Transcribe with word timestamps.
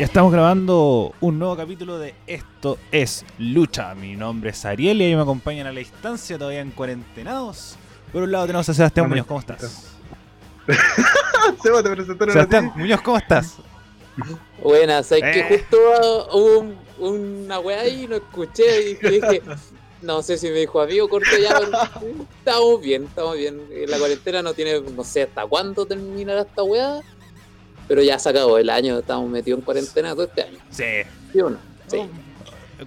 Ya 0.00 0.06
estamos 0.06 0.32
grabando 0.32 1.12
un 1.20 1.38
nuevo 1.38 1.54
capítulo 1.56 1.98
de 1.98 2.14
Esto 2.26 2.78
es 2.90 3.22
Lucha. 3.38 3.94
Mi 3.94 4.16
nombre 4.16 4.48
es 4.50 4.64
Ariel 4.64 5.02
y 5.02 5.04
ahí 5.04 5.14
me 5.14 5.20
acompañan 5.20 5.66
a 5.66 5.72
la 5.72 5.78
distancia, 5.80 6.38
todavía 6.38 6.60
en 6.60 6.70
cuarentenados. 6.70 7.76
Por 8.10 8.22
un 8.22 8.32
lado 8.32 8.46
tenemos 8.46 8.66
a 8.70 8.72
Sebastián 8.74 9.10
Muñoz, 9.10 9.26
¿cómo 9.26 9.40
estás? 9.40 9.88
Seba, 11.62 11.82
te 11.82 11.90
presentaron 11.90 12.32
Sebastián 12.32 12.72
Muñoz, 12.76 13.02
¿cómo 13.02 13.18
estás? 13.18 13.56
Buenas, 14.62 15.06
sabes 15.06 15.24
que 15.34 15.40
Eh. 15.40 15.46
justo 15.50 15.76
hubo 16.32 16.58
un- 16.60 16.78
una 16.98 17.58
weá 17.60 17.80
ahí 17.80 18.04
y 18.04 18.06
no 18.08 18.16
escuché 18.16 18.90
y 18.90 18.94
dije, 18.94 19.42
no 20.00 20.22
sé 20.22 20.38
si 20.38 20.48
me 20.48 20.54
dijo 20.60 20.80
amigo 20.80 21.08
corto 21.10 21.28
ya, 21.42 21.58
pero 21.58 21.78
estamos 22.38 22.80
bien, 22.80 23.04
estamos 23.04 23.36
bien. 23.36 23.60
La 23.86 23.98
cuarentena 23.98 24.40
no 24.42 24.54
tiene, 24.54 24.80
no 24.80 25.04
sé 25.04 25.22
hasta 25.24 25.46
cuándo 25.46 25.84
terminará 25.86 26.40
esta 26.42 26.62
weá, 26.62 27.00
pero 27.90 28.04
ya 28.04 28.20
se 28.20 28.28
acabó 28.28 28.56
el 28.56 28.70
año, 28.70 29.00
estamos 29.00 29.28
metidos 29.28 29.58
en 29.58 29.64
cuarentena 29.64 30.12
todo 30.12 30.22
este 30.22 30.42
año. 30.42 30.58
Sí. 30.70 30.84
¿Sí 31.32 31.40
o 31.40 31.50
no? 31.50 31.58
Sí. 31.88 32.08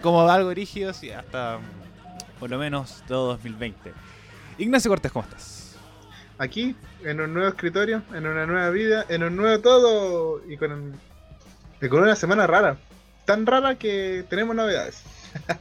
Como 0.01 0.21
algo 0.29 0.53
rígido, 0.53 0.93
sí, 0.93 1.11
hasta 1.11 1.59
por 2.39 2.49
lo 2.49 2.57
menos 2.57 3.03
todo 3.05 3.27
2020. 3.33 3.91
Ignacio 4.59 4.89
Cortés, 4.89 5.11
¿cómo 5.11 5.25
estás? 5.25 5.75
Aquí, 6.37 6.73
en 7.03 7.19
un 7.19 7.33
nuevo 7.33 7.49
escritorio, 7.49 8.01
en 8.13 8.25
una 8.25 8.45
nueva 8.45 8.69
vida, 8.69 9.05
en 9.09 9.23
un 9.23 9.35
nuevo 9.35 9.61
todo 9.61 10.41
y 10.49 10.55
con, 10.55 10.93
y 11.81 11.89
con 11.89 12.01
una 12.01 12.15
semana 12.15 12.47
rara. 12.47 12.77
Tan 13.25 13.45
rara 13.45 13.75
que 13.75 14.23
tenemos 14.29 14.55
novedades. 14.55 15.03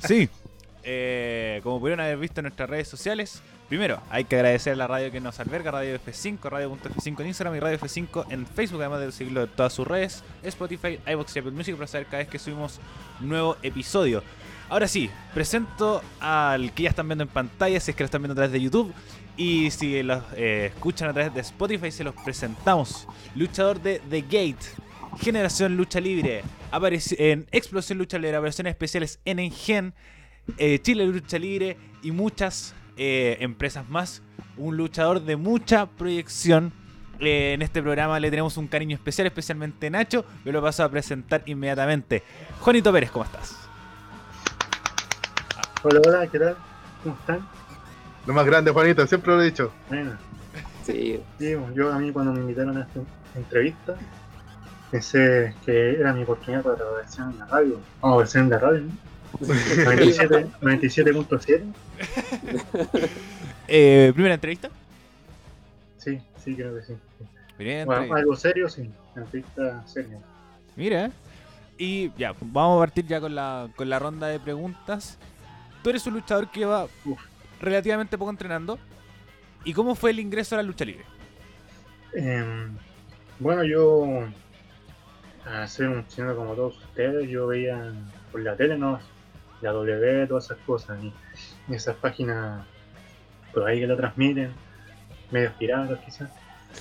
Sí. 0.06 0.30
Eh, 0.84 1.60
como 1.62 1.78
pudieron 1.78 2.00
haber 2.00 2.18
visto 2.18 2.40
en 2.40 2.44
nuestras 2.44 2.68
redes 2.68 2.88
sociales, 2.88 3.42
primero 3.68 4.00
hay 4.10 4.24
que 4.24 4.36
agradecer 4.36 4.72
a 4.72 4.76
la 4.76 4.86
radio 4.86 5.10
que 5.12 5.20
nos 5.20 5.38
alberga, 5.38 5.70
Radio 5.70 5.98
F5, 5.98 6.40
Radio.f5 6.42 7.20
en 7.20 7.26
Instagram 7.26 7.56
y 7.56 7.60
Radio 7.60 7.78
F5 7.78 8.26
en 8.30 8.46
Facebook, 8.46 8.80
además 8.80 9.00
de 9.00 9.12
seguirlo 9.12 9.44
en 9.44 9.50
todas 9.50 9.72
sus 9.72 9.86
redes, 9.86 10.24
Spotify, 10.42 10.98
iVoox 11.06 11.36
y 11.36 11.38
Apple 11.38 11.52
Music 11.52 11.76
para 11.76 11.86
saber 11.86 12.06
cada 12.06 12.18
vez 12.18 12.28
que 12.28 12.38
subimos 12.38 12.80
nuevo 13.20 13.56
episodio. 13.62 14.22
Ahora 14.68 14.88
sí, 14.88 15.10
presento 15.34 16.02
al 16.18 16.72
que 16.72 16.84
ya 16.84 16.88
están 16.88 17.06
viendo 17.06 17.24
en 17.24 17.28
pantalla, 17.28 17.78
si 17.78 17.90
es 17.90 17.96
que 17.96 18.02
lo 18.02 18.06
están 18.06 18.22
viendo 18.22 18.32
a 18.32 18.36
través 18.36 18.52
de 18.52 18.60
YouTube. 18.60 18.92
Y 19.36 19.70
si 19.70 20.02
los 20.02 20.22
eh, 20.34 20.72
escuchan 20.74 21.08
a 21.10 21.12
través 21.12 21.34
de 21.34 21.40
Spotify, 21.40 21.90
se 21.90 22.04
los 22.04 22.14
presentamos. 22.14 23.06
Luchador 23.34 23.80
de 23.80 24.00
The 24.08 24.22
Gate, 24.22 24.64
Generación 25.20 25.76
Lucha 25.76 26.00
Libre, 26.00 26.42
en 27.18 27.46
Explosión 27.52 27.98
Lucha 27.98 28.18
Libre, 28.18 28.36
apariciones 28.36 28.70
especiales 28.70 29.20
en 29.24 29.40
Engen, 29.40 29.94
eh, 30.58 30.80
Chile 30.80 31.06
Lucha 31.06 31.38
Libre 31.38 31.76
y 32.02 32.10
muchas 32.10 32.74
eh, 32.96 33.36
empresas 33.40 33.88
más. 33.88 34.22
Un 34.56 34.76
luchador 34.76 35.22
de 35.22 35.36
mucha 35.36 35.86
proyección. 35.86 36.72
Eh, 37.20 37.52
en 37.54 37.62
este 37.62 37.80
programa 37.82 38.18
le 38.18 38.30
tenemos 38.30 38.56
un 38.56 38.66
cariño 38.66 38.94
especial, 38.96 39.26
especialmente 39.26 39.88
Nacho. 39.90 40.24
Me 40.44 40.52
lo 40.52 40.60
paso 40.60 40.84
a 40.84 40.90
presentar 40.90 41.42
inmediatamente. 41.46 42.22
Juanito 42.60 42.92
Pérez, 42.92 43.10
¿cómo 43.10 43.24
estás? 43.24 43.56
Hola, 45.82 46.00
hola, 46.06 46.26
¿qué 46.26 46.38
tal? 46.38 46.56
¿Cómo 47.02 47.16
están? 47.20 47.48
Lo 48.26 48.34
más 48.34 48.46
grande, 48.46 48.70
Juanito, 48.70 49.06
siempre 49.06 49.32
lo 49.32 49.42
he 49.42 49.46
dicho. 49.46 49.72
Bueno, 49.88 50.16
Sí, 50.84 51.20
sí, 51.38 51.56
yo 51.74 51.92
a 51.92 51.98
mí 51.98 52.10
cuando 52.10 52.32
me 52.32 52.40
invitaron 52.40 52.76
a 52.76 52.80
esta 52.82 53.00
entrevista 53.36 53.94
pensé 54.90 55.54
que 55.64 55.92
era 55.92 56.12
mi 56.12 56.24
oportunidad 56.24 56.62
para 56.62 56.76
trabajar 56.76 57.30
en 57.32 57.38
la 57.38 57.46
radio. 57.46 57.80
Vamos, 58.00 58.18
versión 58.18 58.44
en 58.44 58.50
la 58.50 58.58
radio, 58.58 58.80
¿no? 58.80 59.11
97 59.40 60.46
97.7. 60.60 61.62
Eh, 63.68 64.10
Primera 64.14 64.34
entrevista. 64.34 64.70
Sí, 65.98 66.20
sí, 66.44 66.54
creo 66.54 66.74
que 66.76 66.82
sí. 66.82 66.94
Primera 67.56 67.84
Bueno, 67.84 68.02
entrevista. 68.02 68.20
algo 68.20 68.36
serio, 68.36 68.68
sí. 68.68 68.90
Entrevista 69.16 69.86
seria. 69.86 70.18
Mira. 70.76 71.10
Y 71.78 72.12
ya, 72.18 72.34
vamos 72.40 72.76
a 72.76 72.80
partir 72.80 73.06
ya 73.06 73.20
con 73.20 73.34
la, 73.34 73.68
con 73.76 73.88
la 73.88 73.98
ronda 73.98 74.26
de 74.28 74.38
preguntas. 74.38 75.18
Tú 75.82 75.90
eres 75.90 76.06
un 76.06 76.14
luchador 76.14 76.50
que 76.50 76.66
Uf. 76.66 77.18
relativamente 77.60 78.18
poco 78.18 78.30
entrenando. 78.30 78.78
¿Y 79.64 79.72
cómo 79.72 79.94
fue 79.94 80.10
el 80.10 80.20
ingreso 80.20 80.54
a 80.54 80.58
la 80.58 80.62
lucha 80.64 80.84
libre? 80.84 81.04
Em, 82.14 82.76
bueno, 83.38 83.64
yo, 83.64 84.24
a 85.46 85.66
ser 85.66 85.88
un 85.88 86.06
chino 86.08 86.36
como 86.36 86.54
todos 86.54 86.76
ustedes, 86.78 87.28
yo 87.28 87.46
veía 87.46 87.92
por 88.30 88.42
la 88.42 88.56
tele, 88.56 88.76
¿no? 88.76 89.00
La 89.62 89.72
W, 89.72 90.26
todas 90.28 90.46
esas 90.46 90.60
cosas, 90.64 91.02
y, 91.02 91.20
y 91.68 91.74
esas 91.74 91.96
páginas 91.98 92.68
por 93.52 93.64
ahí 93.68 93.80
que 93.80 93.86
lo 93.86 93.96
transmiten, 93.96 94.62
medio 95.30 95.56
piratas 95.58 96.00
quizás. 96.04 96.32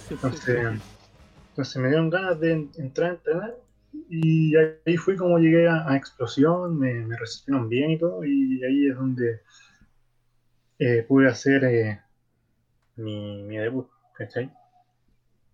Entonces, 0.10 0.60
entonces 1.50 1.78
me 1.82 1.90
dieron 1.90 2.10
ganas 2.10 2.40
de 2.40 2.54
en- 2.54 2.72
entrar 2.78 3.12
a 3.12 3.14
entrenar 3.16 3.56
y 4.10 4.56
ahí 4.58 4.98
fui 4.98 5.18
como 5.18 5.40
llegué 5.40 5.68
a, 5.68 5.90
a 5.90 5.98
Explosión, 5.98 6.80
me, 6.80 6.94
me 7.06 7.18
recibieron 7.18 7.70
bien 7.70 7.92
y 7.92 8.00
todo, 8.00 8.24
y 8.26 8.64
ahí 8.64 8.88
es 8.90 8.96
donde 8.98 9.42
eh, 10.80 11.04
pude 11.08 11.28
hacer 11.30 11.64
eh, 11.66 12.02
mi, 12.96 13.44
mi 13.44 13.58
debut, 13.58 13.90
¿cachai? 14.16 14.52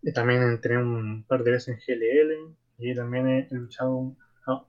Y 0.01 0.11
también 0.13 0.41
entré 0.41 0.77
un 0.77 1.23
par 1.27 1.43
de 1.43 1.51
veces 1.51 1.69
en 1.69 1.79
GLL 1.95 2.55
y 2.79 2.95
también 2.95 3.27
he, 3.27 3.47
he 3.51 3.55
luchado 3.55 4.15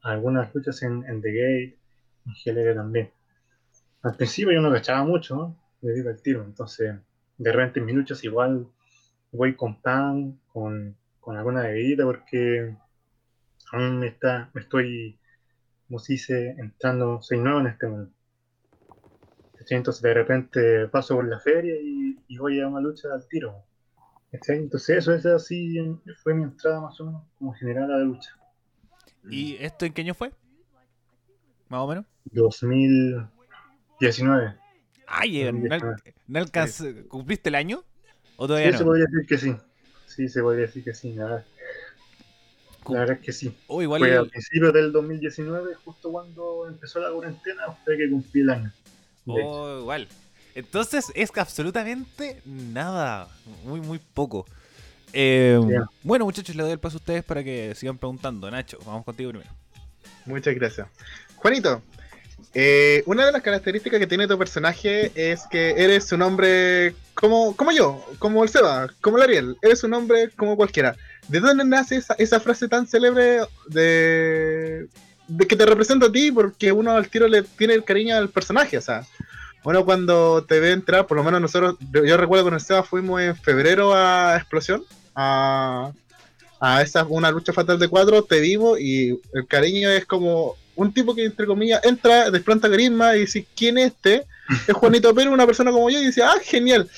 algunas 0.02 0.54
luchas 0.54 0.82
en, 0.82 1.04
en 1.04 1.22
The 1.22 1.32
Gate, 1.32 1.77
GLL 2.34 2.74
también. 2.74 3.10
Al 4.02 4.16
principio 4.16 4.52
yo 4.52 4.60
no 4.60 4.72
cachaba 4.72 5.04
mucho, 5.04 5.36
¿no? 5.36 5.56
debido 5.80 6.10
al 6.10 6.20
tiro, 6.20 6.42
entonces 6.42 6.96
de 7.36 7.52
repente 7.52 7.78
en 7.78 7.94
luchas 7.94 8.24
igual 8.24 8.66
voy 9.30 9.54
con 9.54 9.80
pan, 9.80 10.40
con, 10.52 10.96
con 11.20 11.36
alguna 11.36 11.62
bebida 11.62 12.04
porque 12.04 12.76
aún 13.72 14.00
me, 14.00 14.08
está, 14.08 14.50
me 14.54 14.62
estoy, 14.62 15.18
como 15.86 15.98
se 15.98 16.14
dice, 16.14 16.56
entrando, 16.58 17.22
soy 17.22 17.38
nuevo 17.38 17.60
en 17.60 17.66
este 17.68 17.86
mundo. 17.86 18.10
Entonces 19.70 20.02
de 20.02 20.14
repente 20.14 20.88
paso 20.88 21.16
por 21.16 21.28
la 21.28 21.38
feria 21.40 21.74
y, 21.78 22.18
y 22.26 22.38
voy 22.38 22.58
a 22.60 22.68
una 22.68 22.80
lucha 22.80 23.08
al 23.12 23.28
tiro. 23.28 23.64
Entonces 24.30 24.98
eso 24.98 25.14
es 25.14 25.24
así, 25.26 25.78
fue 26.22 26.34
mi 26.34 26.42
entrada 26.42 26.80
más 26.80 27.00
o 27.00 27.06
menos 27.06 27.22
como 27.38 27.52
general 27.54 27.92
a 27.92 27.98
la 27.98 28.04
lucha. 28.04 28.30
¿Y 29.30 29.56
esto 29.56 29.84
en 29.84 29.92
qué 29.92 30.02
año 30.02 30.14
fue? 30.14 30.32
Más 31.68 31.80
o 31.80 31.86
menos. 31.86 32.04
2019. 32.24 34.54
Ay, 35.06 35.42
eh, 35.42 35.52
¿no, 35.52 35.68
¿cumpliste 37.08 37.48
el 37.48 37.54
año? 37.54 37.84
¿O 38.36 38.44
Sí, 38.44 38.48
todavía 38.48 38.72
se 38.72 38.78
no? 38.84 38.90
podría 38.90 39.06
decir 39.06 39.26
que 39.26 39.38
sí. 39.38 39.56
Sí, 40.06 40.28
se 40.28 40.42
podría 40.42 40.66
decir 40.66 40.84
que 40.84 40.94
sí, 40.94 41.12
la 41.12 41.24
verdad, 41.24 41.44
Cum- 42.82 42.94
la 42.94 43.00
verdad 43.00 43.16
es 43.20 43.24
que 43.24 43.32
sí. 43.32 43.56
Oh, 43.66 43.82
igual 43.82 44.00
Fue 44.00 44.10
el- 44.10 44.18
al 44.18 44.28
principio 44.28 44.72
del 44.72 44.92
2019, 44.92 45.74
justo 45.84 46.10
cuando 46.10 46.66
empezó 46.68 47.00
la 47.00 47.10
cuarentena, 47.12 47.62
fue 47.84 47.96
que 47.96 48.10
cumplí 48.10 48.40
el 48.42 48.50
año. 48.50 48.72
Oh, 49.26 49.78
igual. 49.80 50.08
Entonces 50.54 51.06
es 51.14 51.30
que 51.30 51.40
absolutamente 51.40 52.40
nada. 52.44 53.28
Muy, 53.64 53.80
muy 53.80 53.98
poco. 53.98 54.46
Eh, 55.12 55.58
Ya. 55.68 55.86
bueno, 56.02 56.24
muchachos, 56.24 56.56
les 56.56 56.64
doy 56.64 56.72
el 56.72 56.80
paso 56.80 56.96
a 56.96 57.00
ustedes 57.00 57.24
para 57.24 57.44
que 57.44 57.74
sigan 57.74 57.98
preguntando. 57.98 58.50
Nacho, 58.50 58.78
vamos 58.84 59.04
contigo 59.04 59.30
primero. 59.30 59.50
Muchas 60.26 60.54
gracias. 60.54 60.88
Juanito, 61.40 61.82
eh, 62.54 63.02
una 63.06 63.26
de 63.26 63.32
las 63.32 63.42
características 63.42 64.00
que 64.00 64.06
tiene 64.06 64.26
tu 64.26 64.38
personaje 64.38 65.12
es 65.14 65.42
que 65.50 65.74
eres 65.76 66.10
un 66.12 66.22
hombre 66.22 66.94
como, 67.14 67.54
como 67.54 67.72
yo, 67.72 68.04
como 68.18 68.42
el 68.42 68.48
Seba, 68.48 68.88
como 69.00 69.18
el 69.18 69.24
Ariel. 69.24 69.56
Eres 69.62 69.84
un 69.84 69.94
hombre 69.94 70.30
como 70.36 70.56
cualquiera. 70.56 70.96
¿De 71.28 71.40
dónde 71.40 71.64
nace 71.64 71.96
esa, 71.96 72.14
esa 72.18 72.40
frase 72.40 72.68
tan 72.68 72.86
célebre 72.86 73.40
de, 73.66 74.88
de 75.28 75.46
que 75.46 75.56
te 75.56 75.66
representa 75.66 76.06
a 76.06 76.12
ti? 76.12 76.32
Porque 76.32 76.72
uno 76.72 76.92
al 76.92 77.08
tiro 77.08 77.28
le 77.28 77.42
tiene 77.42 77.74
el 77.74 77.84
cariño 77.84 78.16
al 78.16 78.30
personaje, 78.30 78.78
o 78.78 78.82
sea. 78.82 79.04
Uno 79.64 79.84
cuando 79.84 80.44
te 80.44 80.60
ve 80.60 80.72
entrar, 80.72 81.06
por 81.06 81.16
lo 81.16 81.24
menos 81.24 81.40
nosotros, 81.40 81.76
yo, 81.92 82.16
recuerdo 82.16 82.44
con 82.44 82.54
el 82.54 82.60
Seba 82.60 82.82
fuimos 82.82 83.20
en 83.20 83.36
febrero 83.36 83.92
a 83.94 84.36
Explosión, 84.36 84.84
a, 85.14 85.92
a 86.58 86.82
esa 86.82 87.04
una 87.04 87.30
lucha 87.30 87.52
fatal 87.52 87.78
de 87.78 87.88
cuatro, 87.88 88.22
te 88.22 88.40
vimos 88.40 88.80
y 88.80 89.20
el 89.34 89.46
cariño 89.46 89.90
es 89.90 90.06
como 90.06 90.56
un 90.78 90.92
tipo 90.92 91.12
que 91.14 91.24
entre 91.24 91.44
comillas 91.44 91.84
entra, 91.84 92.30
desplanta 92.30 92.70
carisma 92.70 93.16
y 93.16 93.20
dice 93.20 93.44
quién 93.56 93.78
es 93.78 93.88
este, 93.88 94.26
es 94.66 94.74
Juanito 94.74 95.12
Pérez, 95.12 95.32
una 95.32 95.44
persona 95.44 95.72
como 95.72 95.90
yo, 95.90 96.00
y 96.00 96.06
dice, 96.06 96.22
ah, 96.22 96.36
genial. 96.42 96.88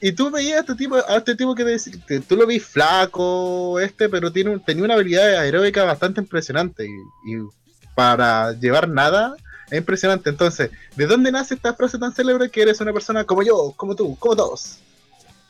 Y 0.00 0.12
tú 0.12 0.30
veías 0.30 0.56
a 0.56 0.60
este 0.60 0.74
tipo, 0.74 0.96
a 0.96 1.16
este 1.16 1.36
tipo 1.36 1.54
que 1.54 1.78
te, 2.06 2.20
tú 2.20 2.34
lo 2.34 2.46
ves 2.46 2.64
flaco, 2.64 3.78
este, 3.78 4.08
pero 4.08 4.32
tiene 4.32 4.58
tenía 4.60 4.84
una 4.84 4.94
habilidad 4.94 5.36
aeróbica 5.36 5.84
bastante 5.84 6.22
impresionante. 6.22 6.86
Y, 6.86 7.34
y 7.34 7.46
para 7.94 8.52
llevar 8.54 8.88
nada, 8.88 9.36
es 9.70 9.76
impresionante. 9.76 10.30
Entonces, 10.30 10.70
¿de 10.96 11.06
dónde 11.06 11.30
nace 11.30 11.52
esta 11.52 11.74
frase 11.74 11.98
tan 11.98 12.14
célebre 12.14 12.50
que 12.50 12.62
eres 12.62 12.80
una 12.80 12.94
persona 12.94 13.24
como 13.24 13.42
yo, 13.42 13.74
como 13.76 13.94
tú, 13.94 14.16
como 14.18 14.34
todos? 14.34 14.78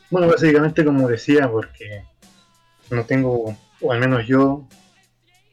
Bueno, 0.09 0.27
básicamente 0.27 0.83
como 0.83 1.07
decía, 1.07 1.49
porque 1.49 2.03
no 2.89 3.05
tengo, 3.05 3.57
o 3.79 3.91
al 3.93 4.01
menos 4.01 4.27
yo, 4.27 4.67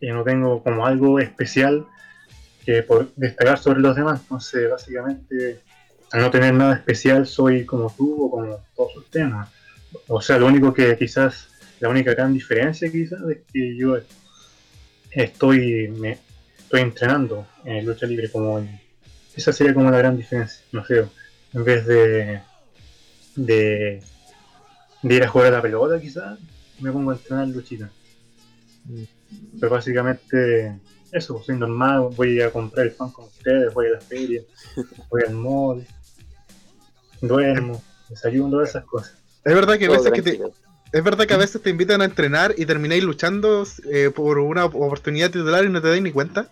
que 0.01 0.11
no 0.11 0.25
tengo 0.25 0.65
como 0.65 0.85
algo 0.85 1.21
especial 1.21 1.87
que 2.69 2.83
por 2.83 3.15
destacar 3.17 3.59
sobre 3.59 3.81
los 3.81 3.97
demás. 3.97 4.21
Entonces, 4.21 4.71
básicamente, 4.71 5.61
al 6.13 6.21
no 6.21 6.31
tener 6.31 6.53
nada 6.53 6.75
especial, 6.75 7.27
soy 7.27 7.65
como 7.65 7.91
tú 7.97 8.27
o 8.27 8.31
como 8.31 8.59
todos 8.77 8.95
ustedes. 8.99 9.31
¿no? 9.31 9.49
O 10.09 10.21
sea, 10.21 10.37
lo 10.39 10.47
único 10.49 10.75
que 10.75 10.95
quizás, 10.99 11.49
la 11.81 11.89
única 11.89 12.13
gran 12.13 12.35
diferencia 12.35 12.93
quizás 12.93 13.21
es 13.31 13.39
que 13.51 13.75
yo 13.75 13.97
estoy, 15.13 15.89
me, 15.89 16.19
estoy 16.59 16.83
entrenando 16.83 17.47
en 17.65 17.87
lucha 17.87 18.05
libre 18.05 18.31
como 18.31 18.59
en- 18.59 18.79
esa 19.35 19.51
sería 19.51 19.73
como 19.73 19.91
la 19.91 19.97
gran 19.97 20.19
diferencia, 20.19 20.63
no 20.73 20.85
sé, 20.85 21.07
en 21.55 21.65
vez 21.65 21.87
de 21.87 22.41
de, 23.35 24.03
de 25.03 25.15
ir 25.15 25.23
a 25.23 25.29
jugar 25.29 25.47
a 25.49 25.57
la 25.57 25.63
pelota 25.63 25.99
quizás, 25.99 26.39
me 26.81 26.93
pongo 26.93 27.13
a 27.13 27.15
entrenar 27.15 27.49
luchita. 27.49 27.89
Pero 29.59 29.71
básicamente 29.73 30.79
eso, 31.13 31.43
soy 31.43 31.57
normal, 31.57 32.09
voy 32.17 32.41
a 32.41 32.51
comprar 32.51 32.87
el 32.87 32.93
pan 32.93 33.11
con 33.11 33.27
ustedes, 33.27 33.73
voy 33.75 33.87
a 33.87 33.91
la 33.91 34.01
feria, 34.01 34.43
voy 35.11 35.23
al 35.27 35.35
mall, 35.35 35.87
duermo, 37.21 37.83
desayuno, 38.09 38.51
todas 38.51 38.71
esas 38.71 38.85
cosas. 38.85 39.15
Es 39.45 39.55
verdad 39.55 39.79
que 39.79 39.87
a 39.87 39.91
veces 39.91 40.13
que 40.13 40.23
te, 40.23 40.41
es 40.93 41.05
verdad 41.05 41.27
que 41.27 41.35
a 41.35 41.39
veces 41.39 41.63
te 41.63 41.71
invitan 41.71 42.01
a 42.03 42.05
entrenar 42.05 42.55
y 42.57 42.67
termináis 42.67 43.03
luchando 43.03 43.65
eh, 43.91 44.11
por 44.15 44.39
una 44.39 44.65
oportunidad 44.67 45.31
titular 45.31 45.65
y 45.65 45.69
no 45.71 45.81
te 45.81 45.89
dais 45.89 46.03
ni 46.03 46.13
cuenta. 46.13 46.49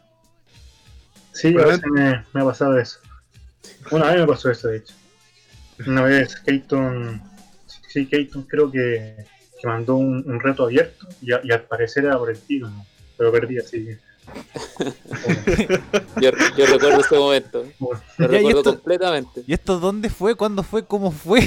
Sí, 1.32 1.54
a 1.56 1.66
veces 1.66 1.84
me, 1.90 2.24
me 2.32 2.40
ha 2.40 2.44
pasado 2.44 2.78
eso. 2.78 2.98
Una 3.90 4.10
vez 4.10 4.20
me 4.20 4.26
pasó 4.26 4.50
eso, 4.50 4.68
de 4.68 4.78
hecho. 4.78 4.94
Una 5.86 6.02
vez 6.02 6.36
Keaton, 6.40 7.20
sí, 7.88 8.06
Keaton 8.06 8.44
creo 8.44 8.70
que, 8.70 9.26
que 9.60 9.66
mandó 9.66 9.96
un, 9.96 10.24
un 10.26 10.40
reto 10.40 10.64
abierto 10.64 11.06
y, 11.20 11.32
a- 11.32 11.40
y 11.44 11.52
al 11.52 11.62
parecer 11.64 12.06
era 12.06 12.16
por 12.18 12.30
el 12.30 12.38
tiro, 12.38 12.70
¿no? 12.70 12.86
pero 13.18 13.30
perdí 13.32 13.58
así 13.58 13.84
que. 13.84 13.98
Yo, 16.20 16.30
yo 16.56 16.66
recuerdo 16.66 17.00
ese 17.00 17.16
momento. 17.16 17.64
Lo 18.18 18.26
recuerdo 18.26 18.58
esto- 18.58 18.74
completamente. 18.74 19.44
¿Y 19.46 19.52
esto 19.52 19.78
dónde 19.78 20.10
fue? 20.10 20.34
¿Cuándo 20.34 20.62
fue? 20.62 20.84
¿Cómo 20.84 21.10
fue? 21.10 21.42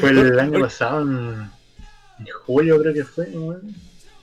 Fue 0.00 0.10
el 0.10 0.38
año 0.38 0.60
pasado, 0.60 1.02
en, 1.02 1.50
julio 2.46 2.80
creo 2.80 2.94
que 2.94 3.04
fue, 3.04 3.28
¿no? 3.28 3.56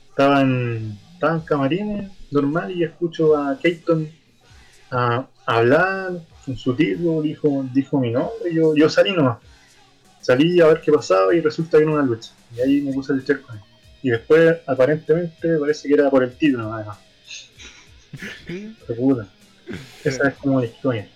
estaba 0.09 0.41
en, 0.41 0.97
estaba 1.13 1.35
en 1.35 1.41
camarines, 1.41 2.11
normal, 2.31 2.71
y 2.71 2.83
escucho 2.83 3.37
a 3.37 3.57
Keaton 3.57 4.09
a, 4.89 5.27
hablar 5.45 6.11
en 6.47 6.57
su 6.57 6.73
título, 6.75 7.21
dijo, 7.21 7.65
dijo 7.73 7.99
mi 7.99 8.11
nombre, 8.11 8.51
y 8.51 8.55
yo, 8.55 8.75
yo 8.75 8.89
salí 8.89 9.13
nomás. 9.13 9.37
Salí 10.21 10.59
a 10.61 10.67
ver 10.67 10.81
qué 10.81 10.91
pasaba 10.91 11.33
y 11.33 11.41
resulta 11.41 11.77
que 11.77 11.83
era 11.83 11.93
una 11.93 12.03
lucha. 12.03 12.31
Y 12.55 12.61
ahí 12.61 12.81
me 12.81 12.93
puse 12.93 13.11
a 13.11 13.15
luchar 13.15 13.41
con 13.41 13.55
él. 13.55 13.63
Y 14.03 14.09
después, 14.09 14.57
aparentemente, 14.67 15.57
parece 15.57 15.87
que 15.87 15.93
era 15.93 16.09
por 16.09 16.23
el 16.23 16.35
título, 16.35 16.69
nada 16.69 16.85
más. 16.85 16.97
Qué 18.47 18.93
puta. 18.97 19.27
Esa 20.03 20.29
es 20.29 20.33
como 20.35 20.59
la 20.59 20.65
historia. 20.65 21.07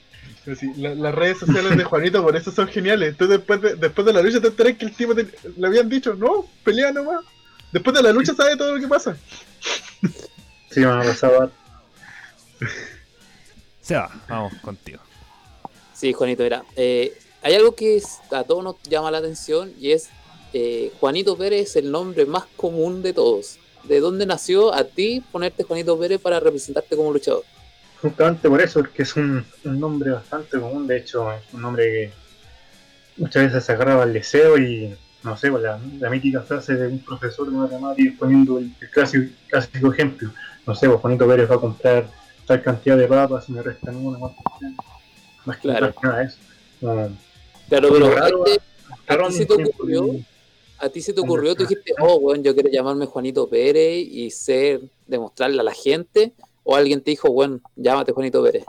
La- 0.77 0.93
las 0.93 1.15
redes 1.15 1.39
sociales 1.39 1.75
de 1.75 1.83
Juanito 1.83 2.21
por 2.23 2.35
eso 2.35 2.51
son 2.51 2.67
geniales. 2.67 3.09
Entonces 3.09 3.37
después 3.39 3.61
de, 3.61 3.75
después 3.75 4.05
de 4.05 4.13
la 4.13 4.21
lucha 4.21 4.39
te 4.39 4.47
enterás 4.47 4.77
que 4.77 4.85
el 4.85 4.95
tipo 4.95 5.15
te- 5.15 5.27
le 5.57 5.67
habían 5.67 5.89
dicho, 5.89 6.13
no, 6.13 6.45
pelea 6.63 6.91
nomás. 6.91 7.25
Después 7.71 7.95
de 7.95 8.03
la 8.03 8.11
lucha 8.13 8.33
sabe 8.35 8.55
todo 8.55 8.75
lo 8.75 8.79
que 8.79 8.87
pasa. 8.87 9.17
Sí, 10.69 10.79
me 10.81 10.85
ha 10.85 10.99
pasado 11.01 11.51
Se 13.81 13.95
va, 13.95 14.09
vamos 14.29 14.53
contigo. 14.61 14.99
Sí, 15.93 16.13
Juanito, 16.13 16.43
mira, 16.43 16.63
eh, 16.75 17.17
hay 17.41 17.55
algo 17.55 17.75
que 17.75 17.97
es- 17.97 18.19
a 18.31 18.43
todos 18.43 18.63
nos 18.63 18.75
llama 18.83 19.09
la 19.11 19.17
atención 19.19 19.73
y 19.79 19.91
es 19.91 20.09
eh, 20.53 20.91
Juanito 20.99 21.37
Pérez 21.37 21.69
es 21.69 21.75
el 21.77 21.91
nombre 21.91 22.25
más 22.25 22.45
común 22.55 23.01
de 23.01 23.13
todos. 23.13 23.57
¿De 23.83 23.99
dónde 23.99 24.25
nació 24.25 24.73
a 24.73 24.83
ti 24.83 25.21
ponerte 25.31 25.63
Juanito 25.63 25.97
Pérez 25.99 26.19
para 26.19 26.39
representarte 26.39 26.95
como 26.95 27.13
luchador? 27.13 27.43
Justamente 28.01 28.49
por 28.49 28.61
eso, 28.61 28.79
porque 28.81 29.03
es 29.03 29.15
un, 29.15 29.45
un 29.63 29.79
nombre 29.79 30.11
bastante 30.11 30.59
común, 30.59 30.87
de 30.87 30.97
hecho, 30.97 31.31
es 31.31 31.41
un 31.53 31.61
nombre 31.61 31.83
que 31.85 32.11
muchas 33.17 33.45
veces 33.45 33.63
se 33.63 33.71
agarraba 33.71 34.03
al 34.03 34.13
deseo 34.13 34.57
y, 34.57 34.93
no 35.23 35.37
sé, 35.37 35.49
la, 35.49 35.79
la 35.99 36.09
mítica 36.09 36.41
frase 36.41 36.75
de 36.75 36.87
un 36.87 36.99
profesor 36.99 37.49
de 37.49 37.57
matemáticas 37.57 38.15
poniendo 38.19 38.57
el, 38.59 38.71
el 38.81 38.89
clásico, 38.89 39.31
clásico 39.49 39.93
ejemplo. 39.93 40.29
No 40.65 40.75
sé, 40.75 40.87
pues 40.87 40.99
Juanito 40.99 41.27
Pérez 41.27 41.49
va 41.49 41.55
a 41.55 41.59
comprar 41.59 42.07
tal 42.45 42.61
cantidad 42.61 42.97
de 42.97 43.07
papas 43.07 43.47
y 43.49 43.51
me 43.53 43.61
restan 43.61 43.95
una, 43.95 44.17
más, 44.19 44.31
más 45.45 45.57
Claro. 45.57 45.93
que 45.93 46.07
nada 46.07 46.23
eso. 46.23 46.37
Claro, 46.79 47.89
pero 47.91 48.11
raro, 48.15 48.45
este- 48.45 48.61
raro 49.07 49.31
se 49.31 49.45
te 49.45 49.53
ocurrió? 49.53 50.07
A 50.85 50.89
ti 50.89 51.01
se 51.01 51.13
te 51.13 51.21
ocurrió, 51.21 51.55
tú 51.55 51.63
dijiste, 51.63 51.93
oh, 51.99 52.19
bueno, 52.19 52.43
yo 52.43 52.53
quiero 52.53 52.69
llamarme 52.69 53.07
Juanito 53.07 53.49
Pérez 53.49 54.05
y 54.07 54.29
ser, 54.29 54.81
demostrarle 55.07 55.59
a 55.59 55.63
la 55.63 55.73
gente, 55.73 56.33
o 56.63 56.75
alguien 56.75 57.01
te 57.01 57.11
dijo, 57.11 57.31
bueno, 57.31 57.59
llámate 57.75 58.11
Juanito 58.11 58.43
Pérez. 58.43 58.65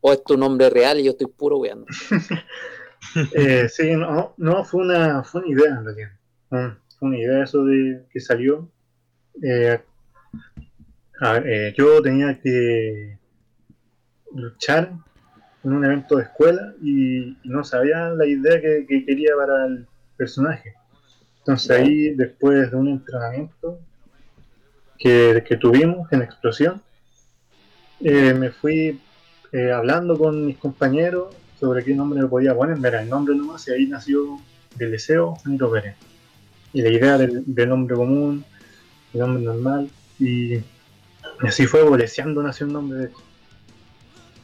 O 0.00 0.12
es 0.12 0.22
tu 0.24 0.36
nombre 0.36 0.70
real 0.70 0.98
y 0.98 1.04
yo 1.04 1.12
estoy 1.12 1.28
puro 1.28 1.58
weando. 1.58 1.86
Eh, 3.32 3.68
sí, 3.68 3.92
no, 3.94 4.34
no, 4.36 4.64
fue 4.64 4.82
una, 4.82 5.22
fue 5.22 5.40
una 5.40 5.50
idea 5.50 5.70
en 5.70 5.84
realidad. 5.84 6.10
Fue 6.98 7.08
una 7.08 7.16
idea 7.16 7.44
eso 7.44 7.64
de 7.64 8.04
que 8.10 8.20
salió. 8.20 8.68
Eh, 9.40 9.80
a 11.20 11.32
ver, 11.34 11.46
eh, 11.46 11.74
yo 11.78 12.02
tenía 12.02 12.38
que 12.40 13.16
luchar 14.34 14.92
en 15.62 15.72
un 15.72 15.84
evento 15.84 16.16
de 16.16 16.24
escuela 16.24 16.74
y, 16.82 17.28
y 17.28 17.48
no 17.48 17.62
sabía 17.62 18.10
la 18.10 18.26
idea 18.26 18.60
que, 18.60 18.84
que 18.86 19.06
quería 19.06 19.36
para 19.36 19.66
el 19.66 19.86
personaje. 20.16 20.74
Entonces 21.38 21.70
ahí, 21.70 22.10
después 22.10 22.70
de 22.70 22.76
un 22.76 22.88
entrenamiento 22.88 23.78
que, 24.98 25.42
que 25.46 25.56
tuvimos 25.56 26.12
en 26.12 26.22
Explosión, 26.22 26.82
eh, 28.00 28.34
me 28.34 28.50
fui 28.50 29.00
eh, 29.52 29.72
hablando 29.72 30.18
con 30.18 30.46
mis 30.46 30.56
compañeros 30.58 31.34
sobre 31.58 31.82
qué 31.84 31.94
nombre 31.94 32.20
me 32.20 32.28
podía 32.28 32.54
poner, 32.54 32.78
era 32.84 33.02
el 33.02 33.08
nombre 33.08 33.34
nomás, 33.34 33.66
y 33.68 33.72
ahí 33.72 33.86
nació 33.86 34.38
del 34.76 34.92
deseo 34.92 35.34
Juanito 35.36 35.70
Pérez. 35.70 35.96
Y 36.72 36.82
la 36.82 36.90
idea 36.90 37.18
del, 37.18 37.42
del 37.46 37.68
nombre 37.68 37.96
común, 37.96 38.44
el 39.14 39.20
nombre 39.20 39.42
normal, 39.42 39.90
y, 40.20 40.58
así 41.40 41.66
fue, 41.66 41.82
voleseando 41.82 42.42
nació 42.42 42.66
el 42.66 42.72
nombre 42.72 42.98
de 42.98 43.06
hecho. 43.06 43.16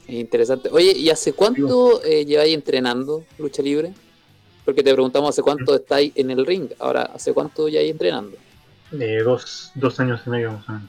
Interesante. 0.08 0.68
Oye, 0.70 0.92
¿y 0.92 1.10
hace 1.10 1.32
cuánto 1.32 2.02
eh, 2.04 2.24
lleváis 2.24 2.54
entrenando 2.54 3.24
lucha 3.38 3.62
libre? 3.62 3.92
Porque 4.64 4.82
te 4.82 4.92
preguntamos 4.92 5.30
hace 5.30 5.42
cuánto 5.42 5.74
estáis 5.74 6.12
en 6.14 6.30
el 6.30 6.46
ring. 6.46 6.70
Ahora, 6.78 7.02
¿hace 7.14 7.32
cuánto 7.32 7.68
ya 7.68 7.80
entrenando? 7.80 8.36
Eh, 8.98 9.20
dos, 9.22 9.72
dos 9.74 10.00
años 10.00 10.20
y 10.26 10.30
medio 10.30 10.52
más 10.52 10.68
o 10.68 10.72
menos. 10.72 10.88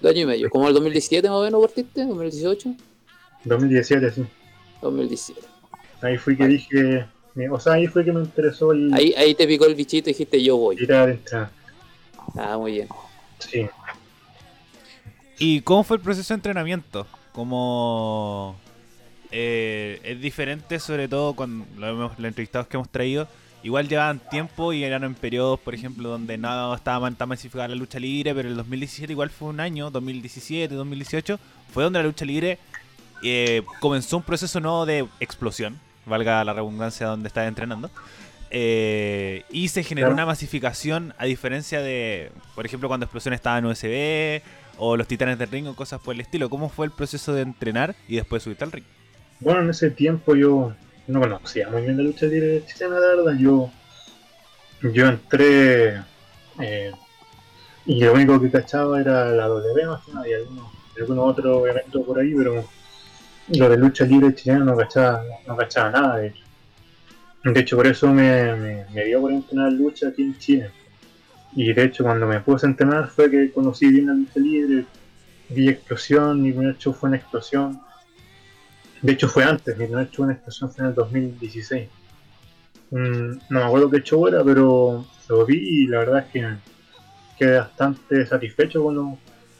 Dos 0.00 0.10
años 0.10 0.22
y 0.22 0.26
medio. 0.26 0.50
¿Como 0.50 0.68
el 0.68 0.74
2017 0.74 1.28
más 1.28 1.38
o 1.38 1.42
menos 1.42 1.60
partiste? 1.60 2.04
¿2018? 2.04 2.76
2017, 3.44 4.10
sí. 4.12 4.24
2017. 4.82 5.40
Ahí 6.00 6.18
fue 6.18 6.36
que 6.36 6.46
dije, 6.46 7.06
eh, 7.36 7.48
o 7.50 7.58
sea, 7.58 7.74
ahí 7.74 7.86
fue 7.86 8.04
que 8.04 8.12
me 8.12 8.20
interesó 8.20 8.72
el 8.72 8.92
Ahí, 8.92 9.14
ahí 9.16 9.34
te 9.34 9.46
picó 9.46 9.66
el 9.66 9.74
bichito 9.74 10.10
y 10.10 10.12
dijiste 10.12 10.42
yo 10.42 10.56
voy. 10.56 10.76
ir 10.80 10.92
a 10.92 11.04
entrenar. 11.04 11.50
Ah, 12.36 12.56
muy 12.58 12.72
bien. 12.72 12.88
Sí. 13.38 13.66
¿Y 15.38 15.60
cómo 15.62 15.82
fue 15.82 15.96
el 15.96 16.02
proceso 16.02 16.34
de 16.34 16.36
entrenamiento? 16.38 17.06
Como 17.32 18.56
eh, 19.32 20.00
es 20.04 20.20
diferente, 20.20 20.78
sobre 20.78 21.08
todo 21.08 21.34
con 21.34 21.64
lo 21.78 21.88
hemos- 21.88 22.18
los 22.18 22.28
entrevistados 22.28 22.68
que 22.68 22.76
hemos 22.76 22.88
traído. 22.90 23.26
Igual 23.64 23.88
llevaban 23.88 24.18
tiempo 24.30 24.72
y 24.72 24.82
eran 24.82 25.04
en 25.04 25.14
periodos, 25.14 25.58
por 25.60 25.74
ejemplo, 25.74 26.08
donde 26.08 26.36
no 26.36 26.74
estaba 26.74 27.10
tan 27.12 27.28
masificada 27.28 27.68
la 27.68 27.74
lucha 27.76 27.98
libre, 28.00 28.34
pero 28.34 28.48
el 28.48 28.56
2017 28.56 29.12
igual 29.12 29.30
fue 29.30 29.48
un 29.48 29.60
año, 29.60 29.90
2017, 29.90 30.74
2018, 30.74 31.38
fue 31.72 31.84
donde 31.84 32.00
la 32.00 32.04
lucha 32.04 32.24
libre 32.24 32.58
eh, 33.22 33.62
comenzó 33.80 34.16
un 34.16 34.24
proceso 34.24 34.58
nuevo 34.60 34.84
de 34.84 35.06
explosión, 35.20 35.78
valga 36.06 36.42
la 36.44 36.52
redundancia 36.54 37.06
donde 37.06 37.28
estaba 37.28 37.46
entrenando. 37.46 37.88
eh, 38.54 39.44
y 39.50 39.68
se 39.68 39.82
generó 39.82 40.10
una 40.10 40.26
masificación 40.26 41.14
a 41.18 41.24
diferencia 41.24 41.80
de, 41.80 42.30
por 42.54 42.66
ejemplo, 42.66 42.86
cuando 42.88 43.04
Explosión 43.06 43.32
estaba 43.32 43.56
en 43.58 43.64
USB 43.66 44.42
o 44.76 44.96
los 44.96 45.06
Titanes 45.08 45.38
del 45.38 45.48
Ring 45.50 45.68
o 45.68 45.74
cosas 45.76 46.00
por 46.00 46.14
el 46.14 46.20
estilo. 46.20 46.50
¿Cómo 46.50 46.68
fue 46.68 46.84
el 46.86 46.92
proceso 46.92 47.32
de 47.32 47.42
entrenar 47.42 47.94
y 48.08 48.16
después 48.16 48.42
subirte 48.42 48.64
al 48.64 48.72
ring? 48.72 48.84
Bueno, 49.42 49.62
en 49.62 49.70
ese 49.70 49.90
tiempo 49.90 50.36
yo 50.36 50.72
no 51.08 51.20
conocía 51.20 51.68
muy 51.68 51.82
bien 51.82 51.96
la 51.96 52.04
lucha 52.04 52.26
libre 52.26 52.62
chilena, 52.64 53.00
la 53.00 53.08
verdad. 53.08 53.36
Yo, 53.36 53.72
yo 54.82 55.08
entré 55.08 56.00
eh, 56.60 56.92
y 57.84 58.04
lo 58.04 58.12
único 58.12 58.40
que 58.40 58.52
cachaba 58.52 59.00
era 59.00 59.32
la 59.32 59.48
W 59.48 59.86
más 59.86 60.04
que 60.04 60.12
nada 60.12 60.28
y 60.28 60.32
algunos, 60.32 61.28
otros 61.28 61.68
eventos 61.68 62.06
por 62.06 62.20
ahí, 62.20 62.32
pero 62.36 62.64
lo 63.48 63.68
de 63.68 63.76
lucha 63.76 64.04
libre 64.04 64.32
chilena 64.32 64.64
no 64.64 64.76
cachaba, 64.76 65.24
no 65.44 65.56
cachaba 65.56 65.90
nada 65.90 66.18
de 66.18 66.32
hecho. 67.56 67.76
Por 67.76 67.88
eso 67.88 68.06
me, 68.12 68.54
me, 68.54 68.86
me 68.94 69.04
dio 69.06 69.20
por 69.20 69.32
entrenar 69.32 69.72
lucha 69.72 70.06
aquí 70.08 70.22
en 70.22 70.38
Chile. 70.38 70.70
Y 71.56 71.72
de 71.72 71.84
hecho, 71.84 72.04
cuando 72.04 72.28
me 72.28 72.38
puse 72.38 72.64
a 72.64 72.70
entrenar 72.70 73.08
fue 73.08 73.28
que 73.28 73.50
conocí 73.50 73.88
bien 73.88 74.06
la 74.06 74.14
lucha 74.14 74.38
libre, 74.38 74.86
vi 75.48 75.68
explosión, 75.68 76.40
mi 76.40 76.52
primer 76.52 76.76
fue 76.76 77.08
en 77.08 77.16
explosión. 77.16 77.80
De 79.02 79.12
hecho 79.12 79.28
fue 79.28 79.44
antes, 79.44 79.76
mi 79.76 79.86
primer 79.86 80.08
show 80.10 80.24
en 80.24 80.30
explosión 80.32 80.70
fue 80.72 80.84
en 80.84 80.88
el 80.90 80.94
2016. 80.94 81.88
Mm, 82.90 83.30
no 83.50 83.58
me 83.60 83.62
acuerdo 83.64 83.90
qué 83.90 84.00
show 84.02 84.26
era, 84.28 84.44
pero 84.44 85.04
lo 85.28 85.46
vi 85.46 85.56
y 85.56 85.86
la 85.88 85.98
verdad 86.00 86.24
es 86.26 86.32
que 86.32 86.48
quedé 87.38 87.58
bastante 87.58 88.24
satisfecho 88.26 88.82
con 88.84 88.94
lo, 88.94 89.18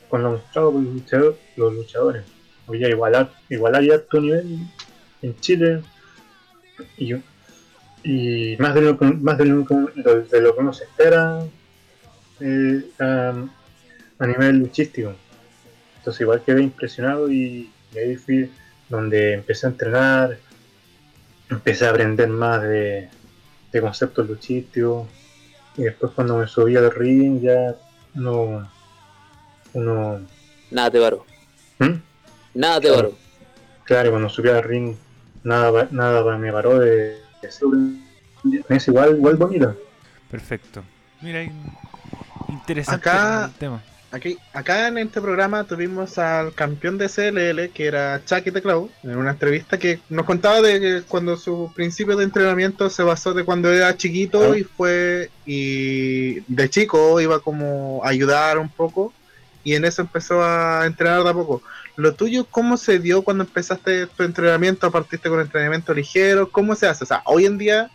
con 0.09 0.23
lo 0.23 0.33
mostrado 0.33 0.73
por 0.73 0.83
los 0.83 0.95
luchadores. 0.95 1.37
Los 1.57 1.75
luchadores. 1.75 2.25
Había 2.69 2.89
igualar, 2.89 3.33
igualar 3.49 3.83
y 3.83 3.91
alto 3.91 4.21
nivel 4.21 4.59
en 5.23 5.37
Chile 5.41 5.83
y, 6.97 7.15
y 8.05 8.57
más 8.59 8.75
de 8.75 8.81
lo 8.83 8.97
más 8.97 9.39
de 9.39 9.45
lo, 9.47 9.67
que- 9.67 9.75
uno 9.75 10.73
se 10.73 10.85
espera 10.85 11.45
eh, 12.41 12.85
a, 13.01 13.35
a 14.21 14.27
nivel 14.27 14.59
luchístico. 14.59 15.15
Entonces 15.99 16.21
igual 16.21 16.43
quedé 16.45 16.63
impresionado 16.63 17.31
y, 17.31 17.71
y 17.93 17.99
ahí 17.99 18.17
fui 18.17 18.49
donde 18.97 19.33
empecé 19.33 19.67
a 19.67 19.71
entrenar, 19.71 20.37
empecé 21.49 21.87
a 21.87 21.91
aprender 21.91 22.29
más 22.29 22.61
de, 22.63 23.09
de 23.73 23.81
conceptos 23.81 24.29
luchísticos 24.29 25.09
y 25.79 25.85
después 25.85 26.13
cuando 26.15 26.37
me 26.37 26.47
subí 26.47 26.77
al 26.77 26.91
ring 26.91 27.41
ya 27.41 27.75
no 28.15 28.71
uno 29.73 30.21
Nada 30.71 30.91
te 30.91 31.01
paró. 31.01 31.25
¿Mm? 31.79 31.95
Nada 32.55 32.81
te 32.83 32.89
Claro. 32.89 32.97
paró. 33.11 33.19
claro 33.85 34.11
cuando 34.11 34.29
subí 34.29 34.51
al 34.51 34.63
ring 34.63 34.95
nada 35.43 35.89
nada 35.91 36.37
me 36.37 36.53
paró 36.53 36.79
de, 36.79 37.17
de 37.41 37.51
ser 37.51 37.65
un- 37.65 38.05
es 38.69 38.89
igual 38.89 39.17
igual 39.17 39.37
bonito 39.37 39.75
Perfecto. 40.31 40.83
Mira, 41.23 41.43
interesante 42.51 43.09
Acá- 43.09 43.47
el 43.47 43.53
tema. 43.59 43.83
Aquí, 44.13 44.37
acá 44.53 44.89
en 44.89 44.99
este 44.99 45.23
programa 45.23 45.65
tuvimos 45.65 46.19
al 46.19 46.53
campeón 46.53 46.99
de 46.99 47.09
CLL, 47.09 47.71
que 47.71 47.87
era 47.87 48.21
Chucky 48.27 48.51
Teclado, 48.51 48.91
en 49.03 49.17
una 49.17 49.31
entrevista 49.31 49.79
que 49.79 50.01
nos 50.11 50.27
contaba 50.27 50.61
de 50.61 50.81
que 50.81 51.03
cuando 51.09 51.39
su 51.39 51.73
principio 51.75 52.15
de 52.17 52.25
entrenamiento 52.25 52.91
se 52.91 53.03
basó 53.03 53.33
de 53.33 53.43
cuando 53.45 53.73
era 53.73 53.97
chiquito 53.97 54.53
Ah. 54.53 54.59
y 54.59 54.65
fue, 54.65 55.31
y 55.47 56.41
de 56.41 56.69
chico 56.69 57.23
iba 57.23 57.41
como 57.41 58.03
a 58.05 58.11
ayudar 58.11 58.59
un 58.59 58.69
poco, 58.69 59.15
y 59.65 59.77
en 59.77 59.87
eso 59.87 60.03
empezó 60.03 60.45
a 60.45 60.85
entrenar 60.85 61.25
de 61.25 61.31
a 61.31 61.35
poco. 61.35 61.63
Lo 61.97 62.13
tuyo, 62.15 62.47
¿cómo 62.51 62.77
se 62.77 62.99
dio 62.99 63.23
cuando 63.23 63.45
empezaste 63.45 64.07
tu 64.09 64.25
entrenamiento? 64.25 64.91
¿Partiste 64.91 65.31
con 65.31 65.41
entrenamiento 65.41 65.95
ligero? 65.95 66.51
¿Cómo 66.51 66.75
se 66.75 66.87
hace? 66.87 67.05
O 67.05 67.07
sea, 67.07 67.23
hoy 67.25 67.47
en 67.47 67.57
día, 67.57 67.91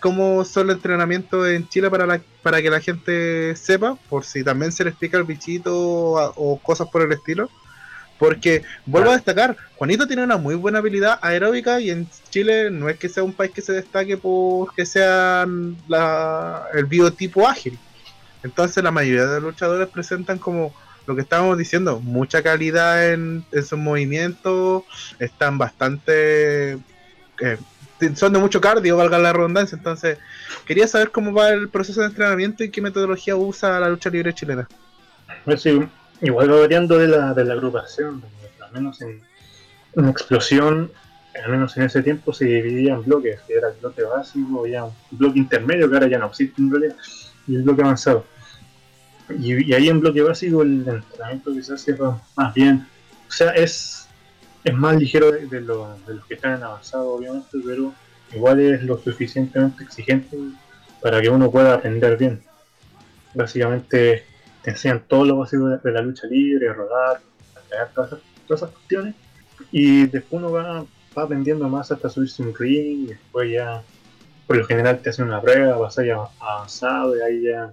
¿cómo 0.00 0.44
son 0.44 0.66
los 0.68 0.76
entrenamientos 0.76 1.46
en 1.48 1.68
Chile 1.68 1.90
para, 1.90 2.06
la, 2.06 2.20
para 2.42 2.60
que 2.62 2.70
la 2.70 2.80
gente 2.80 3.54
sepa? 3.56 3.96
Por 4.08 4.24
si 4.24 4.42
también 4.42 4.72
se 4.72 4.84
les 4.84 4.94
pica 4.96 5.16
el 5.18 5.24
bichito 5.24 5.76
o, 5.76 6.32
o 6.36 6.58
cosas 6.58 6.88
por 6.88 7.02
el 7.02 7.12
estilo. 7.12 7.48
Porque 8.18 8.62
vuelvo 8.84 9.10
a 9.10 9.14
destacar, 9.14 9.56
Juanito 9.76 10.06
tiene 10.06 10.22
una 10.22 10.36
muy 10.36 10.54
buena 10.54 10.78
habilidad 10.78 11.18
aeróbica 11.22 11.80
y 11.80 11.88
en 11.90 12.06
Chile 12.28 12.70
no 12.70 12.88
es 12.90 12.98
que 12.98 13.08
sea 13.08 13.22
un 13.22 13.32
país 13.32 13.50
que 13.50 13.62
se 13.62 13.72
destaque 13.72 14.18
por 14.18 14.74
que 14.74 14.84
sea 14.84 15.46
la- 15.88 16.64
el 16.74 16.84
biotipo 16.84 17.48
ágil. 17.48 17.78
Entonces 18.42 18.84
la 18.84 18.90
mayoría 18.90 19.24
de 19.24 19.40
los 19.40 19.52
luchadores 19.54 19.88
presentan 19.88 20.38
como 20.38 20.74
lo 21.06 21.14
que 21.16 21.22
estábamos 21.22 21.56
diciendo, 21.56 21.98
mucha 22.00 22.42
calidad 22.42 23.10
en, 23.12 23.42
en 23.52 23.64
sus 23.64 23.78
movimientos, 23.78 24.82
están 25.18 25.56
bastante... 25.56 26.72
eh, 27.40 27.56
son 28.14 28.32
de 28.32 28.38
mucho 28.38 28.60
cardio, 28.60 28.96
valga 28.96 29.18
la 29.18 29.32
redundancia. 29.32 29.76
Entonces, 29.76 30.18
quería 30.66 30.86
saber 30.86 31.10
cómo 31.10 31.32
va 31.32 31.50
el 31.50 31.68
proceso 31.68 32.00
de 32.00 32.08
entrenamiento 32.08 32.64
y 32.64 32.70
qué 32.70 32.80
metodología 32.80 33.36
usa 33.36 33.80
la 33.80 33.88
lucha 33.88 34.10
libre 34.10 34.34
chilena. 34.34 34.68
Pues 35.44 35.62
sí, 35.62 35.80
igual 36.20 36.52
va 36.52 36.60
variando 36.60 36.98
de 36.98 37.08
la, 37.08 37.34
de 37.34 37.44
la 37.44 37.54
agrupación, 37.54 38.22
al 38.60 38.72
menos 38.72 39.00
en, 39.00 39.20
en 39.96 40.08
explosión, 40.08 40.90
al 41.42 41.50
menos 41.50 41.76
en 41.76 41.84
ese 41.84 42.02
tiempo 42.02 42.32
se 42.32 42.44
dividía 42.44 42.94
en 42.94 43.04
bloques, 43.04 43.40
que 43.46 43.54
era 43.54 43.68
el 43.68 43.76
bloque 43.80 44.02
básico, 44.02 44.66
ya 44.66 44.84
un 44.84 44.92
bloque 45.12 45.38
intermedio 45.38 45.88
que 45.88 45.94
ahora 45.94 46.08
ya 46.08 46.18
no 46.18 46.26
existe 46.26 46.60
en 46.60 46.70
realidad, 46.70 46.96
y 47.46 47.56
el 47.56 47.62
bloque 47.62 47.82
avanzado. 47.82 48.26
Y, 49.38 49.70
y 49.70 49.74
ahí 49.74 49.88
en 49.88 50.00
bloque 50.00 50.22
básico 50.22 50.62
el 50.62 50.86
entrenamiento 50.88 51.54
que 51.54 51.62
se 51.62 51.74
hace 51.74 51.96
más 52.36 52.54
bien, 52.54 52.86
o 53.28 53.32
sea, 53.32 53.50
es, 53.52 54.08
es 54.64 54.74
más 54.74 54.96
ligero 54.96 55.32
de, 55.32 55.46
de 55.46 55.60
lo- 55.60 55.96
de 56.06 56.14
los 56.14 56.26
que 56.26 56.34
están 56.34 56.56
en 56.56 56.62
avanzado, 56.64 57.12
obviamente, 57.12 57.58
pero 57.64 57.92
igual 58.32 58.60
es 58.60 58.82
lo 58.82 58.98
suficientemente 58.98 59.84
exigente 59.84 60.36
para 61.00 61.20
que 61.20 61.28
uno 61.30 61.50
pueda 61.50 61.74
aprender 61.74 62.16
bien. 62.16 62.42
Básicamente 63.34 64.24
te 64.62 64.70
enseñan 64.70 65.04
todo 65.06 65.24
lo 65.24 65.38
básico 65.38 65.66
de, 65.68 65.92
la 65.92 66.02
lucha 66.02 66.26
libre, 66.26 66.72
rodar, 66.72 67.20
todas 67.94 68.08
esas, 68.12 68.20
todas 68.46 68.62
esas 68.62 68.70
cuestiones. 68.74 69.14
Y 69.70 70.06
después 70.06 70.42
uno 70.42 70.52
va, 70.52 70.84
va 71.16 71.22
aprendiendo 71.22 71.68
más 71.68 71.90
hasta 71.92 72.08
subirse 72.10 72.42
un 72.42 72.54
ring 72.54 73.04
y 73.04 73.06
después 73.06 73.50
ya, 73.52 73.82
por 74.46 74.56
lo 74.56 74.66
general 74.66 75.00
te 75.00 75.10
hacen 75.10 75.26
una 75.26 75.40
prueba, 75.40 75.76
vas 75.76 75.98
allá 75.98 76.16
avanzado 76.40 77.16
y 77.16 77.20
ahí 77.20 77.42
ya, 77.44 77.72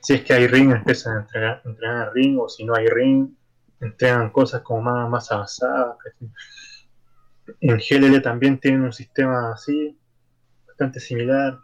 si 0.00 0.14
es 0.14 0.22
que 0.22 0.34
hay 0.34 0.46
ring, 0.46 0.72
empiezan 0.72 1.16
a 1.16 1.20
entrenar, 1.20 1.62
entrenar 1.64 2.12
ring 2.14 2.38
o 2.38 2.48
si 2.48 2.64
no 2.64 2.74
hay 2.74 2.86
ring, 2.88 3.28
entrenan 3.80 4.30
cosas 4.30 4.62
como 4.62 4.82
más, 4.82 5.08
más 5.08 5.32
avanzadas. 5.32 5.96
En 7.60 7.78
GLL 7.78 8.20
también 8.22 8.58
tienen 8.58 8.82
un 8.82 8.92
sistema 8.92 9.52
así, 9.52 9.96
bastante 10.66 11.00
similar. 11.00 11.58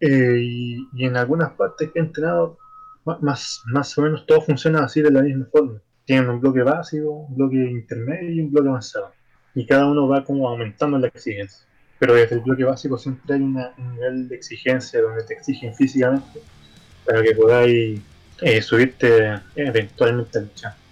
Eh, 0.00 0.38
y, 0.40 1.04
en 1.04 1.16
algunas 1.16 1.52
partes 1.52 1.90
que 1.92 1.98
he 1.98 2.02
entrenado 2.02 2.58
más, 3.20 3.62
más 3.66 3.96
o 3.96 4.02
menos 4.02 4.26
todo 4.26 4.40
funciona 4.40 4.84
así 4.84 5.00
de 5.02 5.10
la 5.10 5.22
misma 5.22 5.46
forma. 5.50 5.80
Tienen 6.04 6.28
un 6.28 6.40
bloque 6.40 6.62
básico, 6.62 7.10
un 7.10 7.36
bloque 7.36 7.56
intermedio 7.56 8.30
y 8.30 8.40
un 8.40 8.52
bloque 8.52 8.68
avanzado. 8.68 9.12
Y 9.54 9.66
cada 9.66 9.86
uno 9.86 10.08
va 10.08 10.24
como 10.24 10.48
aumentando 10.48 10.98
la 10.98 11.06
exigencia. 11.08 11.66
Pero 11.98 12.14
desde 12.14 12.36
el 12.36 12.40
bloque 12.42 12.64
básico 12.64 12.98
siempre 12.98 13.36
hay 13.36 13.42
una- 13.42 13.72
un 13.78 13.94
nivel 13.94 14.28
de 14.28 14.36
exigencia 14.36 15.00
donde 15.00 15.22
te 15.24 15.34
exigen 15.34 15.74
físicamente 15.74 16.40
para 17.06 17.22
que 17.22 17.34
podáis 17.34 18.00
eh, 18.40 18.60
subirte 18.60 19.40
eventualmente 19.54 20.38
a 20.38 20.42
luchar. 20.42 20.83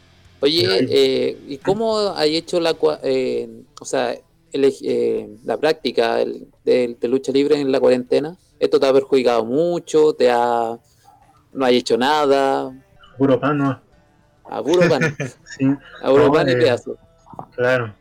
Oye, 0.42 0.66
eh, 0.90 1.38
¿y 1.46 1.58
cómo 1.58 2.12
hay 2.16 2.36
hecho 2.36 2.58
la, 2.58 2.76
eh, 3.04 3.48
o 3.80 3.84
sea, 3.84 4.12
el- 4.52 4.74
eh, 4.82 5.28
la 5.44 5.56
práctica 5.56 6.20
el- 6.20 6.48
de, 6.64 6.96
de 7.00 7.08
lucha 7.08 7.30
libre 7.30 7.60
en 7.60 7.70
la 7.70 7.78
cuarentena? 7.78 8.36
¿Esto 8.58 8.80
te 8.80 8.86
ha 8.86 8.92
perjudicado 8.92 9.44
mucho? 9.44 10.14
¿Te 10.14 10.28
ha, 10.32 10.76
no 11.52 11.64
hay 11.64 11.76
hecho 11.76 11.96
nada? 11.96 12.72
Puro 13.16 13.38
pan, 13.38 13.58
¿no? 13.58 13.80
A 14.44 14.60
puro 14.64 14.88
pan, 14.88 15.00
Sí, 15.44 15.64
a 16.02 16.10
puro 16.10 16.26
No, 16.26 16.32
pan 16.32 16.48
y 16.48 16.52
eh, 16.52 16.56
pedazo. 16.56 16.96
Claro. 17.54 17.94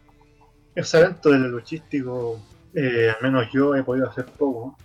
Ese 0.74 1.00
evento 1.00 1.30
de 1.30 1.38
lo 1.38 1.48
luchístico, 1.50 2.40
eh, 2.74 3.12
al 3.16 3.22
menos 3.22 3.46
yo 3.54 3.76
he 3.76 3.84
podido 3.84 4.10
hacer 4.10 4.26
poco. 4.36 4.76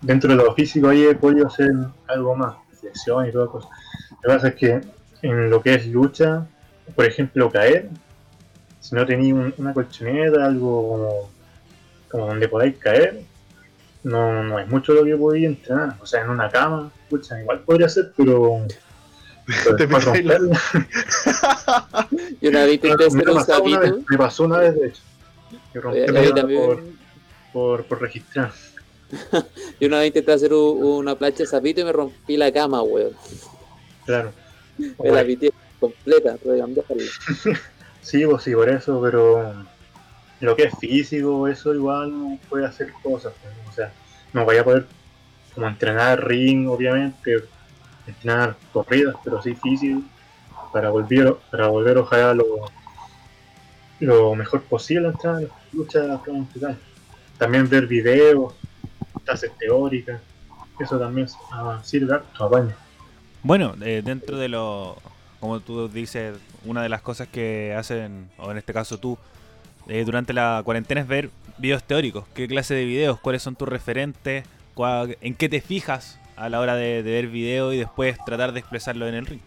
Dentro 0.00 0.30
de 0.30 0.36
lo 0.36 0.54
físico 0.54 0.88
ahí 0.88 1.02
he 1.04 1.14
podido 1.14 1.46
hacer 1.48 1.70
algo 2.08 2.34
más, 2.34 2.56
flexión 2.80 3.26
y 3.28 3.32
toda 3.32 3.46
cosa. 3.48 3.68
Lo 4.10 4.16
que 4.22 4.28
pasa 4.28 4.48
es 4.48 4.54
que 4.54 4.80
en 5.20 5.50
lo 5.50 5.60
que 5.60 5.74
es 5.74 5.86
lucha, 5.86 6.46
por 6.94 7.04
ejemplo, 7.06 7.50
caer, 7.50 7.88
si 8.80 8.94
no 8.94 9.06
tenéis 9.06 9.32
un- 9.32 9.54
una 9.58 9.72
colchoneta, 9.72 10.44
algo 10.44 10.88
como, 10.88 11.30
como 12.10 12.26
donde 12.28 12.48
podáis 12.48 12.76
caer, 12.78 13.22
no, 14.02 14.42
no 14.42 14.58
es 14.58 14.68
mucho 14.68 14.92
lo 14.92 15.04
que 15.04 15.16
podéis 15.16 15.46
entrenar. 15.46 15.96
O 16.00 16.06
sea, 16.06 16.22
en 16.22 16.30
una 16.30 16.50
cama, 16.50 16.90
escucha, 17.04 17.40
igual 17.40 17.60
podría 17.60 17.88
ser, 17.88 18.12
pero... 18.16 18.66
pero 19.64 19.76
Te 19.76 19.86
Yo 22.40 22.50
una 22.50 22.64
vez 22.64 22.74
intenté 22.74 23.08
me, 23.10 23.16
hacer 23.22 23.30
un 23.30 23.30
una 23.30 23.38
vez, 23.38 23.46
sapito. 23.46 23.98
me 24.08 24.18
pasó 24.18 24.44
una 24.44 24.58
vez, 24.58 24.74
de 24.74 24.86
hecho. 24.88 25.02
Que 25.72 25.80
rompí 25.80 26.00
Oye, 26.00 26.58
por, 26.58 26.82
por, 27.52 27.84
por 27.86 28.00
registrar. 28.00 28.52
Yo 29.80 29.88
una 29.88 29.98
vez 30.00 30.08
intenté 30.08 30.32
hacer 30.32 30.52
una 30.52 31.14
plancha 31.14 31.38
de 31.38 31.46
sapito 31.46 31.80
y 31.80 31.84
me 31.84 31.92
rompí 31.92 32.36
la 32.36 32.52
cama, 32.52 32.82
weón. 32.82 33.12
Claro. 34.04 34.32
Me 34.78 35.10
la 35.10 35.24
pité 35.24 35.52
completa, 35.88 36.36
que 36.38 36.58
cambiarla. 36.58 37.04
Sí, 38.00 38.26
pues 38.26 38.42
sí, 38.42 38.54
por 38.54 38.68
eso, 38.68 39.00
pero 39.00 39.54
lo 40.40 40.54
que 40.54 40.64
es 40.64 40.78
físico, 40.78 41.48
eso 41.48 41.72
igual 41.72 42.10
no 42.12 42.38
puede 42.50 42.66
hacer 42.66 42.92
cosas. 43.02 43.32
pues, 43.40 43.54
O 43.66 43.72
sea, 43.72 43.92
no 44.34 44.44
vaya 44.44 44.60
a 44.60 44.64
poder 44.64 44.86
como 45.54 45.68
entrenar 45.68 46.22
ring, 46.22 46.68
obviamente, 46.68 47.36
entrenar 48.06 48.56
corridas, 48.74 49.14
pero 49.24 49.40
sí 49.40 49.54
físico, 49.54 50.02
para 50.70 50.90
volver, 50.90 51.34
para 51.50 51.68
volver 51.68 51.96
ojalá 51.96 52.34
lo, 52.34 52.44
lo 54.00 54.34
mejor 54.34 54.62
posible 54.64 55.08
a 55.08 55.10
entrenar 55.12 55.42
las 55.42 55.50
luchas 55.72 56.20
profesionales. 56.20 56.78
También 57.38 57.68
ver 57.70 57.86
videos, 57.86 58.52
clases 59.24 59.50
teóricas, 59.58 60.20
eso 60.78 60.98
también 60.98 61.26
ah, 61.52 61.80
sirve 61.82 62.14
harto, 62.14 62.44
apaño. 62.44 62.74
Bueno, 63.42 63.74
eh, 63.82 64.02
dentro 64.04 64.36
de 64.36 64.48
lo, 64.48 64.98
como 65.44 65.60
tú 65.60 65.90
dices, 65.90 66.38
una 66.64 66.82
de 66.82 66.88
las 66.88 67.02
cosas 67.02 67.28
que 67.28 67.74
hacen, 67.76 68.30
o 68.38 68.50
en 68.50 68.56
este 68.56 68.72
caso 68.72 68.96
tú, 68.96 69.18
eh, 69.88 70.02
durante 70.06 70.32
la 70.32 70.62
cuarentena 70.64 71.02
es 71.02 71.06
ver 71.06 71.28
videos 71.58 71.84
teóricos. 71.84 72.24
¿Qué 72.34 72.48
clase 72.48 72.74
de 72.74 72.86
videos? 72.86 73.20
¿Cuáles 73.20 73.42
son 73.42 73.54
tus 73.54 73.68
referentes? 73.68 74.46
¿Cuál- 74.72 75.18
¿En 75.20 75.34
qué 75.34 75.50
te 75.50 75.60
fijas 75.60 76.18
a 76.36 76.48
la 76.48 76.60
hora 76.60 76.76
de, 76.76 77.02
ver 77.02 77.26
video 77.26 77.74
y 77.74 77.76
después 77.76 78.16
tratar 78.24 78.52
de 78.52 78.60
expresarlo 78.60 79.06
en 79.06 79.16
el 79.16 79.26
ring? 79.26 79.40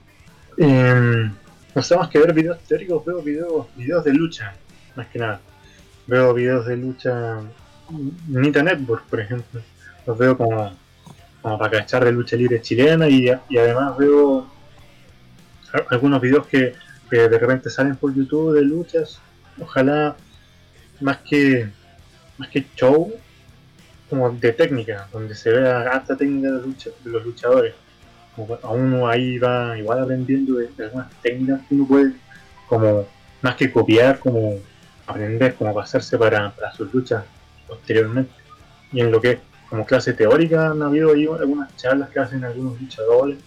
Eh, 0.59 1.31
no 1.73 1.81
sé 1.81 1.97
más 1.97 2.09
que 2.09 2.19
ver 2.19 2.31
videos 2.31 2.59
teóricos, 2.59 3.03
veo 3.03 3.23
videos, 3.23 3.65
videos 3.75 4.03
de 4.03 4.13
lucha, 4.13 4.53
más 4.95 5.07
que 5.07 5.17
nada. 5.17 5.41
Veo 6.05 6.31
videos 6.31 6.67
de 6.67 6.77
lucha 6.77 7.39
Nita 8.27 8.61
Network, 8.61 9.05
por 9.05 9.19
ejemplo. 9.19 9.61
Los 10.05 10.15
veo 10.15 10.37
como, 10.37 10.77
para 11.41 11.71
cachar 11.71 12.05
de 12.05 12.11
lucha 12.11 12.35
libre 12.35 12.61
chilena 12.61 13.09
y, 13.09 13.29
además 13.29 13.97
veo 13.97 14.45
algunos 15.89 16.21
videos 16.21 16.47
que, 16.47 16.73
de 17.09 17.39
repente 17.39 17.69
salen 17.69 17.95
por 17.95 18.13
YouTube 18.13 18.53
de 18.53 18.63
luchas. 18.63 19.19
Ojalá 19.59 20.15
más 20.99 21.17
que 21.17 21.69
más 22.37 22.49
que 22.49 22.65
show, 22.75 23.11
como 24.09 24.29
de 24.31 24.51
técnica, 24.51 25.07
donde 25.11 25.33
se 25.33 25.51
vea 25.51 25.89
alta 25.89 26.15
técnica 26.15 26.51
de, 26.51 26.61
lucha, 26.61 26.89
de 27.03 27.09
los 27.09 27.25
luchadores. 27.25 27.73
como 28.35 28.59
a 28.61 28.69
uno 28.69 29.07
ahí 29.07 29.39
va 29.39 29.77
igual 29.77 30.03
aprendiendo 30.03 30.55
de, 30.55 30.67
de 30.77 30.83
algunas 30.85 31.09
técnicas 31.21 31.61
que 31.67 31.75
uno 31.75 31.87
puede, 31.87 32.13
como 32.67 33.07
más 33.41 33.55
que 33.55 33.71
copiar, 33.71 34.19
como 34.19 34.59
aprender, 35.07 35.55
como 35.55 35.73
pasarse 35.73 36.17
para, 36.17 36.51
para 36.51 36.73
sus 36.73 36.93
luchas 36.93 37.23
posteriormente. 37.67 38.31
Y 38.91 39.01
en 39.01 39.11
lo 39.11 39.19
que 39.19 39.31
es 39.31 39.39
como 39.69 39.85
clase 39.85 40.13
teórica 40.13 40.69
han 40.69 40.81
habido 40.81 41.13
ahí 41.13 41.25
algunas 41.25 41.75
charlas 41.75 42.09
que 42.09 42.19
hacen 42.19 42.43
algunos 42.43 42.79
luchadores. 42.79 43.37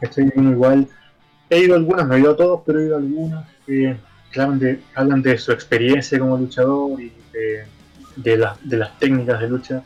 Estoy 0.00 0.30
igual, 0.36 0.88
he 1.50 1.58
ido 1.60 1.74
a 1.74 1.76
algunas, 1.78 2.06
no 2.06 2.14
he 2.14 2.20
ido 2.20 2.32
a 2.32 2.36
todos, 2.36 2.60
pero 2.66 2.80
he 2.80 2.86
ido 2.86 2.96
a 2.96 2.98
algunas 2.98 3.46
que, 3.66 3.96
hablan, 4.36 4.58
de, 4.58 4.80
hablan 4.94 5.22
de 5.22 5.38
su 5.38 5.52
experiencia 5.52 6.18
como 6.18 6.36
luchador 6.36 7.00
y 7.00 7.12
de, 7.32 7.64
de, 8.16 8.36
las- 8.36 8.58
de 8.68 8.76
las 8.76 8.98
técnicas 8.98 9.40
de 9.40 9.48
lucha, 9.48 9.82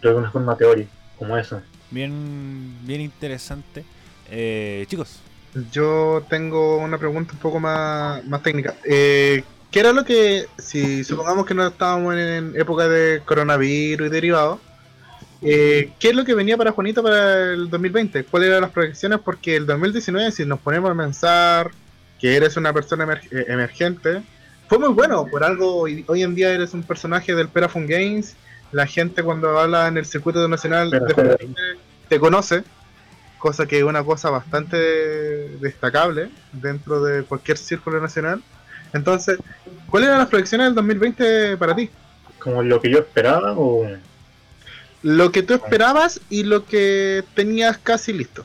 pero 0.00 0.14
de 0.14 0.20
una 0.20 0.30
forma 0.30 0.56
teórica, 0.56 0.90
como 1.18 1.36
eso. 1.36 1.60
Bien, 1.90 2.76
bien 2.86 3.00
interesante. 3.00 3.84
Eh, 4.30 4.84
chicos, 4.88 5.20
Yo 5.72 6.24
tengo 6.28 6.78
una 6.78 6.98
pregunta 6.98 7.32
un 7.32 7.38
poco 7.38 7.60
más, 7.60 8.24
más 8.26 8.42
técnica. 8.42 8.74
Eh, 8.84 9.42
¿Qué 9.70 9.80
era 9.80 9.92
lo 9.92 10.04
que, 10.04 10.46
si 10.58 11.04
supongamos 11.04 11.44
que 11.46 11.54
no 11.54 11.66
estábamos 11.66 12.14
en 12.16 12.52
época 12.56 12.88
de 12.88 13.20
coronavirus 13.24 14.06
y 14.08 14.10
derivados, 14.10 14.58
eh, 15.48 15.90
¿qué 16.00 16.08
es 16.08 16.14
lo 16.16 16.24
que 16.24 16.34
venía 16.34 16.56
para 16.56 16.72
Juanito 16.72 17.02
para 17.02 17.52
el 17.52 17.70
2020? 17.70 18.24
¿Cuáles 18.24 18.48
eran 18.48 18.62
las 18.62 18.70
proyecciones? 18.72 19.20
Porque 19.24 19.56
el 19.56 19.64
2019, 19.66 20.30
si 20.32 20.44
nos 20.44 20.58
ponemos 20.60 20.90
a 20.90 20.94
pensar 20.96 21.70
que 22.20 22.34
eres 22.36 22.56
una 22.56 22.72
persona 22.72 23.06
emer- 23.06 23.28
eh, 23.30 23.44
emergente, 23.48 24.22
fue 24.68 24.78
muy 24.78 24.88
bueno. 24.88 25.26
Por 25.26 25.44
algo, 25.44 25.82
hoy, 25.82 26.04
en 26.22 26.34
día 26.34 26.52
eres 26.52 26.74
un 26.74 26.82
personaje 26.82 27.34
del 27.34 27.48
Perafun 27.48 27.86
Games. 27.86 28.34
La 28.72 28.86
gente 28.86 29.22
cuando 29.22 29.58
habla 29.58 29.86
en 29.86 29.96
el 29.96 30.04
circuito 30.04 30.46
nacional 30.48 30.90
de 30.90 31.00
Perafun 31.00 31.24
Juventud 31.36 31.54
te 32.08 32.18
conoce, 32.18 32.64
cosa 33.38 33.66
que 33.66 33.78
es 33.78 33.84
una 33.84 34.02
cosa 34.02 34.30
bastante 34.30 34.76
destacable 35.60 36.30
dentro 36.52 37.02
de 37.04 37.22
cualquier 37.22 37.58
círculo 37.58 38.00
nacional. 38.00 38.42
Entonces, 38.92 39.38
¿cuáles 39.88 40.08
eran 40.08 40.18
las 40.20 40.28
proyecciones 40.28 40.66
del 40.68 40.74
2020 40.74 41.56
para 41.56 41.76
ti? 41.76 41.90
Como 42.38 42.62
lo 42.62 42.80
que 42.80 42.90
yo 42.90 42.98
esperaba 42.98 43.52
o... 43.56 43.86
Lo 45.06 45.30
que 45.30 45.44
tú 45.44 45.54
esperabas 45.54 46.20
y 46.30 46.42
lo 46.42 46.64
que 46.66 47.22
tenías 47.34 47.78
casi 47.78 48.12
listo. 48.12 48.44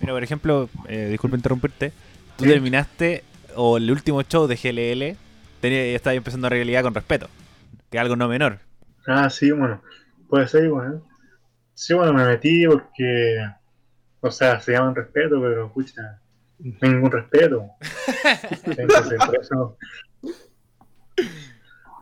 mira, 0.00 0.12
por 0.12 0.24
ejemplo, 0.24 0.68
eh, 0.88 1.06
disculpa 1.10 1.36
interrumpirte. 1.36 1.92
Tú 2.36 2.42
Sí. 2.44 2.50
terminaste, 2.50 3.22
o 3.54 3.76
el 3.76 3.88
último 3.90 4.20
show 4.22 4.48
de 4.48 4.56
GLL, 4.56 5.16
tenía, 5.60 5.82
estaba 5.94 6.14
empezando 6.14 6.48
a 6.48 6.50
realidad 6.50 6.82
con 6.82 6.92
respeto, 6.92 7.28
que 7.90 7.96
es 7.96 8.00
algo 8.00 8.16
no 8.16 8.26
menor. 8.28 8.58
Ah, 9.06 9.30
sí, 9.30 9.52
bueno, 9.52 9.80
puede 10.28 10.48
ser 10.48 10.64
igual. 10.64 11.02
Sí, 11.74 11.94
bueno, 11.94 12.12
me 12.12 12.24
metí 12.26 12.66
porque, 12.66 13.38
o 14.20 14.30
sea, 14.32 14.58
se 14.60 14.72
llaman 14.72 14.94
respeto, 14.96 15.40
pero 15.40 15.66
escucha, 15.66 16.20
ningún 16.58 17.12
respeto. 17.12 17.64
Entonces, 18.76 19.18
por 19.24 19.38
eso, 19.40 19.78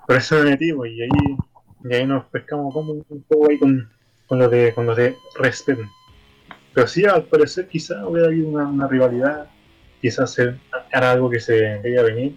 por 0.07 0.17
eso 0.17 0.37
me 0.37 0.51
metí, 0.51 0.73
pues, 0.73 0.91
y 0.93 1.03
ahí, 1.03 1.37
y 1.85 1.95
ahí 1.95 2.07
nos 2.07 2.25
pescamos 2.27 2.73
como 2.73 2.93
un 2.93 3.25
poco 3.29 3.51
ahí 3.51 3.59
con, 3.59 3.89
con 4.27 4.39
lo 4.39 4.49
de, 4.49 4.75
con 4.75 4.87
lo 4.87 4.95
de 4.95 5.17
respeto. 5.39 5.83
Pero 6.73 6.87
sí, 6.89 7.05
al 7.05 7.25
parecer, 7.25 7.69
quizá 7.69 8.07
hubiera 8.07 8.29
habido 8.29 8.49
una, 8.49 8.67
una 8.67 8.89
rivalidad, 8.89 9.47
quizás 10.01 10.37
era 10.39 11.13
algo 11.13 11.31
que 11.31 11.41
se 11.41 11.79
veía 11.79 12.03
venir, 12.03 12.35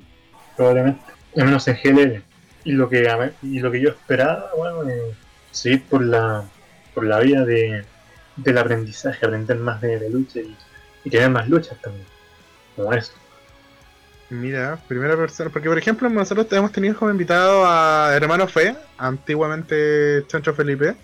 probablemente, 0.56 1.02
al 1.36 1.46
menos 1.46 1.68
en 1.68 1.78
GLL 1.84 2.24
y 2.68 2.74
lo 2.74 2.90
que 2.90 3.08
y 3.44 3.60
lo 3.60 3.72
que 3.72 3.80
yo 3.80 3.90
esperaba 3.90 4.52
bueno 4.58 4.90
eh, 4.90 5.14
seguir 5.52 5.84
por 5.86 6.04
la 6.04 6.44
por 6.94 7.06
la 7.06 7.20
vía 7.20 7.46
de 7.46 7.86
del 8.36 8.58
aprendizaje 8.58 9.26
aprender 9.26 9.58
más 9.58 9.80
de, 9.80 9.98
de 9.98 10.10
lucha 10.10 10.42
y, 10.42 10.56
y 11.06 11.10
tener 11.10 11.30
más 11.30 11.48
luchas 11.48 11.80
también 11.82 12.06
como 12.76 12.92
eso 12.92 13.14
Mira, 14.30 14.78
primera 14.88 15.16
persona, 15.16 15.50
porque 15.50 15.70
por 15.70 15.78
ejemplo 15.78 16.10
nosotros 16.10 16.48
hemos 16.52 16.72
tenido 16.72 16.98
como 16.98 17.12
invitado 17.12 17.66
a 17.66 18.12
Hermano 18.14 18.48
Fe, 18.48 18.76
antiguamente 18.98 20.26
Chancho 20.28 20.54
Felipe, 20.54 20.96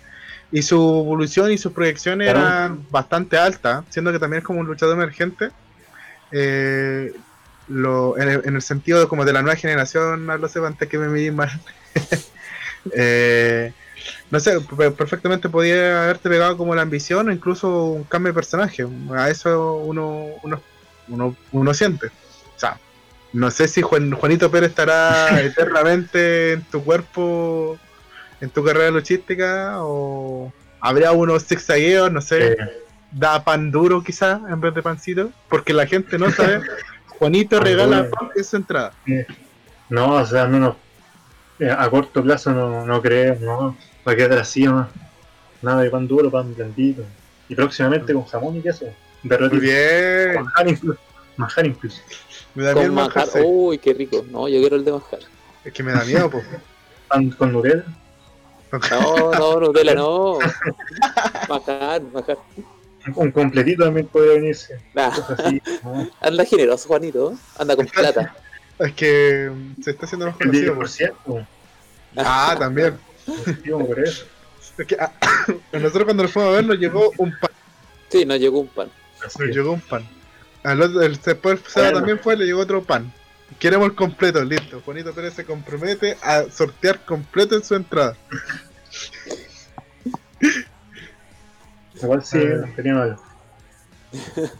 y 0.52 0.62
su 0.62 0.76
evolución 0.76 1.50
y 1.50 1.56
sus 1.58 1.72
proyecciones 1.72 2.30
Claro. 2.30 2.46
eran 2.46 2.86
bastante 2.90 3.38
altas, 3.38 3.84
siendo 3.88 4.12
que 4.12 4.18
también 4.18 4.40
es 4.40 4.44
como 4.46 4.60
un 4.60 4.66
luchador 4.66 4.96
emergente. 4.96 5.50
Eh, 6.32 7.12
lo, 7.68 8.18
en, 8.18 8.28
el, 8.28 8.42
en 8.44 8.56
el 8.56 8.62
sentido 8.62 9.00
de, 9.00 9.08
como 9.08 9.24
de 9.24 9.32
la 9.32 9.40
nueva 9.40 9.56
generación, 9.56 10.26
no 10.26 10.36
lo 10.36 10.48
sé, 10.48 10.58
antes 10.58 10.88
que 10.88 10.98
me 10.98 11.08
medí 11.08 11.30
mal. 11.30 11.50
Eh, 12.94 13.72
no 14.30 14.38
sé, 14.38 14.60
pe- 14.60 14.90
perfectamente 14.90 15.48
podía 15.48 16.04
haberte 16.04 16.28
pegado 16.28 16.54
como 16.58 16.74
la 16.74 16.82
ambición 16.82 17.28
o 17.28 17.32
incluso 17.32 17.86
un 17.86 18.04
cambio 18.04 18.30
de 18.30 18.34
personaje. 18.34 18.84
A 19.16 19.30
eso 19.30 19.76
uno, 19.78 20.26
uno, 20.42 20.60
uno, 21.08 21.34
uno 21.52 21.72
siente. 21.74 22.08
O 22.08 22.58
sea, 22.58 22.78
no 23.34 23.50
sé 23.50 23.66
si 23.68 23.82
Juan, 23.82 24.12
Juanito 24.12 24.50
Pérez 24.50 24.70
estará 24.70 25.40
eternamente 25.42 26.52
en 26.52 26.62
tu 26.62 26.82
cuerpo, 26.82 27.76
en 28.40 28.48
tu 28.48 28.64
carrera 28.64 28.90
luchística, 28.90 29.74
o 29.82 30.52
habría 30.80 31.12
unos 31.12 31.44
zigzagueos, 31.44 32.10
no 32.12 32.20
sé, 32.20 32.52
Eh, 32.52 32.56
da 33.10 33.44
pan 33.44 33.70
duro 33.70 34.02
quizás 34.02 34.40
en 34.48 34.60
vez 34.60 34.74
de 34.74 34.82
pancito, 34.82 35.30
porque 35.48 35.72
la 35.72 35.86
gente 35.86 36.18
no 36.18 36.30
sabe. 36.30 36.60
Juanito 37.06 37.60
regala 37.68 38.08
pan 38.10 38.30
en 38.36 38.44
su 38.44 38.56
entrada. 38.56 38.92
no 39.88 40.14
o 40.14 40.26
sea 40.26 40.46
no, 40.46 40.58
no 40.58 40.76
eh, 41.60 41.70
a 41.70 41.88
corto 41.88 42.22
plazo 42.22 42.50
no, 42.50 42.84
no 42.84 43.00
creo 43.00 43.36
no 43.40 43.76
va 44.06 44.12
a 44.12 44.16
quedar 44.16 44.38
así 44.38 44.64
nomás. 44.64 44.88
Nada 45.62 45.82
de 45.82 45.90
pan 45.90 46.06
duro 46.06 46.30
pan 46.30 46.54
blandito. 46.54 47.04
Y 47.48 47.54
próximamente 47.54 48.12
con 48.12 48.24
jamón 48.24 48.56
y 48.56 48.62
queso 48.62 48.86
Muy 49.22 49.60
bien, 49.60 50.34
manjar 50.34 50.68
incluso 50.68 51.00
manjar 51.36 51.66
incluso 51.66 52.00
me 52.54 52.64
da 52.64 52.72
miedo 52.74 52.80
el 52.82 52.86
Con 52.88 52.94
manjar. 52.96 53.26
manjar. 53.26 53.42
Uy, 53.44 53.78
qué 53.78 53.94
rico. 53.94 54.24
No, 54.30 54.48
yo 54.48 54.60
quiero 54.60 54.76
el 54.76 54.84
de 54.84 54.92
manjar. 54.92 55.20
Es 55.64 55.72
que 55.72 55.82
me 55.82 55.92
da 55.92 56.04
miedo, 56.04 56.30
pues. 56.30 56.44
pan 57.08 57.30
con 57.30 57.52
Nutella 57.52 57.84
No, 58.90 59.30
no, 59.32 59.60
Nutella 59.60 59.94
no. 59.94 60.38
Manjar, 61.48 62.02
manjar. 62.12 62.38
un 63.16 63.30
completito 63.30 63.84
también 63.84 64.06
podría 64.06 64.32
venirse 64.34 64.78
Nah, 64.94 65.10
cosas 65.10 65.38
así 65.40 65.62
¿no? 65.82 66.08
anda 66.20 66.44
generoso, 66.44 66.88
Juanito. 66.88 67.34
Anda 67.58 67.76
con 67.76 67.86
plata. 67.86 68.34
Es 68.78 68.92
que 68.94 69.50
mm, 69.52 69.82
se 69.82 69.90
está 69.92 70.06
haciendo 70.06 70.26
más 70.26 70.36
conocido. 70.36 70.74
pues. 70.76 70.98
10% 71.00 71.46
Ah, 72.16 72.56
también. 72.58 72.96
por 73.86 73.98
eso 74.00 74.24
Es 74.78 74.86
que, 74.86 74.96
ah, 74.98 75.12
a 75.72 75.76
nosotros 75.78 76.04
cuando 76.04 76.22
nos 76.24 76.32
fuimos 76.32 76.50
a 76.52 76.56
ver 76.56 76.64
nos 76.66 76.78
llegó 76.78 77.10
un 77.18 77.30
pan. 77.38 77.50
Sí, 78.08 78.24
nos 78.24 78.38
llegó 78.38 78.60
un 78.60 78.68
pan. 78.68 78.88
Nos 79.22 79.36
llegó 79.54 79.72
un 79.72 79.80
pan. 79.80 80.04
Al 80.64 80.82
otro, 80.82 81.02
el, 81.02 81.20
después 81.20 81.60
Seba 81.68 81.86
Bueno. 81.86 81.98
también 81.98 82.18
fue, 82.18 82.36
le 82.36 82.46
llegó 82.46 82.60
otro 82.60 82.82
pan. 82.82 83.12
Queremos 83.58 83.86
el 83.88 83.94
completo, 83.94 84.42
listo. 84.42 84.80
Juanito 84.84 85.12
Pérez 85.14 85.34
se 85.34 85.44
compromete 85.44 86.16
a 86.22 86.44
sortear 86.50 87.04
completo 87.04 87.54
en 87.54 87.62
su 87.62 87.74
entrada. 87.76 88.16
Igual 92.02 92.24
sí, 92.24 92.38
Ah. 92.38 92.68
tenía 92.74 92.94
mal. 92.94 93.16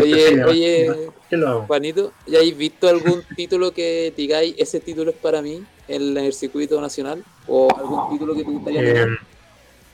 Oye, 0.00 0.44
oye, 0.44 1.10
¿Qué 1.30 1.36
lo 1.36 1.48
hago? 1.48 1.66
Juanito, 1.66 2.12
¿ya 2.26 2.38
habéis 2.38 2.56
visto 2.58 2.88
algún 2.88 3.22
título 3.36 3.72
que 3.72 4.12
digáis, 4.16 4.56
ese 4.58 4.80
título 4.80 5.12
es 5.12 5.16
para 5.16 5.42
mí 5.42 5.64
en 5.86 6.16
el 6.16 6.32
circuito 6.32 6.80
nacional? 6.80 7.24
¿O 7.46 7.68
algún 7.76 8.10
título 8.10 8.34
que 8.34 8.42
te 8.42 8.50
gustaría 8.50 8.82
Eh, 9.04 9.16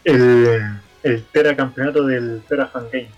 el, 0.05 0.81
el 1.03 1.25
Tera 1.25 1.55
campeonato 1.55 2.07
del 2.07 2.43
Tera 2.49 2.69
Fan 2.69 2.87
Games. 2.91 3.11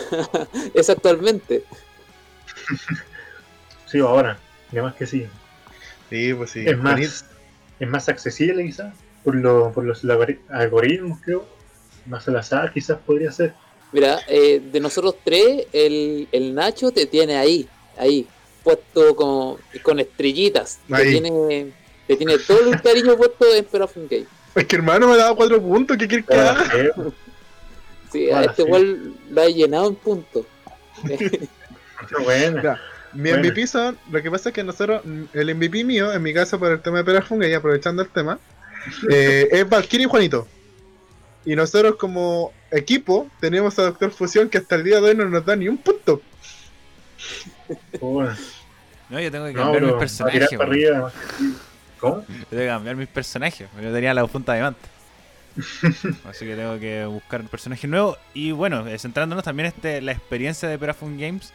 Es 0.74 0.90
actualmente. 0.90 1.64
Sí, 3.86 3.98
ahora, 3.98 4.38
además 4.70 4.94
que 4.94 5.06
sí. 5.06 5.26
Sí, 6.08 6.32
pues 6.32 6.50
sí. 6.52 6.64
es 6.66 6.78
más, 6.78 7.26
es 7.78 7.88
más 7.88 8.08
accesible 8.08 8.64
quizás, 8.64 8.94
por, 9.22 9.34
lo, 9.34 9.70
por 9.70 9.84
los 9.84 10.02
algori- 10.04 10.38
algoritmos 10.48 11.18
creo. 11.22 11.46
Más 12.06 12.26
al 12.26 12.36
azar 12.36 12.72
quizás 12.72 12.98
podría 13.04 13.30
ser. 13.30 13.52
Mira, 13.92 14.20
eh, 14.28 14.60
de 14.72 14.80
nosotros 14.80 15.16
tres, 15.22 15.66
el, 15.74 16.26
el 16.32 16.54
Nacho 16.54 16.90
te 16.90 17.04
tiene 17.04 17.36
ahí, 17.36 17.68
ahí, 17.98 18.26
puesto 18.64 19.14
con, 19.14 19.58
con 19.82 20.00
estrellitas. 20.00 20.78
Te 20.88 21.04
tiene, 21.04 21.72
te 22.06 22.16
tiene 22.16 22.38
todo 22.38 22.72
el 22.72 22.80
cariño 22.80 23.14
puesto 23.18 23.54
en 23.54 23.64
Perafun 23.66 24.08
Game. 24.08 24.26
Es 24.54 24.66
que 24.66 24.76
hermano 24.76 25.06
me 25.08 25.18
daba 25.18 25.36
cuatro 25.36 25.60
puntos, 25.60 25.98
¿qué 25.98 26.08
quieres 26.08 26.26
que 26.26 26.34
Pero, 26.34 26.48
haga? 26.48 26.72
Sí, 28.12 28.30
a 28.30 28.42
este 28.42 28.56
sí. 28.56 28.62
igual 28.62 29.14
lo 29.30 29.40
ha 29.42 29.46
llenado 29.48 29.88
en 29.88 29.94
puntos. 29.96 30.46
qué 31.08 31.48
buena. 32.22 32.62
Ya. 32.62 32.80
Mi 33.14 33.30
Bueno. 33.30 33.38
MVP 33.48 33.66
son, 33.66 33.98
lo 34.10 34.22
que 34.22 34.30
pasa 34.30 34.48
es 34.50 34.54
que 34.54 34.64
nosotros, 34.64 35.02
el 35.34 35.54
MVP 35.54 35.84
mío, 35.84 36.12
en 36.12 36.22
mi 36.22 36.32
caso 36.32 36.58
por 36.58 36.72
el 36.72 36.80
tema 36.80 36.98
de 36.98 37.04
Perafunga 37.04 37.46
y 37.46 37.52
aprovechando 37.54 38.02
el 38.02 38.08
tema, 38.08 38.38
eh, 39.10 39.48
es 39.52 39.68
Valkyrie 39.68 40.06
y 40.06 40.08
Juanito. 40.08 40.48
Y 41.44 41.56
nosotros 41.56 41.96
como 41.96 42.52
equipo 42.70 43.28
tenemos 43.40 43.78
a 43.78 43.82
Doctor 43.82 44.12
Fusión 44.12 44.48
que 44.48 44.58
hasta 44.58 44.76
el 44.76 44.84
día 44.84 45.00
de 45.00 45.10
hoy 45.10 45.16
no 45.16 45.24
nos 45.28 45.44
da 45.44 45.56
ni 45.56 45.68
un 45.68 45.76
punto. 45.78 46.22
No, 48.00 49.20
yo 49.20 49.30
tengo 49.30 49.46
que 49.46 49.52
No, 49.52 49.62
cambiar 49.64 49.82
mis 49.82 49.92
personajes. 49.94 50.48
para 50.56 50.64
arriba. 50.70 51.12
¿Cómo? 51.98 52.20
Yo 52.28 52.46
tengo 52.48 52.62
que 52.62 52.66
cambiar 52.66 52.96
mis 52.96 53.08
personajes. 53.08 53.68
Yo 53.80 53.92
tenía 53.92 54.14
la 54.14 54.26
punta 54.26 54.54
de 54.54 54.62
manta. 54.62 54.88
Así 56.28 56.46
que 56.46 56.56
tengo 56.56 56.78
que 56.78 57.04
buscar 57.06 57.42
personajes 57.44 57.88
nuevos. 57.88 58.18
Y 58.34 58.52
bueno, 58.52 58.86
eh, 58.86 58.98
centrándonos 58.98 59.44
también 59.44 59.66
en 59.66 59.72
este, 59.74 60.00
la 60.00 60.12
experiencia 60.12 60.68
de 60.68 60.78
Perafun 60.78 61.18
Games. 61.18 61.52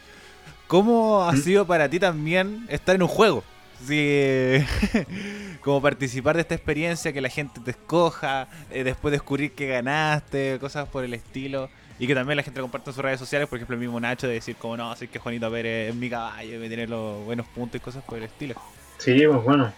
¿Cómo 0.66 1.24
ha 1.24 1.32
¿Mm? 1.32 1.36
sido 1.38 1.66
para 1.66 1.88
ti 1.88 1.98
también 1.98 2.66
estar 2.68 2.94
en 2.94 3.02
un 3.02 3.08
juego? 3.08 3.42
Sí, 3.86 4.58
como 5.60 5.80
participar 5.80 6.34
de 6.34 6.42
esta 6.42 6.54
experiencia, 6.54 7.12
que 7.12 7.20
la 7.20 7.28
gente 7.28 7.60
te 7.60 7.70
escoja, 7.70 8.48
eh, 8.70 8.84
después 8.84 9.12
descubrir 9.12 9.52
que 9.52 9.68
ganaste, 9.68 10.58
cosas 10.60 10.88
por 10.88 11.04
el 11.04 11.14
estilo. 11.14 11.70
Y 12.00 12.06
que 12.06 12.14
también 12.14 12.36
la 12.36 12.44
gente 12.44 12.58
lo 12.58 12.64
comparte 12.64 12.90
en 12.90 12.94
sus 12.94 13.02
redes 13.02 13.18
sociales, 13.18 13.48
por 13.48 13.56
ejemplo, 13.56 13.74
el 13.74 13.80
mismo 13.80 13.98
Nacho 13.98 14.28
de 14.28 14.34
decir 14.34 14.54
como 14.54 14.76
no, 14.76 14.92
así 14.92 15.08
que 15.08 15.18
Juanito 15.18 15.50
Pérez 15.50 15.90
es 15.90 15.94
mi 15.96 16.08
caballo, 16.08 16.54
y 16.54 16.58
me 16.58 16.68
tiene 16.68 16.86
los 16.86 17.24
buenos 17.24 17.46
puntos 17.48 17.80
y 17.80 17.80
cosas 17.80 18.04
por 18.04 18.18
el 18.18 18.24
estilo. 18.24 18.54
Sí, 18.98 19.20
pues 19.26 19.42
bueno, 19.42 19.72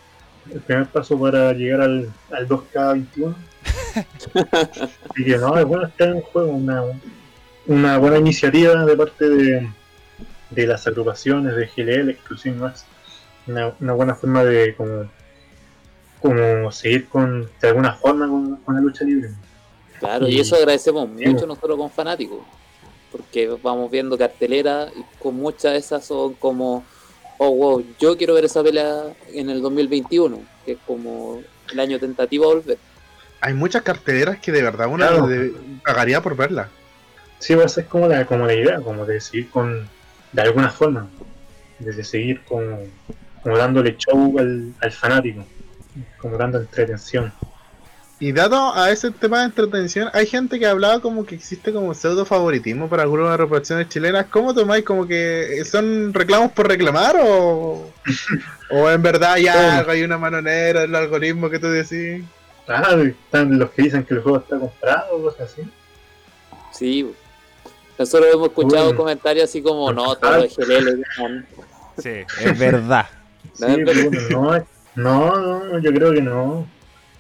el 0.53 0.61
primer 0.61 0.87
paso 0.87 1.19
para 1.19 1.53
llegar 1.53 1.81
al, 1.83 2.11
al 2.31 2.49
2K21. 2.49 3.35
Así 3.95 5.25
que 5.25 5.37
no, 5.39 5.59
es 5.59 5.65
bueno 5.65 5.87
estar 5.87 6.09
en 6.09 6.15
un 6.17 6.23
juego, 6.23 6.51
una, 6.53 6.83
una 7.67 7.99
buena 7.99 8.19
iniciativa 8.19 8.85
de 8.85 8.97
parte 8.97 9.29
de, 9.29 9.69
de 10.51 10.67
las 10.67 10.87
agrupaciones 10.87 11.55
de 11.57 11.67
GLL, 11.67 12.11
Exclusive 12.11 12.57
Max. 12.57 12.85
Una, 13.47 13.73
una 13.81 13.93
buena 13.95 14.15
forma 14.15 14.45
de 14.45 14.75
como, 14.77 15.11
como 16.21 16.71
seguir 16.73 17.09
con, 17.09 17.49
de 17.61 17.69
alguna 17.69 17.95
forma 17.95 18.29
con, 18.29 18.57
con 18.57 18.75
la 18.75 18.81
lucha 18.81 19.05
libre. 19.05 19.31
Claro, 19.99 20.29
y 20.29 20.37
Y- 20.37 20.41
eso 20.41 20.57
agradecemos 20.57 21.09
Sí. 21.19 21.27
mucho 21.27 21.47
nosotros 21.47 21.77
como 21.77 21.89
fanáticos, 21.91 22.41
porque 23.11 23.51
vamos 23.63 23.91
viendo 23.91 24.17
cartelera 24.17 24.89
y 24.97 25.03
con 25.23 25.35
muchas 25.37 25.73
de 25.73 25.79
esas 25.79 26.05
son 26.05 26.35
como, 26.35 26.85
oh 27.43 27.51
wow, 27.55 27.85
yo 27.99 28.19
quiero 28.19 28.35
ver 28.35 28.45
esa 28.45 28.63
pelea 28.63 29.03
en 29.33 29.49
el 29.49 29.63
2021, 29.63 30.41
que 30.65 30.73
es 30.73 30.79
como 30.87 31.41
el 31.73 31.81
año 31.81 31.99
tentativo 31.99 32.45
a 32.45 32.55
volver. 32.55 32.77
Hay 33.41 33.55
muchas 33.55 33.81
carteleras 33.83 34.39
que 34.41 34.53
de 34.53 34.63
verdad 34.63 34.89
uno 34.89 34.97
Claro. 34.99 35.27
de- 35.27 35.55
pagaría 35.83 36.21
por 36.21 36.37
verlas. 36.37 36.69
Sí, 37.39 37.55
a 37.55 37.67
ser 37.69 37.87
como 37.87 38.07
la, 38.09 38.27
como 38.27 38.45
la 38.45 38.53
idea, 38.53 38.81
como 38.83 39.07
de 39.07 39.19
seguir 39.23 39.49
con, 39.49 39.89
de 40.33 40.43
alguna 40.43 40.69
forma, 40.69 41.09
de 41.79 42.05
seguir 42.05 42.43
como, 42.45 42.79
como 43.43 43.57
dándole 43.57 43.97
show 43.97 44.39
al, 44.39 44.75
al 44.83 44.93
fanático, 44.93 45.47
como 46.19 46.37
dando 46.37 46.59
entretención. 46.59 47.33
Y 48.23 48.33
dado 48.33 48.75
a 48.75 48.91
ese 48.91 49.11
tema 49.13 49.39
de 49.41 49.47
entretención, 49.47 50.11
hay 50.13 50.27
gente 50.27 50.59
que 50.59 50.67
hablaba 50.67 51.01
como 51.01 51.25
que 51.25 51.35
existe 51.35 51.73
como 51.73 51.95
pseudo 51.95 52.27
favoritismo 52.27 52.87
para 52.87 53.05
algunas 53.05 53.31
agrupaciones 53.31 53.89
chilenas. 53.89 54.27
¿Cómo 54.31 54.53
tomáis? 54.53 54.85
¿Como 54.85 55.07
que 55.07 55.63
son 55.65 56.13
reclamos 56.13 56.53
por 56.53 56.69
reclamar 56.69 57.17
o, 57.19 57.91
o 58.71 58.91
en 58.91 59.03
verdad 59.03 59.39
ya 59.39 59.81
hay 59.89 60.03
una 60.03 60.19
mano 60.19 60.43
negra 60.43 60.85
en 60.85 60.91
el 60.91 60.97
algoritmo 60.97 61.49
que 61.49 61.59
tú 61.59 61.69
decís? 61.69 62.23
Ah, 62.69 62.95
están 63.03 63.59
los 63.59 63.71
que 63.71 63.83
dicen 63.83 64.05
que 64.05 64.13
el 64.13 64.21
juego 64.21 64.39
está 64.39 64.59
comprado, 64.59 65.23
cosas 65.23 65.53
así. 65.53 65.63
Sí, 66.73 67.11
nosotros 67.99 68.29
hemos 68.35 68.49
escuchado 68.49 68.85
Bueno. 68.85 68.99
comentarios 68.99 69.49
así 69.49 69.63
como, 69.63 69.93
no, 69.95 70.15
todo 70.17 70.45
es 70.45 70.55
GLL, 70.57 71.03
Sí, 71.99 72.11
es 72.45 72.59
verdad. 72.59 73.07
Sí, 73.55 73.65
es 73.67 74.29
bueno, 74.35 74.67
no, 74.95 75.65
no, 75.65 75.79
yo 75.79 75.91
creo 75.91 76.13
que 76.13 76.21
no. 76.21 76.67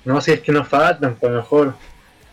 No, 0.04 0.20
si 0.20 0.32
es 0.32 0.40
que 0.40 0.52
nos 0.52 0.68
faltan, 0.68 1.16
pues 1.16 1.30
a 1.30 1.34
lo 1.34 1.40
mejor 1.42 1.74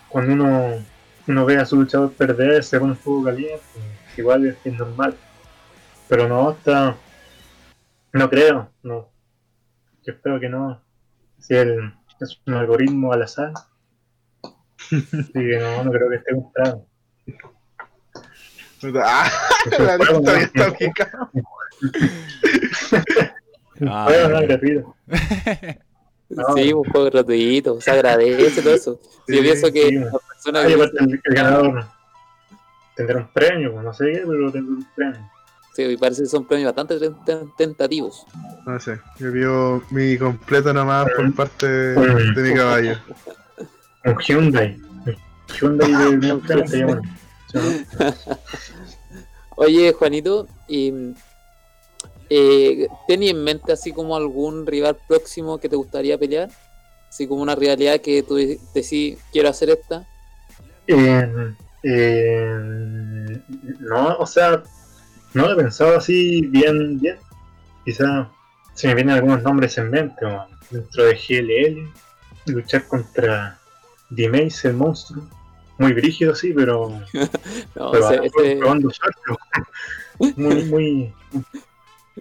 cuando 0.07 0.33
uno, 0.33 0.85
uno 1.27 1.45
ve 1.45 1.57
a 1.57 1.65
su 1.65 1.75
luchador 1.75 2.11
perder, 2.13 2.63
se 2.63 2.79
pone 2.79 2.91
un 2.91 2.97
fuego 2.97 3.25
caliente, 3.25 3.63
igual 4.15 4.45
es, 4.45 4.57
es 4.63 4.73
normal. 4.73 5.15
Pero 6.07 6.27
no, 6.27 6.51
está. 6.51 6.95
No 8.13 8.29
creo, 8.29 8.71
no. 8.83 9.09
Yo 10.05 10.13
espero 10.13 10.39
que 10.39 10.49
no. 10.49 10.81
Si 11.39 11.53
el, 11.55 11.93
es 12.21 12.41
un 12.45 12.53
algoritmo 12.53 13.11
al 13.11 13.23
azar. 13.23 13.51
Así 14.91 15.33
que 15.33 15.59
no, 15.59 15.83
no 15.83 15.91
creo 15.91 16.09
que 16.09 16.15
esté 16.15 16.33
comprado. 16.33 16.85
Ah, 19.03 19.29
la 19.79 19.97
¿no? 19.97 20.05
está 20.53 20.73
Ah, 23.89 24.05
juego, 24.05 24.29
no 24.29 24.41
gratuito. 24.41 24.95
No. 26.29 26.43
sí, 26.55 26.73
un 26.73 26.83
juego 26.83 27.09
gratuito, 27.09 27.79
se 27.79 27.91
agradece 27.91 28.61
todo 28.61 28.73
eso. 28.73 28.99
Sí, 29.27 29.35
yo 29.35 29.41
pienso 29.41 29.71
que 29.71 29.87
sí. 29.87 29.95
las 29.95 30.11
personas 30.11 30.63
Ah, 30.65 30.67
que 30.67 30.73
el, 30.73 31.21
el 31.23 31.33
ganador 31.35 31.85
tendrá 32.95 33.17
un 33.19 33.27
premio, 33.27 33.71
pues 33.73 33.83
no 33.85 33.93
sé 33.93 34.05
qué, 34.11 34.23
pero 34.27 34.51
tendrá 34.51 34.73
un 34.75 34.87
premio. 34.95 35.29
sí, 35.73 35.83
y 35.83 35.97
parece 35.97 36.23
que 36.23 36.27
son 36.29 36.45
premios 36.45 36.65
bastante 36.73 36.99
ten- 36.99 37.15
ten- 37.25 37.51
tentativos. 37.57 38.25
No 38.65 38.79
sé, 38.79 38.99
yo 39.19 39.31
vio 39.31 39.83
mi 39.91 40.17
completo 40.17 40.73
nomás 40.73 41.07
por 41.15 41.33
parte 41.33 41.65
de 41.67 42.41
mi 42.41 42.53
caballo. 42.55 42.97
Un 44.03 44.17
Hyundai. 44.19 44.77
Un 45.61 45.79
Hyundai 45.79 46.17
de. 46.17 47.01
Oye, 49.55 49.93
Juanito, 49.93 50.47
y 50.67 50.91
eh, 52.29 52.87
¿tenía 53.07 53.31
en 53.31 53.43
mente 53.43 53.71
así 53.71 53.91
como 53.91 54.15
algún 54.15 54.65
rival 54.65 54.97
próximo 55.07 55.59
que 55.59 55.69
te 55.69 55.75
gustaría 55.75 56.17
pelear? 56.17 56.49
Así 57.09 57.27
como 57.27 57.41
una 57.41 57.55
rivalidad 57.55 58.01
que 58.01 58.23
tú 58.23 58.35
decís, 58.35 59.17
quiero 59.31 59.49
hacer 59.49 59.69
esta. 59.69 60.05
Eh, 60.87 61.53
eh, 61.83 62.57
no, 63.79 64.17
o 64.17 64.25
sea, 64.25 64.61
no 65.33 65.47
lo 65.47 65.53
he 65.53 65.55
pensado 65.55 65.97
así 65.97 66.41
bien, 66.47 66.99
bien. 66.99 67.17
Quizá 67.85 68.29
se 68.73 68.87
me 68.87 68.95
vienen 68.95 69.15
algunos 69.15 69.41
nombres 69.43 69.77
en 69.77 69.89
mente, 69.89 70.25
dentro 70.69 71.05
de 71.05 71.15
GLL, 71.15 71.89
luchar 72.53 72.87
contra 72.87 73.57
D-Mace, 74.09 74.67
el 74.67 74.75
monstruo. 74.75 75.23
Muy 75.79 75.93
brígido, 75.93 76.35
sí, 76.35 76.53
pero, 76.53 76.89
No, 77.75 77.91
pero 77.91 78.09
ese, 78.09 78.25
ese- 78.25 78.55
probando 78.57 78.89
suerte. 78.91 79.19
Muy, 80.35 80.63
muy, 80.65 81.13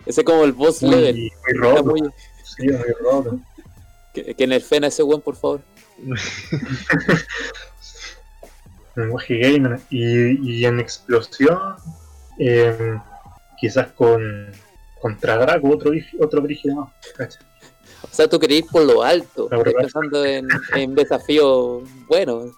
ese 0.05 0.25
como 0.25 0.45
el 0.45 0.53
boss 0.53 0.83
level. 0.83 1.15
muy, 1.15 1.21
muy 1.23 1.31
Está 1.47 1.61
roto. 1.63 1.85
muy, 1.85 2.01
Sí, 2.45 2.67
muy 2.69 2.93
roto. 3.01 3.39
que, 4.15 4.35
que 4.35 4.47
nerfen 4.47 4.85
a 4.85 4.89
ese 4.89 5.03
buen, 5.03 5.21
por 5.21 5.37
favor. 5.37 5.61
lenguaje 8.95 9.39
gamer 9.39 9.81
y, 9.91 10.61
y 10.61 10.65
en 10.65 10.81
explosión 10.81 11.59
eh, 12.39 12.99
quizás 13.61 13.89
con 13.93 14.51
contra 15.01 15.37
Draco 15.37 15.69
otro 15.71 15.91
brígido- 15.91 16.25
otro 16.25 16.41
brígido 16.43 16.77
más. 16.77 16.93
O 18.03 18.09
sea, 18.15 18.29
tú 18.29 18.39
querías 18.39 18.65
ir 18.65 18.71
por 18.71 18.83
lo 18.85 19.03
alto. 19.03 19.49
Estás 19.51 19.75
pensando 19.75 20.25
en, 20.25 20.49
en 20.75 20.95
desafío, 20.95 21.83
bueno, 22.09 22.53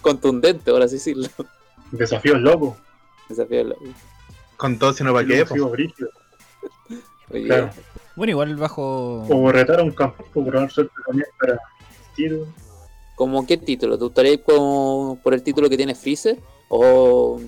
contundente, 0.00 0.70
por 0.72 0.82
así 0.82 0.94
decirlo. 0.96 1.28
desafíos 1.92 2.40
locos 2.40 2.76
Desafío 3.28 3.64
lo- 3.64 3.76
Con 4.56 4.78
todo, 4.78 4.92
sino 4.92 5.12
para 5.12 5.26
qué. 5.26 5.34
desafíos 5.36 5.70
brígidos 5.70 6.10
claro. 7.28 7.70
Bueno, 8.16 8.30
igual 8.32 8.56
bajo. 8.56 9.24
o 9.28 9.52
retar 9.52 9.80
a 9.80 9.82
un 9.82 9.92
campeón 9.92 10.28
por 10.32 10.46
probar 10.46 10.70
suerte 10.70 10.92
también 11.06 11.28
para 11.38 11.52
el 11.54 11.58
título 12.14 12.46
¿Cómo 13.14 13.46
qué 13.46 13.56
título? 13.58 13.98
¿Te 13.98 14.04
gustaría 14.04 14.32
ir 14.32 14.42
por, 14.42 15.18
por 15.20 15.34
el 15.34 15.42
título 15.42 15.68
que 15.68 15.76
tiene 15.76 15.94
Freezer? 15.94 16.38
O 16.68 17.38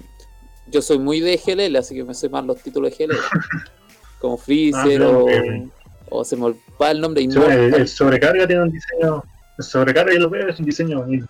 yo 0.67 0.83
soy 0.83 0.99
muy 0.99 1.21
de 1.21 1.37
GLL, 1.39 1.77
así 1.77 1.95
que 1.95 2.05
me 2.05 2.13
sé 2.15 2.29
más 2.29 2.45
los 2.45 2.61
títulos 2.63 2.91
de 2.97 3.07
GLL. 3.07 3.17
Como 4.21 4.37
Freezer 4.37 5.03
Ah, 5.03 5.07
claro, 5.07 5.23
o, 5.23 5.27
que- 5.27 5.69
o 6.11 6.25
se 6.25 6.37
me 6.37 6.55
va 6.81 6.91
el 6.91 7.01
nombre 7.01 7.23
el, 7.25 7.75
el 7.75 7.89
sobrecarga 7.89 8.47
tiene 8.47 8.63
un 8.63 8.71
diseño 8.71 9.25
el 9.59 9.65
sobrecarga 9.65 10.13
yo 10.13 10.21
lo 10.21 10.31
veo 10.31 10.47
es 10.49 10.59
un 10.61 10.67
diseño 10.67 11.01
bonito 11.01 11.27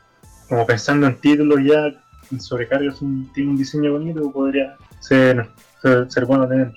como 0.49 0.66
pensando 0.66 1.07
en 1.07 1.16
títulos 1.21 1.61
ya 1.64 1.87
el 2.33 2.40
sobrecarga 2.40 2.90
es 2.92 3.01
un, 3.01 3.33
tiene 3.33 3.51
un 3.51 3.57
diseño 3.57 3.92
bonito 3.92 4.31
podría 4.33 4.77
ser, 4.99 5.49
ser, 5.81 6.11
ser 6.11 6.27
bueno 6.27 6.49
tener 6.49 6.73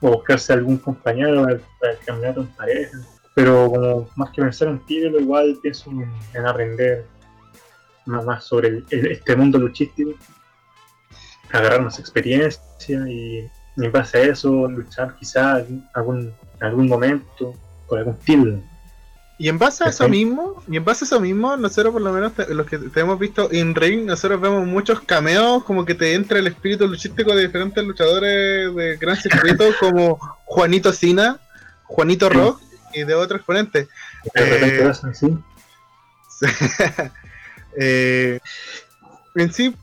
o 0.00 0.10
buscarse 0.10 0.52
algún 0.52 0.78
compañero 0.78 1.46
para 1.80 1.96
campeonato 2.04 2.40
en 2.42 2.46
pareja. 2.48 2.98
Pero 3.34 3.70
como 3.70 4.08
más 4.16 4.30
que 4.30 4.42
pensar 4.42 4.68
en 4.68 4.78
título 4.80 5.20
igual 5.20 5.58
pienso 5.62 5.90
en, 5.90 6.10
en 6.34 6.46
aprender 6.46 7.06
más, 8.06 8.24
más 8.24 8.44
sobre 8.44 8.68
el- 8.68 8.86
este 8.90 9.36
mundo 9.36 9.58
luchístico. 9.58 10.10
Agarrar 11.52 11.82
más 11.82 11.98
experiencia 11.98 13.08
y, 13.08 13.48
en 13.76 13.92
base 13.92 14.18
a 14.18 14.22
eso 14.22 14.68
luchar 14.68 15.14
quizás 15.16 15.64
algún, 15.94 16.32
algún 16.60 16.88
momento 16.88 17.54
por 17.86 17.98
algún 17.98 18.16
título 18.18 18.60
Y 19.38 19.48
en 19.50 19.58
base 19.58 19.84
a 19.84 19.88
eso 19.88 20.08
mismo, 20.08 20.62
y 20.66 20.76
en 20.78 20.84
base 20.84 21.04
a 21.04 21.06
eso 21.06 21.20
mismo, 21.20 21.56
nosotros 21.58 21.92
por 21.92 22.00
lo 22.00 22.10
menos 22.12 22.32
te- 22.32 22.54
los 22.54 22.66
que 22.66 22.78
te 22.78 23.00
hemos 23.00 23.18
visto 23.18 23.48
in 23.52 23.74
ring, 23.74 24.06
nosotros 24.06 24.40
vemos 24.40 24.66
muchos 24.66 25.00
cameos 25.02 25.62
como 25.64 25.84
que 25.84 25.94
te 25.94 26.14
entra 26.14 26.38
el 26.38 26.46
espíritu 26.46 26.86
luchístico 26.88 27.34
de 27.34 27.46
diferentes 27.46 27.84
luchadores 27.84 28.74
de 28.74 28.96
gran 28.96 29.16
circuito 29.16 29.64
como 29.80 30.18
Juanito 30.46 30.90
Sina, 30.92 31.38
Juanito 31.84 32.30
Rock 32.30 32.60
y 32.94 33.04
de 33.04 33.14
otros 33.14 33.40
exponentes. 33.40 33.88
de 34.34 34.44
repente 34.44 34.76
Eh, 36.40 37.10
Eh, 37.78 38.40
en 39.34 39.52
sí, 39.52 39.76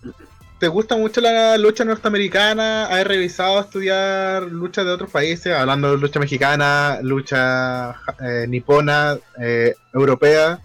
¿te 0.64 0.70
gusta 0.70 0.96
mucho 0.96 1.20
la 1.20 1.58
lucha 1.58 1.84
norteamericana? 1.84 2.86
¿Has 2.86 3.06
revisado 3.06 3.60
estudiar 3.60 4.44
luchas 4.44 4.86
de 4.86 4.92
otros 4.92 5.12
países? 5.12 5.54
Hablando 5.54 5.92
de 5.92 5.98
lucha 5.98 6.22
mexicana, 6.22 7.00
lucha 7.02 7.98
eh, 8.22 8.46
nipona, 8.48 9.18
eh, 9.42 9.76
europea. 9.94 10.62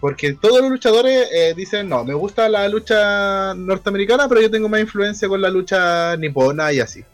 Porque 0.00 0.32
todos 0.32 0.62
los 0.62 0.70
luchadores 0.70 1.28
eh, 1.30 1.52
dicen, 1.54 1.90
no, 1.90 2.06
me 2.06 2.14
gusta 2.14 2.48
la 2.48 2.66
lucha 2.70 3.52
norteamericana, 3.52 4.30
pero 4.30 4.40
yo 4.40 4.50
tengo 4.50 4.70
más 4.70 4.80
influencia 4.80 5.28
con 5.28 5.42
la 5.42 5.50
lucha 5.50 6.16
nipona 6.16 6.72
y 6.72 6.80
así. 6.80 7.04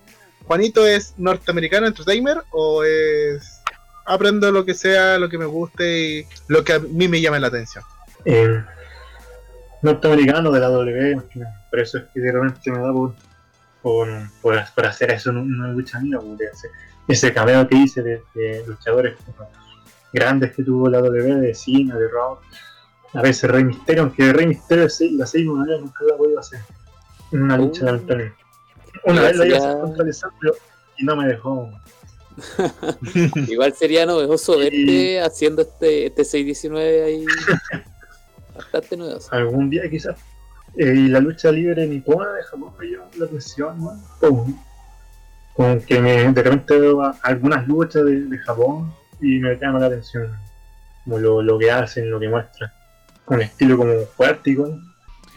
Juanito 0.44 0.86
es 0.86 1.14
norteamericano 1.16 1.88
entertainer 1.88 2.44
o 2.52 2.84
es 2.84 3.60
aprendo 4.06 4.52
lo 4.52 4.64
que 4.64 4.74
sea, 4.74 5.18
lo 5.18 5.28
que 5.28 5.36
me 5.36 5.46
guste 5.46 5.98
y 5.98 6.26
lo 6.46 6.62
que 6.62 6.74
a 6.74 6.78
mí 6.78 7.08
me 7.08 7.20
llama 7.20 7.40
la 7.40 7.48
atención. 7.48 7.82
Norteamericano 9.82 10.50
de 10.50 10.60
la 10.60 10.68
W, 10.68 11.22
por 11.70 11.80
eso 11.80 11.98
es 11.98 12.04
que 12.12 12.20
realmente 12.20 12.70
me 12.70 12.78
da 12.78 12.92
por, 12.92 13.14
por, 13.82 14.08
por, 14.42 14.58
por 14.74 14.86
hacer 14.86 15.10
eso 15.10 15.30
en 15.30 15.38
una 15.38 15.68
lucha 15.68 16.00
mía, 16.00 16.18
ese, 16.52 16.68
ese 17.08 17.32
cameo 17.32 17.66
que 17.68 17.76
hice 17.76 18.02
de, 18.02 18.22
de 18.34 18.64
luchadores 18.66 19.16
grandes 20.12 20.54
que 20.54 20.62
tuvo 20.62 20.88
la 20.88 20.98
W, 21.00 21.34
de 21.36 21.54
Cena, 21.54 21.96
de 21.96 22.08
Raw, 22.08 22.38
a 23.14 23.22
veces 23.22 23.50
Rey 23.50 23.64
Misterio, 23.64 24.04
aunque 24.04 24.32
Rey 24.32 24.46
Misterio 24.46 24.84
la 24.84 25.26
seis 25.26 25.48
una 25.48 25.66
vez 25.66 25.80
nunca 25.80 26.04
la 26.04 26.16
podido 26.16 26.38
hacer 26.38 26.60
en 27.32 27.42
una 27.42 27.56
lucha 27.56 27.82
Uh. 27.82 27.86
lamentablemente. 27.86 28.40
Una 29.04 29.22
vez 29.22 29.36
la 29.36 29.46
iba 29.46 29.56
a 29.56 29.60
hacer 29.60 29.80
contra 29.80 30.02
Alessandro 30.02 30.54
y 30.98 31.04
no 31.04 31.16
me 31.16 31.26
dejó. 31.28 31.70
Igual 33.48 33.74
sería 33.74 34.06
novedoso 34.06 34.58
verte 34.58 35.20
haciendo 35.20 35.62
este, 35.62 36.06
este 36.06 36.24
619 36.24 37.02
ahí. 37.02 37.24
Bastante 38.72 39.04
algún 39.30 39.70
día 39.70 39.88
quizás. 39.90 40.16
Eh, 40.76 40.92
y 40.94 41.08
la 41.08 41.20
lucha 41.20 41.50
libre 41.50 41.86
nipona 41.86 42.32
de 42.32 42.42
Japón 42.44 42.72
me 42.78 42.86
llama 42.86 43.06
la 43.18 43.24
atención, 43.24 43.78
¿no? 43.82 44.00
Como, 44.20 44.62
como 45.54 45.84
que 45.84 46.00
me, 46.00 46.32
de 46.32 46.42
repente 46.42 46.78
veo 46.78 47.02
a- 47.02 47.16
algunas 47.22 47.66
luchas 47.66 48.04
de, 48.04 48.20
de 48.22 48.38
Japón 48.38 48.92
y 49.20 49.38
me 49.38 49.56
llama 49.56 49.80
la 49.80 49.86
atención. 49.86 50.30
Como 51.04 51.18
lo, 51.18 51.42
lo 51.42 51.58
que 51.58 51.70
hacen, 51.70 52.10
lo 52.10 52.20
que 52.20 52.28
muestran. 52.28 52.70
Un 53.26 53.42
estilo 53.42 53.76
como 53.76 53.92
fuerte 54.16 54.50
y 54.50 54.56
como, 54.56 54.80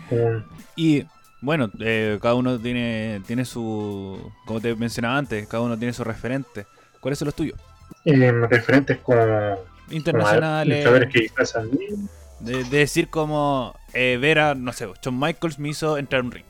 como 0.09 0.43
Y 0.75 1.03
bueno, 1.41 1.69
eh, 1.79 2.19
cada 2.21 2.35
uno 2.35 2.59
tiene, 2.59 3.21
tiene 3.27 3.43
su. 3.45 4.31
Como 4.45 4.61
te 4.61 4.75
mencionaba 4.75 5.17
antes, 5.17 5.47
cada 5.47 5.63
uno 5.63 5.77
tiene 5.77 5.93
su 5.93 6.03
referente. 6.03 6.65
¿Cuáles 6.99 7.19
son 7.19 7.27
los 7.27 7.35
tuyos? 7.35 7.59
eh, 8.05 8.31
referentes 8.49 8.99
como, 8.99 9.19
como 9.19 9.57
Internacionales. 9.91 10.77
luchadores 10.79 11.13
que 11.13 11.21
quizás 11.21 11.55
al 11.55 11.69
mismo. 11.69 12.07
De, 12.43 12.63
de 12.65 12.77
decir 12.79 13.09
como 13.09 13.73
eh, 13.93 14.17
ver 14.19 14.39
a, 14.39 14.53
no 14.55 14.73
sé, 14.73 14.87
Shawn 15.01 15.17
Michaels 15.19 15.59
me 15.59 15.69
hizo 15.69 15.97
entrar 15.97 16.21
a 16.21 16.25
un 16.25 16.31
ring. 16.31 16.45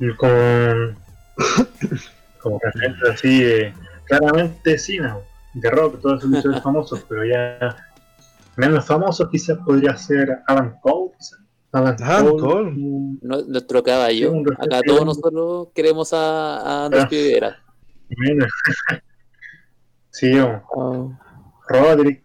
y 0.00 0.14
como, 0.16 0.32
como 2.40 2.58
referentes 2.62 3.10
así, 3.10 3.42
eh, 3.44 3.74
claramente 4.06 4.78
Cena, 4.78 5.18
de 5.54 5.70
rock, 5.70 6.00
todos 6.00 6.18
esos 6.20 6.30
luchadores 6.30 6.62
famosos, 6.62 7.04
pero 7.08 7.24
ya 7.24 7.76
menos 8.56 8.84
famosos 8.86 9.28
quizás 9.30 9.58
podría 9.64 9.96
ser 9.96 10.38
Adam 10.46 10.74
Cole, 10.80 11.12
quizás. 11.18 11.38
Adam, 11.72 11.96
Adam 12.02 12.26
Cole, 12.28 12.40
Cole. 12.42 12.72
No- 13.22 13.42
nuestro 13.48 13.82
caballo. 13.82 14.30
Sí, 14.30 14.36
un. 14.36 14.52
Acá 14.54 14.80
todos 14.86 15.04
nosotros 15.04 15.68
queremos 15.74 16.12
a, 16.12 16.60
a 16.60 16.84
Andrés 16.86 17.04
Ah. 17.04 17.08
Rivera. 17.10 17.58
menos. 18.16 18.48
sí, 20.10 20.32
o 20.38 21.12
Roderick, 21.68 22.23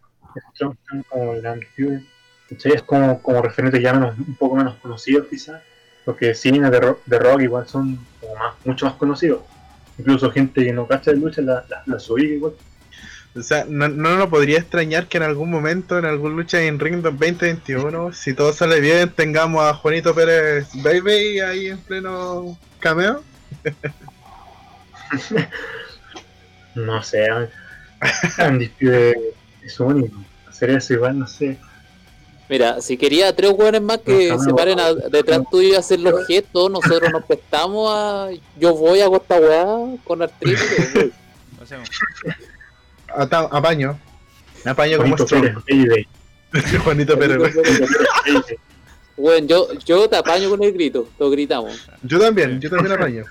Como 1.09 1.35
Land 1.35 1.63
Fury. 1.75 2.05
¿cachai? 2.49 2.73
Es 2.73 2.83
como, 2.83 3.21
como 3.21 3.41
referentes 3.41 3.81
ya 3.81 3.93
menos, 3.93 4.17
un 4.17 4.35
poco 4.35 4.55
menos 4.55 4.75
conocidos 4.77 5.27
quizás, 5.29 5.61
porque 6.03 6.33
Cena 6.33 6.69
de, 6.69 6.79
rock, 6.79 7.01
de 7.05 7.19
rock 7.19 7.41
igual 7.41 7.67
son 7.67 7.99
como 8.19 8.35
más, 8.35 8.55
mucho 8.65 8.85
más 8.85 8.95
conocidos. 8.95 9.41
Incluso 9.97 10.31
gente 10.31 10.63
que 10.63 10.73
no 10.73 10.87
cacha 10.87 11.11
de 11.11 11.17
lucha 11.17 11.41
la, 11.41 11.65
la, 11.69 11.83
la 11.85 11.97
ubica 12.09 12.33
igual. 12.33 12.53
O 13.35 13.43
sea, 13.43 13.65
no, 13.67 13.87
no 13.87 14.17
nos 14.17 14.27
podría 14.29 14.57
extrañar 14.57 15.07
que 15.07 15.17
en 15.17 15.23
algún 15.23 15.51
momento, 15.51 15.99
en 15.99 16.05
alguna 16.05 16.35
lucha 16.35 16.61
en 16.61 16.79
Ring 16.79 17.01
2021, 17.01 18.11
si 18.13 18.33
todo 18.33 18.53
sale 18.53 18.79
bien, 18.79 19.09
tengamos 19.11 19.63
a 19.63 19.73
Juanito 19.75 20.15
Pérez 20.15 20.67
Baby 20.81 21.39
ahí 21.39 21.67
en 21.67 21.77
pleno 21.79 22.57
cameo. 22.79 23.23
No 26.75 27.01
sé, 27.01 27.27
Andy 28.37 28.71
es 29.63 29.79
único. 29.79 30.23
Hacer 30.59 30.71
eso 30.71 30.93
igual, 30.93 31.17
no 31.19 31.25
sé. 31.25 31.57
Mira, 32.49 32.81
si 32.81 32.97
quería 32.97 33.33
tres 33.33 33.51
hueones 33.55 33.81
más 33.81 33.99
que 33.99 34.27
No, 34.29 34.39
se 34.43 34.53
paren 34.53 34.77
a- 34.77 34.93
detrás 34.93 35.39
tuyo 35.49 35.69
y 35.69 35.75
hacer 35.75 36.01
los 36.01 36.27
gestos, 36.27 36.69
nosotros 36.69 37.09
nos 37.13 37.23
prestamos 37.23 37.89
a. 37.95 38.27
Yo 38.59 38.73
voy, 38.75 38.99
hago 38.99 39.15
esta 39.17 39.37
weá 39.39 39.65
con 40.03 40.21
artritis. 40.21 41.11
O 41.61 41.65
sea, 41.65 41.79
Ata- 43.15 43.47
apaño. 43.51 43.97
Apaño 44.65 44.97
como 44.97 45.15
Juanito 45.15 45.27
Pérez 45.27 45.55
Strong. 46.51 46.81
Juanito 46.83 47.17
Pérez. 47.17 47.55
Bueno, 49.15 49.47
yo, 49.47 49.67
yo 49.85 50.09
te 50.09 50.17
apaño 50.17 50.49
con 50.49 50.61
el 50.63 50.73
grito, 50.73 51.07
lo 51.19 51.29
gritamos. 51.29 51.87
Yo 52.03 52.19
también, 52.19 52.59
yo 52.59 52.69
también 52.69 52.91
apaño. 52.97 53.23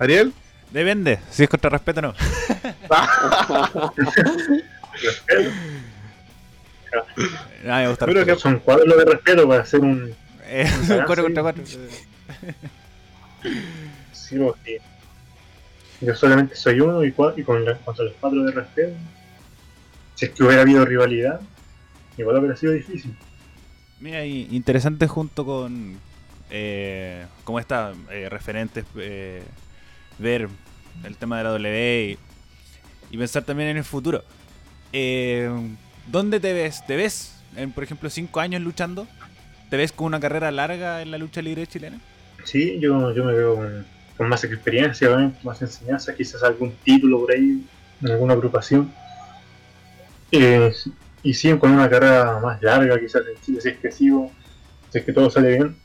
Ariel. 0.00 0.32
depende. 0.72 1.20
Si 1.30 1.44
es 1.44 1.48
contra 1.48 1.70
respeto, 1.70 2.02
no. 2.02 2.12
Me 7.64 7.88
gusta. 7.88 8.06
Pero 8.06 8.18
respeto. 8.20 8.36
que- 8.36 8.40
Son 8.42 8.58
cuadros 8.60 8.96
de 8.96 9.04
respeto 9.04 9.48
para 9.48 9.62
hacer 9.62 9.80
un. 9.80 10.14
Eh, 10.54 10.68
cuatro 11.06 11.14
sí. 11.16 11.22
contra 11.22 11.42
cuatro. 11.42 11.64
Sí, 14.12 14.38
o 14.38 14.54
sí. 14.64 14.76
Yo 16.00 16.14
solamente 16.14 16.54
soy 16.56 16.80
uno 16.80 17.02
y, 17.04 17.12
cua- 17.12 17.32
y 17.36 17.42
con 17.42 17.64
la- 17.64 17.76
contra 17.78 18.04
los 18.04 18.14
cuatro 18.20 18.42
de 18.44 18.52
respeto. 18.52 18.92
Si 20.14 20.26
es 20.26 20.30
que 20.32 20.42
hubiera 20.44 20.62
habido 20.62 20.84
rivalidad, 20.84 21.40
igual 22.18 22.36
hubiera 22.38 22.56
sido 22.56 22.72
difícil. 22.72 23.16
Mira, 24.00 24.24
y 24.24 24.48
interesante 24.50 25.06
junto 25.06 25.44
con 25.44 25.98
eh, 26.50 27.24
como 27.44 27.58
está 27.60 27.92
eh, 28.10 28.28
referentes 28.28 28.84
eh, 28.96 29.42
ver 30.18 30.48
el 31.04 31.16
tema 31.16 31.38
de 31.38 31.44
la 31.44 31.50
W 31.50 32.18
y, 33.10 33.14
y 33.14 33.18
pensar 33.18 33.44
también 33.44 33.70
en 33.70 33.76
el 33.78 33.84
futuro. 33.84 34.22
Eh, 34.92 35.48
¿Dónde 36.06 36.40
te 36.40 36.52
ves? 36.52 36.84
¿Te 36.86 36.96
ves 36.96 37.42
por 37.74 37.84
ejemplo, 37.84 38.10
cinco 38.10 38.40
años 38.40 38.62
luchando? 38.62 39.06
¿Te 39.70 39.76
ves 39.76 39.92
con 39.92 40.06
una 40.06 40.20
carrera 40.20 40.50
larga 40.50 41.02
en 41.02 41.10
la 41.10 41.18
lucha 41.18 41.42
libre 41.42 41.66
chilena? 41.66 41.98
Sí, 42.44 42.78
yo, 42.80 43.12
yo 43.12 43.24
me 43.24 43.32
veo 43.32 43.56
con, 43.56 43.86
con 44.16 44.28
más 44.28 44.44
experiencia, 44.44 45.08
obviamente, 45.08 45.38
más 45.44 45.60
enseñanza, 45.62 46.14
quizás 46.14 46.42
algún 46.42 46.72
título 46.82 47.20
por 47.20 47.32
ahí, 47.32 47.64
en 48.02 48.10
alguna 48.10 48.34
agrupación. 48.34 48.92
Eh, 50.30 50.72
y 51.22 51.34
siguen 51.34 51.58
con 51.58 51.70
una 51.70 51.88
carrera 51.88 52.40
más 52.40 52.60
larga, 52.62 52.98
quizás 52.98 53.22
en 53.26 53.40
Chile, 53.42 53.60
si 53.60 53.68
es 53.68 53.78
que 53.78 53.92
sigo, 53.92 54.32
si 54.90 54.98
es 54.98 55.04
que 55.04 55.12
todo 55.12 55.30
sale 55.30 55.56
bien. 55.56 55.76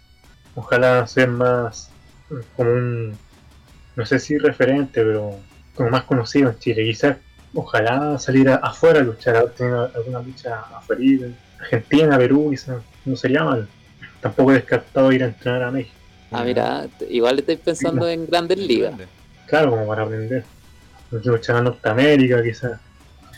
Ojalá 0.56 1.06
ser 1.06 1.30
más 1.30 1.92
eh, 2.32 2.44
como 2.56 2.72
un, 2.72 3.18
no 3.96 4.06
sé 4.06 4.20
si 4.20 4.38
referente, 4.38 5.04
pero 5.04 5.38
como 5.76 5.90
más 5.90 6.04
conocido 6.04 6.50
en 6.50 6.58
Chile. 6.58 6.84
Quizás, 6.86 7.18
ojalá 7.62 8.18
salir 8.20 8.50
a- 8.50 8.56
afuera 8.58 9.00
a 9.00 9.04
luchar, 9.04 9.36
a 9.36 9.48
tener 9.48 9.74
alguna 9.96 10.20
lucha 10.22 10.60
afuera, 10.76 11.02
Argentina, 11.60 12.18
Perú, 12.18 12.50
quizás, 12.52 12.78
no 13.04 13.16
sería 13.16 13.44
mal. 13.44 13.68
Tampoco 14.22 14.52
he 14.52 14.56
descartado 14.56 15.12
ir 15.12 15.24
a 15.24 15.28
entrenar 15.28 15.64
a 15.64 15.72
México. 15.72 15.96
Ah, 16.32 16.44
mira, 16.44 16.88
igual 17.10 17.40
estáis 17.40 17.60
pensando 17.60 18.08
en 18.08 18.28
grandes 18.28 18.58
ligas. 18.60 18.94
Claro, 19.48 19.72
como 19.72 19.88
para 19.88 20.04
aprender. 20.04 20.44
Luchar 21.10 21.58
en 21.58 21.64
Norteamérica, 21.64 22.44
quizás, 22.44 22.80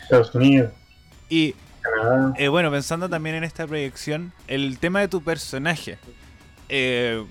Estados 0.02 0.34
Unidos, 0.34 0.70
Y 1.28 1.54
Canadá. 1.80 2.34
Eh, 2.36 2.48
bueno, 2.48 2.70
pensando 2.70 3.08
también 3.08 3.36
en 3.36 3.44
esta 3.44 3.66
proyección, 3.66 4.32
el 4.48 4.78
tema 4.78 5.00
de 5.00 5.08
tu 5.08 5.22
personaje. 5.22 5.98
eh, 6.68 7.24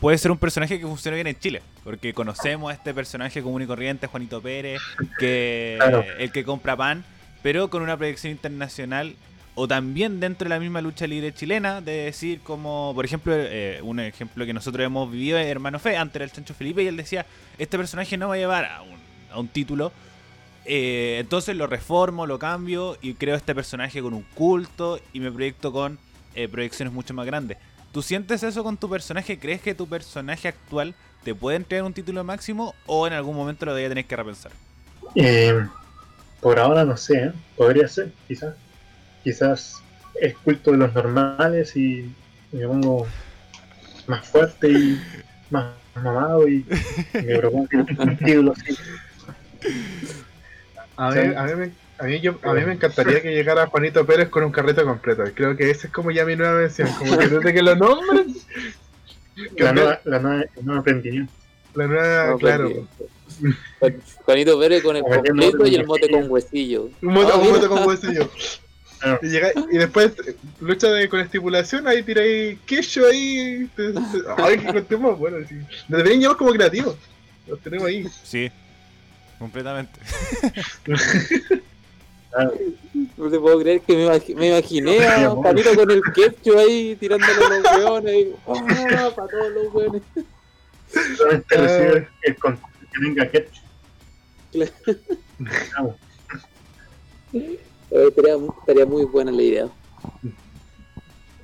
puede 0.00 0.18
ser 0.18 0.30
un 0.30 0.38
personaje 0.38 0.78
que 0.78 0.86
funcione 0.86 1.14
bien 1.16 1.26
en 1.28 1.38
Chile, 1.38 1.62
porque 1.84 2.12
conocemos 2.14 2.70
a 2.70 2.74
este 2.74 2.94
personaje 2.94 3.42
común 3.42 3.62
y 3.62 3.66
corriente, 3.66 4.06
Juanito 4.06 4.40
Pérez, 4.40 4.80
que 5.18 5.76
Claro. 5.78 6.04
el 6.18 6.30
que 6.30 6.44
compra 6.44 6.76
pan, 6.76 7.04
pero 7.42 7.70
con 7.70 7.82
una 7.82 7.96
proyección 7.96 8.30
internacional 8.32 9.16
o 9.54 9.68
también 9.68 10.18
dentro 10.20 10.46
de 10.46 10.54
la 10.54 10.60
misma 10.60 10.80
lucha 10.80 11.06
libre 11.06 11.34
chilena, 11.34 11.80
de 11.80 12.04
decir 12.04 12.40
como, 12.40 12.92
por 12.94 13.04
ejemplo, 13.04 13.34
eh, 13.36 13.80
un 13.82 14.00
ejemplo 14.00 14.46
que 14.46 14.54
nosotros 14.54 14.84
hemos 14.86 15.10
vivido 15.10 15.38
es 15.38 15.46
Hermano 15.46 15.78
Fe, 15.78 15.96
antes 15.96 16.16
era 16.16 16.24
el 16.24 16.32
Chancho 16.32 16.54
Felipe, 16.54 16.82
y 16.82 16.86
él 16.86 16.96
decía, 16.96 17.26
este 17.58 17.76
personaje 17.76 18.16
no 18.16 18.28
va 18.28 18.34
a 18.34 18.38
llevar 18.38 18.64
a 18.64 18.82
un, 18.82 18.96
a 19.30 19.38
un 19.38 19.48
título, 19.48 19.92
eh, 20.64 21.18
entonces 21.20 21.56
lo 21.56 21.66
reformo, 21.66 22.26
lo 22.26 22.38
cambio 22.38 22.96
y 23.02 23.14
creo 23.14 23.34
este 23.34 23.54
personaje 23.54 24.00
con 24.00 24.14
un 24.14 24.22
culto 24.22 25.00
y 25.12 25.20
me 25.20 25.30
proyecto 25.30 25.72
con 25.72 25.98
eh, 26.34 26.48
proyecciones 26.48 26.94
mucho 26.94 27.12
más 27.12 27.26
grandes. 27.26 27.58
¿Tú 27.92 28.00
sientes 28.00 28.42
eso 28.42 28.62
con 28.64 28.78
tu 28.78 28.88
personaje? 28.88 29.38
¿Crees 29.38 29.60
que 29.60 29.74
tu 29.74 29.86
personaje 29.86 30.48
actual 30.48 30.94
te 31.24 31.34
puede 31.34 31.56
entregar 31.56 31.84
un 31.84 31.92
título 31.94 32.24
máximo 32.24 32.74
o 32.86 33.06
en 33.06 33.12
algún 33.12 33.36
momento 33.36 33.64
lo 33.66 33.72
voy 33.72 33.84
a 33.84 33.88
tener 33.88 34.04
que 34.04 34.16
repensar? 34.16 34.52
Eh, 35.14 35.66
por 36.40 36.58
ahora 36.58 36.84
no 36.84 36.96
sé, 36.96 37.24
¿eh? 37.24 37.32
podría 37.56 37.88
ser, 37.88 38.10
quizás. 38.28 38.54
Quizás 39.22 39.82
es 40.20 40.36
culto 40.38 40.72
de 40.72 40.78
los 40.78 40.92
normales 40.94 41.76
y 41.76 42.12
me 42.50 42.66
pongo 42.66 43.06
más 44.08 44.26
fuerte 44.26 44.68
y 44.68 45.00
más 45.50 45.66
mamado 45.94 46.48
y, 46.48 46.64
me 47.14 47.38
propongo 47.38 47.68
un 47.98 48.16
título 48.18 48.52
así. 48.52 48.76
A 50.96 51.10
Sí. 51.12 51.20
mí, 51.20 51.34
a, 51.34 51.42
mí 51.44 51.54
me, 51.54 51.70
A 51.98 52.04
mí, 52.04 52.20
yo, 52.20 52.38
a 52.42 52.52
mí 52.52 52.64
me 52.64 52.72
encantaría 52.72 53.22
que 53.22 53.32
llegara 53.32 53.66
Juanito 53.66 54.04
Pérez 54.04 54.28
con 54.28 54.44
un 54.44 54.52
carrete 54.52 54.82
completo. 54.82 55.24
Creo 55.34 55.56
que 55.56 55.70
esa 55.70 55.86
es 55.86 55.92
como 55.92 56.10
ya 56.10 56.24
mi 56.24 56.36
nueva 56.36 56.54
versión. 56.54 56.88
Como 56.98 57.16
que 57.16 57.28
desde 57.28 57.54
que 57.54 57.62
lo 57.62 57.74
nombres. 57.76 58.46
La 59.56 59.72
nueva, 59.72 60.00
la 60.04 60.18
nueva, 60.18 60.42
el 60.56 60.64
nuevo 60.64 60.78
emprendimiento. 60.78 61.32
La 61.74 61.86
nueva, 61.86 62.26
No, 62.26 62.38
claro. 62.38 62.88
pues, 63.78 63.94
Juanito 64.24 64.58
Pérez 64.60 64.82
con 64.82 64.96
el 64.96 65.02
completo 65.02 65.66
y 65.66 65.74
el 65.74 65.86
mote 65.86 66.02
huesillo. 66.02 66.18
con 66.20 66.30
huesillo. 66.30 66.90
Un 67.00 67.16
Ah, 67.18 67.94
ese 67.94 68.14
yo. 68.14 68.30
Claro. 68.98 69.18
Y, 69.22 69.26
llega- 69.30 69.52
y 69.72 69.78
después 69.78 70.12
lucha 70.60 70.88
de, 70.88 71.08
con 71.08 71.18
estipulación, 71.20 71.88
ahí 71.88 72.02
tiráis 72.04 72.58
queso 72.66 73.06
ahí. 73.06 73.68
te- 73.74 73.92
te- 73.92 74.00
ay, 74.36 74.58
que 74.58 74.66
contemos, 74.72 75.18
bueno, 75.18 75.38
sí. 75.48 75.54
Nos 75.88 75.98
deberían 75.98 76.20
llevar 76.20 76.36
como 76.36 76.52
creativos. 76.52 76.94
Los 77.48 77.58
tenemos 77.60 77.88
ahí. 77.88 78.06
Sí, 78.22 78.50
completamente. 79.38 79.98
No 83.16 83.30
te 83.30 83.38
puedo 83.38 83.58
creer 83.60 83.80
que 83.82 83.94
me, 83.94 84.34
me 84.36 84.48
imaginé 84.48 85.04
a 85.06 85.28
Juanito 85.30 85.74
con 85.74 85.90
el 85.90 86.02
ketchup 86.14 86.56
ahí 86.58 86.96
tirándole 86.96 87.32
a 87.32 87.58
los 87.58 87.84
weones. 87.84 88.14
y, 88.14 88.34
¡ah! 88.46 89.10
para 89.14 89.28
todos 89.28 89.52
los 89.52 89.74
weones. 89.74 90.02
Solamente 91.16 91.56
recibe 91.56 92.08
el 92.22 92.34
que 92.36 92.54
tenga 93.00 93.30
ketchup. 93.30 93.62
Claro. 94.52 95.96
Estaría, 97.90 98.34
estaría 98.60 98.86
muy 98.86 99.04
buena 99.04 99.30
la 99.32 99.42
idea. 99.42 99.68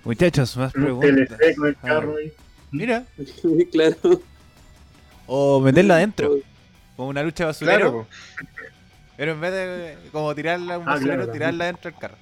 Muchachos, 0.05 0.57
más 0.57 0.75
Un 0.75 0.83
preguntas. 0.83 1.39
TLC 1.39 1.57
con 1.57 1.67
el 1.69 1.77
Ah, 1.83 1.87
carro 1.87 2.17
ahí. 2.17 2.33
Mira, 2.71 3.05
claro. 3.73 3.97
o 5.27 5.61
meterla 5.61 5.97
adentro, 5.97 6.37
como 6.97 7.09
una 7.09 7.23
lucha 7.23 7.47
basurero. 7.47 7.79
Claro. 7.91 8.07
Pero 9.19 9.33
en 9.33 9.41
vez 9.41 9.53
de 9.53 9.97
como 10.13 10.33
tirarla 10.35 10.77
a 10.77 10.79
un 10.79 10.89
Ah, 10.89 10.93
basurero, 10.95 11.17
claro, 11.17 11.33
tirarla 11.33 11.65
dentro 11.67 11.91
del 11.91 11.99
carro. 12.01 12.17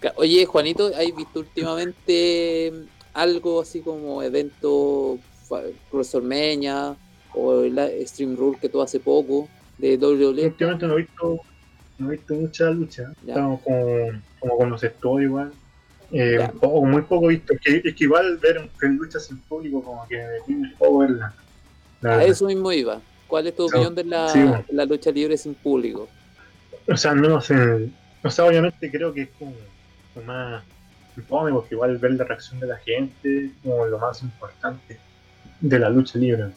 Ca- 0.00 0.14
Oye, 0.16 0.46
Juanito, 0.46 0.86
¿has 0.86 1.16
visto 1.16 1.40
últimamente 1.40 2.70
mm, 2.72 2.84
algo 3.14 3.60
así 3.60 3.80
como 3.80 4.22
evento 4.22 5.18
fa- 5.48 5.64
WrestleMania 5.92 6.94
o 7.34 7.62
el 7.62 8.06
Stream 8.06 8.36
Rule 8.36 8.56
que 8.60 8.68
tú 8.68 8.80
hace 8.80 9.00
poco 9.00 9.48
de 9.78 9.98
WWE? 9.98 10.46
Últimamente 10.46 10.86
no 10.86 10.94
he 10.94 10.96
visto, 10.98 11.40
no 11.98 12.12
he 12.12 12.16
visto 12.16 12.34
mucha 12.34 12.70
lucha. 12.70 13.12
Ya. 13.26 13.32
Estamos 13.34 13.60
como, 13.62 13.86
como 14.38 14.56
con 14.58 14.70
los 14.70 14.84
estudios 14.84 15.28
igual. 15.28 15.52
Eh, 16.12 16.38
un 16.38 16.58
poco, 16.60 16.84
muy 16.84 17.02
poco 17.02 17.26
visto. 17.28 17.52
Es 17.54 17.60
que, 17.82 17.88
es 17.88 17.94
que 17.96 18.04
igual 18.04 18.38
ver, 18.38 18.70
ver 18.80 18.90
luchas 18.92 19.28
en 19.30 19.40
público 19.40 19.82
como 19.82 20.06
que 20.06 20.24
tiene 20.46 20.68
un 20.68 20.76
poco 20.78 20.98
verla. 20.98 21.34
La 22.00 22.12
A 22.12 22.16
verdad. 22.18 22.30
eso 22.30 22.46
mismo 22.46 22.70
iba. 22.70 23.00
¿Cuál 23.32 23.46
es 23.46 23.56
tu 23.56 23.64
opinión 23.64 23.94
de 23.94 24.04
la, 24.04 24.28
sí, 24.28 24.42
bueno. 24.42 24.62
la 24.72 24.84
lucha 24.84 25.10
libre 25.10 25.38
sin 25.38 25.54
público? 25.54 26.06
O 26.86 26.94
sea, 26.98 27.14
no 27.14 27.40
sé. 27.40 27.88
O 28.22 28.28
sea, 28.30 28.44
obviamente 28.44 28.90
creo 28.90 29.14
que 29.14 29.22
es 29.22 29.30
como, 29.38 29.54
como 30.12 30.26
más 30.26 30.62
fome, 31.26 31.50
porque 31.50 31.74
igual 31.74 31.96
ver 31.96 32.12
la 32.12 32.24
reacción 32.24 32.60
de 32.60 32.66
la 32.66 32.76
gente 32.76 33.46
es 33.46 33.52
como 33.62 33.86
lo 33.86 33.98
más 33.98 34.22
importante 34.22 34.98
de 35.60 35.78
la 35.78 35.88
lucha 35.88 36.18
libre. 36.18 36.50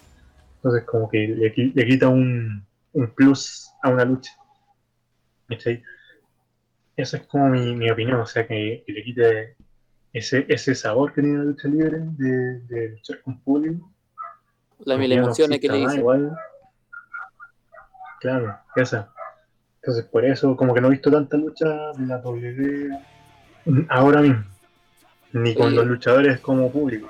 Entonces, 0.58 0.84
como 0.84 1.08
que 1.10 1.20
le, 1.30 1.56
qui- 1.56 1.72
le 1.74 1.86
quita 1.86 2.10
un, 2.10 2.66
un 2.92 3.08
plus 3.12 3.70
a 3.82 3.90
una 3.92 4.04
lucha. 4.04 4.34
¿Cachai? 5.48 5.82
Esa 6.98 7.16
es 7.16 7.24
como 7.28 7.48
mi, 7.52 7.74
mi 7.74 7.90
opinión, 7.90 8.20
o 8.20 8.26
sea, 8.26 8.46
que, 8.46 8.84
que 8.86 8.92
le 8.92 9.02
quite 9.02 9.56
ese, 10.12 10.46
ese 10.50 10.76
sabor 10.76 11.14
que 11.14 11.22
tiene 11.22 11.38
la 11.38 11.44
lucha 11.46 11.70
libre 11.70 12.00
de, 12.18 12.60
de 12.68 12.90
luchar 12.90 13.22
con 13.22 13.40
público. 13.40 13.90
Las 14.84 15.00
mil 15.00 15.10
no 15.16 15.24
emociones 15.24 15.62
que 15.62 15.70
le 15.70 15.78
dicen. 15.78 16.00
Igual. 16.00 16.38
Claro, 18.26 18.58
esa. 18.76 19.12
Entonces, 19.84 20.04
por 20.06 20.26
eso, 20.26 20.58
como 20.58 20.74
que 20.74 20.82
no 20.82 20.88
he 20.88 20.92
visto 20.92 21.12
tanta 21.12 21.38
lucha 21.38 21.92
de 21.96 22.08
la 22.08 22.18
W 22.18 22.90
ahora 23.88 24.22
mismo. 24.22 24.44
Ni 25.34 25.54
con 25.54 25.68
Oye. 25.68 25.76
los 25.76 25.86
luchadores 25.86 26.40
como 26.40 26.72
público. 26.72 27.08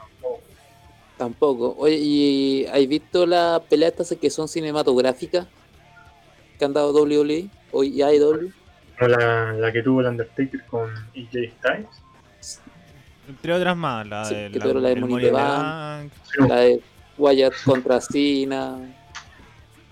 Tampoco. 1.18 1.74
Oye, 1.78 1.96
¿y 1.96 2.66
has 2.66 2.86
visto 2.86 3.26
las 3.26 3.62
peleas 3.62 3.94
estas 3.94 4.18
que 4.20 4.30
son 4.30 4.50
cinematográficas 4.50 5.48
que 6.60 6.66
han 6.66 6.74
dado 6.74 6.92
WWE 6.92 7.48
o 7.72 7.82
IW? 7.86 8.52
Como 9.00 9.08
la, 9.08 9.54
la 9.54 9.72
que 9.72 9.84
tuvo 9.84 10.02
el 10.02 10.08
Undertaker 10.08 10.66
con 10.66 10.90
AJ 10.92 11.54
Styles. 11.60 12.62
Entre 13.30 13.54
otras 13.54 13.78
más, 13.78 14.06
la 14.06 14.26
Sí, 14.26 14.36
de 14.36 14.52
que 14.52 14.60
la, 14.60 14.90
de 14.90 14.96
Money 14.98 15.30
Bank. 15.30 15.32
Bank. 15.32 16.12
Sí, 16.24 16.46
La 16.50 16.56
de 16.58 16.82
Wyatt 17.18 17.54
contra 17.64 18.02
Cena, 18.02 18.78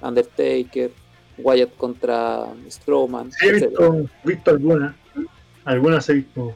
Undertaker, 0.01 0.91
Wyatt 1.37 1.75
contra 1.77 2.45
Strowman, 2.69 3.31
sí, 3.31 3.47
he 3.47 3.51
visto, 3.53 4.05
visto 4.23 4.51
algunas. 4.51 4.95
Algunas 5.65 6.09
he 6.09 6.13
visto. 6.13 6.55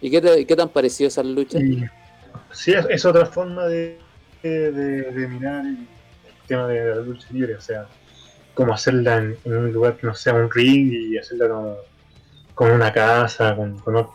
¿Y 0.00 0.10
qué 0.10 0.20
te, 0.20 0.46
qué 0.46 0.56
te 0.56 0.62
han 0.62 0.68
parecido 0.68 1.08
esas 1.08 1.26
luchas? 1.26 1.60
Y 1.62 1.84
sí, 2.52 2.72
es, 2.72 2.86
es 2.88 3.04
otra 3.04 3.26
forma 3.26 3.66
de, 3.66 3.98
de, 4.42 4.70
de 4.72 5.28
mirar 5.28 5.66
el, 5.66 5.78
tema 6.46 6.68
de 6.68 6.94
la 6.94 6.96
lucha 7.02 7.26
libre. 7.32 7.56
O 7.56 7.60
sea, 7.60 7.86
como 8.54 8.72
hacerla 8.72 9.18
en, 9.18 9.36
en 9.44 9.56
un 9.56 9.72
lugar 9.72 9.96
que 9.96 10.06
no 10.06 10.14
sea 10.14 10.34
un 10.34 10.50
ring 10.50 10.92
y 10.92 11.18
hacerla 11.18 11.48
como, 11.48 11.76
con 12.54 12.70
una 12.70 12.92
casa, 12.92 13.56
con, 13.56 13.78
con 13.80 13.96
o- 13.96 14.14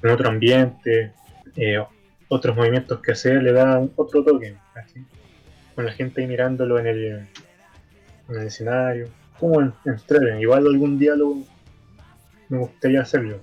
con 0.00 0.10
otro 0.10 0.28
ambiente, 0.28 1.12
eh, 1.56 1.84
otros 2.28 2.56
movimientos 2.56 3.00
que 3.00 3.12
hacer, 3.12 3.42
le 3.42 3.52
da 3.52 3.80
otro 3.96 4.22
toque. 4.24 4.56
¿cachai? 4.72 5.04
Con 5.74 5.84
la 5.86 5.92
gente 5.92 6.20
ahí 6.20 6.26
mirándolo 6.26 6.78
en 6.78 6.86
el, 6.86 7.28
en 8.28 8.36
el 8.40 8.46
escenario. 8.46 9.08
Como 9.38 9.60
en, 9.60 9.72
en 9.84 10.40
Igual 10.40 10.66
algún 10.66 10.98
lo, 10.98 11.36
me 12.48 12.58
gustaría 12.58 13.02
hacerlo. 13.02 13.38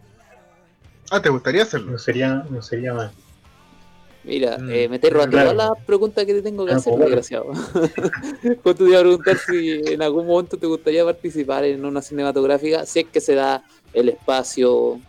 Ah, 1.12 1.22
¿te 1.22 1.30
gustaría 1.30 1.64
hacerlo? 1.64 1.92
No 1.92 1.98
sería, 1.98 2.44
no 2.50 2.62
sería 2.62 2.94
mal. 2.94 3.12
Mira, 4.24 4.58
Mm, 4.58 4.70
eh, 4.72 4.90
me 4.90 4.96
estás 4.96 5.12
robando 5.14 5.38
claro. 5.38 5.52
todas 5.52 5.70
las 5.70 5.86
preguntas 5.86 6.26
que 6.26 6.34
te 6.34 6.42
tengo 6.42 6.66
que 6.66 6.72
Ah, 6.74 6.78
hacer, 6.78 6.94
pues, 6.94 7.06
desgraciado. 7.06 7.52
Pues 8.64 8.76
te 8.76 8.84
iba 8.86 8.98
a 8.98 9.02
preguntar 9.02 9.38
si 9.38 9.70
en 9.94 10.02
algún 10.02 10.26
momento 10.26 10.58
te 10.58 10.66
gustaría 10.66 11.06
participar 11.06 11.64
en 11.66 11.86
una 11.86 12.02
cinematográfica, 12.02 12.86
si 12.86 13.02
es 13.02 13.06
que 13.10 13.22
se 13.22 13.36
da 13.36 13.64
el 13.94 14.10
espacio 14.10 15.00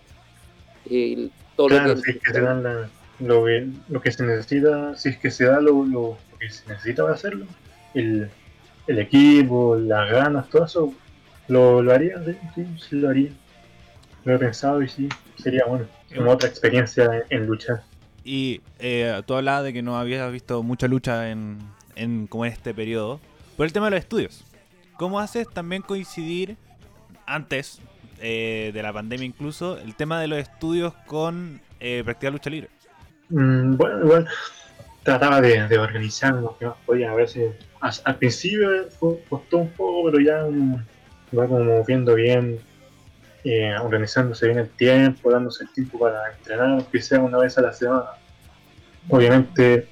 y 0.85 1.31
todo 1.57 1.69
Claro, 1.69 1.95
lo 1.95 2.03
si 2.03 2.03
que... 2.03 2.11
es 2.19 2.23
que 2.23 2.33
se 2.33 2.41
dan 2.41 2.63
la- 2.63 2.91
lo, 3.19 3.45
que, 3.47 3.67
lo 3.89 4.01
que 4.03 4.13
se 4.13 4.25
necesita, 4.27 4.95
si 4.97 5.09
es 5.09 5.19
que 5.19 5.31
se 5.31 5.45
da 5.47 5.61
lo, 5.61 5.85
lo- 5.87 6.19
lo 6.31 6.39
que 6.39 6.51
se 6.51 6.69
necesita 6.69 7.03
para 7.03 7.15
hacerlo, 7.15 7.47
el, 7.95 8.31
el 8.87 8.99
equipo, 8.99 9.77
las 9.77 10.11
ganas, 10.11 10.49
todo 10.49 10.65
eso, 10.65 10.95
lo, 11.49 11.83
lo 11.83 11.93
haría, 11.93 12.23
sí, 12.55 12.67
sí, 12.79 12.97
lo 12.97 13.09
haría. 13.09 13.31
Lo 14.25 14.35
he 14.35 14.39
pensado 14.39 14.83
y 14.83 14.89
sí, 14.89 15.09
sería 15.39 15.65
bueno, 15.67 15.87
como 16.15 16.33
otra 16.33 16.49
experiencia 16.49 17.05
en, 17.05 17.43
en 17.43 17.47
luchar. 17.47 17.83
Y 18.25 18.61
eh, 18.81 19.23
tú 19.25 19.35
hablabas 19.35 19.63
de 19.65 19.73
que 19.73 19.83
no 19.83 19.97
habías 19.97 20.31
visto 20.33 20.63
mucha 20.65 20.89
lucha 20.89 21.31
en, 21.31 21.59
en 21.95 22.27
como 22.27 22.45
en 22.45 22.53
este 22.53 22.75
periodo. 22.75 23.21
Por 23.57 23.67
el 23.67 23.73
tema 23.73 23.87
de 23.87 23.93
los 23.93 24.01
estudios. 24.01 24.45
¿Cómo 24.97 25.21
haces 25.21 25.49
también 25.49 25.83
coincidir 25.83 26.57
antes 27.27 27.81
eh, 28.21 28.71
de 28.75 28.83
la 28.83 28.93
pandemia 28.93 29.27
incluso 29.27 29.79
el 29.79 29.95
tema 29.95 30.21
de 30.21 30.27
los 30.27 30.39
estudios 30.39 30.93
con 31.07 31.61
eh, 31.81 32.03
practicar 32.05 32.33
lucha 32.33 32.51
libre? 32.51 32.69
Mm, 33.29 33.77
bueno, 33.77 34.05
igual 34.05 34.29
trataba 35.03 35.41
de, 35.41 35.69
de 35.69 35.79
organizar 35.79 36.35
lo 36.35 36.57
que 36.59 36.67
más 36.67 36.77
podía. 36.85 37.13
A 37.13 37.15
veces, 37.15 37.55
al 38.05 38.17
principio 38.17 38.69
fue- 38.91 39.19
costó 39.29 39.59
un 39.59 39.71
poco, 39.71 40.11
pero 40.11 40.23
ya 40.23 40.45
mm, 40.45 41.37
va 41.37 41.47
como 41.47 41.85
viendo 41.85 42.15
bien, 42.15 42.59
eh, 43.45 43.75
organizándose 43.81 44.47
bien 44.47 44.59
el 44.59 44.71
tiempo, 44.71 45.31
dándose 45.31 45.65
el 45.65 45.73
tiempo 45.73 45.99
para 45.99 46.33
entrenar, 46.33 46.71
aunque 46.71 47.01
una 47.19 47.39
vez 47.39 47.57
a 47.59 47.63
la 47.63 47.73
semana. 47.73 48.07
Obviamente, 49.09 49.87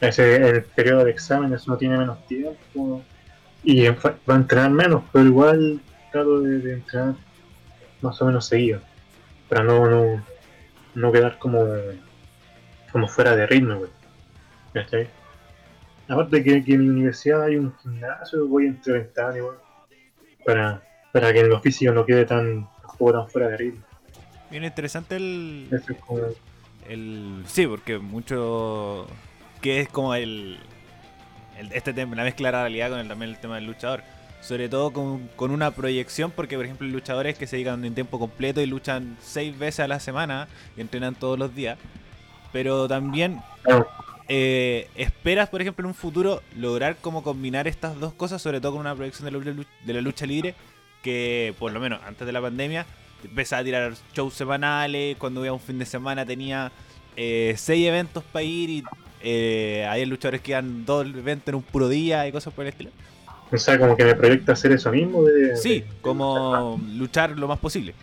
ese, 0.00 0.36
el 0.36 0.64
periodo 0.64 1.04
de 1.04 1.10
exámenes 1.10 1.66
uno 1.66 1.76
tiene 1.76 1.98
menos 1.98 2.24
tiempo 2.26 3.02
y 3.62 3.86
va 3.88 4.14
a 4.28 4.34
entrenar 4.34 4.70
menos, 4.70 5.04
pero 5.12 5.24
igual 5.24 5.80
trato 6.10 6.40
de, 6.40 6.72
entrenar 6.72 7.14
más 8.02 8.20
o 8.20 8.26
menos 8.26 8.46
seguido, 8.46 8.80
para 9.48 9.62
no, 9.62 9.88
no, 9.88 10.24
no 10.94 11.12
quedar 11.12 11.38
como 11.38 11.64
como 12.92 13.08
fuera 13.08 13.36
de 13.36 13.46
ritmo, 13.46 13.76
güey. 13.76 13.90
¿Cachai? 14.72 15.08
Aparte 16.08 16.42
que, 16.42 16.64
que 16.64 16.74
en 16.74 16.82
mi 16.82 16.88
universidad 16.88 17.42
hay 17.42 17.56
un 17.56 17.74
gimnasio, 17.78 18.46
voy 18.46 18.66
entre 18.66 18.92
ventanas, 18.94 19.36
igual, 19.36 19.56
para, 20.44 20.82
para 21.12 21.32
que 21.32 21.40
en 21.40 21.48
lo 21.48 21.60
físico 21.60 21.92
no 21.92 22.06
quede 22.06 22.24
tan, 22.24 22.68
tan 23.00 23.28
fuera 23.28 23.48
de 23.48 23.56
ritmo. 23.56 23.82
Bien 24.50 24.64
interesante 24.64 25.16
el, 25.16 25.66
Eso 25.72 25.92
es 25.92 25.98
como, 25.98 26.20
el 26.88 27.42
sí, 27.46 27.66
porque 27.66 27.98
mucho 27.98 29.06
que 29.60 29.80
es 29.80 29.88
como 29.88 30.14
el, 30.14 30.58
el- 31.58 31.72
este 31.72 31.92
tema, 31.92 32.14
la 32.14 32.22
mezcla 32.22 32.48
de 32.48 32.52
la 32.52 32.60
realidad 32.62 32.90
con 32.90 33.00
el, 33.00 33.08
también 33.08 33.30
el 33.32 33.38
tema 33.38 33.56
del 33.56 33.66
luchador. 33.66 34.02
Sobre 34.40 34.68
todo 34.68 34.92
con, 34.92 35.26
con 35.34 35.50
una 35.50 35.72
proyección, 35.72 36.30
porque 36.30 36.54
por 36.54 36.66
ejemplo 36.66 36.86
luchadores 36.86 37.36
que 37.36 37.48
se 37.48 37.56
dedican 37.56 37.84
en 37.84 37.94
tiempo 37.94 38.20
completo 38.20 38.60
y 38.60 38.66
luchan 38.66 39.16
seis 39.20 39.58
veces 39.58 39.80
a 39.80 39.88
la 39.88 39.98
semana 39.98 40.46
y 40.76 40.82
entrenan 40.82 41.16
todos 41.16 41.36
los 41.36 41.52
días. 41.52 41.78
Pero 42.52 42.86
también. 42.86 43.40
Eh, 44.28 44.88
esperas, 44.96 45.48
por 45.48 45.60
ejemplo, 45.60 45.82
en 45.84 45.88
un 45.88 45.94
futuro 45.94 46.42
lograr 46.56 46.96
como 47.00 47.22
combinar 47.22 47.68
estas 47.68 47.98
dos 48.00 48.12
cosas, 48.14 48.42
sobre 48.42 48.60
todo 48.60 48.72
con 48.72 48.80
una 48.80 48.94
proyección 48.94 49.24
de 49.26 49.32
la, 49.32 49.38
lucha- 49.38 49.68
de 49.84 49.92
la 49.94 50.00
lucha 50.00 50.26
libre, 50.26 50.54
que, 51.02 51.54
por 51.58 51.72
lo 51.72 51.80
menos 51.80 52.00
antes 52.06 52.26
de 52.26 52.32
la 52.32 52.40
pandemia, 52.40 52.86
empezaba 53.24 53.60
a 53.60 53.64
tirar 53.64 53.94
shows 54.14 54.34
semanales. 54.34 55.16
Cuando 55.18 55.44
iba 55.44 55.52
un 55.54 55.60
fin 55.60 55.78
de 55.78 55.86
semana 55.86 56.26
tenía 56.26 56.72
eh, 57.16 57.54
seis 57.56 57.86
eventos 57.86 58.24
para 58.24 58.42
ir 58.42 58.70
y 58.70 58.84
eh, 59.22 59.86
hay 59.88 60.04
luchadores 60.06 60.40
que 60.40 60.52
iban 60.52 60.84
dos 60.84 61.06
eventos 61.06 61.48
en 61.48 61.54
un 61.56 61.62
puro 61.62 61.88
día 61.88 62.26
y 62.26 62.32
cosas 62.32 62.52
por 62.52 62.64
el 62.64 62.70
estilo. 62.70 62.90
O 63.52 63.56
sea, 63.56 63.78
como 63.78 63.96
que 63.96 64.04
me 64.04 64.14
proyecta 64.16 64.52
hacer 64.52 64.72
eso 64.72 64.90
mismo. 64.90 65.22
De, 65.24 65.56
Sí, 65.56 65.80
de- 65.80 65.86
como 66.02 66.80
luchar 66.96 67.30
lo 67.38 67.46
más 67.46 67.58
posible. 67.60 67.94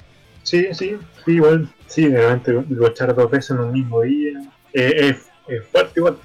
Sí, 0.43 0.67
sí, 0.74 0.95
sí, 1.26 1.32
igual, 1.34 1.69
sí, 1.88 2.07
realmente 2.07 2.51
luchar 2.69 3.13
dos 3.15 3.30
veces 3.32 3.51
en 3.51 3.59
un 3.59 3.71
mismo 3.71 4.01
día 4.01 4.41
eh, 4.74 4.93
es, 5.09 5.17
es 5.47 5.65
fuerte 5.67 5.93
igual, 5.99 6.17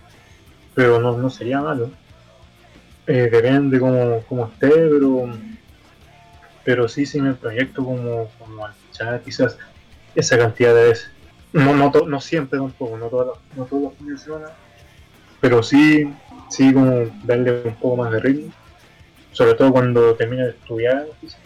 pero 0.75 1.01
no, 1.01 1.17
no 1.17 1.31
sería 1.31 1.61
malo. 1.61 1.91
Eh, 3.07 3.29
depende 3.31 3.81
como, 3.81 4.23
como 4.29 4.47
esté, 4.47 4.69
pero 4.69 5.29
pero 6.65 6.87
sí, 6.87 7.07
sí 7.07 7.21
me 7.21 7.33
proyecto 7.33 7.83
como, 7.83 8.29
como 8.39 8.67
a 8.67 8.75
luchar 8.87 9.23
quizás 9.23 9.57
esa 10.15 10.37
cantidad 10.37 10.75
de 10.75 10.89
veces. 10.89 11.11
No, 11.55 11.75
no, 11.75 11.91
to- 11.91 12.07
no 12.07 12.21
siempre 12.21 12.59
tampoco, 12.59 12.99
no 12.99 13.07
todos, 13.09 13.27
los, 13.29 13.39
no 13.57 13.65
todos 13.65 13.83
los 13.85 13.95
fines 13.95 14.19
de 14.19 14.25
semana, 14.25 14.51
pero 15.41 15.63
sí, 15.63 16.13
sí 16.51 16.75
como 16.75 17.07
darle 17.25 17.63
un 17.65 17.75
poco 17.77 17.97
más 17.97 18.13
de 18.13 18.21
ritmo, 18.21 18.53
sobre 19.33 19.55
todo 19.55 19.73
cuando 19.73 20.15
termine 20.15 20.43
de 20.45 20.51
estudiar. 20.51 21.07
quizás. 21.23 21.39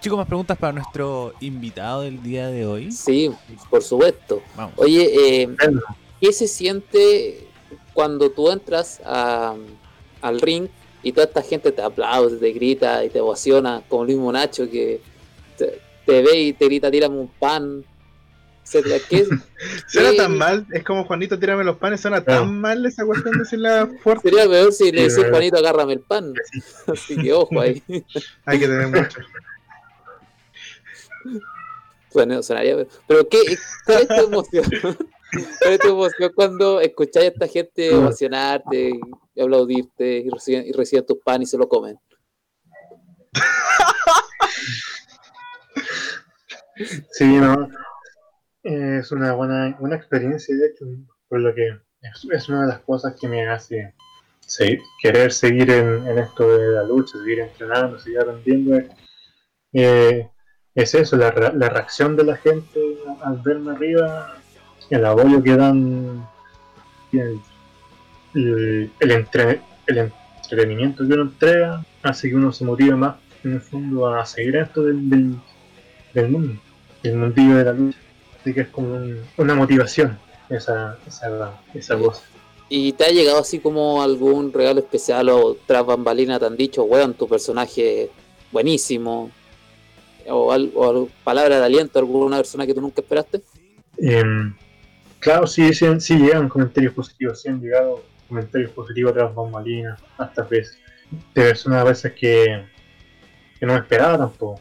Chicos, 0.00 0.18
más 0.18 0.26
preguntas 0.26 0.58
para 0.58 0.72
nuestro 0.74 1.32
invitado 1.40 2.02
del 2.02 2.22
día 2.22 2.48
de 2.48 2.66
hoy. 2.66 2.92
Sí, 2.92 3.30
por 3.70 3.82
supuesto. 3.82 4.42
Vamos. 4.54 4.74
Oye, 4.76 5.42
eh, 5.44 5.48
¿qué 6.22 6.32
se 6.32 6.46
siente 6.46 7.48
cuando 7.92 8.30
tú 8.30 8.48
entras 8.48 9.00
a- 9.04 9.56
al 10.22 10.40
ring 10.40 10.68
y 11.02 11.10
toda 11.10 11.26
esta 11.26 11.42
gente 11.42 11.72
te 11.72 11.82
aplaude, 11.82 12.36
te 12.38 12.52
grita 12.52 13.04
y 13.04 13.10
te 13.10 13.18
emociona, 13.18 13.82
como 13.88 14.02
el 14.02 14.08
mismo 14.10 14.30
Nacho 14.32 14.70
que 14.70 15.00
te, 15.58 15.80
te 16.06 16.22
ve 16.22 16.40
y 16.40 16.52
te 16.52 16.66
grita, 16.66 16.92
tírame 16.92 17.16
un 17.16 17.28
pan, 17.28 17.84
etcétera? 18.64 18.98
¿Qué, 19.10 19.24
Suena 19.88 20.10
qué- 20.12 20.16
tan 20.16 20.38
mal, 20.38 20.64
es 20.72 20.84
como 20.84 21.04
Juanito, 21.04 21.36
tírame 21.40 21.64
los 21.64 21.76
panes, 21.78 22.00
suena 22.00 22.22
Claro. 22.22 22.42
tan 22.42 22.60
mal 22.60 22.86
esa 22.86 23.04
cuestión 23.04 23.32
de 23.34 23.40
decirla 23.40 23.90
fuerte. 24.04 24.30
Sería 24.30 24.46
peor 24.48 24.72
si 24.72 24.92
le 24.92 25.02
decís. 25.08 25.26
Juanito, 25.28 25.56
agárrame 25.58 25.94
el 25.94 26.00
pan. 26.00 26.32
Así 26.86 27.16
que 27.16 27.32
ojo 27.32 27.60
ahí. 27.60 27.82
Hay 28.44 28.60
que 28.60 28.66
tener 28.68 28.86
mucho. 28.86 29.18
Suena- 32.12 32.42
sonaría 32.44 32.76
peor. 32.76 32.88
Pero 33.08 33.28
¿qué, 33.28 33.38
¿cuál 33.86 34.02
es 34.02 34.08
tu 34.08 34.14
emoción? 34.26 34.64
¿Cuál 35.32 35.72
es 35.74 35.78
tu 35.80 35.88
emoción 35.88 36.32
cuando 36.34 36.80
escucháis 36.80 37.26
a 37.26 37.32
esta 37.32 37.46
gente 37.48 37.94
ovacionarte, 37.94 38.92
y 39.34 39.40
aplaudirte 39.40 40.18
y 40.18 40.28
reciben, 40.28 40.66
y 40.66 40.72
reciben 40.72 41.06
tus 41.06 41.18
pan 41.18 41.40
y 41.40 41.46
se 41.46 41.56
lo 41.56 41.68
comen? 41.68 41.98
Sí, 47.12 47.24
no. 47.36 47.68
Eh, 48.64 48.98
Es 49.00 49.10
una 49.12 49.32
buena, 49.32 49.76
buena 49.80 49.96
experiencia, 49.96 50.54
de 50.54 50.66
hecho, 50.66 50.84
por 51.28 51.40
lo 51.40 51.54
que 51.54 51.78
es, 52.02 52.48
una 52.48 52.62
de 52.62 52.68
las 52.68 52.80
cosas 52.80 53.14
que 53.18 53.28
me 53.28 53.48
hace 53.48 53.94
seguir- 54.46 54.82
querer 55.00 55.32
seguir 55.32 55.70
en, 55.70 56.18
esto 56.18 56.58
de 56.58 56.72
la 56.72 56.82
lucha, 56.82 57.18
seguir 57.18 57.40
entrenando, 57.40 57.98
seguir 57.98 58.20
aprendiendo. 58.20 58.80
Eh, 59.72 60.28
es 60.74 60.94
eso, 60.94 61.16
la 61.16 61.30
reacción 61.30 62.16
de 62.16 62.24
la 62.24 62.36
gente 62.36 62.80
al 63.22 63.38
verme 63.38 63.72
arriba, 63.72 64.41
el 64.96 65.04
apoyo 65.06 65.42
que 65.42 65.56
dan, 65.56 66.28
el, 67.12 67.40
el, 68.34 68.90
el 69.00 69.10
entre- 69.10 69.60
el 69.86 69.98
entretenimiento 69.98 71.06
que 71.06 71.12
uno 71.14 71.22
entrega, 71.22 71.84
hace 72.02 72.28
que 72.28 72.36
uno 72.36 72.52
se 72.52 72.64
motive 72.64 72.94
más, 72.94 73.16
en 73.44 73.54
el 73.54 73.60
fondo, 73.60 74.06
a 74.06 74.24
seguir 74.26 74.56
esto 74.56 74.82
del, 74.84 75.08
del, 75.10 75.34
del 76.14 76.28
mundo, 76.28 76.60
del 77.02 77.16
mundillo 77.16 77.56
de 77.56 77.64
la 77.64 77.72
lucha. 77.72 77.98
Así 78.40 78.52
que 78.54 78.60
es 78.62 78.68
como 78.68 78.94
un- 78.94 79.20
una 79.38 79.54
motivación 79.54 80.18
esa, 80.48 80.98
esa, 81.06 81.58
esa 81.74 81.94
voz. 81.96 82.22
¿Y 82.68 82.92
te 82.92 83.04
ha 83.04 83.08
llegado 83.08 83.38
así 83.40 83.58
como 83.58 84.02
algún 84.02 84.52
regalo 84.52 84.80
especial 84.80 85.28
o 85.28 85.56
tras 85.66 85.84
bambalina 85.84 86.38
te 86.38 86.46
han 86.46 86.56
dicho, 86.56 86.84
weón, 86.84 87.14
tu 87.14 87.28
personaje 87.28 88.10
buenísimo? 88.50 89.30
O, 90.28 90.52
al- 90.52 90.70
o 90.74 90.88
al- 90.90 91.08
palabra 91.24 91.58
de 91.58 91.64
aliento 91.66 91.98
a 91.98 92.02
alguna 92.02 92.36
persona 92.36 92.66
que 92.66 92.74
tú 92.74 92.80
nunca 92.80 93.00
esperaste? 93.00 93.40
Em, 93.98 94.54
claro, 95.22 95.46
sí, 95.46 95.72
sí, 95.72 96.18
llegan 96.18 96.48
comentarios 96.48 96.92
positivos, 96.92 97.40
sí 97.40 97.48
han 97.48 97.60
llegado 97.60 98.02
comentarios 98.28 98.72
positivos 98.72 99.14
tras 99.14 99.32
bambalinas, 99.34 100.00
hasta 100.18 100.42
veces, 100.42 100.78
de 101.10 101.42
personas 101.42 101.80
a 101.80 101.84
veces 101.84 102.12
que, 102.12 102.64
no 103.60 103.74
me 103.74 103.78
esperaba 103.78 104.18
tampoco. 104.18 104.60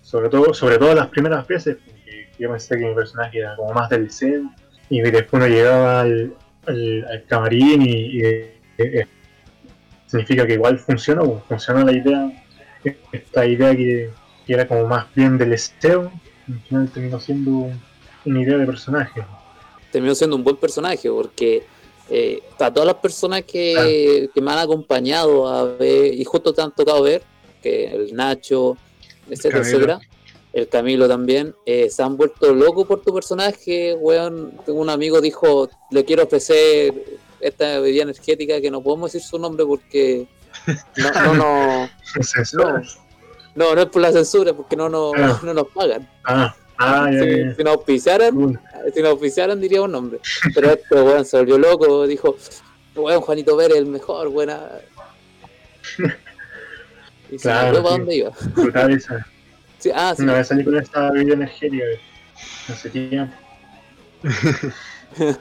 Sobre 0.00 0.30
todo, 0.30 0.54
sobre 0.54 0.78
todo 0.78 0.94
las 0.94 1.08
primeras 1.08 1.46
veces, 1.46 1.76
porque 1.84 2.28
yo 2.38 2.50
pensé 2.50 2.78
que 2.78 2.86
mi 2.86 2.94
personaje 2.94 3.38
era 3.38 3.54
como 3.56 3.74
más 3.74 3.90
del 3.90 4.04
liceo, 4.04 4.50
y 4.88 5.02
después 5.02 5.34
uno 5.34 5.46
llegaba 5.46 6.00
al, 6.00 6.34
camarín 7.28 7.82
y, 7.82 8.20
eh, 8.22 9.06
significa 10.06 10.46
que 10.46 10.54
igual 10.54 10.78
funcionó, 10.78 11.24
pues, 11.24 11.44
funcionó 11.48 11.84
la 11.84 11.92
idea, 11.92 12.32
esta 13.12 13.44
idea 13.44 13.76
que, 13.76 14.10
era 14.46 14.66
como 14.66 14.86
más 14.86 15.06
bien 15.14 15.36
del 15.36 15.50
liceo, 15.50 16.10
al 16.48 16.60
final 16.60 16.88
terminó 16.88 17.20
siendo 17.20 17.70
una 18.24 18.40
idea 18.40 18.56
de 18.56 18.64
personaje. 18.64 19.22
Terminó 19.92 20.14
siendo 20.14 20.36
un 20.36 20.44
buen 20.44 20.56
personaje 20.56 21.10
porque 21.10 21.64
eh, 22.10 22.42
a 22.58 22.72
todas 22.72 22.86
las 22.86 22.96
personas 22.96 23.42
que, 23.42 24.30
que 24.34 24.40
me 24.40 24.50
han 24.52 24.58
acompañado 24.58 25.46
a 25.48 25.64
ver 25.64 26.14
y 26.14 26.24
justo 26.24 26.52
te 26.54 26.62
han 26.62 26.74
tocado 26.74 27.02
ver 27.02 27.22
que 27.62 27.86
el 27.86 28.14
Nacho 28.14 28.76
etcétera 29.28 29.60
Camilo. 29.62 29.76
etcétera 29.78 30.00
el 30.54 30.68
Camilo 30.68 31.06
también 31.08 31.54
eh, 31.66 31.90
se 31.90 32.02
han 32.02 32.16
vuelto 32.16 32.54
locos 32.54 32.86
por 32.86 33.02
tu 33.02 33.12
personaje 33.12 33.94
weón. 33.94 34.52
Tengo 34.64 34.80
un 34.80 34.88
amigo 34.90 35.20
dijo 35.20 35.68
le 35.90 36.04
quiero 36.04 36.24
ofrecer 36.24 36.94
esta 37.40 37.78
bebida 37.80 38.04
energética 38.04 38.60
que 38.60 38.70
no 38.70 38.82
podemos 38.82 39.12
decir 39.12 39.28
su 39.28 39.38
nombre 39.38 39.66
porque 39.66 40.26
no 40.96 41.10
no 41.12 41.34
no, 41.34 41.88
no, 43.54 43.74
no 43.74 43.80
es 43.82 43.86
por 43.88 44.02
la 44.02 44.12
censura 44.12 44.52
porque 44.54 44.74
no, 44.76 44.88
no, 44.88 45.12
Ah. 45.14 45.38
no 45.42 45.54
nos 45.54 45.68
pagan 45.68 46.08
Ah, 46.24 46.56
ah, 46.78 47.10
ya, 47.12 47.20
si, 47.20 47.28
ya, 47.28 47.54
si 47.54 47.64
nos 47.64 47.74
auspiciaran 47.74 48.52
ya. 48.52 48.92
si 48.94 49.02
nos 49.02 49.12
oficiaran 49.14 49.60
diría 49.60 49.82
un 49.82 49.92
nombre. 49.92 50.20
Pero 50.54 50.70
este 50.72 50.94
weón 50.94 51.24
se 51.24 51.36
volvió 51.38 51.58
loco, 51.58 52.06
dijo, 52.06 52.36
weón, 52.94 53.20
Juanito 53.20 53.56
Pérez 53.56 53.78
el 53.78 53.86
mejor, 53.86 54.28
buena. 54.28 54.68
Y 57.30 57.38
se 57.38 57.42
Claro, 57.42 57.66
volvió 57.66 57.82
para 57.82 57.96
dónde 57.96 58.14
iba. 58.16 58.32
Brutal 58.54 58.92
esa. 58.92 59.26
Sí, 59.78 59.90
ah, 59.94 60.14
sí. 60.16 60.22
Una 60.22 60.34
vez 60.34 60.48
salí 60.48 60.64
con 60.64 60.76
esta 60.76 61.10
bebida 61.10 61.34
energética 61.34 61.84
hace 62.68 62.90
tiempo. 62.90 63.34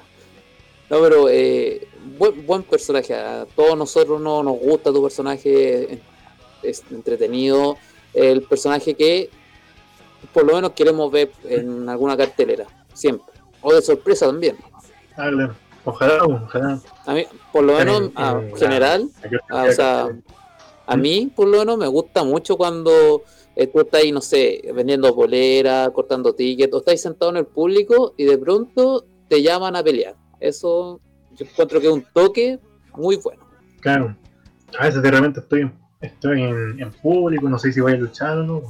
No, 0.90 1.02
pero 1.02 1.28
eh, 1.30 1.86
buen, 2.18 2.46
buen 2.46 2.64
personaje. 2.64 3.14
A 3.14 3.46
todos 3.56 3.78
nosotros 3.78 4.22
no 4.22 4.42
nos 4.42 4.58
gusta 4.58 4.92
tu 4.92 5.02
personaje. 5.04 6.00
Es 6.64 6.84
entretenido. 6.90 7.78
El 8.14 8.44
personaje 8.44 8.94
que 8.94 9.30
por 10.34 10.46
lo 10.46 10.56
menos 10.56 10.72
queremos 10.72 11.12
ver 11.12 11.32
en 11.46 11.88
alguna 11.90 12.16
cartelera. 12.18 12.66
Siempre. 12.94 13.34
O 13.62 13.74
de 13.74 13.82
sorpresa 13.82 14.26
también. 14.28 14.58
Ah, 15.16 15.30
claro. 15.32 15.56
Ojalá, 15.86 16.24
ojalá. 16.26 16.80
A 17.06 17.14
mí, 17.14 17.26
por 17.54 17.64
lo 17.64 17.74
menos, 17.78 18.12
En- 18.18 18.56
general, 18.58 19.10
Ah, 19.50 19.66
o 19.70 19.72
sea, 19.72 20.08
a 20.86 20.98
mí, 20.98 21.32
por 21.34 21.48
lo 21.48 21.60
menos, 21.60 21.78
me 21.78 21.88
gusta 21.88 22.24
mucho 22.24 22.58
cuando 22.58 23.24
eh, 23.56 23.68
tú 23.68 23.80
estás 23.80 24.02
ahí, 24.04 24.12
no 24.12 24.20
sé, 24.22 24.62
vendiendo 24.76 25.16
polera, 25.16 25.90
cortando 25.92 26.34
tickets, 26.36 26.74
o 26.74 26.78
estás 26.80 27.02
sentado 27.02 27.32
en 27.32 27.38
el 27.38 27.46
público 27.46 28.14
y 28.18 28.26
de 28.26 28.38
pronto 28.38 29.06
te 29.30 29.42
llaman 29.42 29.76
a 29.76 29.84
pelear. 29.84 30.16
Eso 30.40 31.00
yo 31.36 31.46
encuentro 31.46 31.80
que 31.80 31.88
es 31.88 31.94
un 31.94 32.06
toque 32.14 32.60
muy 32.96 33.16
bueno. 33.16 33.44
Claro. 33.80 34.16
A 34.78 34.86
veces 34.86 35.02
de 35.02 35.10
repente 35.10 35.40
estoy, 35.40 35.72
estoy 36.02 36.44
en, 36.44 36.80
en 36.82 36.92
público, 36.92 37.48
no 37.50 37.58
sé 37.58 37.72
si 37.72 37.80
voy 37.80 37.94
a 37.94 37.96
luchar 37.96 38.38
o 38.40 38.44
no. 38.44 38.62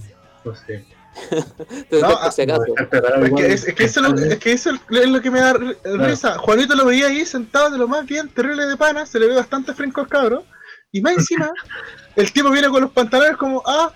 No 0.46 0.56
sé. 0.56 0.76
Entonces, 0.76 0.86
No, 1.92 2.32
si 2.32 2.42
acaso. 2.44 2.64
preparado 2.76 3.26
Es 3.26 3.34
que, 3.34 3.54
es, 3.54 3.68
es 3.68 3.74
que 3.76 3.84
eso, 3.86 4.02
es 4.06 4.10
lo- 4.12 4.20
es 4.26 4.38
que 4.40 4.52
eso 4.52 4.72
es 4.72 5.10
lo 5.10 5.22
que 5.22 5.32
me 5.32 5.40
da 5.40 5.54
risa. 5.84 6.38
Juanito 6.38 6.76
lo 6.76 6.86
veía 6.86 7.08
ahí 7.08 7.26
sentado 7.26 7.70
de 7.72 7.78
lo 7.78 7.88
más 7.88 8.06
bien, 8.06 8.30
terrible 8.30 8.66
de 8.66 8.78
pana, 8.78 9.06
se 9.06 9.20
le 9.20 9.28
ve 9.28 9.36
bastante 9.36 9.74
fresco 9.74 10.02
al 10.02 10.08
cabro. 10.08 10.46
Y 10.92 11.02
más 11.02 11.14
encima, 11.14 11.52
el 12.16 12.32
tipo 12.32 12.50
viene 12.52 12.70
con 12.70 12.82
los 12.82 12.92
pantalones 12.92 13.38
como, 13.38 13.62
ah, 13.66 13.92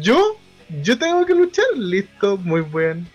yo, 0.00 0.36
yo 0.82 0.98
tengo 0.98 1.24
que 1.26 1.34
luchar, 1.34 1.66
listo, 1.76 2.36
muy 2.38 2.60
bien. 2.62 3.08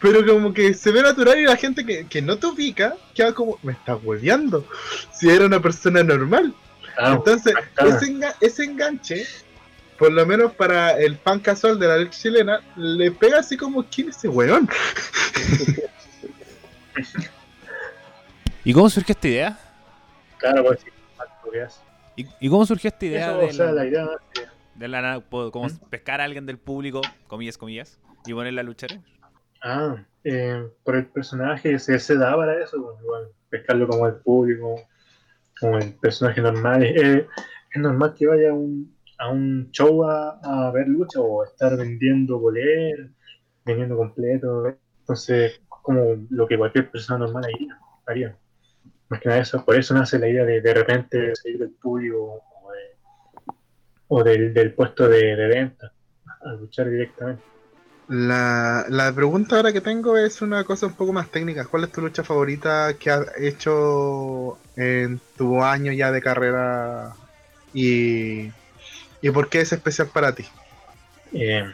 Pero 0.00 0.24
como 0.26 0.52
que 0.52 0.74
se 0.74 0.90
ve 0.92 1.02
natural 1.02 1.38
y 1.38 1.44
la 1.44 1.56
gente 1.56 1.84
que, 1.84 2.06
que 2.06 2.20
no 2.20 2.36
te 2.38 2.46
ubica 2.46 2.96
queda 3.14 3.32
como, 3.32 3.58
me 3.62 3.72
estás 3.72 3.98
hueveando. 4.02 4.66
Si 5.12 5.28
era 5.28 5.46
una 5.46 5.60
persona 5.60 6.02
normal. 6.02 6.52
Ah, 6.98 7.14
Entonces, 7.14 7.54
ah, 7.78 8.34
ese 8.40 8.64
enganche, 8.64 9.26
por 9.98 10.12
lo 10.12 10.26
menos 10.26 10.52
para 10.54 10.98
el 10.98 11.16
fan 11.16 11.40
casual 11.40 11.78
de 11.78 11.88
la 11.88 11.96
leche 11.98 12.18
chilena, 12.22 12.60
le 12.76 13.10
pega 13.10 13.38
así 13.40 13.56
como, 13.56 13.84
¿quién 13.84 14.08
es 14.08 14.16
ese 14.18 14.28
weón? 14.28 14.68
¿Y 18.64 18.72
cómo 18.72 18.90
surgió 18.90 19.12
esta 19.12 19.28
idea? 19.28 19.58
claro, 20.38 20.64
pues 20.64 20.80
sí. 20.80 20.90
¿Y, 22.16 22.26
y 22.40 22.48
cómo 22.48 22.64
surgió 22.66 22.88
esta 22.88 23.06
idea 23.06 23.28
Eso, 23.30 23.38
del- 23.38 23.50
o 23.50 23.52
sea, 23.52 23.72
la 23.72 23.86
idea 23.86 24.08
De 24.74 24.88
la 24.88 25.22
como 25.30 25.66
¿Mm? 25.68 25.78
pescar 25.90 26.20
a 26.20 26.24
alguien 26.24 26.46
del 26.46 26.58
público, 26.58 27.02
comillas, 27.28 27.58
comillas, 27.58 27.98
y 28.24 28.32
ponerla 28.32 28.62
a 28.62 28.64
luchar. 28.64 28.90
Ah, 29.62 29.96
eh, 30.24 30.68
por 30.84 30.96
el 30.96 31.06
personaje 31.06 31.78
se, 31.78 31.98
se 31.98 32.16
da 32.16 32.36
para 32.36 32.62
eso, 32.62 32.82
pues, 32.82 33.02
igual, 33.02 33.28
pescarlo 33.50 33.86
como 33.86 34.06
el 34.06 34.14
público, 34.16 34.80
como 35.60 35.78
el 35.78 35.94
personaje 35.94 36.40
normal. 36.40 36.82
Es, 36.82 37.24
es 37.70 37.80
normal 37.80 38.14
que 38.16 38.26
vaya 38.26 38.52
un, 38.52 38.95
a 39.18 39.28
un 39.30 39.70
show 39.72 40.04
a, 40.04 40.70
ver 40.72 40.88
lucha 40.88 41.20
o 41.20 41.44
estar 41.44 41.76
vendiendo 41.76 42.38
boleros, 42.38 43.10
vendiendo 43.64 43.96
completo. 43.96 44.76
Entonces, 45.00 45.60
como 45.68 46.26
lo 46.30 46.46
que 46.46 46.58
cualquier 46.58 46.90
persona 46.90 47.18
normal 47.20 47.44
haría. 47.44 47.78
haría. 48.06 48.36
Más 49.08 49.20
que 49.20 49.28
nada 49.28 49.40
eso, 49.40 49.64
por 49.64 49.76
eso 49.76 49.94
nace 49.94 50.18
la 50.18 50.28
idea 50.28 50.44
de 50.44 50.60
de 50.60 50.74
repente 50.74 51.34
seguir 51.36 51.60
del 51.60 51.70
público 51.70 52.42
o, 52.62 52.72
de- 52.72 52.96
o 54.08 54.24
del, 54.24 54.52
del 54.52 54.74
puesto 54.74 55.08
de, 55.08 55.36
de 55.36 55.46
venta 55.46 55.92
a 56.42 56.52
luchar 56.54 56.90
directamente. 56.90 57.42
La, 58.08 58.84
la 58.88 59.12
pregunta 59.12 59.56
ahora 59.56 59.72
que 59.72 59.80
tengo 59.80 60.16
es 60.16 60.40
una 60.40 60.62
cosa 60.62 60.86
un 60.86 60.92
poco 60.92 61.12
más 61.12 61.28
técnica. 61.28 61.64
¿Cuál 61.64 61.84
es 61.84 61.92
tu 61.92 62.00
lucha 62.00 62.22
favorita 62.22 62.94
que 62.98 63.10
has 63.10 63.26
hecho 63.38 64.58
en 64.76 65.20
tu 65.36 65.62
año 65.62 65.92
ya 65.92 66.12
de 66.12 66.22
carrera? 66.22 67.14
¿Y, 67.74 68.48
y 69.22 69.30
por 69.30 69.48
qué 69.48 69.60
es 69.60 69.72
especial 69.72 70.08
para 70.12 70.34
ti? 70.34 70.44
Eh, 71.32 71.64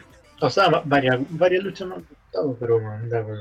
o 0.41 0.49
sea, 0.49 0.69
va- 0.69 0.83
varias, 0.85 1.17
varias 1.29 1.63
luchas 1.63 1.87
me 1.87 1.95
han 1.95 2.05
gustado, 2.07 2.57
pero 2.59 2.79
anda, 2.89 3.23
como, 3.23 3.37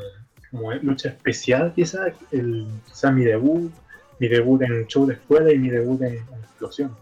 como 0.51 0.75
lucha 0.75 1.09
especial 1.11 1.73
quizás, 1.75 2.13
el, 2.31 2.67
quizás 2.87 3.13
mi 3.13 3.25
debut, 3.25 3.71
mi 4.19 4.29
debut 4.29 4.63
en 4.63 4.87
show 4.87 5.07
de 5.07 5.15
escuela 5.15 5.53
y 5.53 5.59
mi 5.59 5.69
debut 5.71 6.01
en, 6.03 6.15
en 6.15 6.19
explosión, 6.43 6.95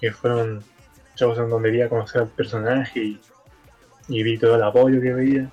que 0.00 0.10
fueron 0.12 0.62
shows 1.16 1.38
en 1.38 1.50
donde 1.50 1.70
vi 1.70 1.82
a 1.82 1.88
conocer 1.88 2.22
al 2.22 2.28
personaje 2.28 3.00
y, 3.00 3.20
y 4.08 4.22
vi 4.22 4.38
todo 4.38 4.56
el 4.56 4.62
apoyo 4.62 5.00
que 5.00 5.12
veía. 5.12 5.50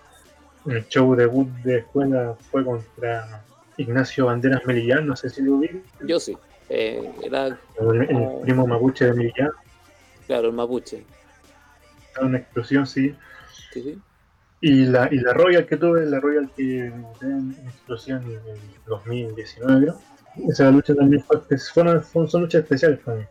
El 0.66 0.88
show 0.88 1.16
debut 1.16 1.48
de 1.64 1.80
escuela 1.80 2.36
fue 2.50 2.64
contra 2.64 3.44
Ignacio 3.78 4.26
Banderas 4.28 4.66
Melillán, 4.66 5.06
no 5.06 5.16
sé 5.16 5.30
si 5.30 5.42
lo 5.42 5.60
vi, 5.60 5.70
Yo 6.06 6.20
sí. 6.20 6.38
Eh, 6.70 7.12
era, 7.24 7.48
el, 7.48 7.58
el 8.02 8.28
primo 8.44 8.68
mapuche 8.68 9.06
de 9.06 9.14
Melillán, 9.14 9.52
claro, 10.30 10.48
el 10.50 10.54
mapuche. 10.54 11.04
en 12.22 12.36
explosión, 12.36 12.86
sí. 12.86 13.16
Sí, 13.74 13.82
sí. 13.82 14.00
Y 14.62 14.86
la, 14.86 15.08
y 15.12 15.18
la 15.20 15.34
Royal 15.34 15.66
que 15.66 15.76
tuve, 15.78 16.06
la 16.06 16.20
Royal 16.20 16.52
que 16.56 16.86
en 16.86 17.56
explosión 17.66 18.22
en 18.24 18.32
el 18.48 18.60
2019, 18.86 19.82
creo. 19.82 20.00
Esa 20.48 20.70
lucha 20.70 20.94
también 20.94 21.24
fue, 21.24 21.42
fueron, 21.74 22.04
fueron- 22.04 22.30
son 22.30 22.42
luchas 22.42 22.62
especiales 22.62 23.00
para 23.00 23.18
mí. 23.18 23.24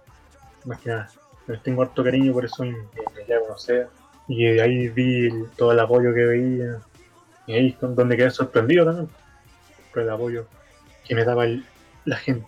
Más 0.65 0.81
que 0.81 0.89
nada. 0.91 1.09
Les 1.47 1.63
tengo 1.63 1.83
harto 1.83 2.03
cariño, 2.03 2.33
por 2.33 2.45
eso 2.45 2.65
me, 2.65 2.73
me 2.73 3.03
llegué 3.17 3.35
a 3.35 3.41
conocer. 3.41 3.89
Y 4.27 4.45
ahí 4.59 4.89
vi 4.89 5.27
el- 5.29 5.47
todo 5.57 5.71
el 5.73 5.79
apoyo 5.79 6.13
que 6.13 6.25
veía. 6.25 6.79
Y 7.47 7.53
ahí 7.55 7.69
es 7.81 7.95
donde 7.97 8.17
quedé 8.17 8.31
sorprendido 8.31 8.85
también. 8.85 9.09
Por 9.93 10.03
el 10.03 10.11
apoyo 10.11 10.47
que 11.07 11.15
me 11.15 11.25
daba 11.25 11.45
el- 11.45 11.65
la 12.05 12.17
gente. 12.17 12.47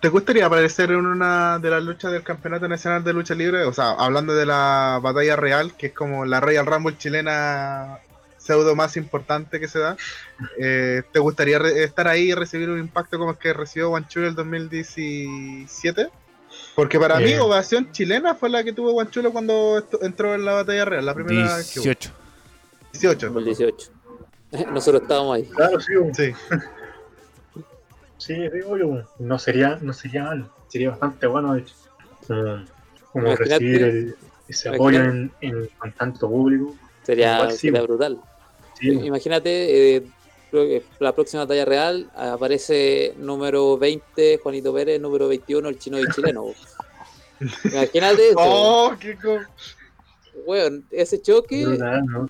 ¿Te 0.00 0.08
gustaría 0.08 0.46
aparecer 0.46 0.90
en 0.92 1.04
una 1.06 1.58
de 1.58 1.70
las 1.70 1.82
luchas 1.82 2.12
del 2.12 2.22
Campeonato 2.22 2.68
Nacional 2.68 3.02
de 3.02 3.12
Lucha 3.12 3.34
Libre? 3.34 3.64
O 3.64 3.72
sea, 3.72 3.90
hablando 3.92 4.32
de 4.34 4.46
la 4.46 5.00
batalla 5.02 5.34
real, 5.34 5.74
que 5.76 5.88
es 5.88 5.92
como 5.92 6.24
la 6.24 6.40
Royal 6.40 6.66
Rumble 6.66 6.96
chilena 6.96 7.98
pseudo 8.36 8.76
más 8.76 8.96
importante 8.96 9.58
que 9.58 9.66
se 9.66 9.80
da. 9.80 9.96
eh, 10.58 11.02
¿Te 11.12 11.18
gustaría 11.18 11.58
estar 11.58 12.06
ahí 12.06 12.30
y 12.30 12.34
recibir 12.34 12.70
un 12.70 12.78
impacto 12.78 13.18
como 13.18 13.32
el 13.32 13.38
que 13.38 13.52
recibió 13.52 13.88
Guanchulo 13.88 14.28
el 14.28 14.34
2017? 14.36 16.08
Porque 16.76 16.98
para 17.00 17.18
mí, 17.18 17.32
Eh. 17.32 17.40
ovación 17.40 17.90
chilena 17.90 18.36
fue 18.36 18.50
la 18.50 18.62
que 18.62 18.72
tuvo 18.72 18.92
Guanchulo 18.92 19.32
cuando 19.32 19.84
entró 20.00 20.34
en 20.34 20.44
la 20.44 20.52
batalla 20.52 20.84
real, 20.84 21.06
la 21.06 21.14
primera 21.14 21.56
vez 21.56 21.72
que 21.72 21.80
hubo. 21.80 21.84
18. 21.84 22.10
18. 22.92 23.30
2018. 23.30 23.90
Nosotros 24.72 25.02
estábamos 25.02 25.36
ahí. 25.36 25.44
Claro, 25.44 25.80
sí, 25.80 25.92
Sí. 26.14 26.32
sí, 28.18 28.34
digo 28.50 28.76
yo, 28.76 29.02
no 29.18 29.38
sería, 29.38 29.78
no 29.80 29.92
sería 29.92 30.24
malo. 30.24 30.48
Sería 30.68 30.90
bastante 30.90 31.26
bueno, 31.26 31.54
de 31.54 31.60
hecho. 31.60 31.74
Como, 33.12 33.34
recibir 33.34 33.82
el- 33.82 34.16
ese 34.48 34.68
apoyo 34.68 35.00
en, 35.00 35.32
en, 35.40 35.68
con 35.78 35.92
tanto 35.92 36.28
público. 36.28 36.74
Sería, 37.02 37.48
brutal. 37.82 38.18
Sí, 38.78 38.88
Imagínate, 38.90 39.96
eh, 39.96 40.02
la 41.00 41.14
próxima 41.14 41.46
talla 41.46 41.64
real 41.64 42.10
aparece 42.14 43.14
número 43.18 43.76
20 43.76 44.38
Juanito 44.42 44.72
Pérez, 44.72 45.00
número 45.00 45.28
21 45.28 45.68
el 45.68 45.78
chino 45.78 45.98
y 46.00 46.06
chileno. 46.06 46.42
bo. 46.42 46.54
Imagínate 47.64 48.28
eso. 48.28 48.38
¡Oh, 48.38 48.96
qué 48.98 49.16
co- 49.16 49.40
Weón, 50.46 50.86
ese 50.90 51.20
choque. 51.20 51.66
brutal, 51.66 52.06
¿no? 52.06 52.28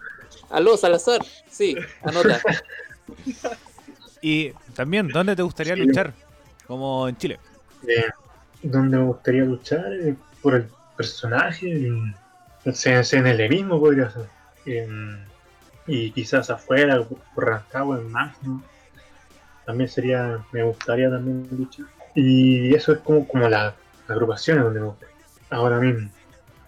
Aló, 0.51 0.77
Salazar. 0.77 1.21
Sí, 1.51 1.77
anota. 2.03 2.41
Y 4.21 4.53
también, 4.79 5.09
¿dónde 5.09 5.35
te 5.35 5.43
gustaría 5.43 5.75
luchar? 5.75 6.15
Como 6.69 7.09
en 7.09 7.17
Chile. 7.17 7.41
Eh, 7.87 8.05
donde 8.63 8.97
me 8.97 9.05
gustaría 9.05 9.45
luchar 9.45 9.93
eh, 9.93 10.15
por 10.41 10.55
el 10.55 10.67
personaje, 10.97 11.67
en, 11.69 12.15
en 12.65 12.75
CNL 13.05 13.49
mismo 13.49 13.81
podría 13.81 14.09
ser. 14.09 14.27
En- 14.67 15.27
y 15.89 16.13
quizás 16.13 16.49
afuera, 16.51 17.03
por 17.35 17.45
Rancagua, 17.45 17.99
en 17.99 18.13
Magno. 18.13 18.63
También 19.67 19.89
sería, 19.89 20.39
me 20.53 20.63
gustaría 20.63 21.11
también 21.11 21.49
luchar. 21.51 21.87
Y 22.15 22.73
eso 22.73 22.93
es 22.93 22.99
como, 23.01 23.27
como 23.27 23.49
la, 23.49 23.75
la 24.07 24.15
agrupación 24.15 24.61
donde 24.61 24.81
me 24.81 24.87
gusta. 24.87 25.07
Ahora 25.51 25.81
mismo. 25.81 26.09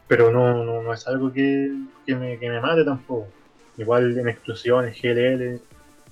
Pero 0.09 0.33
no, 0.33 0.65
no, 0.65 0.83
no 0.83 0.93
es 0.93 1.07
algo 1.07 1.33
que, 1.33 1.71
que, 2.05 2.17
me, 2.17 2.39
que 2.41 2.49
me 2.51 2.61
mate 2.61 2.85
tampoco. 2.85 3.29
Igual 3.77 4.19
en 4.19 4.29
exclusiones, 4.29 5.01
GLL, 5.01 5.61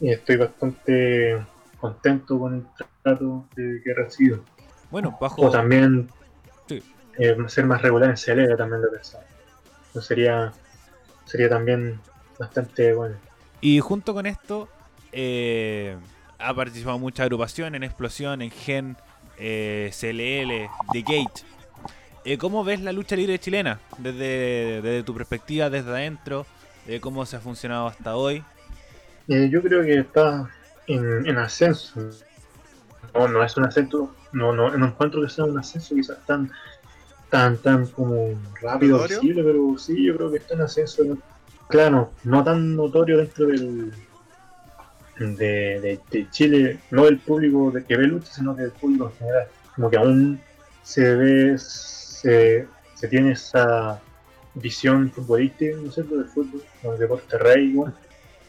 y 0.01 0.13
estoy 0.13 0.37
bastante 0.37 1.39
contento 1.81 2.39
con 2.39 2.55
el 2.55 2.67
trato 3.03 3.47
que, 3.55 3.81
que 3.85 3.91
he 3.91 3.95
recibido. 3.95 4.41
Bueno, 4.91 5.17
bajo. 5.21 5.43
O 5.43 5.51
también 5.51 6.09
Sí. 6.67 6.83
eh, 7.19 7.37
ser 7.47 7.67
más 7.67 7.83
regular 7.83 8.11
en 8.11 8.17
CLL 8.17 8.57
también 8.57 8.83
lo 8.83 8.91
pensaba. 8.91 9.25
Eso 9.91 10.03
sería, 10.03 10.53
sería 11.25 11.49
también 11.49 12.01
bastante 12.39 12.93
bueno. 12.95 13.17
Y 13.61 13.81
junto 13.81 14.15
con 14.15 14.27
esto, 14.27 14.69
eh, 15.13 15.97
ha 16.39 16.55
participado 16.55 16.97
en 16.97 17.03
muchas 17.03 17.25
agrupaciones, 17.25 17.77
en 17.79 17.85
Explosión, 17.85 18.43
en 18.43 18.51
Gen, 18.51 18.97
eh, 19.39 19.91
CLL, 19.93 20.69
The 20.93 21.01
Gate. 21.01 21.43
Eh, 22.25 22.37
¿Cómo 22.39 22.63
ves 22.65 22.81
la 22.83 22.93
lucha 22.93 23.17
libre 23.17 23.39
chilena? 23.39 23.81
Desde, 23.99 24.83
desde 24.83 25.03
tu 25.03 25.15
perspectiva, 25.15 25.71
desde 25.71 25.91
adentro, 25.91 26.47
de 26.87 27.01
cómo 27.01 27.25
se 27.27 27.37
ha 27.37 27.41
funcionado 27.41 27.87
hasta 27.87 28.17
hoy. 28.17 28.45
Yo 29.27 29.61
creo 29.63 29.83
que 29.83 29.99
está 29.99 30.49
en, 30.89 31.27
en 31.27 31.39
ascenso. 31.39 32.01
No, 33.15 33.29
no 33.29 33.43
es 33.45 33.57
un 33.57 33.65
ascenso, 33.65 34.11
no, 34.33 34.53
no, 34.53 34.77
no 34.77 34.87
encuentro 34.87 35.23
que 35.23 35.29
sea 35.29 35.45
un 35.45 35.59
ascenso 35.59 35.95
quizás 35.95 36.19
tan, 36.27 36.51
tan, 37.31 37.57
tan 37.59 37.87
como 37.89 38.37
rápido, 38.61 39.03
visible, 39.03 39.43
pero 39.45 39.77
sí, 39.79 40.05
yo 40.05 40.17
creo 40.17 40.31
que 40.31 40.39
está 40.39 40.55
en 40.55 40.63
ascenso. 40.63 41.03
Claro, 41.69 42.11
no 42.25 42.43
tan 42.45 42.77
notorio 42.77 43.19
dentro 43.19 43.47
del 43.47 43.93
de, 45.19 45.81
de, 45.81 46.01
de 46.11 46.31
Chile, 46.31 46.81
no 46.91 47.05
del 47.05 47.19
público 47.19 47.71
de 47.71 47.85
que 47.85 47.97
ve 47.97 48.07
lucha, 48.07 48.33
sino 48.33 48.55
del 48.55 48.71
público 48.73 49.11
en 49.11 49.19
general. 49.19 49.49
Como 49.75 49.91
que 49.91 49.97
aún 49.97 50.41
se 50.83 51.15
ve, 51.17 51.59
se, 51.59 52.67
se 52.95 53.09
tiene 53.09 53.33
esa 53.33 54.01
visión 54.55 55.11
futbolística, 55.11 55.77
¿no 55.77 55.91
del 55.91 56.29
fútbol, 56.29 56.63
como 56.81 56.95
el 56.95 57.01
deporte 57.01 57.39
rey, 57.39 57.71
igual. 57.71 57.95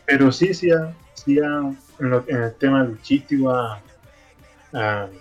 Pero 0.06 0.32
sí, 0.32 0.54
sí, 0.54 0.72
ha- 0.72 0.94
sí 1.14 1.40
ha- 1.40 1.74
en, 2.00 2.10
lo- 2.10 2.24
en 2.28 2.44
el 2.44 2.56
tema 2.56 2.84
luchístico 2.84 3.50
ha, 3.52 3.82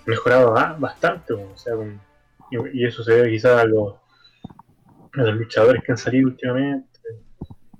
mejorado 0.06 0.52
ba- 0.52 0.76
bastante, 0.78 1.32
o 1.32 1.56
sea, 1.56 1.74
y, 2.50 2.84
eso 2.84 3.02
se 3.02 3.12
debe 3.14 3.30
quizás 3.30 3.62
a 3.62 3.64
los, 3.64 3.94
a 5.14 5.22
los 5.22 5.34
luchadores 5.36 5.82
que 5.82 5.92
han 5.92 5.98
salido 5.98 6.28
últimamente, 6.28 6.86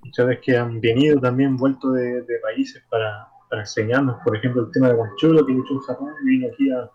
luchadores 0.04 0.40
que 0.42 0.56
han 0.56 0.80
venido 0.80 1.20
también 1.20 1.56
vuelto 1.56 1.92
de, 1.92 2.22
países 2.42 2.82
para, 2.88 3.28
para 3.50 3.62
enseñarnos, 3.62 4.16
por 4.24 4.36
ejemplo, 4.36 4.62
el 4.62 4.72
tema 4.72 4.88
de 4.88 4.94
Guanchulo, 4.94 5.44
que 5.46 5.52
luchó 5.52 5.74
en 5.74 5.80
Japón 5.80 6.12
vino 6.24 6.48
aquí 6.52 6.70
a, 6.70 6.90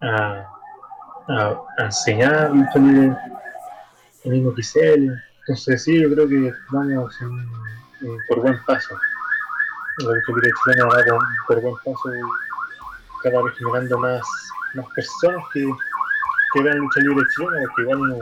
a, 0.00 0.48
a- 1.28 1.60
a 1.78 1.84
enseñar 1.84 2.50
el 4.24 4.30
mismo 4.32 4.54
Giselle. 4.54 5.12
Entonces 5.40 5.82
sí, 5.82 6.00
yo 6.00 6.10
creo 6.12 6.28
que 6.28 6.52
vamos 6.70 7.14
por 8.28 8.40
buen 8.40 8.56
paso. 8.64 8.94
La 9.98 10.14
libre 10.14 10.50
chilena 10.64 10.86
va 10.86 11.18
por 11.46 11.60
buen 11.60 11.74
paso 11.84 12.08
cada 13.22 13.42
vez 13.42 13.54
generando 13.58 13.98
más, 13.98 14.22
más 14.74 14.86
personas 14.94 15.44
que, 15.52 15.66
que 16.54 16.62
vean 16.62 16.78
lucha 16.78 17.00
libre 17.00 17.24
chilena, 17.34 17.60
porque 17.60 17.82
igual 17.82 18.00
uno, 18.00 18.18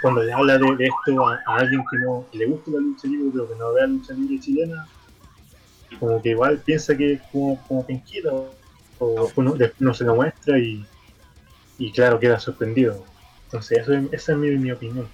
cuando 0.00 0.22
le 0.22 0.32
habla 0.32 0.58
de, 0.58 0.76
de 0.76 0.84
esto 0.86 1.26
a, 1.26 1.42
alguien 1.46 1.82
que 1.90 1.98
no 1.98 2.26
le 2.32 2.46
gusta 2.46 2.70
la 2.70 2.78
lucha 2.78 3.08
libre, 3.08 3.30
pero 3.32 3.48
que 3.48 3.54
no 3.56 3.72
vea 3.72 3.86
lucha 3.88 4.14
libre 4.14 4.38
chilena, 4.40 4.88
como 5.98 6.22
que 6.22 6.30
igual 6.30 6.58
piensa 6.64 6.96
que 6.96 7.14
es 7.14 7.22
como, 7.32 7.60
como 7.66 7.84
penquita, 7.86 8.32
o, 8.32 8.54
o 9.00 9.32
uno, 9.36 9.54
no 9.80 9.94
se 9.94 10.04
lo 10.04 10.14
muestra 10.14 10.58
y, 10.58 10.86
y 11.78 11.92
claro, 11.92 12.20
queda 12.20 12.38
sorprendido. 12.38 13.04
Entonces, 13.46 13.78
eso 13.80 13.92
es- 13.94 14.12
esa 14.12 14.32
es 14.32 14.38
mi, 14.38 14.48
mi 14.56 14.70
opinión. 14.70 15.08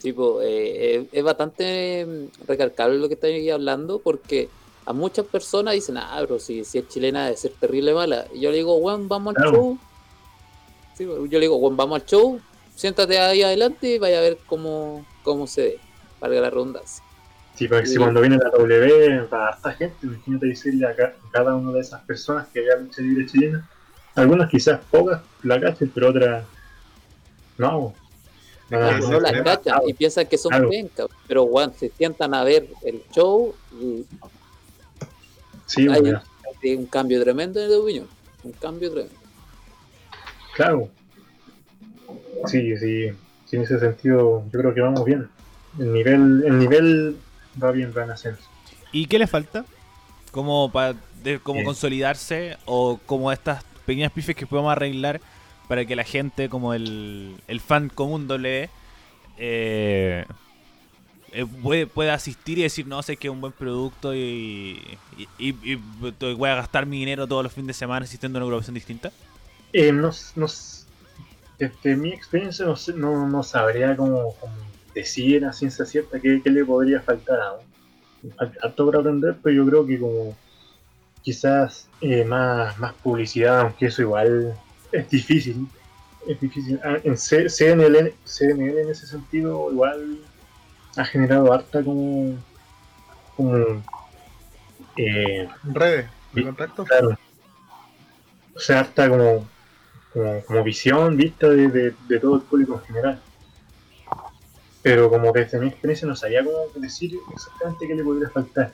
Tipo, 0.00 0.42
eh, 0.42 0.96
eh, 0.96 1.08
es 1.12 1.22
bastante 1.22 2.04
mm, 2.04 2.46
recalcable 2.48 2.98
lo 2.98 3.06
que 3.06 3.14
estáis 3.14 3.50
hablando 3.52 4.00
porque 4.00 4.48
a 4.84 4.92
muchas 4.92 5.26
personas 5.26 5.74
dicen, 5.74 5.96
ah, 5.96 6.16
pero 6.20 6.38
si, 6.38 6.64
si 6.64 6.78
es 6.78 6.88
chilena 6.88 7.24
debe 7.26 7.36
ser 7.36 7.52
terrible 7.52 7.94
mala. 7.94 8.26
Y 8.34 8.40
yo 8.40 8.50
le 8.50 8.56
digo, 8.56 8.76
weón, 8.76 9.08
vamos 9.08 9.34
al 9.36 9.44
show. 9.52 9.78
Sí, 10.94 11.04
yo 11.04 11.26
le 11.26 11.40
digo, 11.40 11.56
weón, 11.56 11.76
vamos 11.76 12.00
al 12.00 12.06
show, 12.06 12.40
siéntate 12.74 13.18
ahí 13.18 13.42
adelante 13.42 13.94
y 13.94 13.98
vaya 13.98 14.18
a 14.18 14.22
ver 14.22 14.38
cómo, 14.46 15.04
cómo 15.22 15.46
se 15.46 15.62
ve, 15.62 15.78
valga 16.20 16.40
la 16.40 16.50
redundancia. 16.50 17.02
Sí, 17.54 17.68
porque 17.68 17.86
si 17.86 17.92
Sí. 17.94 17.98
cuando 17.98 18.20
viene 18.20 18.38
la 18.38 18.50
W 18.50 19.24
para 19.28 19.48
harta 19.48 19.72
gente, 19.72 19.96
imagínate 20.06 20.46
decirle 20.46 20.86
a 20.86 20.96
ca- 20.96 21.14
cada 21.30 21.54
una 21.54 21.70
de 21.72 21.80
esas 21.80 22.00
personas 22.02 22.48
que 22.48 22.60
vea 22.60 22.76
lucha 22.76 23.02
libre 23.02 23.26
chilena. 23.26 23.68
Algunas 24.14 24.50
quizás 24.50 24.80
pocas 24.90 25.20
la 25.42 25.60
cachen, 25.60 25.90
pero 25.94 26.10
otras 26.10 26.44
no. 27.58 27.94
Nada, 28.70 28.98
no 28.98 29.04
ese 29.06 29.20
la 29.20 29.28
es 29.28 29.34
el 29.36 29.44
tema. 29.44 29.56
cachan 29.56 29.80
y 29.86 29.92
piensan 29.92 30.26
que 30.26 30.38
son 30.38 30.50
Claro. 30.50 30.68
pencas, 30.70 31.06
pero 31.28 31.42
weón, 31.44 31.74
se 31.74 31.90
sientan 31.90 32.34
a 32.34 32.42
ver 32.42 32.68
el 32.82 33.02
show 33.14 33.54
y 33.80 34.04
sí, 35.72 35.88
hay, 35.88 36.00
bueno, 36.00 36.22
hay 36.62 36.74
un 36.74 36.86
cambio 36.86 37.22
tremendo 37.22 37.60
de 37.60 37.76
opinión. 37.76 38.06
Un 38.44 38.52
cambio 38.52 38.90
tremendo. 38.90 39.16
claro. 40.54 40.90
Sí, 42.46 42.76
sí, 42.76 43.08
sí, 43.46 43.56
en 43.56 43.62
ese 43.62 43.78
sentido 43.78 44.44
yo 44.52 44.60
creo 44.60 44.74
que 44.74 44.80
vamos 44.80 45.04
bien. 45.04 45.28
El 45.78 45.92
nivel, 45.92 46.44
el 46.46 46.58
nivel 46.58 47.16
va 47.62 47.70
bien, 47.70 47.92
va 47.96 48.04
en 48.04 48.10
ascenso. 48.10 48.42
¿Y 48.90 49.06
qué 49.06 49.18
le 49.18 49.26
falta? 49.26 49.64
¿Cómo, 50.32 50.70
para 50.72 50.94
cómo 51.42 51.58
Bien. 51.58 51.66
consolidarse 51.66 52.56
o 52.64 52.98
como 53.06 53.30
estas 53.30 53.64
pequeñas 53.86 54.12
pifes 54.12 54.34
que 54.34 54.46
podemos 54.46 54.72
arreglar 54.72 55.20
para 55.68 55.84
que 55.84 55.94
la 55.94 56.04
gente, 56.04 56.48
como 56.48 56.74
el, 56.74 57.36
el 57.46 57.60
fan 57.60 57.88
común 57.88 58.26
W, 58.26 58.68
eh, 59.38 60.24
eh, 61.32 61.46
puede- 61.62 61.86
pueda 61.86 62.14
asistir 62.14 62.58
y 62.58 62.62
decir, 62.62 62.86
no 62.86 63.02
sé 63.02 63.16
que 63.16 63.28
es 63.28 63.32
un 63.32 63.40
buen 63.40 63.52
producto 63.52 64.14
y, 64.14 64.80
y, 65.38 65.74
voy 66.36 66.50
a 66.50 66.54
gastar 66.56 66.86
mi 66.86 66.98
dinero 66.98 67.26
todos 67.26 67.42
los 67.44 67.52
fines 67.52 67.68
de 67.68 67.74
semana 67.74 68.04
asistiendo 68.04 68.38
a 68.38 68.40
una 68.40 68.46
agrupación 68.46 68.74
distinta? 68.74 69.10
Eh, 69.72 69.92
no, 69.92 70.10
no, 70.36 70.46
desde 71.58 71.96
mi 71.96 72.10
experiencia 72.10 72.66
no, 72.66 72.74
no, 72.96 73.28
no 73.28 73.42
sabría 73.42 73.96
cómo, 73.96 74.34
cómo 74.40 74.52
decir 74.94 75.44
a 75.44 75.52
ciencia 75.52 75.86
cierta 75.86 76.20
qué, 76.20 76.40
qué 76.42 76.50
le 76.50 76.64
podría 76.64 77.00
faltar 77.00 77.40
a 77.40 77.52
harto 78.62 78.84
por 78.84 78.96
aprender, 78.96 79.36
pero 79.42 79.56
yo 79.56 79.66
creo 79.68 79.86
que 79.86 79.98
como 79.98 80.36
quizás 81.22 81.88
eh, 82.00 82.24
más, 82.24 82.78
más 82.78 82.92
publicidad, 82.94 83.60
aunque 83.60 83.86
eso 83.86 84.02
igual 84.02 84.54
es 84.92 85.10
difícil. 85.10 85.66
Es 86.26 86.40
difícil. 86.40 86.78
Ah, 86.84 86.98
En 87.02 87.16
C- 87.16 87.48
CNL, 87.48 88.14
CNL 88.24 88.82
en 88.82 88.90
ese 88.90 89.06
sentido 89.06 89.70
igual 89.72 90.18
ha 90.96 91.04
generado 91.04 91.52
harta 91.52 91.82
como, 91.82 92.36
como 93.36 93.82
eh, 94.96 95.48
Redes 95.64 96.06
de 96.32 96.42
contacto. 96.44 96.84
Claro. 96.84 97.18
O 98.54 98.60
sea, 98.60 98.80
harta 98.80 99.08
como, 99.08 99.46
como, 100.12 100.42
como 100.44 100.62
visión 100.64 101.16
vista 101.16 101.48
de, 101.48 101.68
de- 101.68 101.94
de 102.08 102.20
todo 102.20 102.36
el 102.36 102.42
público 102.42 102.74
en 102.74 102.80
general. 102.86 103.20
Pero 104.82 105.08
como 105.08 105.32
desde 105.32 105.60
mi 105.60 105.68
experiencia 105.68 106.08
no 106.08 106.16
sabía 106.16 106.44
cómo 106.44 106.58
decir 106.74 107.12
exactamente 107.32 107.86
qué 107.86 107.94
le 107.94 108.02
podría 108.02 108.28
faltar 108.30 108.72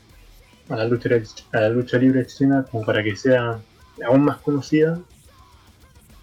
a 0.70 0.76
la 0.76 0.84
lucha, 0.86 1.10
a 1.52 1.60
la 1.60 1.68
lucha 1.68 1.98
libre 1.98 2.26
chilena 2.26 2.62
como 2.64 2.84
para 2.84 3.02
que 3.04 3.14
sea 3.14 3.60
aún 4.06 4.24
más 4.24 4.38
conocida 4.38 4.98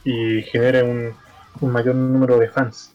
y 0.04 0.42
genere 0.44 0.84
un, 0.84 1.14
un 1.62 1.72
mayor 1.72 1.96
número 1.96 2.38
de 2.40 2.50
fans. 2.50 2.95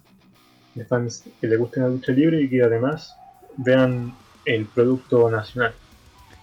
De 0.74 0.84
fans 0.84 1.24
que 1.40 1.46
le 1.46 1.56
gusten 1.56 1.82
la 1.82 1.88
lucha 1.88 2.12
libre 2.12 2.40
y 2.42 2.48
que 2.48 2.62
además 2.62 3.16
vean 3.56 4.14
el 4.44 4.66
producto 4.66 5.28
nacional. 5.30 5.74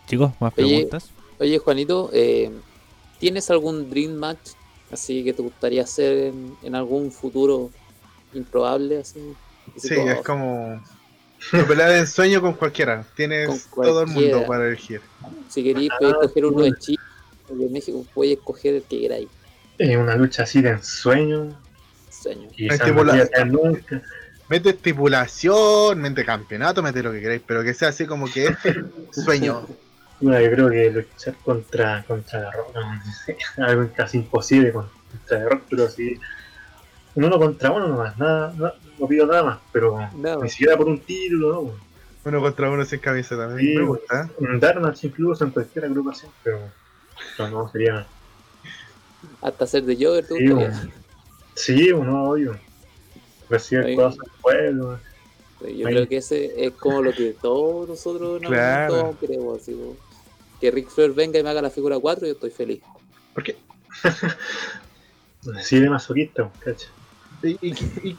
Chicos, 0.08 0.32
más 0.40 0.54
preguntas. 0.54 1.12
Oye, 1.40 1.58
Juanito, 1.60 2.10
eh, 2.14 2.52
¿tienes 3.20 3.50
algún 3.52 3.90
Dream 3.90 4.14
Match 4.14 4.52
así 4.92 5.24
que 5.24 5.34
te 5.34 5.42
gustaría 5.42 5.84
hacer 5.84 6.18
en, 6.28 6.56
en 6.64 6.76
algún 6.76 7.12
futuro 7.12 7.70
improbable? 8.34 9.00
Así? 9.00 9.20
Así 9.76 9.88
Sí, 9.90 9.96
como- 9.96 10.12
es 10.12 10.22
como 10.22 10.84
pelea 11.68 11.88
de 11.90 12.00
ensueño 12.00 12.42
con 12.42 12.54
cualquiera. 12.54 13.06
Tienes 13.16 13.68
Con 13.68 13.84
todo 13.86 14.02
el 14.02 14.08
mundo 14.08 14.46
para 14.48 14.68
elegir. 14.68 15.02
Si 15.50 15.64
queréis, 15.64 15.90
puedes 16.00 16.16
Ah, 16.16 16.20
coger 16.22 16.46
uno 16.46 16.64
de. 16.64 16.74
Chile 16.78 17.00
o 17.50 17.56
de 17.56 17.70
México, 17.70 18.06
puedes 18.14 18.40
coger 18.40 18.76
el 18.76 18.84
que 18.84 19.00
queráis. 19.02 19.28
Eh, 19.78 19.96
una 19.96 20.16
lucha 20.16 20.44
así 20.44 20.62
de 20.62 20.72
ensueño, 20.72 21.56
Nunca. 23.46 24.02
Mete 24.50 24.70
estipulación, 24.70 26.00
mete 26.00 26.24
campeonato, 26.24 26.82
mete 26.82 27.04
lo 27.04 27.12
que 27.12 27.20
queráis, 27.20 27.42
pero 27.46 27.64
que 27.64 27.74
sea 27.74 27.90
así 27.90 28.06
como 28.06 28.32
que 28.32 28.46
este 28.46 28.76
sueño. 29.12 29.68
Bueno, 30.22 30.40
yo 30.40 30.52
creo 30.52 30.70
que 30.70 30.90
luchar 30.92 31.36
contra, 31.44 32.04
contra 32.08 32.42
la 32.42 32.52
roca 32.52 33.04
sé, 33.26 33.38
algo 33.62 33.90
casi 33.96 34.18
imposible 34.18 34.72
contra 34.72 35.40
la 35.40 35.50
roca, 35.50 35.64
pero 35.70 35.88
un 37.16 37.24
uno 37.24 37.40
contra 37.40 37.72
uno 37.72 37.88
nomás, 37.88 38.18
nada, 38.18 38.54
no, 38.56 38.72
no 39.00 39.08
pido 39.08 39.26
nada 39.26 39.44
más, 39.44 39.60
pero 39.72 40.00
Nada. 40.16 40.38
ni 40.42 40.50
siquiera 40.50 40.78
por 40.78 40.88
un 40.88 41.00
título, 41.00 41.52
¿no? 41.52 41.88
Uno 42.24 42.42
contra 42.42 42.70
uno 42.70 42.84
sin 42.86 43.00
camisa 43.00 43.38
también. 43.38 43.60
Sí, 43.68 43.78
Me 43.78 43.86
gusta. 43.86 44.24
¿eh? 44.24 44.32
Un 44.40 44.60
Darkmatch 44.60 45.06
incluso 45.06 45.46
en 45.46 45.52
cualquier 45.52 45.86
agrupación, 45.86 46.32
pero 46.44 46.60
no, 47.40 47.50
no 47.50 47.72
sería. 47.72 48.06
Hasta 49.42 49.64
hacer 49.64 49.84
de 49.84 49.96
Joker, 49.96 50.28
¿te 50.28 50.36
Sí. 50.36 50.90
Sí, 51.58 51.92
uno 51.92 52.30
obvio. 52.30 52.58
Recibir 53.50 53.86
Ahí. 53.86 53.96
cosas 53.96 54.18
del 54.20 54.32
pueblo. 54.42 55.00
Yo 55.62 55.88
Ahí. 55.88 55.94
creo 55.94 56.08
que 56.08 56.18
ese 56.18 56.66
es 56.66 56.72
como 56.74 57.02
lo 57.02 57.12
que 57.14 57.34
todos 57.42 57.90
nosotros 57.90 58.38
en 58.40 58.46
algún 58.46 58.58
Claro. 58.60 59.18
queremos. 59.20 59.62
así 59.62 59.74
como, 59.74 59.98
que 60.62 60.72
Rick 60.72 60.90
Flair 60.90 61.14
venga 61.14 61.40
y 61.40 61.44
me 61.44 61.50
haga 61.50 61.62
la 61.62 61.70
figura 61.70 61.98
4 62.00 62.28
yo 62.28 62.34
estoy 62.34 62.52
feliz. 62.52 62.82
¿Por 63.34 63.44
qué? 63.44 63.58
Así 65.58 65.80
de 65.80 65.90
masoquista. 65.90 66.52
¿Y, 67.44 67.58
y, 67.62 67.74
y- 68.10 68.18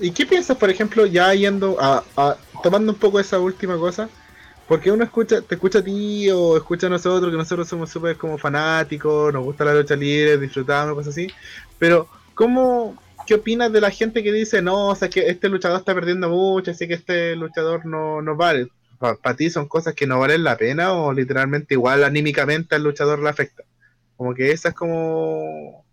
y 0.00 0.12
qué 0.12 0.26
piensas, 0.26 0.56
por 0.56 0.70
ejemplo, 0.70 1.06
ya 1.06 1.34
yendo 1.34 1.76
a, 1.80 2.04
a- 2.16 2.38
tomando 2.62 2.92
un 2.92 2.98
poco 2.98 3.18
esa 3.18 3.38
última 3.38 3.76
cosa? 3.76 4.08
Porque 4.68 4.92
uno 4.92 5.02
escucha, 5.02 5.40
te 5.40 5.54
escucha 5.56 5.78
a 5.80 5.82
ti 5.84 6.30
o 6.30 6.56
escucha 6.56 6.86
a 6.86 6.90
nosotros, 6.90 7.30
que 7.32 7.36
nosotros 7.38 7.66
somos 7.66 7.90
súper 7.90 8.16
como 8.16 8.36
fanáticos, 8.38 9.32
nos 9.32 9.42
gusta 9.42 9.64
la 9.64 9.74
lucha 9.74 9.96
libre, 9.96 10.38
disfrutamos, 10.38 10.94
cosas 10.94 11.12
así. 11.12 11.26
Pero, 11.78 12.08
¿cómo, 12.38 12.96
qué 13.26 13.34
opinas 13.34 13.72
de 13.72 13.80
la 13.80 13.90
gente 13.90 14.22
que 14.22 14.30
dice, 14.32 14.62
no, 14.62 14.90
o 14.90 14.94
sea, 14.94 15.10
que 15.10 15.28
este 15.28 15.48
luchador 15.48 15.80
está 15.80 15.92
perdiendo 15.92 16.28
mucho, 16.28 16.70
así 16.70 16.86
que 16.86 16.94
este 16.94 17.34
luchador 17.34 17.84
no, 17.84 18.22
no 18.22 18.36
vale? 18.36 18.68
¿Para 19.00 19.34
ti 19.36 19.50
son 19.50 19.66
cosas 19.66 19.94
que 19.94 20.06
no 20.06 20.20
valen 20.20 20.44
la 20.44 20.56
pena 20.56 20.92
o 20.92 21.12
literalmente 21.12 21.74
igual 21.74 22.04
anímicamente 22.04 22.76
al 22.76 22.84
luchador 22.84 23.18
le 23.18 23.28
afecta? 23.28 23.64
Como 24.16 24.34
que 24.34 24.52
esa 24.52 24.68
es 24.68 24.74
como 24.76 25.84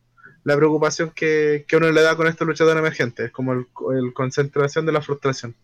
la 0.43 0.55
preocupación 0.55 1.09
que, 1.09 1.65
que 1.67 1.77
uno 1.77 1.91
le 1.91 2.03
da 2.03 2.15
con 2.15 2.27
estos 2.27 2.47
luchadores 2.47 2.79
emergentes, 2.79 3.31
como 3.31 3.53
el, 3.53 4.13
concentración 4.13 4.85
de 4.85 4.91
la 4.91 5.01
frustración. 5.01 5.55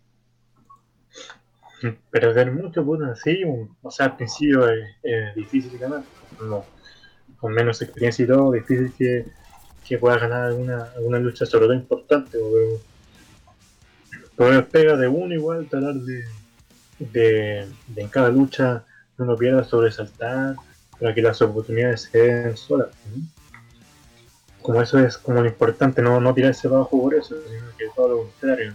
Perder 2.10 2.52
mucho, 2.54 2.84
puta, 2.84 3.16
sí. 3.16 3.44
O 3.84 3.92
sea, 3.92 4.08
al 4.08 4.16
principio 4.18 4.68
es, 4.68 4.90
es 5.04 5.36
difícil 5.36 5.78
ganar. 5.78 6.02
No, 6.42 6.66
con 7.40 7.54
menos 7.54 7.84
experiencia 7.84 8.26
y 8.26 8.28
todo, 8.28 8.52
difícil 8.52 8.92
que, 8.98 9.26
que 9.88 9.98
puedas 9.98 10.22
ganar 10.22 10.44
alguna, 10.44 10.90
alguna 10.96 11.20
lucha, 11.20 11.46
sobre 11.46 11.66
todo 11.66 11.74
importante. 11.76 12.38
Pero, 12.38 12.82
pero 14.36 14.68
pega 14.68 14.98
de 14.98 15.08
uno 15.08 15.34
igual, 15.34 15.68
tratar 15.70 15.96
de, 15.96 16.24
de, 17.00 17.68
de 17.88 18.02
en 18.02 18.08
cada 18.08 18.30
lucha 18.30 18.84
no 19.18 19.26
lo 19.26 19.38
pierda 19.38 19.64
sobresaltar 19.64 20.56
para 21.00 21.14
que 21.14 21.22
las 21.22 21.42
oportunidades 21.42 22.10
se 22.12 22.18
den 22.18 22.58
solas. 22.58 22.90
Como 24.62 24.82
eso 24.82 25.00
es 25.00 25.18
como 25.18 25.42
lo 25.42 25.48
importante, 25.48 26.02
no, 26.02 26.20
no 26.20 26.34
tirarse 26.34 26.68
para 26.68 26.82
abajo 26.82 27.02
por 27.02 27.16
eso, 27.16 27.36
sino 27.50 27.66
que 27.78 27.86
todo 27.96 28.08
lo 28.10 28.18
contrario, 28.24 28.74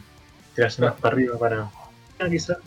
tirarse 0.54 0.82
más 0.82 0.94
para 0.94 1.14
arriba 1.14 1.38
para 1.38 1.70
ah, 2.18 2.28
quizás 2.28 2.58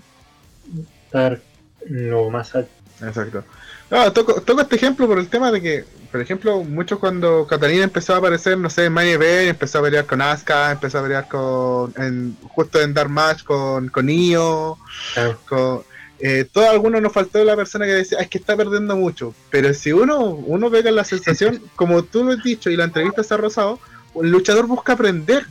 estar 1.05 1.39
lo 1.87 2.29
más 2.29 2.55
alto. 2.55 2.71
Exacto. 3.01 3.43
No, 3.89 4.13
toco, 4.13 4.41
toco 4.41 4.61
este 4.61 4.75
ejemplo 4.75 5.07
por 5.07 5.19
el 5.19 5.27
tema 5.27 5.51
de 5.51 5.61
que, 5.61 5.85
por 6.11 6.21
ejemplo, 6.21 6.63
muchos 6.63 6.99
cuando 6.99 7.45
Catalina 7.47 7.83
empezó 7.83 8.13
a 8.13 8.17
aparecer, 8.17 8.57
no 8.57 8.69
sé, 8.69 8.85
en 8.85 8.93
Money 8.93 9.11
Event, 9.11 9.49
empezó 9.49 9.79
a 9.79 9.83
pelear 9.83 10.05
con 10.05 10.21
Asuka, 10.21 10.71
empezó 10.71 10.99
a 10.99 11.03
pelear 11.03 11.27
con, 11.27 11.93
en, 11.97 12.35
justo 12.49 12.81
en 12.81 12.93
Dark 12.93 13.09
Match 13.09 13.43
con, 13.43 13.89
con 13.89 14.09
Io, 14.09 14.77
Claro, 15.13 15.39
con, 15.47 15.81
eh, 16.19 16.45
todo 16.51 16.69
alguno 16.69 16.99
nos 16.99 17.13
faltó 17.13 17.43
la 17.45 17.55
persona 17.55 17.85
que 17.85 17.93
decía, 17.93 18.17
"Ah, 18.19 18.23
es 18.23 18.29
que 18.29 18.39
está 18.39 18.57
perdiendo 18.57 18.95
mucho. 18.97 19.33
Pero 19.51 19.73
si 19.73 19.91
uno, 19.93 20.19
uno 20.31 20.69
pega 20.69 20.91
la 20.91 21.03
sensación, 21.05 21.61
como 21.75 22.03
tú 22.03 22.23
lo 22.25 22.33
has 22.33 22.43
dicho 22.43 22.69
y 22.69 22.75
la 22.75 22.83
entrevista 22.85 23.23
se 23.23 23.33
ha 23.33 23.37
rozado, 23.37 23.79
el 24.21 24.29
luchador 24.29 24.67
busca 24.67 24.93
aprender. 24.93 25.45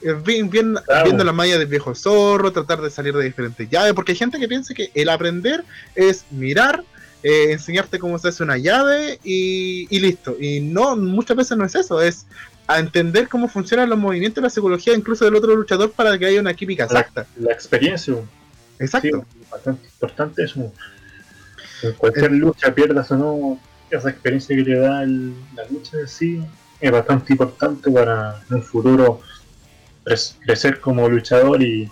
Eh, 0.00 0.14
bien- 0.24 0.48
bien- 0.48 0.76
Claro. 0.86 1.04
Viendo 1.06 1.24
la 1.24 1.32
malla 1.32 1.58
del 1.58 1.66
viejo 1.66 1.94
zorro, 1.94 2.52
tratar 2.52 2.80
de 2.80 2.88
salir 2.90 3.12
de 3.14 3.24
diferentes 3.24 3.68
llaves, 3.68 3.92
porque 3.94 4.12
hay 4.12 4.18
gente 4.18 4.38
que 4.38 4.46
piensa 4.48 4.72
que 4.72 4.90
el 4.94 5.08
aprender 5.08 5.64
es 5.96 6.24
mirar, 6.30 6.84
eh, 7.22 7.52
enseñarte 7.52 7.98
cómo 7.98 8.18
se 8.18 8.28
hace 8.28 8.42
una 8.42 8.56
llave 8.58 9.18
y, 9.24 9.86
y 9.94 10.00
listo. 10.00 10.36
Y 10.40 10.60
no, 10.60 10.96
muchas 10.96 11.36
veces 11.36 11.56
no 11.58 11.64
es 11.64 11.74
eso, 11.74 12.00
es 12.00 12.26
a 12.66 12.78
entender 12.78 13.28
cómo 13.28 13.48
funcionan 13.48 13.88
los 13.88 13.98
movimientos 13.98 14.40
y 14.42 14.44
la 14.44 14.50
psicología 14.50 14.94
incluso 14.94 15.24
del 15.24 15.34
otro 15.36 15.54
luchador 15.56 15.90
para 15.92 16.18
que 16.18 16.26
haya 16.26 16.40
una 16.40 16.52
química 16.54 16.84
exacta. 16.84 17.26
La 17.38 17.52
experiencia, 17.52 18.14
Exacto. 18.78 19.24
sí, 19.32 19.38
bastante 19.50 19.86
importante 19.86 20.42
eso. 20.44 20.72
En 21.82 21.92
cualquier 21.94 22.32
lucha, 22.32 22.74
pierdas 22.74 23.10
o 23.12 23.16
no, 23.16 23.60
esa 23.90 24.10
experiencia 24.10 24.54
que 24.54 24.64
te 24.64 24.76
da 24.78 25.02
el- 25.02 25.34
la 25.56 25.64
lucha 25.70 25.98
en 25.98 26.08
sí 26.08 26.40
es 26.80 26.90
bastante 26.90 27.32
importante 27.32 27.90
para 27.90 28.40
en 28.50 28.56
un 28.56 28.62
futuro 28.62 29.20
cre- 30.04 30.34
crecer 30.44 30.78
como 30.80 31.08
luchador 31.08 31.62
y, 31.62 31.90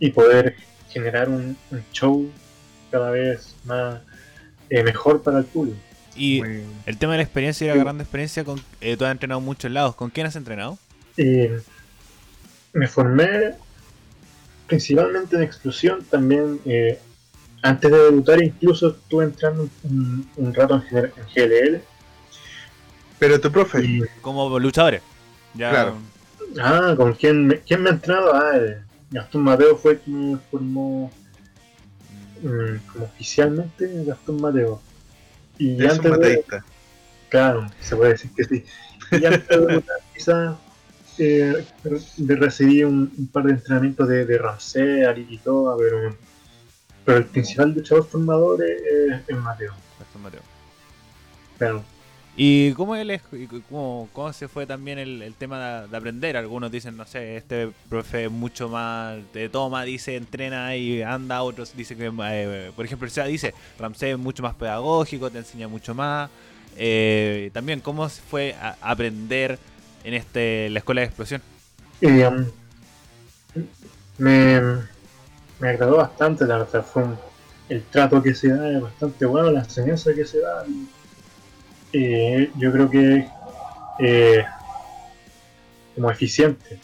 y 0.00 0.10
poder 0.10 0.56
generar 0.90 1.28
un, 1.28 1.56
un 1.70 1.84
show 1.92 2.28
cada 2.92 3.10
vez 3.10 3.56
más 3.64 4.00
eh, 4.70 4.84
mejor 4.84 5.22
para 5.22 5.38
el 5.38 5.44
público. 5.46 5.78
Y 6.14 6.42
el 6.86 6.98
tema 6.98 7.12
de 7.14 7.18
la 7.18 7.22
experiencia 7.24 7.64
y 7.64 7.68
la 7.68 7.74
Sí. 7.74 7.80
gran 7.80 8.00
experiencia, 8.00 8.44
con, 8.44 8.60
eh, 8.80 8.96
tú 8.96 9.04
has 9.04 9.10
entrenado 9.12 9.40
en 9.40 9.46
muchos 9.46 9.70
lados. 9.70 9.94
¿Con 9.96 10.10
quién 10.10 10.26
has 10.26 10.36
entrenado? 10.36 10.78
Eh, 11.16 11.60
me 12.74 12.86
formé 12.86 13.54
principalmente 14.66 15.36
en 15.36 15.42
explosión, 15.42 16.04
también 16.04 16.60
eh, 16.64 16.98
antes 17.62 17.90
de 17.90 17.98
debutar 17.98 18.42
incluso 18.42 18.88
estuve 18.90 19.24
entrando 19.24 19.68
un, 19.84 20.28
un 20.36 20.54
rato 20.54 20.74
en, 20.74 20.82
GL 20.90 21.12
en 21.16 21.50
GLL. 21.74 21.82
Pero 23.18 23.40
tu 23.40 23.50
profe, 23.52 23.84
Y, 23.84 24.02
Como 24.20 24.58
luchadores. 24.58 25.02
Ya, 25.54 25.70
Claro. 25.70 25.96
ah, 26.60 26.94
¿con 26.96 27.12
quién 27.14 27.46
me, 27.46 27.60
quién 27.60 27.82
me 27.82 27.90
ha 27.90 27.92
entrado? 27.92 28.34
Ah, 28.34 28.52
eh, 28.56 28.78
Gastón 29.10 29.42
Mateo 29.42 29.76
fue 29.76 29.98
quien 29.98 30.32
me 30.32 30.38
formó 30.50 31.10
mm, 32.42 32.76
como 32.92 33.04
oficialmente 33.06 34.04
Gastón 34.04 34.40
Mateo. 34.40 34.80
Y 35.58 35.74
un 35.76 35.82
antes 35.82 36.02
de, 36.02 36.10
mateísta. 36.10 36.64
Claro, 37.28 37.66
se 37.80 37.96
puede 37.96 38.12
decir 38.12 38.30
que 38.36 38.44
sí. 38.44 38.64
Y 39.12 39.24
antes 39.24 39.48
de 39.48 39.82
quizás 40.14 40.56
eh, 41.18 41.64
de 42.16 42.36
recibir 42.36 42.86
un, 42.86 43.12
un 43.16 43.26
par 43.28 43.44
de 43.44 43.52
entrenamientos 43.52 44.08
de, 44.08 44.24
de 44.24 44.38
Ramsey, 44.38 45.26
y 45.28 45.38
todo, 45.38 45.76
pero, 45.78 46.16
pero 47.04 47.18
el 47.18 47.24
principal 47.26 47.72
luchador 47.72 48.06
formador 48.06 48.62
es, 48.64 48.80
es- 48.82 49.20
es 49.28 49.36
Mateo. 49.36 49.72
Gastón 49.98 50.22
Mateo. 50.22 50.40
Claro. 51.58 51.84
¿Y 52.34 52.72
cómo, 52.72 52.96
él 52.96 53.10
es, 53.10 53.20
cómo, 53.68 54.08
cómo 54.12 54.32
se 54.32 54.48
fue 54.48 54.64
también 54.64 54.98
el, 54.98 55.34
tema 55.36 55.82
de, 55.82 55.88
de 55.88 55.96
aprender? 55.96 56.36
Algunos 56.38 56.72
dicen, 56.72 56.96
no 56.96 57.04
sé, 57.04 57.36
este 57.36 57.70
profe 57.90 58.24
es 58.24 58.30
mucho 58.30 58.70
más 58.70 59.18
de 59.34 59.50
toma, 59.50 59.84
dice, 59.84 60.16
entrena 60.16 60.74
y 60.74 61.02
anda. 61.02 61.42
Otros 61.42 61.76
dicen 61.76 61.98
que, 61.98 62.10
eh, 62.10 62.72
por 62.74 62.86
ejemplo, 62.86 63.06
dice, 63.26 63.52
Ramsey 63.78 64.12
es 64.12 64.18
mucho 64.18 64.42
más 64.42 64.54
pedagógico, 64.54 65.30
te 65.30 65.38
enseña 65.38 65.68
mucho 65.68 65.94
más. 65.94 66.30
Eh, 66.76 67.50
también, 67.52 67.80
¿cómo 67.80 68.08
se 68.08 68.22
fue 68.22 68.54
a 68.54 68.76
aprender 68.80 69.58
en 70.02 70.14
este 70.14 70.70
la 70.70 70.78
escuela 70.78 71.02
de 71.02 71.08
explosión? 71.08 71.42
Um, 72.00 72.46
me, 74.16 74.60
me 75.60 75.68
agradó 75.68 75.98
bastante, 75.98 76.46
la 76.46 76.58
verdad. 76.58 76.84
El 77.68 77.82
trato 77.84 78.22
que 78.22 78.34
se 78.34 78.48
da 78.48 78.70
es 78.70 78.80
bastante 78.80 79.26
bueno, 79.26 79.50
la 79.50 79.60
enseñanza 79.60 80.14
que 80.14 80.24
se 80.24 80.40
da. 80.40 80.64
Eh, 81.92 82.50
yo 82.56 82.72
creo 82.72 82.90
que 82.90 83.28
eh, 83.98 84.44
como 85.94 86.10
eficiente. 86.10 86.78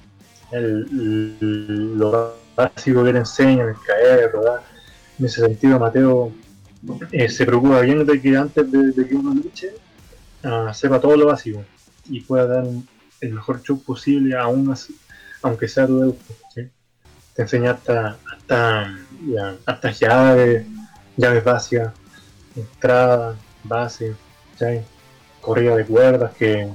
El, 0.51 1.99
lo 1.99 2.35
básico 2.57 3.05
que 3.05 3.13
le 3.13 3.19
enseñan, 3.19 3.69
el 3.69 3.77
caer, 3.87 4.31
rodar. 4.33 4.63
En 5.19 5.27
ese 5.27 5.41
sentido, 5.41 5.79
Mateo 5.79 6.33
eh, 7.13 7.29
se 7.29 7.45
preocupa 7.45 7.81
bien 7.81 8.05
de 8.07 8.21
que 8.21 8.37
antes 8.37 8.71
de, 8.71 8.93
de 8.93 9.07
que 9.07 9.15
uno 9.15 9.35
luche, 9.35 9.73
ah, 10.45 10.73
sepa 10.73 11.01
todo 11.01 11.17
lo 11.17 11.27
básico 11.27 11.65
y 12.09 12.21
pueda 12.21 12.47
dar 12.47 12.65
el 13.21 13.33
mejor 13.33 13.63
show 13.63 13.83
posible, 13.83 14.37
aún 14.37 14.71
así, 14.71 14.97
aunque 15.43 15.69
sea 15.69 15.87
tu 15.87 15.99
debut, 16.01 16.19
¿sí? 16.55 16.69
Te 17.35 17.43
enseña 17.43 17.73
hasta, 17.73 18.17
hasta, 19.67 19.91
llaves, 19.93 20.67
llaves 21.17 21.45
básicas, 21.45 21.93
entrada, 22.57 23.37
base. 23.65 24.15
Corrida 25.49 25.76
de 25.76 25.84
cuerdas, 25.84 26.32
que, 26.36 26.68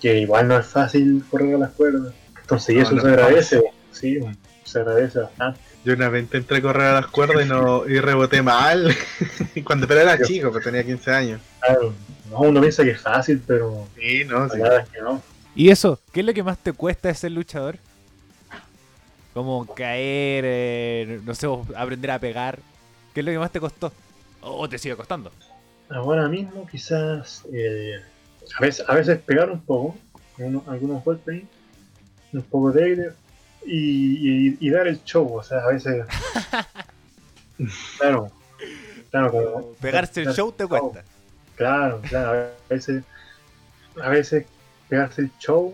que 0.00 0.18
igual 0.20 0.48
no 0.48 0.58
es 0.58 0.66
fácil 0.66 1.24
correr 1.30 1.56
a 1.56 1.58
las 1.58 1.70
cuerdas. 1.72 2.14
Entonces, 2.40 2.74
y 2.74 2.78
No, 2.78 2.82
eso 2.82 2.94
no 2.94 3.00
se 3.02 3.08
agradece, 3.08 3.62
sí, 3.92 4.18
se 4.64 4.78
agradece 4.78 5.18
bastante. 5.20 5.60
Yo 5.84 5.92
una 5.92 6.08
vez 6.08 6.22
intenté 6.22 6.62
correr 6.62 6.86
a 6.86 6.94
las 6.94 7.06
cuerdas 7.08 7.44
y, 7.44 7.48
no, 7.48 7.86
y 7.86 8.00
reboté 8.00 8.40
mal. 8.40 8.94
Cuando 9.64 9.86
pero 9.86 10.00
era 10.00 10.18
chico, 10.22 10.50
pues 10.50 10.64
tenía 10.64 10.82
15 10.82 11.10
años. 11.12 11.40
Claro, 11.60 11.92
no, 12.30 12.38
uno 12.38 12.60
piensa 12.60 12.84
que 12.84 12.92
es 12.92 13.00
fácil, 13.00 13.42
pero 13.46 13.86
Sí, 13.98 14.24
no, 14.24 14.48
sí. 14.48 14.58
es 14.60 14.88
que 14.88 15.00
no. 15.02 15.22
¿Y 15.54 15.68
eso? 15.70 16.00
¿Qué 16.12 16.20
es 16.20 16.26
lo 16.26 16.32
que 16.32 16.42
más 16.42 16.58
te 16.58 16.72
cuesta 16.72 17.08
de 17.08 17.14
ser 17.14 17.32
luchador? 17.32 17.76
Como 19.34 19.66
caer, 19.66 20.44
eh, 20.46 21.20
no 21.24 21.34
sé, 21.34 21.46
aprender 21.76 22.10
a 22.12 22.18
pegar. 22.18 22.58
¿Qué 23.12 23.20
es 23.20 23.26
lo 23.26 23.32
que 23.32 23.38
más 23.38 23.50
te 23.50 23.60
costó? 23.60 23.92
¿O 24.40 24.68
te 24.68 24.78
sigue 24.78 24.96
costando? 24.96 25.30
Ahora 25.88 26.28
mismo 26.28 26.66
quizás 26.66 27.44
eh, 27.52 28.00
a, 28.58 28.60
veces, 28.62 28.84
a 28.88 28.94
veces 28.94 29.18
pegar 29.20 29.50
un 29.50 29.60
poco, 29.60 29.96
uno- 30.38 30.64
algunos 30.66 31.04
golpes 31.04 31.34
ahí, 31.34 31.48
un 32.32 32.42
poco 32.42 32.72
de 32.72 32.84
aire 32.84 33.08
y, 33.66 34.48
y- 34.50 34.56
y 34.60 34.70
dar 34.70 34.86
el 34.88 35.02
show, 35.04 35.34
o 35.36 35.42
sea, 35.42 35.58
a 35.60 35.68
veces... 35.68 36.04
claro, 37.98 38.30
claro, 39.10 39.30
como- 39.32 39.72
Pegarse 39.80 40.22
el 40.22 40.32
show 40.32 40.52
te 40.52 40.66
cuesta. 40.66 41.04
Claro, 41.56 42.00
claro, 42.08 42.48
a 42.68 42.72
veces, 42.74 43.04
a 44.02 44.08
veces 44.08 44.46
pegarse 44.88 45.22
el 45.22 45.30
show, 45.38 45.72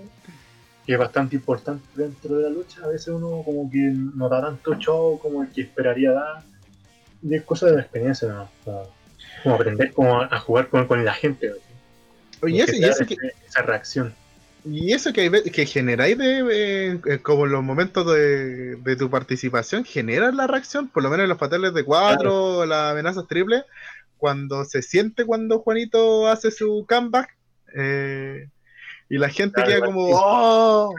que 0.85 0.93
es 0.95 0.99
bastante 0.99 1.37
importante 1.37 1.85
dentro 1.95 2.37
de 2.37 2.45
la 2.45 2.51
lucha, 2.51 2.85
a 2.85 2.89
veces 2.89 3.09
uno 3.09 3.43
como 3.45 3.71
que 3.71 3.79
no 3.79 4.29
da 4.29 4.43
tanto 4.43 4.75
show 4.75 5.19
como 5.19 5.43
el 5.43 5.51
que 5.51 5.63
esperaría 5.63 6.13
dar, 6.13 6.43
y 7.23 7.35
es 7.35 7.43
cosa 7.45 7.67
de 7.67 7.77
la 7.77 7.81
experiencia, 7.83 8.29
¿no? 8.29 8.49
Como 9.43 9.55
aprender 9.57 9.93
como 9.93 10.21
a 10.23 10.39
jugar 10.41 10.69
con, 10.69 10.87
con 10.87 11.05
la 11.05 11.15
gente, 11.15 11.53
y 12.47 12.61
eso 12.61 13.05
que, 13.07 13.17
esa 13.47 13.63
reacción. 13.63 14.15
y 14.65 14.93
eso 14.93 15.13
que, 15.13 15.67
generáis 15.67 16.17
de, 16.19 16.99
eh, 17.05 17.19
como 17.23 17.47
los 17.47 17.63
momentos 17.63 18.07
de, 18.13 18.77
de 18.77 18.97
tu 18.97 19.11
participación, 19.11 19.85
generas 19.85 20.35
la 20.35 20.47
reacción, 20.47 20.89
por 20.89 21.03
lo 21.03 21.11
menos 21.11 21.25
en 21.25 21.29
los 21.31 21.39
papeles 21.39 21.75
de 21.75 21.85
cuatro, 21.85 22.65
las 22.67 22.93
amenazas 22.93 23.27
triples, 23.29 23.65
cuando 24.17 24.65
se 24.65 24.83
siente 24.83 25.25
cuando 25.25 25.61
Juanito 25.61 26.29
hace 26.29 26.51
su 26.51 26.85
comeback, 26.89 27.37
eh, 27.75 28.49
y 29.09 29.19
la 29.19 29.29
gente 29.29 29.55
Claro, 29.55 29.69
queda 29.71 29.87
como. 29.87 30.09
¡oh! 30.13 30.95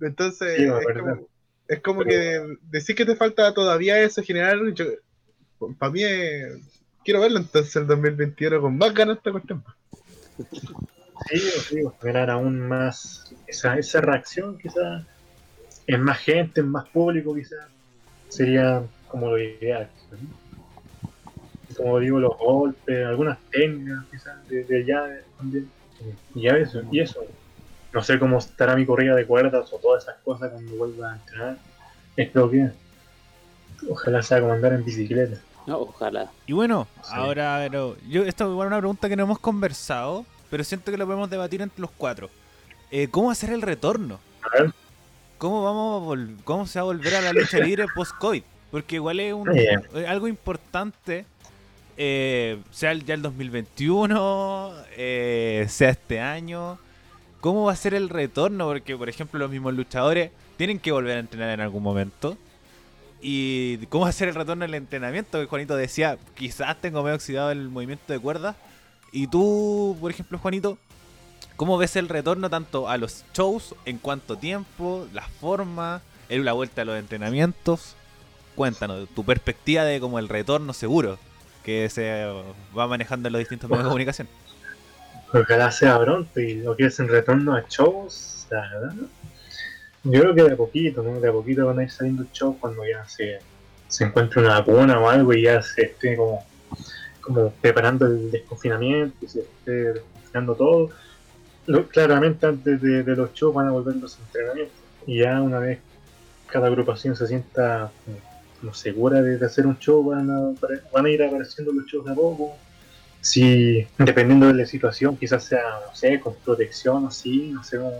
Entonces, 0.00 0.56
Sí, 0.56 0.64
es, 0.64 0.98
como, 0.98 1.28
es 1.68 1.80
como 1.80 1.98
Pero- 2.04 2.10
que 2.10 2.56
decir 2.62 2.94
que 2.94 3.04
te 3.06 3.16
falta 3.16 3.52
todavía 3.54 3.98
eso, 4.00 4.22
generar, 4.22 4.56
para 5.78 5.92
mí 5.92 6.02
es- 6.02 6.73
quiero 7.04 7.20
verlo 7.20 7.38
entonces 7.38 7.76
el 7.76 7.86
2021 7.86 8.60
con 8.60 8.78
más 8.78 8.94
ganas 8.94 9.18
esta 9.18 9.32
cuestión. 9.32 9.64
Sí, 11.28 11.82
generar 12.00 12.30
aún 12.30 12.60
más 12.60 13.32
esa, 13.46 13.78
esa 13.78 14.00
reacción 14.00 14.58
quizás 14.58 15.04
en 15.86 16.02
más 16.02 16.18
gente, 16.18 16.60
en 16.60 16.68
más 16.68 16.88
público 16.88 17.34
quizás, 17.34 17.66
sería 18.28 18.82
como 19.08 19.30
lo 19.30 19.38
ideal. 19.38 19.88
Como 21.76 21.98
digo, 21.98 22.20
los 22.20 22.36
golpes, 22.38 23.06
algunas 23.06 23.38
técnicas 23.50 24.04
quizás 24.10 24.48
de, 24.48 24.64
de. 24.64 25.64
Y 26.34 26.48
eso, 26.48 26.82
y 26.90 27.00
eso. 27.00 27.24
No 27.92 28.02
sé 28.02 28.18
cómo 28.18 28.38
estará 28.38 28.74
mi 28.74 28.84
corrida 28.84 29.14
de 29.14 29.26
cuerdas 29.26 29.72
o 29.72 29.78
todas 29.78 30.02
esas 30.04 30.16
cosas 30.22 30.50
cuando 30.50 30.74
vuelva 30.76 31.12
a 31.12 31.16
entrenar. 31.16 31.58
Espero 32.16 32.50
que 32.50 32.70
ojalá 33.88 34.22
sea 34.22 34.40
como 34.40 34.52
andar 34.52 34.72
en 34.72 34.84
bicicleta. 34.84 35.38
No, 35.66 35.78
ojalá. 35.78 36.30
Y 36.46 36.52
bueno, 36.52 36.86
Sí. 37.02 37.10
ahora, 37.12 37.58
pero, 37.62 37.96
yo, 38.08 38.22
esto 38.24 38.44
es 38.44 38.50
igual 38.50 38.68
una 38.68 38.78
pregunta 38.78 39.08
que 39.08 39.16
no 39.16 39.22
hemos 39.24 39.38
conversado, 39.38 40.24
pero 40.50 40.62
siento 40.64 40.90
que 40.90 40.98
lo 40.98 41.06
podemos 41.06 41.30
debatir 41.30 41.62
entre 41.62 41.80
los 41.80 41.90
cuatro. 41.96 42.28
Eh, 42.90 43.08
¿Cómo 43.10 43.30
hacer 43.30 43.50
el 43.50 43.62
retorno? 43.62 44.18
A 44.42 44.48
ver, 44.62 44.72
¿Cómo 45.38 45.64
vamos 45.64 46.02
a 46.02 46.06
vol- 46.06 46.36
cómo 46.44 46.66
se 46.66 46.78
va 46.78 46.82
a 46.82 46.84
volver 46.84 47.14
a 47.16 47.20
la 47.20 47.32
lucha 47.32 47.58
libre 47.58 47.86
post-COVID? 47.94 48.42
Porque 48.70 48.96
igual 48.96 49.20
es 49.20 49.34
un, 49.34 49.48
algo 50.06 50.28
importante, 50.28 51.26
eh, 51.96 52.58
sea 52.70 52.92
el- 52.92 53.04
ya 53.04 53.14
el 53.14 53.22
2021, 53.22 54.72
eh, 54.96 55.66
sea 55.68 55.90
este 55.90 56.20
año. 56.20 56.78
¿Cómo 57.40 57.64
va 57.64 57.72
a 57.72 57.76
ser 57.76 57.94
el 57.94 58.08
retorno? 58.08 58.66
Porque, 58.66 58.96
por 58.96 59.08
ejemplo, 59.08 59.38
los 59.38 59.50
mismos 59.50 59.74
luchadores 59.74 60.30
tienen 60.56 60.78
que 60.78 60.92
volver 60.92 61.16
a 61.16 61.20
entrenar 61.20 61.50
en 61.50 61.60
algún 61.60 61.82
momento. 61.82 62.36
¿Y 63.26 63.78
cómo 63.86 64.10
ser 64.12 64.28
el 64.28 64.34
retorno 64.34 64.64
del 64.66 64.74
entrenamiento? 64.74 65.40
Que 65.40 65.46
Juanito 65.46 65.76
decía, 65.76 66.18
quizás 66.34 66.78
tengo 66.82 67.02
medio 67.02 67.16
oxidado 67.16 67.50
el 67.52 67.70
movimiento 67.70 68.12
de 68.12 68.18
cuerdas. 68.18 68.54
Y 69.12 69.28
tú, 69.28 69.96
por 69.98 70.10
ejemplo, 70.10 70.36
Juanito, 70.38 70.76
¿cómo 71.56 71.78
ves 71.78 71.96
el 71.96 72.10
retorno 72.10 72.50
tanto 72.50 72.86
a 72.86 72.98
los 72.98 73.24
shows, 73.32 73.74
en 73.86 73.96
cuánto 73.96 74.36
tiempo, 74.36 75.08
las 75.14 75.26
formas, 75.40 76.02
el- 76.28 76.44
la 76.44 76.52
vuelta 76.52 76.82
a 76.82 76.84
los 76.84 76.98
entrenamientos? 76.98 77.96
Cuéntanos, 78.56 79.08
tu 79.14 79.24
perspectiva 79.24 79.84
de 79.84 80.00
como 80.00 80.18
el 80.18 80.28
retorno 80.28 80.72
seguro. 80.74 81.18
que 81.64 81.88
se 81.88 82.26
va 82.76 82.86
manejando 82.86 83.28
en 83.28 83.32
los 83.32 83.38
distintos 83.38 83.70
medios 83.70 83.84
de 83.84 83.88
comunicación. 83.88 84.28
Ojalá 85.32 85.70
sea 85.70 85.98
pronto 85.98 86.38
y 86.38 86.56
lo 86.56 86.76
que 86.76 86.84
es 86.84 87.00
en 87.00 87.08
retorno 87.08 87.54
a 87.56 87.64
shows, 87.70 88.46
verdad. 88.50 88.92
Yo 90.04 90.20
creo 90.20 90.34
que 90.34 90.42
de 90.42 90.52
a 90.52 90.56
poquito, 90.56 91.02
¿no? 91.02 91.18
De 91.18 91.28
a 91.28 91.32
poquito 91.32 91.64
van 91.64 91.78
a 91.78 91.82
ir 91.82 91.90
saliendo 91.90 92.26
shows 92.32 92.56
cuando 92.60 92.84
ya 92.86 93.06
se, 93.08 93.38
encuentre 94.04 94.42
una 94.42 94.60
vacuna 94.60 95.00
o 95.00 95.08
algo 95.08 95.32
y 95.32 95.42
ya 95.42 95.62
se 95.62 95.82
esté 95.82 96.16
como, 96.16 96.44
como 97.22 97.50
preparando 97.52 98.06
el 98.06 98.30
desconfinamiento 98.30 99.24
y 99.24 99.28
se 99.28 99.40
esté 99.40 99.94
desconfinando 99.94 100.54
todo. 100.54 100.90
Claramente 101.88 102.46
antes 102.46 102.82
de, 102.82 103.16
los 103.16 103.32
shows 103.32 103.54
van 103.54 103.68
a 103.68 103.70
volver 103.70 103.96
los 103.96 104.18
entrenamientos. 104.18 104.76
Y 105.06 105.20
ya 105.20 105.40
una 105.40 105.58
vez 105.58 105.78
cada 106.48 106.66
agrupación 106.66 107.16
se 107.16 107.26
sienta 107.26 107.90
como, 108.60 108.74
segura 108.74 109.22
de, 109.22 109.42
hacer 109.44 109.66
un 109.66 109.78
show, 109.78 110.04
van 110.04 110.30
a, 110.30 110.52
van 110.92 111.06
a 111.06 111.08
ir 111.08 111.22
apareciendo 111.22 111.72
los 111.72 111.86
shows 111.86 112.04
de 112.04 112.12
a 112.12 112.14
poco. 112.14 112.56
Si, 113.22 113.86
dependiendo 113.96 114.48
de 114.48 114.52
la 114.52 114.66
situación, 114.66 115.16
quizás 115.16 115.44
sea, 115.44 115.62
no 115.88 115.94
sé, 115.94 116.20
con 116.20 116.34
protección 116.44 117.04
o 117.04 117.08
así, 117.08 117.48
no 117.54 117.64
sé 117.64 117.78
no 117.78 117.90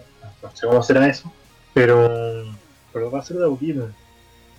sé 0.55 0.67
cómo 0.67 0.83
será 0.83 1.09
eso. 1.09 1.33
Pero, 1.75 2.45
pero 2.93 3.11
va 3.11 3.19
a 3.19 3.23
ser 3.23 3.37
de 3.39 3.45
a 3.45 3.49
poquito. 3.49 3.89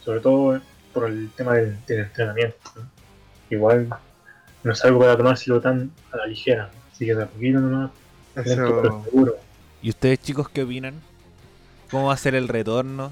Sobre 0.04 0.20
todo 0.20 0.62
por 0.94 1.10
el 1.10 1.32
tema 1.32 1.56
del, 1.56 1.84
del 1.86 2.00
entrenamiento. 2.02 2.58
¿no? 2.76 2.90
Igual 3.50 3.90
no 4.64 4.72
es 4.72 4.84
algo 4.84 5.00
para 5.00 5.18
tomárselo 5.18 5.62
tan 5.62 5.92
a 6.12 6.18
la 6.18 6.28
ligera. 6.28 6.72
Así 6.92 7.06
que 7.06 7.16
de 7.16 7.24
a 7.24 7.28
poquito 7.28 7.60
nomás, 7.60 7.92
lento 8.44 8.76
pero 8.76 8.90
Eso. 8.90 9.04
seguro. 9.04 9.36
¿Y 9.82 9.90
ustedes 9.90 10.20
chicos 10.20 10.50
qué 10.50 10.64
opinan? 10.64 11.04
¿Cómo 11.92 12.08
va 12.08 12.14
a 12.14 12.18
ser 12.18 12.36
el 12.36 12.48
retorno 12.48 13.12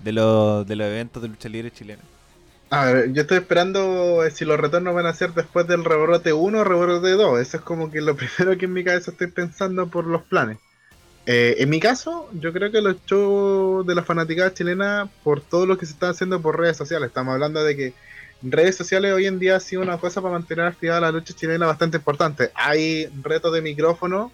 de 0.00 0.12
los, 0.12 0.66
de 0.66 0.76
los 0.76 0.86
eventos 0.86 1.22
de 1.22 1.28
lucha 1.28 1.48
libre 1.48 1.70
chilena? 1.70 2.02
A 2.70 2.84
ver, 2.86 3.12
yo 3.12 3.22
estoy 3.22 3.38
esperando 3.38 4.24
eh, 4.24 4.30
si 4.30 4.44
los 4.44 4.60
retornos 4.60 4.94
van 4.94 5.06
a 5.06 5.14
ser 5.14 5.32
después 5.32 5.66
del 5.66 5.84
rebrote 5.84 6.32
1 6.34 6.58
o 6.58 6.64
rebrote 6.64 7.10
2. 7.12 7.40
Eso 7.40 7.56
es 7.58 7.62
como 7.62 7.90
que 7.90 8.00
lo 8.02 8.16
primero 8.16 8.58
que 8.58 8.66
en 8.66 8.72
mi 8.74 8.84
cabeza 8.84 9.10
estoy 9.10 9.28
pensando 9.28 9.88
por 9.88 10.06
los 10.06 10.22
planes. 10.24 10.58
Eh, 11.26 11.56
en 11.58 11.68
mi 11.68 11.78
caso, 11.78 12.28
yo 12.32 12.52
creo 12.52 12.70
que 12.70 12.80
los 12.80 12.96
shows 13.04 13.86
de 13.86 13.94
la 13.94 14.02
fanaticada 14.02 14.54
chilena, 14.54 15.08
por 15.22 15.40
todo 15.40 15.66
lo 15.66 15.76
que 15.76 15.86
se 15.86 15.92
está 15.92 16.08
haciendo 16.08 16.40
por 16.40 16.58
redes 16.58 16.76
sociales, 16.76 17.08
estamos 17.08 17.34
hablando 17.34 17.62
de 17.62 17.76
que 17.76 17.94
redes 18.42 18.76
sociales 18.76 19.12
hoy 19.12 19.26
en 19.26 19.38
día 19.38 19.56
ha 19.56 19.60
sido 19.60 19.82
una 19.82 19.98
cosa 19.98 20.22
para 20.22 20.34
mantener 20.34 20.66
activada 20.66 21.00
la 21.00 21.12
lucha 21.12 21.34
chilena 21.34 21.66
bastante 21.66 21.98
importante. 21.98 22.50
Hay 22.54 23.08
retos 23.22 23.52
de 23.52 23.60
micrófono, 23.60 24.32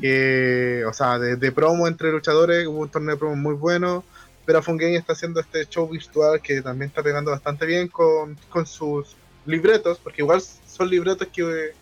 que, 0.00 0.84
o 0.88 0.92
sea, 0.92 1.18
de, 1.18 1.52
promo 1.52 1.86
entre 1.86 2.10
luchadores, 2.10 2.66
hubo 2.66 2.80
un 2.80 2.88
torneo 2.88 3.14
de 3.14 3.18
promo 3.18 3.36
muy 3.36 3.54
bueno. 3.54 4.04
Pero 4.46 4.60
Game 4.62 4.96
está 4.96 5.14
haciendo 5.14 5.40
este 5.40 5.66
show 5.66 5.88
virtual 5.88 6.40
que 6.42 6.60
también 6.60 6.90
está 6.90 7.02
pegando 7.02 7.30
bastante 7.30 7.64
bien 7.64 7.88
con, 7.88 8.36
con 8.50 8.66
sus 8.66 9.16
libretos, 9.46 9.98
porque 10.02 10.22
igual 10.22 10.42
son 10.42 10.90
libretos 10.90 11.28
que, 11.28 11.72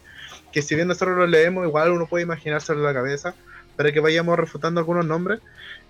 que 0.52 0.62
si 0.62 0.76
bien 0.76 0.86
nosotros 0.86 1.18
los 1.18 1.28
leemos, 1.28 1.66
igual 1.66 1.90
uno 1.90 2.06
puede 2.06 2.22
imaginárselo 2.22 2.78
en 2.78 2.84
la 2.84 2.94
cabeza, 2.94 3.34
para 3.76 3.92
que 3.92 4.00
vayamos 4.00 4.38
refutando 4.38 4.80
algunos 4.80 5.06
nombres. 5.06 5.40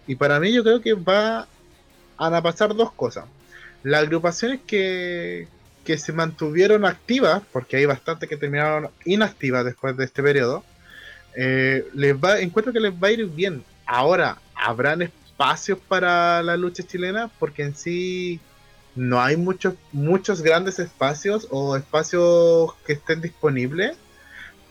Y 0.07 0.16
para 0.16 0.41
mí 0.41 0.53
yo 0.53 0.62
creo 0.62 0.80
que 0.80 0.95
va 0.95 1.47
a 2.18 2.43
pasar 2.43 2.74
dos 2.74 2.93
cosas. 2.93 3.24
Las 3.83 4.03
agrupaciones 4.03 4.61
que, 4.66 5.49
que 5.85 5.99
se 5.99 6.12
mantuvieron 6.12 6.85
activas, 6.85 7.43
porque 7.53 7.76
hay 7.76 7.87
bastantes 7.87 8.28
que 8.28 8.37
terminaron 8.37 8.91
inactivas 9.05 9.64
después 9.64 9.97
de 9.97 10.05
este 10.05 10.22
periodo, 10.22 10.64
eh, 11.35 11.87
les 11.95 12.14
va, 12.14 12.41
encuentro 12.41 12.72
que 12.72 12.80
les 12.80 12.93
va 12.93 13.09
a 13.09 13.12
ir 13.12 13.26
bien. 13.26 13.64
Ahora, 13.87 14.39
¿habrán 14.55 15.03
espacios 15.03 15.78
para 15.89 16.43
la 16.43 16.57
lucha 16.57 16.83
chilena? 16.83 17.30
Porque 17.39 17.62
en 17.62 17.74
sí 17.74 18.41
no 18.95 19.20
hay 19.20 19.37
muchos, 19.37 19.74
muchos 19.93 20.43
grandes 20.43 20.78
espacios 20.78 21.49
o 21.51 21.76
espacios 21.76 22.74
que 22.87 22.93
estén 22.93 23.20
disponibles 23.20 23.97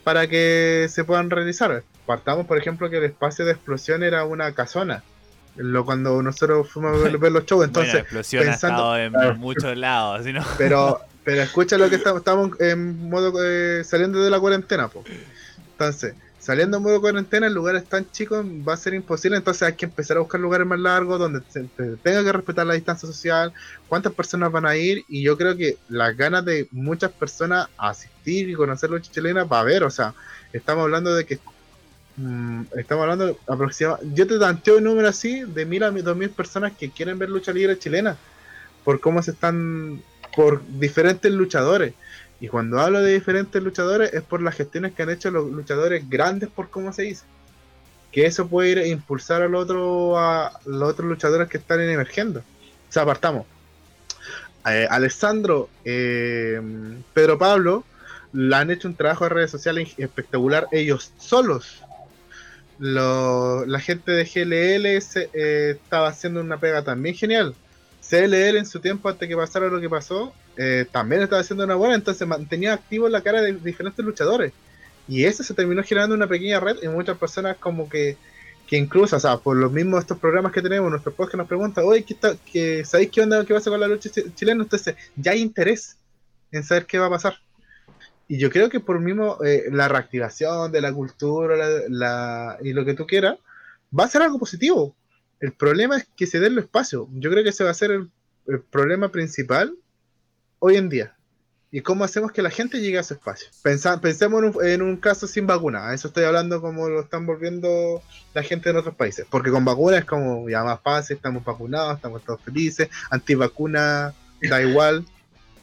para 0.03 0.27
que 0.27 0.87
se 0.89 1.03
puedan 1.03 1.29
realizar. 1.29 1.83
Partamos, 2.11 2.45
por 2.45 2.57
ejemplo, 2.57 2.89
que 2.89 2.97
el 2.97 3.05
espacio 3.05 3.45
de 3.45 3.53
explosión 3.53 4.03
era 4.03 4.25
una 4.25 4.51
casona. 4.51 5.01
Lo, 5.55 5.85
cuando 5.85 6.21
nosotros 6.21 6.69
fuimos 6.69 6.97
a 6.97 7.17
ver, 7.17 7.31
los 7.31 7.45
shows, 7.45 7.63
entonces, 7.67 7.71
bueno, 7.71 7.93
la 7.93 7.99
explosión 8.01 8.43
pensando- 8.43 8.91
ha 8.91 9.05
estado 9.05 9.31
en 9.31 9.39
muchos 9.39 9.77
lados, 9.77 10.25
pero, 10.57 10.99
pero 11.23 11.41
escucha 11.41 11.77
lo 11.77 11.89
que 11.89 11.95
estamos, 11.95 12.19
estamos 12.19 12.59
en 12.59 13.09
modo 13.09 13.31
eh, 13.41 13.85
saliendo 13.85 14.21
de 14.21 14.29
la 14.29 14.41
cuarentena, 14.41 14.89
po. 14.89 15.05
Entonces, 15.71 16.15
saliendo 16.37 16.77
en 16.77 16.83
modo 16.83 16.99
cuarentena 16.99 17.47
en 17.47 17.53
lugares 17.53 17.85
tan 17.85 18.11
chicos 18.11 18.45
va 18.45 18.73
a 18.73 18.77
ser 18.77 18.93
imposible, 18.93 19.37
entonces 19.37 19.63
hay 19.63 19.75
que 19.75 19.85
empezar 19.85 20.17
a 20.17 20.19
buscar 20.19 20.41
lugares 20.41 20.67
más 20.67 20.79
largos 20.79 21.17
donde 21.17 21.39
se, 21.47 21.61
se 21.77 21.95
tenga 22.03 22.25
que 22.25 22.31
respetar 22.33 22.67
la 22.67 22.73
distancia 22.73 23.07
social, 23.07 23.53
cuántas 23.87 24.11
personas 24.11 24.51
van 24.51 24.65
a 24.65 24.75
ir, 24.75 25.05
y 25.07 25.23
yo 25.23 25.37
creo 25.37 25.55
que 25.55 25.77
las 25.87 26.17
ganas 26.17 26.43
de 26.43 26.67
muchas 26.71 27.11
personas 27.11 27.69
a 27.77 27.91
asistir 27.91 28.49
y 28.49 28.53
conocer 28.53 28.89
lucha 28.89 29.09
chilena 29.09 29.45
va 29.45 29.59
a 29.59 29.61
haber, 29.61 29.83
o 29.83 29.89
sea, 29.89 30.13
estamos 30.51 30.83
hablando 30.83 31.15
de 31.15 31.25
que 31.25 31.39
mm, 32.17 32.61
estamos 32.77 33.03
hablando 33.03 33.37
aproximadamente, 33.47 34.15
yo 34.15 34.27
te 34.27 34.39
tanteo 34.39 34.77
un 34.77 34.83
número 34.85 35.07
así 35.07 35.41
de 35.41 35.65
mil 35.65 35.83
a 35.83 35.91
dos 35.91 36.17
mil 36.17 36.29
personas 36.29 36.73
que 36.73 36.89
quieren 36.89 37.19
ver 37.19 37.29
lucha 37.29 37.53
libre 37.53 37.77
chilena, 37.77 38.17
por 38.83 38.99
cómo 38.99 39.21
se 39.21 39.31
están, 39.31 40.01
por 40.35 40.65
diferentes 40.67 41.31
luchadores. 41.31 41.93
Y 42.39 42.47
cuando 42.47 42.79
hablo 42.79 43.01
de 43.01 43.13
diferentes 43.13 43.61
luchadores 43.61 44.13
es 44.13 44.23
por 44.23 44.41
las 44.41 44.55
gestiones 44.55 44.93
que 44.93 45.03
han 45.03 45.11
hecho 45.11 45.29
los 45.29 45.49
luchadores 45.51 46.09
grandes 46.09 46.49
por 46.49 46.69
cómo 46.69 46.91
se 46.91 47.03
dice. 47.03 47.23
Que 48.11 48.25
eso 48.25 48.47
puede 48.47 48.69
ir 48.69 48.79
a 48.79 48.87
impulsar 48.87 49.43
al 49.43 49.53
otro, 49.53 50.17
a 50.17 50.59
los 50.65 50.89
otros 50.89 51.07
luchadores 51.07 51.47
que 51.47 51.59
están 51.59 51.79
emergiendo. 51.79 52.39
O 52.39 52.91
sea, 52.91 53.03
apartamos. 53.03 53.45
Eh, 54.65 54.87
Alessandro, 54.89 55.69
eh, 55.85 56.59
Pedro 57.13 57.37
Pablo, 57.37 57.83
la 58.33 58.59
han 58.59 58.71
hecho 58.71 58.87
un 58.87 58.95
trabajo 58.95 59.25
de 59.25 59.29
redes 59.29 59.51
sociales 59.51 59.93
espectacular 59.97 60.67
ellos 60.71 61.11
solos. 61.19 61.83
Lo- 62.83 63.65
la 63.67 63.79
gente 63.79 64.11
de 64.11 64.25
GLL 64.25 65.01
se- 65.01 65.29
eh, 65.33 65.71
estaba 65.83 66.07
haciendo 66.09 66.41
una 66.41 66.59
pega 66.59 66.83
también 66.83 67.15
genial. 67.15 67.59
CLL 67.99 68.57
en 68.59 68.65
su 68.65 68.81
tiempo 68.81 69.07
antes 69.09 69.27
que 69.29 69.35
pasara 69.35 69.67
lo 69.69 69.79
que 69.79 69.89
pasó, 69.89 70.35
eh, 70.55 70.87
también 70.91 71.21
estaba 71.21 71.41
haciendo 71.41 71.63
una 71.65 71.75
buena, 71.75 71.93
entonces 71.95 72.27
mantenía 72.27 72.73
activo 72.73 73.07
la 73.09 73.21
cara 73.23 73.41
de 73.41 73.59
diferentes 73.59 74.03
luchadores. 74.03 74.55
Y 75.05 75.25
eso 75.25 75.43
se 75.43 75.53
terminó 75.53 75.83
generando 75.83 76.15
una 76.15 76.27
pequeña 76.27 76.59
red 76.59 76.77
y 76.81 76.87
muchas 76.87 77.17
personas 77.19 77.57
como 77.59 77.87
que, 77.89 78.19
que 78.65 78.77
incluso, 78.77 79.17
o 79.17 79.19
sea, 79.19 79.37
por 79.39 79.57
los 79.57 79.71
mismos 79.71 79.99
estos 80.01 80.19
programas 80.19 80.51
que 80.51 80.61
tenemos, 80.63 80.89
nuestros 80.89 81.15
podcasts 81.15 81.37
nos 81.37 81.47
preguntan, 81.47 81.83
oye, 81.85 82.03
¿qué 82.05 82.13
está, 82.15 82.39
qué, 82.45 82.83
¿sabéis 82.85 83.11
qué 83.11 83.21
onda, 83.21 83.45
qué 83.45 83.53
pasa 83.53 83.69
con 83.69 83.79
la 83.79 83.87
lucha 83.87 84.09
chi- 84.09 84.33
chilena? 84.33 84.63
Entonces 84.63 84.95
ya 85.15 85.31
hay 85.31 85.41
interés 85.41 85.99
en 86.51 86.63
saber 86.63 86.85
qué 86.87 86.97
va 86.99 87.07
a 87.07 87.09
pasar. 87.11 87.35
Y 88.31 88.37
yo 88.37 88.49
creo 88.49 88.69
que 88.69 88.79
por 88.79 89.01
mismo 89.01 89.43
eh, 89.43 89.65
la 89.71 89.89
reactivación 89.89 90.71
de 90.71 90.79
la 90.79 90.93
cultura 90.93 91.53
y 92.61 92.71
lo 92.71 92.85
que 92.85 92.93
tú 92.93 93.05
quieras, 93.05 93.37
va 93.91 94.05
a 94.05 94.07
ser 94.07 94.21
algo 94.21 94.39
positivo. 94.39 94.95
El 95.41 95.51
problema 95.51 95.97
es 95.97 96.07
que 96.15 96.25
se 96.25 96.39
den 96.39 96.55
los 96.55 96.63
espacios. 96.63 97.09
Yo 97.15 97.29
creo 97.29 97.43
que 97.43 97.49
ese 97.49 97.65
va 97.65 97.71
a 97.71 97.73
ser 97.73 97.91
el, 97.91 98.09
problema 98.69 99.09
principal 99.09 99.75
hoy 100.59 100.77
en 100.77 100.87
día. 100.87 101.13
¿Y 101.71 101.81
cómo 101.81 102.05
hacemos 102.05 102.31
que 102.31 102.41
la 102.41 102.49
gente 102.49 102.79
llegue 102.79 102.99
a 102.99 103.01
ese 103.01 103.15
espacio? 103.15 103.49
Pensa- 103.63 103.99
pensemos 103.99 104.55
en 104.63 104.81
un, 104.81 104.95
caso 104.95 105.27
sin 105.27 105.45
vacuna. 105.45 105.93
Eso 105.93 106.07
estoy 106.07 106.23
hablando 106.23 106.61
como 106.61 106.87
lo 106.87 107.01
están 107.01 107.25
volviendo 107.25 108.01
la 108.33 108.43
gente 108.43 108.69
en 108.69 108.77
otros 108.77 108.95
países. 108.95 109.25
Porque 109.29 109.51
con 109.51 109.65
vacuna 109.65 109.97
es 109.97 110.05
como 110.05 110.49
ya 110.49 110.63
más 110.63 110.79
fácil, 110.79 111.17
estamos 111.17 111.43
vacunados, 111.43 111.97
estamos 111.97 112.23
todos 112.23 112.39
felices. 112.39 112.87
Antivacuna, 113.09 114.13
da 114.41 114.61
igual. 114.61 115.05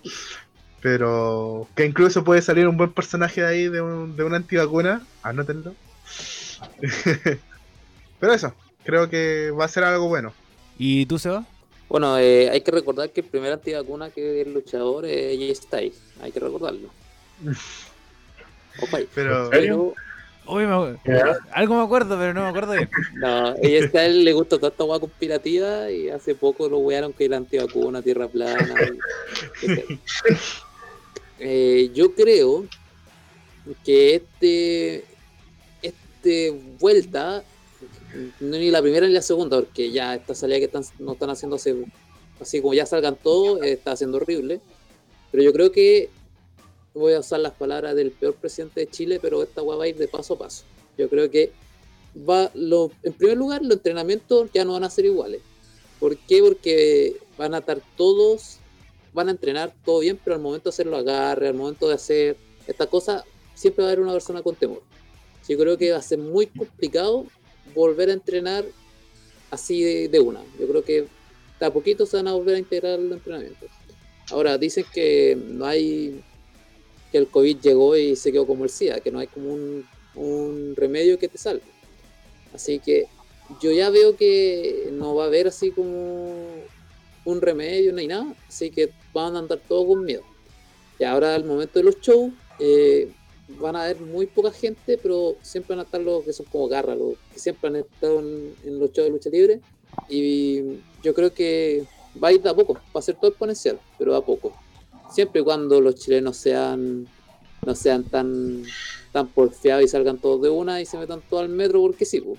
Pero 0.81 1.67
que 1.75 1.85
incluso 1.85 2.23
puede 2.25 2.43
salir 2.43 2.69
un 2.69 2.77
buen 2.77 2.93
personaje 2.93 3.41
de 3.41 3.47
ahí 3.47 3.69
de, 3.69 3.81
un, 3.81 4.17
de 4.17 4.25
una 4.25 4.37
antivacuna. 4.37 5.07
Anótenlo. 5.23 5.75
Pero 8.21 8.33
eso, 8.33 8.55
creo 8.85 9.09
que 9.09 9.51
va 9.51 9.65
a 9.65 9.69
ser 9.69 9.85
algo 9.85 10.09
bueno. 10.09 10.33
¿Y 10.79 11.07
tú, 11.07 11.19
Seba? 11.19 11.45
Bueno, 11.89 12.19
eh, 12.19 12.51
hay 12.51 12.61
que 12.61 12.71
recordar 12.71 13.11
que 13.11 13.23
el 13.23 13.27
primer 13.27 13.53
antivacuna 13.53 14.11
que 14.11 14.43
el 14.43 14.53
luchador 14.53 15.07
es 15.07 15.39
Jay 15.39 15.55
Styles. 15.55 16.01
Hay 16.21 16.33
que 16.33 16.41
recordarlo. 16.41 16.91
Pero 19.15 19.51
algo 21.53 21.77
me 21.77 21.83
acuerdo, 21.83 22.19
pero 22.19 22.33
no 22.33 22.43
me 22.43 22.49
acuerdo 22.49 22.73
bien. 22.73 22.89
no, 23.17 23.49
a 23.49 23.55
Jay 23.61 23.87
Styles 23.89 24.25
le 24.25 24.33
gusta 24.33 24.57
toda 24.57 24.69
esta 24.69 24.85
hueá 24.85 24.99
conspirativa 24.99 25.91
y 25.91 26.09
hace 26.09 26.35
poco 26.35 26.69
lo 26.69 26.79
wearon 26.79 27.13
que 27.13 27.27
era 27.27 27.37
antivacuna, 27.37 28.01
tierra 28.01 28.29
plana. 28.29 28.75
y- 29.63 30.01
Eh, 31.39 31.91
yo 31.95 32.15
creo 32.15 32.67
que 33.85 34.17
este 34.17 35.05
este 35.83 36.51
vuelta 36.81 37.45
ni 38.41 38.71
la 38.71 38.83
primera 38.83 39.07
ni 39.07 39.13
la 39.13 39.23
segunda 39.23 39.59
porque 39.59 39.91
ya 39.91 40.15
esta 40.15 40.35
salida 40.35 40.59
que 40.59 40.65
están, 40.65 40.83
no 40.99 41.13
están 41.13 41.31
haciendo 41.31 41.57
así 42.41 42.61
como 42.61 42.75
ya 42.75 42.87
salgan 42.87 43.17
todos 43.17 43.63
eh, 43.63 43.73
está 43.73 43.93
haciendo 43.93 44.17
horrible. 44.19 44.61
Pero 45.31 45.43
yo 45.43 45.53
creo 45.53 45.71
que 45.73 46.11
voy 46.95 47.13
a 47.13 47.21
usar 47.21 47.41
las 47.41 47.53
palabras 47.53 47.95
del 47.95 48.11
peor 48.11 48.35
presidente 48.35 48.81
de 48.81 48.89
Chile 48.89 49.19
pero 49.21 49.43
esta 49.43 49.63
hueá 49.63 49.77
va 49.77 49.85
a 49.85 49.89
ir 49.89 49.97
de 49.97 50.09
paso 50.09 50.35
a 50.35 50.39
paso. 50.39 50.65
Yo 50.97 51.09
creo 51.09 51.31
que 51.31 51.53
va 52.29 52.51
lo, 52.55 52.91
en 53.03 53.13
primer 53.13 53.37
lugar 53.37 53.63
los 53.63 53.77
entrenamientos 53.77 54.51
ya 54.53 54.65
no 54.65 54.73
van 54.73 54.85
a 54.85 54.91
ser 54.91 55.05
iguales. 55.05 55.43
¿por 55.99 56.17
qué? 56.17 56.41
porque 56.43 57.17
van 57.37 57.55
a 57.55 57.59
estar 57.59 57.81
todos 57.97 58.59
van 59.19 59.29
a 59.29 59.33
entrenar 59.33 59.75
todo 59.85 59.99
bien, 59.99 60.17
pero 60.23 60.37
al 60.37 60.43
momento 60.43 60.71
de 60.71 60.75
hacer 60.75 60.87
los 60.87 61.01
agarres, 61.01 61.49
al 61.51 61.57
momento 61.57 61.89
de 61.89 61.95
hacer 61.95 62.37
esta 62.69 62.87
cosa, 62.87 63.25
siempre 63.53 63.83
va 63.83 63.89
a 63.89 63.93
haber 63.93 64.05
una 64.05 64.13
persona 64.13 64.43
con 64.43 64.55
temor. 64.55 64.81
Yo 65.49 65.59
creo 65.59 65.77
que 65.77 65.91
va 65.91 65.99
a 65.99 66.03
ser 66.03 66.19
muy 66.19 66.47
complicado 66.47 67.27
volver 67.75 68.11
a 68.11 68.13
entrenar 68.13 68.65
así 69.51 70.07
de, 70.07 70.21
una. 70.21 70.41
Yo 70.61 70.69
creo 70.69 70.85
que 70.85 71.07
de 71.59 71.67
a 71.67 71.73
poquito 71.73 72.07
se 72.07 72.19
van 72.19 72.29
a 72.29 72.35
volver 72.35 72.55
a 72.55 72.59
integrar 72.61 72.97
los 73.01 73.19
entrenamientos. 73.19 73.69
Ahora, 74.31 74.57
dicen 74.57 74.85
que 74.95 75.37
no 75.37 75.65
hay 75.67 76.23
que 77.11 77.19
el 77.19 77.27
COVID 77.27 77.59
llegó 77.59 77.97
y 77.97 78.15
se 78.15 78.31
quedó 78.31 78.47
como 78.47 78.63
el 78.63 78.71
SIDA, 78.71 79.01
que 79.01 79.11
no 79.11 79.19
hay 79.19 79.27
como 79.27 79.53
un, 79.53 79.85
un 80.15 80.75
remedio 80.77 81.19
que 81.19 81.27
te 81.27 81.39
salve. 81.39 81.63
Así 82.55 82.79
que 82.79 83.07
yo 83.61 83.73
ya 83.73 83.91
veo 83.91 84.15
que 84.15 84.91
no 84.93 85.17
va 85.17 85.25
a 85.25 85.27
haber 85.27 85.49
así 85.49 85.73
como 85.73 86.48
un 87.29 87.41
remedio, 87.41 87.93
ni 87.93 88.07
nada, 88.07 88.35
así 88.49 88.71
que 88.71 88.91
van 89.13 89.37
a 89.37 89.41
andar 89.41 89.61
todos 89.69 89.87
con 89.87 90.05
miedo. 90.05 90.23
Y 90.99 91.05
ahora 91.05 91.35
al 91.35 91.45
momento 91.45 91.79
de 91.79 91.85
los 91.85 92.01
shows, 92.01 92.33
eh, 92.59 93.13
van 93.61 93.77
a 93.77 93.85
haber 93.85 94.01
muy 94.01 94.27
poca 94.27 94.51
gente, 94.51 94.99
pero 94.99 95.37
siempre 95.43 95.77
van 95.77 95.81
a 95.81 95.87
estar 95.87 96.01
los 96.01 96.25
que 96.25 96.33
son 96.33 96.47
como 96.47 96.69
garras, 96.69 96.99
los 96.99 97.15
que 97.33 97.39
siempre 97.39 97.69
han 97.69 97.77
estado 97.77 98.21
en, 98.21 98.79
los 98.79 98.93
shows 98.93 99.07
de 99.07 99.11
lucha 99.11 99.31
libre. 99.31 99.61
Y 100.09 100.81
yo 101.03 101.15
creo 101.15 101.33
que 101.33 101.85
va 102.23 102.29
a 102.29 102.33
ir 102.33 102.43
de 102.43 102.51
a 102.51 102.55
poco, 102.55 102.75
va 102.75 103.01
a 103.01 103.03
ser 103.03 103.17
todo 103.17 103.29
exponencial, 103.31 103.79
pero 103.99 104.15
a 104.15 104.25
poco. 104.25 104.53
Siempre 105.11 105.41
y 105.41 105.45
cuando 105.45 105.81
los 105.81 105.95
chilenos 105.95 106.37
sean 106.37 107.07
no 107.67 107.75
sean 107.75 108.05
tan 108.05 108.63
tan 109.13 109.27
porfiados 109.29 109.83
y 109.83 109.89
salgan 109.89 110.19
todos 110.19 110.43
de 110.43 110.51
una 110.51 110.81
y 110.81 110.87
se 110.87 110.97
metan 110.97 111.21
todos 111.29 111.43
al 111.43 111.49
metro 111.49 111.81
porque 111.81 112.05
sí, 112.05 112.21
pues. 112.21 112.39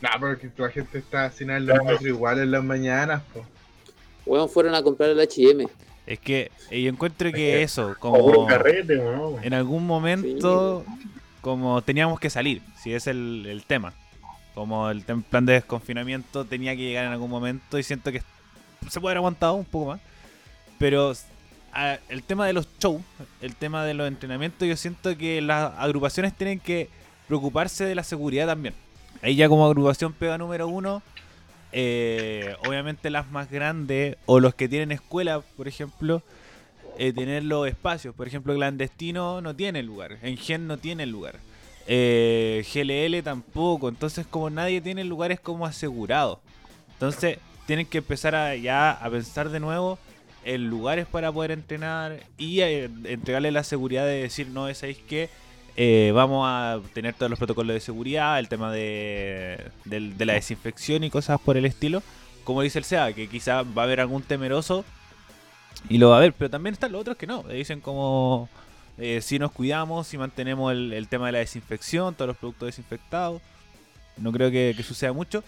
Nah, 0.00 0.18
porque 0.18 0.50
la 0.56 0.70
gente 0.70 0.98
está 0.98 1.30
sin 1.30 1.50
en 1.50 1.66
los 1.66 1.78
metros 1.78 2.02
igual 2.02 2.38
en 2.38 2.50
las 2.50 2.64
mañanas, 2.64 3.22
po. 3.32 3.44
Weón, 4.26 4.48
fueron 4.48 4.74
a 4.74 4.82
comprar 4.82 5.10
el 5.10 5.20
HM. 5.20 5.66
Es 6.06 6.18
que 6.18 6.50
eh, 6.70 6.82
yo 6.82 6.90
encuentro 6.90 7.30
que 7.30 7.36
que- 7.36 7.62
eso, 7.62 7.94
Como 7.98 8.18
un 8.24 8.32
como 8.34 8.46
carrete, 8.46 8.96
¿no? 8.96 9.40
en 9.42 9.54
algún 9.54 9.86
momento, 9.86 10.84
como 11.40 11.80
teníamos 11.82 12.20
que 12.20 12.28
salir, 12.30 12.62
si 12.82 12.92
es 12.92 13.06
el, 13.06 13.46
el 13.48 13.64
tema. 13.64 13.92
Como 14.54 14.88
el 14.90 15.00
plan 15.02 15.46
de 15.46 15.54
desconfinamiento 15.54 16.44
tenía 16.44 16.76
que 16.76 16.82
llegar 16.82 17.06
en 17.06 17.12
algún 17.12 17.30
momento 17.30 17.78
y 17.78 17.82
siento 17.82 18.12
que 18.12 18.22
se 18.88 19.00
puede 19.00 19.12
haber 19.12 19.18
aguantado 19.18 19.54
un 19.54 19.64
poco 19.64 19.86
más. 19.92 20.00
Pero 20.78 21.12
a- 21.72 21.98
el 22.08 22.22
tema 22.22 22.46
de 22.46 22.52
los 22.52 22.68
shows, 22.78 23.02
el 23.40 23.56
tema 23.56 23.84
de 23.84 23.94
los 23.94 24.06
entrenamientos, 24.06 24.68
yo 24.68 24.76
siento 24.76 25.16
que 25.16 25.40
las 25.40 25.72
agrupaciones 25.78 26.34
tienen 26.36 26.60
que 26.60 26.88
preocuparse 27.26 27.84
de 27.84 27.94
la 27.94 28.04
seguridad 28.04 28.46
también. 28.46 28.74
Ahí 29.22 29.36
ya 29.36 29.48
como 29.48 29.64
agrupación 29.64 30.12
pega 30.12 30.36
número 30.38 30.68
uno, 30.68 31.02
eh, 31.76 32.54
obviamente 32.64 33.10
las 33.10 33.28
más 33.32 33.50
grandes 33.50 34.16
o 34.26 34.38
los 34.38 34.54
que 34.54 34.68
tienen 34.68 34.92
escuela, 34.92 35.40
por 35.56 35.66
ejemplo, 35.66 36.22
eh, 36.98 37.12
tener 37.12 37.42
los 37.42 37.66
espacios. 37.66 38.14
Por 38.14 38.28
ejemplo, 38.28 38.54
Clandestino 38.54 39.40
no 39.40 39.56
tiene 39.56 39.82
lugar, 39.82 40.18
en 40.22 40.36
Gen 40.36 40.68
no 40.68 40.78
tiene 40.78 41.04
lugar, 41.04 41.40
eh, 41.88 42.64
GLL 42.72 43.24
tampoco. 43.24 43.88
Entonces, 43.88 44.24
como 44.24 44.50
nadie 44.50 44.80
tiene 44.80 45.02
lugares 45.02 45.40
como 45.40 45.66
asegurados, 45.66 46.38
entonces 46.92 47.38
tienen 47.66 47.86
que 47.86 47.98
empezar 47.98 48.36
a, 48.36 48.54
ya 48.54 48.92
a 48.92 49.10
pensar 49.10 49.48
de 49.48 49.58
nuevo 49.58 49.98
en 50.44 50.68
lugares 50.70 51.06
para 51.06 51.32
poder 51.32 51.50
entrenar 51.50 52.20
y 52.38 52.60
eh, 52.60 52.88
entregarle 53.04 53.50
la 53.50 53.64
seguridad 53.64 54.04
de 54.04 54.22
decir, 54.22 54.46
no, 54.46 54.72
¿sabéis 54.74 54.98
que 54.98 55.28
vamos 56.12 56.46
a 56.48 56.80
tener 56.92 57.14
todos 57.14 57.30
los 57.30 57.38
protocolos 57.38 57.74
de 57.74 57.80
seguridad, 57.80 58.38
el 58.38 58.48
tema 58.48 58.72
de, 58.72 59.70
la 59.84 60.32
desinfección 60.34 61.04
y 61.04 61.10
cosas 61.10 61.40
por 61.40 61.56
el 61.56 61.64
estilo. 61.64 62.02
Como 62.44 62.62
dice 62.62 62.78
el 62.78 62.84
SEA, 62.84 63.12
que 63.12 63.28
quizá 63.28 63.62
va 63.62 63.82
a 63.82 63.84
haber 63.86 64.00
algún 64.00 64.22
temeroso 64.22 64.84
y 65.88 65.98
lo 65.98 66.10
va 66.10 66.18
a 66.18 66.20
ver, 66.20 66.32
pero 66.32 66.50
también 66.50 66.74
están 66.74 66.92
los 66.92 67.00
otros 67.00 67.16
que 67.16 67.26
no. 67.26 67.42
Dicen 67.42 67.80
como 67.80 68.48
eh, 68.98 69.20
si 69.20 69.38
nos 69.38 69.52
cuidamos, 69.52 70.06
si 70.06 70.18
mantenemos 70.18 70.72
el, 70.72 71.08
tema 71.08 71.26
de 71.26 71.32
la 71.32 71.38
desinfección, 71.40 72.14
todos 72.14 72.28
los 72.28 72.36
productos 72.36 72.66
desinfectados. 72.66 73.42
No 74.16 74.32
creo 74.32 74.50
que, 74.50 74.74
suceda 74.82 75.12
mucho. 75.12 75.42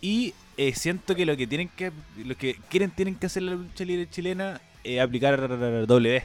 Y 0.00 0.34
eh, 0.56 0.74
siento 0.74 1.14
que 1.14 1.26
lo 1.26 1.36
que 1.36 1.46
tienen 1.46 1.68
que 1.68 1.90
lo 2.24 2.36
que 2.36 2.56
quieren 2.68 2.90
tienen 2.90 3.14
que 3.14 3.26
hacer 3.26 3.42
la 3.42 3.52
lucha 3.52 3.84
libre 3.84 4.08
chilena 4.08 4.60
es 4.84 5.00
aplicar 5.00 5.48
W. 5.86 6.22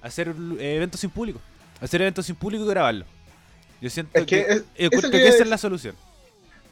Hacer 0.00 0.34
eh, 0.58 0.76
eventos 0.76 1.00
sin 1.00 1.10
público. 1.10 1.40
Hacer 1.80 2.02
eventos 2.02 2.26
sin 2.26 2.36
público 2.36 2.64
y 2.64 2.68
grabarlo. 2.68 3.04
Yo 3.80 3.88
siento 3.90 4.18
Es 4.18 4.26
que 4.26 4.44
que, 4.44 4.52
es- 4.52 4.64
eh, 4.76 4.90
que- 4.90 5.10
que 5.10 5.28
esa 5.28 5.42
es 5.44 5.48
la 5.48 5.58
solución. 5.58 5.94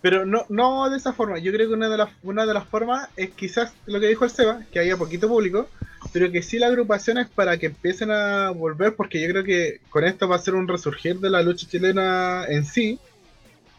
Pero 0.03 0.27
no, 0.27 0.45
no 0.49 0.89
de 0.91 0.97
esa 0.99 1.13
forma. 1.13 1.39
Yo 1.39 1.53
creo 1.53 1.69
que 1.69 1.75
una 1.75 1.89
de 1.89 1.97
las 1.97 2.11
una 2.23 2.45
de 2.47 2.55
las 2.55 2.67
formas 2.67 3.09
es 3.17 3.31
quizás 3.31 3.73
lo 3.87 3.99
que 3.99 4.09
dijo 4.09 4.25
el 4.25 4.31
Seba, 4.31 4.61
que 4.71 4.79
haya 4.79 4.97
poquito 4.97 5.27
público, 5.29 5.69
pero 6.13 6.31
que 6.31 6.43
sí 6.43 6.59
la 6.59 6.67
agrupación 6.69 7.19
es 7.19 7.29
para 7.29 7.57
que 7.57 7.67
empiecen 7.67 8.11
a 8.11 8.51
volver, 8.51 8.95
porque 8.95 9.21
yo 9.21 9.29
creo 9.29 9.43
que 9.45 9.81
con 9.91 10.05
esto 10.05 10.29
va 10.29 10.37
a 10.37 10.41
ser 10.41 10.55
un 10.55 10.69
resurgir 10.69 11.19
de 11.19 11.31
la 11.31 11.43
lucha 11.43 11.67
chilena 11.69 12.45
en 12.49 12.65
sí. 12.65 12.99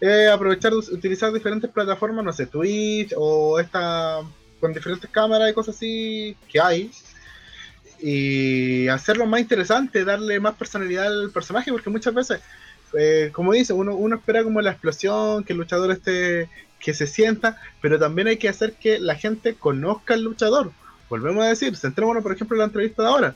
Eh, 0.01 0.27
aprovechar 0.27 0.73
utilizar 0.73 1.31
diferentes 1.33 1.69
plataformas, 1.71 2.23
no 2.25 2.33
sé, 2.33 2.45
Twitch 2.45 3.13
o 3.15 3.59
esta 3.59 4.19
con 4.59 4.73
diferentes 4.73 5.09
cámaras 5.09 5.49
y 5.49 5.53
cosas 5.53 5.75
así 5.75 6.35
que 6.49 6.59
hay. 6.59 6.91
Y 7.99 8.87
hacerlo 8.89 9.25
más 9.25 9.39
interesante, 9.39 10.05
darle 10.05 10.39
más 10.39 10.55
personalidad 10.55 11.07
al 11.07 11.31
personaje, 11.31 11.71
porque 11.71 11.89
muchas 11.89 12.13
veces 12.13 12.41
eh, 12.93 13.31
como 13.33 13.53
dice, 13.53 13.73
uno, 13.73 13.95
uno 13.95 14.15
espera 14.15 14.43
como 14.43 14.61
la 14.61 14.71
explosión, 14.71 15.43
que 15.43 15.53
el 15.53 15.59
luchador 15.59 15.91
esté, 15.91 16.49
que 16.79 16.93
se 16.93 17.07
sienta, 17.07 17.59
pero 17.81 17.99
también 17.99 18.27
hay 18.27 18.37
que 18.37 18.49
hacer 18.49 18.73
que 18.73 18.99
la 18.99 19.15
gente 19.15 19.55
conozca 19.55 20.13
al 20.13 20.23
luchador. 20.23 20.71
Volvemos 21.09 21.43
a 21.43 21.49
decir, 21.49 21.75
centrémonos 21.75 22.23
por 22.23 22.33
ejemplo 22.33 22.55
en 22.55 22.59
la 22.59 22.65
entrevista 22.65 23.03
de 23.03 23.09
ahora. 23.09 23.35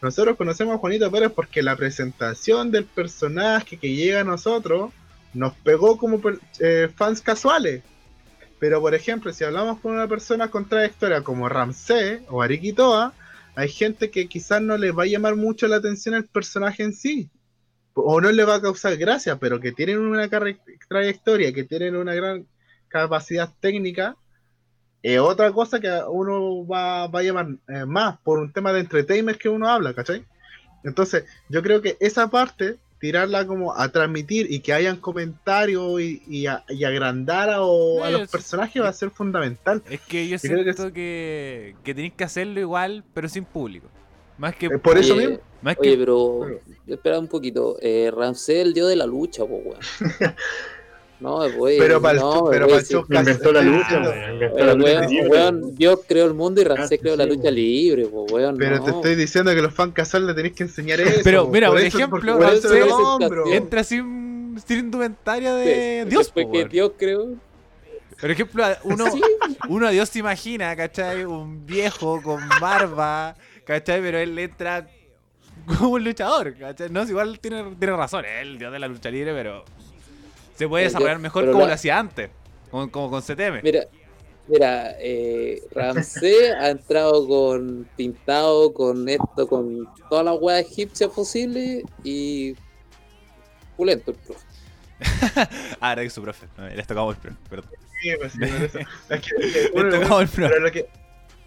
Nosotros 0.00 0.36
conocemos 0.36 0.74
a 0.74 0.78
Juanito 0.78 1.10
Pérez 1.10 1.32
porque 1.34 1.62
la 1.62 1.76
presentación 1.76 2.70
del 2.70 2.84
personaje 2.84 3.78
que 3.78 3.94
llega 3.94 4.20
a 4.20 4.24
nosotros 4.24 4.92
nos 5.32 5.54
pegó 5.54 5.96
como 5.96 6.20
eh, 6.60 6.90
fans 6.94 7.20
casuales. 7.20 7.82
Pero 8.58 8.80
por 8.80 8.94
ejemplo, 8.94 9.32
si 9.32 9.44
hablamos 9.44 9.80
con 9.80 9.92
una 9.92 10.06
persona 10.06 10.48
con 10.48 10.68
trayectoria 10.68 11.22
como 11.22 11.48
Ramsey 11.48 12.20
o 12.28 12.42
Ariquitoa, 12.42 13.12
hay 13.56 13.68
gente 13.68 14.10
que 14.10 14.28
quizás 14.28 14.60
no 14.60 14.76
les 14.76 14.96
va 14.96 15.04
a 15.04 15.06
llamar 15.06 15.36
mucho 15.36 15.66
la 15.66 15.76
atención 15.76 16.14
el 16.14 16.26
personaje 16.26 16.82
en 16.82 16.92
sí 16.92 17.30
o 17.94 18.20
no 18.20 18.30
le 18.32 18.44
va 18.44 18.56
a 18.56 18.60
causar 18.60 18.96
gracia, 18.96 19.38
pero 19.38 19.60
que 19.60 19.72
tienen 19.72 19.98
una 19.98 20.28
trayectoria, 20.88 21.52
que 21.52 21.64
tienen 21.64 21.96
una 21.96 22.14
gran 22.14 22.46
capacidad 22.88 23.52
técnica, 23.60 24.16
es 25.02 25.18
otra 25.18 25.52
cosa 25.52 25.80
que 25.80 25.90
uno 26.08 26.66
va, 26.66 27.06
va 27.06 27.20
a 27.20 27.22
llamar 27.22 27.48
eh, 27.68 27.84
más 27.84 28.18
por 28.18 28.38
un 28.38 28.52
tema 28.52 28.72
de 28.72 28.80
entertainment 28.80 29.38
que 29.38 29.48
uno 29.48 29.68
habla, 29.68 29.94
¿cachai? 29.94 30.24
Entonces, 30.82 31.24
yo 31.48 31.62
creo 31.62 31.82
que 31.82 31.96
esa 32.00 32.28
parte, 32.28 32.78
tirarla 33.04 33.46
como 33.46 33.74
a 33.76 33.88
transmitir 33.90 34.46
y 34.50 34.60
que 34.60 34.72
hayan 34.72 34.96
comentarios 34.96 36.00
y, 36.00 36.22
y, 36.26 36.46
a- 36.46 36.64
y 36.70 36.84
agrandar 36.84 37.50
a, 37.50 37.60
o- 37.62 38.02
a 38.02 38.06
Sí, 38.06 38.12
los 38.14 38.22
es- 38.22 38.30
personajes 38.30 38.82
va 38.82 38.88
a 38.88 38.92
ser 38.94 39.10
fundamental. 39.10 39.82
Es 39.90 40.00
que 40.00 40.26
yo 40.26 40.36
Yo 40.38 40.40
creo 40.48 40.64
que 40.64 40.72
siento 40.72 40.92
que, 40.94 41.76
que 41.84 41.94
tenéis 41.94 42.14
que 42.14 42.24
hacerlo 42.24 42.58
igual, 42.60 43.04
pero 43.12 43.28
sin 43.28 43.44
público. 43.44 43.88
Más 44.38 44.56
que, 44.56 44.66
Eh, 44.66 44.78
por 44.78 44.96
eso 44.96 45.14
Oye, 45.14 45.26
mismo, 45.28 45.42
más 45.60 45.76
Oye, 45.78 45.90
que 45.92 45.98
pero 45.98 46.46
espera 46.86 47.18
un 47.18 47.28
poquito. 47.28 47.76
Eh, 47.82 48.10
Ramsey 48.10 48.60
el 48.60 48.72
dios 48.74 48.88
de 48.88 48.96
la 48.96 49.06
lucha, 49.06 49.44
po, 49.44 49.56
weón. 49.56 49.80
No, 51.20 51.40
pues. 51.56 51.76
pero 51.78 52.02
para 52.02 52.18
el, 52.18 52.20
no, 52.24 52.32
chu- 52.34 52.50
pero 52.50 52.66
para 52.66 52.80
el 52.80 52.84
sí. 52.86 52.94
Inventó 53.08 53.52
la 53.52 53.62
lucha, 53.62 54.02
weón, 54.02 54.78
lucha 54.78 55.28
weón, 55.28 55.74
Dios 55.76 56.00
creó 56.06 56.24
el 56.26 56.34
mundo 56.34 56.60
y 56.60 56.64
Ah, 56.64 56.86
creó 57.00 57.16
la 57.16 57.24
sí, 57.24 57.30
lucha 57.30 57.50
libre, 57.50 58.06
po, 58.06 58.24
weón. 58.24 58.56
Pero 58.58 58.78
no. 58.78 58.84
te 58.84 58.90
estoy 58.90 59.14
diciendo 59.14 59.54
que 59.54 59.62
los 59.62 59.72
fans 59.72 59.92
casuales 59.94 60.28
le 60.28 60.34
tenéis 60.34 60.54
que 60.54 60.64
enseñar 60.64 61.00
eso. 61.00 61.20
Pero, 61.24 61.46
mira, 61.48 61.68
por 61.70 61.80
ejemplo, 61.80 62.18
el 62.50 62.60
campeón. 62.60 63.52
entra 63.52 63.84
sin, 63.84 64.56
sin 64.66 64.78
indumentaria 64.80 65.54
de 65.54 66.00
Pues, 66.02 66.10
Dios. 66.10 66.30
po, 66.30 66.50
que. 66.52 66.64
Dios 66.66 66.92
creó. 66.98 67.34
Por 68.20 68.30
ejemplo, 68.30 68.64
uno, 68.84 69.10
Sí, 69.10 69.20
uno 69.68 69.86
a 69.88 69.90
Dios 69.90 70.08
se 70.08 70.18
imagina, 70.20 70.74
¿cachai? 70.76 71.24
Un 71.24 71.64
viejo 71.66 72.20
con 72.22 72.40
barba, 72.60 73.34
¿cachai? 73.64 74.00
Pero 74.00 74.18
él 74.18 74.38
entra 74.38 74.86
como 75.66 75.90
un 75.90 76.04
luchador, 76.04 76.54
¿cachai? 76.56 76.90
No, 76.90 77.02
igual 77.04 77.38
tiene, 77.40 77.64
tiene 77.78 77.96
razón, 77.96 78.24
es 78.24 78.42
el 78.42 78.58
dios 78.58 78.72
de 78.72 78.78
la 78.78 78.88
lucha 78.88 79.10
libre, 79.10 79.32
pero 79.34 79.64
se 80.54 80.68
puede 80.68 80.84
desarrollar 80.84 81.18
mejor 81.18 81.46
como 81.46 81.60
la- 81.60 81.66
lo 81.68 81.72
hacía 81.74 81.98
antes, 81.98 82.30
como, 82.70 82.90
como 82.90 83.10
con 83.10 83.22
CTM. 83.22 83.60
Mira, 83.62 83.84
mira, 84.48 84.94
eh, 85.00 85.60
Ramsey 85.72 86.34
ha 86.58 86.70
entrado 86.70 87.26
con 87.26 87.88
pintado, 87.96 88.72
con 88.72 89.08
esto, 89.08 89.46
con 89.48 89.88
todas 90.08 90.24
las 90.24 90.36
weas 90.40 90.60
egipcias 90.62 91.10
posibles 91.10 91.82
y 92.02 92.54
pulento 93.76 94.10
el 94.12 94.16
profe. 94.18 94.44
Ah, 95.80 95.92
era 95.92 96.02
que 96.02 96.10
su 96.10 96.22
profe, 96.22 96.46
no, 96.56 96.68
les 96.68 96.86
tocamos 96.86 97.16
el 97.16 97.20
profe, 97.20 97.36
perdón. 97.50 97.70
Sí, 98.00 98.10
pues, 98.18 98.32
sí, 98.32 98.38
por 98.38 98.48
eso. 98.64 98.78
Es 98.78 98.86
que- 99.08 99.14
es 99.16 99.70
que 99.70 99.82
Les 99.82 99.94
tocamos 100.00 100.22
el 100.22 100.28
profe. 100.28 100.48
pero 100.48 100.58
lo 100.60 100.70
que, 100.72 100.88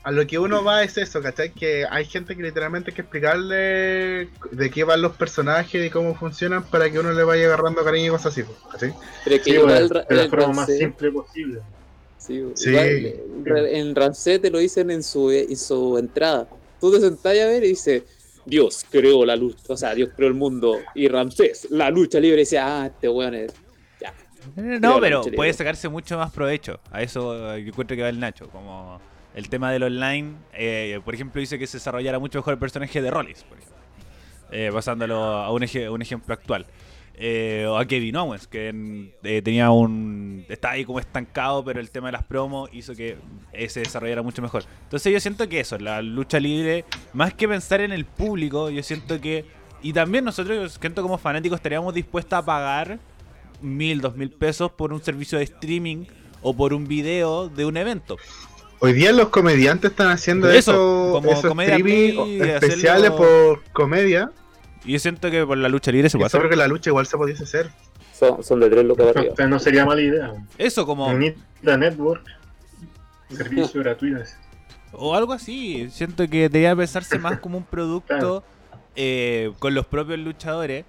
a 0.08 0.12
lo 0.12 0.26
que 0.26 0.40
uno 0.40 0.64
va 0.64 0.84
es 0.84 0.98
eso, 0.98 1.22
¿cachai? 1.22 1.52
Que 1.52 1.86
hay 1.90 2.06
gente 2.06 2.34
que 2.36 2.42
literalmente 2.42 2.92
hay 2.92 2.96
que 2.96 3.02
explicarle 3.02 4.30
de 4.52 4.70
qué 4.74 4.84
van 4.86 5.02
los 5.02 5.18
personajes 5.18 5.86
y 5.86 5.90
cómo 5.90 6.16
funcionan 6.16 6.64
para 6.64 6.90
que 6.90 6.98
uno 7.00 7.12
le 7.12 7.24
vaya 7.26 7.46
agarrando 7.48 7.84
cariño 7.84 8.08
y 8.08 8.10
cosas 8.12 8.28
así, 8.32 8.44
pues, 8.44 8.58
¿cachai? 8.72 8.94
Pero 9.26 9.36
es 9.36 9.42
que 9.42 9.50
Sí, 9.52 9.58
igual 9.58 9.90
de 9.90 10.16
la 10.16 10.30
forma 10.30 10.48
más 10.54 10.68
simple 10.68 11.12
posible. 11.12 11.60
sí, 12.18 12.42
Sí. 12.56 12.70
igual, 12.70 12.88
en 12.88 13.46
Ra- 13.46 13.70
en 13.70 13.96
Ramsey 13.96 14.40
te 14.40 14.50
lo 14.50 14.60
dicen 14.60 14.92
en 14.92 15.04
su, 15.04 15.30
en 15.30 15.58
su 15.58 15.98
entrada. 15.98 16.48
tú 16.80 16.92
te 16.92 17.00
sentás 17.02 17.38
a 17.40 17.46
ver 17.48 17.64
y 17.66 17.70
dices, 17.70 18.04
Dios 18.46 18.86
creó 18.90 19.26
la 19.26 19.36
lucha, 19.36 19.62
o 19.68 19.76
sea, 19.76 19.94
Dios 19.94 20.12
creó 20.16 20.30
el 20.30 20.36
mundo 20.36 20.78
y 20.96 21.10
Ramsés, 21.10 21.68
la 21.70 21.90
lucha 21.90 22.18
libre, 22.20 22.38
y 22.38 22.44
dice, 22.46 22.60
ah, 22.60 22.86
este 22.90 23.10
weón 23.10 23.34
es. 23.34 23.54
Ya. 24.00 24.14
Eh, 24.56 24.78
No, 24.80 25.02
pero 25.02 25.22
puede 25.36 25.52
sacarse 25.52 25.90
mucho 25.90 26.18
más 26.18 26.32
provecho. 26.32 26.80
A 26.92 27.02
eso 27.02 27.58
yo 27.58 27.68
encuentro 27.72 27.98
que 27.98 28.04
va 28.04 28.10
el 28.10 28.20
Nacho. 28.22 28.48
Como 28.50 29.02
el 29.38 29.50
tema 29.50 29.72
del 29.72 29.84
online, 29.84 30.34
eh, 30.54 31.00
por 31.06 31.14
ejemplo, 31.14 31.40
dice 31.40 31.60
que 31.60 31.68
se 31.68 31.78
desarrollara 31.78 32.18
mucho 32.18 32.40
mejor 32.40 32.54
el 32.54 32.60
personaje 32.60 33.02
de 33.02 33.12
Rollins, 33.12 33.44
por 33.44 33.58
ejemplo. 33.58 33.78
Eh, 34.52 34.70
pasándolo 34.74 35.16
a 35.24 35.52
un, 35.52 35.62
eje- 35.62 35.90
un 35.90 36.02
ejemplo 36.02 36.34
actual. 36.34 36.66
Eh, 37.20 37.66
o 37.68 37.78
a 37.78 37.86
Kevin 37.86 38.16
Owens, 38.16 38.48
que 38.48 39.12
eh, 39.24 39.42
tenía 39.42 39.72
un. 39.72 40.46
Estaba 40.50 40.76
ahí 40.76 40.86
como 40.86 41.00
estancado, 41.00 41.64
pero 41.64 41.80
el 41.80 41.90
tema 41.90 42.08
de 42.10 42.14
las 42.14 42.24
promos 42.24 42.70
hizo 42.74 42.94
que 42.96 43.18
eh, 43.54 43.70
se 43.70 43.80
desarrollara 43.82 44.22
mucho 44.22 44.42
mejor. 44.42 44.64
Entonces, 44.84 45.12
yo 45.12 45.20
siento 45.20 45.50
que 45.50 45.60
eso, 45.60 45.78
la 45.80 46.02
lucha 46.02 46.40
libre, 46.40 46.86
más 47.14 47.34
que 47.34 47.48
pensar 47.48 47.82
en 47.82 47.92
el 47.92 48.06
público, 48.06 48.70
yo 48.70 48.84
siento 48.84 49.20
que. 49.20 49.46
Y 49.82 49.94
también 49.94 50.26
nosotros, 50.26 50.74
yo 50.74 50.80
siento 50.80 51.02
como 51.02 51.18
fanáticos, 51.18 51.58
estaríamos 51.58 51.94
dispuestos 51.94 52.38
a 52.38 52.46
pagar 52.46 53.00
mil, 53.62 54.00
dos 54.02 54.16
mil 54.16 54.30
pesos 54.30 54.72
por 54.72 54.94
un 54.94 55.02
servicio 55.04 55.40
de 55.40 55.44
streaming 55.44 56.06
o 56.44 56.56
por 56.56 56.72
un 56.74 56.88
video 56.88 57.50
de 57.50 57.66
un 57.66 57.78
evento. 57.78 58.18
Hoy 58.80 58.94
día 58.94 59.12
los 59.12 59.30
comediantes 59.30 59.92
están 59.92 60.10
haciendo 60.10 60.50
Eso, 60.50 60.72
eso, 60.72 61.10
como 61.14 61.32
esos 61.32 61.46
comedia 61.48 61.78
play, 61.80 62.42
especiales 62.42 63.12
hacerlo- 63.12 63.18
por 63.18 63.64
comedia. 63.74 64.32
Y 64.86 64.94
yo 64.94 65.00
siento 65.00 65.32
que 65.32 65.46
por 65.46 65.58
la 65.58 65.68
lucha 65.68 65.92
libre 65.92 66.10
se 66.10 66.18
puede 66.18 66.28
hacer. 66.28 66.48
que 66.50 66.56
la 66.56 66.68
lucha 66.68 66.90
igual 66.92 67.08
se 67.08 67.18
pudiese 67.18 67.44
hacer. 67.44 67.72
Son, 68.14 68.44
son 68.44 68.60
de 68.60 68.70
tres 68.70 68.86
lucas 68.86 69.08
arriba. 69.08 69.22
Entonces 69.22 69.50
no 69.50 69.60
sería 69.60 69.86
mala 69.86 70.02
idea. 70.02 70.34
Eso 70.58 70.86
como... 70.86 71.08
Unita 71.08 71.78
Network, 71.78 72.24
servicio 73.30 73.82
gratuito. 73.82 74.22
O 74.92 75.16
algo 75.16 75.34
así. 75.34 75.90
Siento 75.92 76.28
que 76.28 76.50
debería 76.50 76.76
pensarse 76.76 77.20
más 77.20 77.40
como 77.40 77.58
un 77.58 77.64
producto 77.64 78.44
eh, 78.96 79.52
con 79.60 79.74
los 79.74 79.86
propios 79.86 80.20
luchadores. 80.20 80.86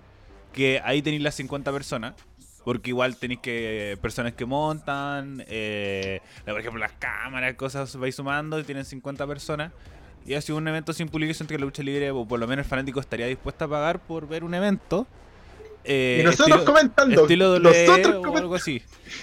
Que 0.53 0.81
ahí 0.85 1.03
tenéis 1.03 1.23
las 1.23 1.35
50 1.35 1.73
personas. 1.73 2.15
Porque 2.69 2.91
igual 2.91 3.17
tenéis 3.17 3.41
que 3.41 3.97
personas 4.03 4.35
que 4.35 4.45
montan. 4.45 5.43
eh, 5.49 6.21
por 6.45 6.61
ejemplo, 6.61 6.79
las 6.79 6.93
cámaras, 6.93 7.55
cosas 7.55 7.97
vais 7.97 8.15
sumando 8.15 8.59
y 8.59 8.63
tienen 8.63 8.85
50 8.85 9.27
personas. 9.27 9.73
Y 10.27 10.35
ha 10.35 10.41
sido 10.43 10.59
un 10.59 10.69
evento 10.69 10.93
sin 10.93 11.09
Siento 11.09 11.47
que 11.47 11.59
la 11.59 11.65
lucha 11.65 11.83
libre, 11.83 12.11
o 12.11 12.27
por 12.29 12.39
lo 12.39 12.47
menos 12.47 12.67
el 12.67 12.69
fanático, 12.69 13.01
estaría 13.01 13.27
dispuesto 13.27 13.65
a 13.65 13.69
pagar 13.69 14.01
por 14.01 14.29
ver 14.29 14.45
un 14.45 14.53
evento. 14.53 15.07
eh, 15.83 16.19
y 16.21 16.25
nosotros 16.27 16.59
estilo- 16.61 16.65
comentando. 16.67 17.23
Estilo 17.23 17.53
WWE 17.55 17.61
nosotros 17.61 17.97
o 17.97 18.03
comentando. 18.19 18.39
algo 18.39 18.55
así. 18.57 18.83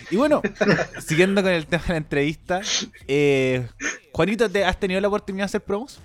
Y 0.10 0.16
bueno, 0.16 0.42
siguiendo 1.06 1.44
con 1.44 1.52
el 1.52 1.68
tema 1.68 1.84
de 1.84 1.90
la 1.94 1.98
entrevista, 1.98 2.62
eh, 3.08 3.68
Juanito, 4.12 4.50
¿te 4.50 4.66
has 4.66 4.80
tenido 4.80 5.00
la 5.02 5.08
oportunidad 5.08 5.44
de 5.44 5.46
hacer 5.46 5.62
promos? 5.62 6.00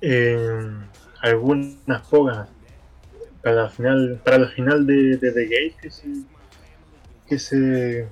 Eh, 0.00 0.38
algunas 1.20 2.00
pocas. 2.08 2.48
Para 3.42 3.56
la 3.64 3.68
final, 3.68 4.20
para 4.24 4.38
la 4.38 4.48
final 4.48 4.86
de, 4.86 5.18
de 5.18 5.32
The 5.32 5.44
Gate 5.44 5.74
que 5.82 5.90
se, 5.90 6.06
que 7.28 7.38
se 7.38 8.08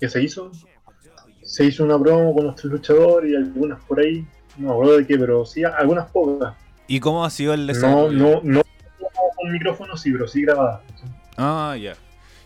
que 0.00 0.08
se 0.08 0.22
hizo. 0.22 0.50
Se 1.42 1.64
hizo 1.64 1.82
una 1.84 1.98
promo 1.98 2.34
con 2.34 2.44
nuestro 2.44 2.68
luchador 2.70 3.26
y 3.26 3.34
algunas 3.34 3.82
por 3.84 4.00
ahí. 4.00 4.26
No 4.58 4.68
me 4.68 4.72
acuerdo 4.74 4.98
de 4.98 5.06
qué, 5.06 5.18
pero 5.18 5.46
sí, 5.46 5.64
algunas 5.64 6.10
pocas. 6.10 6.54
¿Y 6.86 7.00
cómo 7.00 7.24
ha 7.24 7.30
sido 7.30 7.54
el 7.54 7.66
No, 7.66 7.72
desarrollo? 7.72 8.12
no, 8.18 8.40
no 8.42 8.62
con 9.36 9.52
micrófono, 9.52 9.96
sí, 9.96 10.12
pero 10.12 10.28
sí 10.28 10.42
grabadas. 10.42 10.80
Ah, 11.36 11.76
ya. 11.80 11.94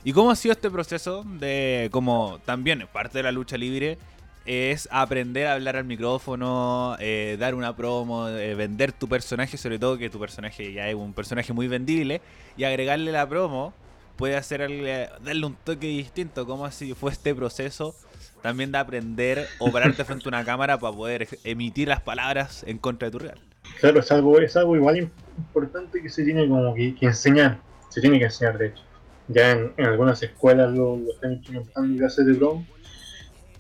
¿Y 0.05 0.13
cómo 0.13 0.31
ha 0.31 0.37
sido 0.37 0.53
este 0.53 0.71
proceso 0.71 1.25
de, 1.25 1.89
como 1.91 2.39
también 2.45 2.87
parte 2.93 3.19
de 3.19 3.23
la 3.25 3.33
lucha 3.33 3.57
libre, 3.57 3.99
es 4.45 4.89
aprender 4.91 5.47
a 5.47 5.55
hablar 5.55 5.77
al 5.77 5.85
micrófono, 5.85 6.97
eh, 6.99 7.37
dar 7.39 7.55
una 7.55 7.75
promo, 7.77 8.29
eh, 8.29 8.55
vender 8.55 8.93
tu 8.93 9.09
personaje, 9.09 9.57
sobre 9.57 9.79
todo 9.79 9.97
que 9.97 10.11
tu 10.11 10.19
personaje 10.19 10.73
ya 10.73 10.89
es 10.89 10.95
un 10.95 11.13
personaje 11.13 11.53
muy 11.53 11.69
vendible, 11.69 12.21
y 12.57 12.65
agregarle 12.65 13.13
la 13.13 13.29
promo 13.29 13.73
puede 14.17 14.37
hacerle, 14.37 15.09
darle 15.25 15.47
un 15.47 15.57
toque 15.57 15.87
distinto. 15.87 16.47
¿Cómo 16.47 16.65
así 16.67 16.95
fue 16.95 17.11
este 17.13 17.35
proceso? 17.35 17.95
También 18.43 18.73
de 18.73 18.79
aprender 18.79 19.47
o 19.59 19.71
pararte 19.73 20.05
frente 20.05 20.29
a 20.29 20.31
una 20.31 20.45
cámara 20.45 20.79
para 20.79 20.95
poder 20.95 21.29
emitir 21.45 21.89
las 21.89 22.01
palabras 22.01 22.65
en 22.67 22.79
contra 22.79 23.07
de 23.07 23.13
tu 23.13 23.19
rival. 23.21 23.39
Claro, 23.81 24.01
es 24.01 24.11
algo, 24.11 24.39
es 24.41 24.57
algo 24.57 24.77
igual 24.77 24.97
im- 24.97 25.11
importante 25.39 26.03
que 26.03 26.09
se 26.09 26.25
tiene 26.25 26.49
como 26.49 26.75
que, 26.75 26.97
enseñar. 27.01 27.61
Se 27.89 28.01
tiene 28.01 28.19
que 28.19 28.25
enseñar, 28.25 28.59
de 28.59 28.69
hecho. 28.69 28.83
Ya 29.29 29.53
en, 29.53 29.73
algunas 29.79 30.23
escuelas 30.23 30.73
lo, 30.73 30.97
lo 30.97 31.13
están 31.13 31.33
implementando 31.35 31.99
clases 31.99 32.27
de 32.27 32.35
promo. 32.35 32.67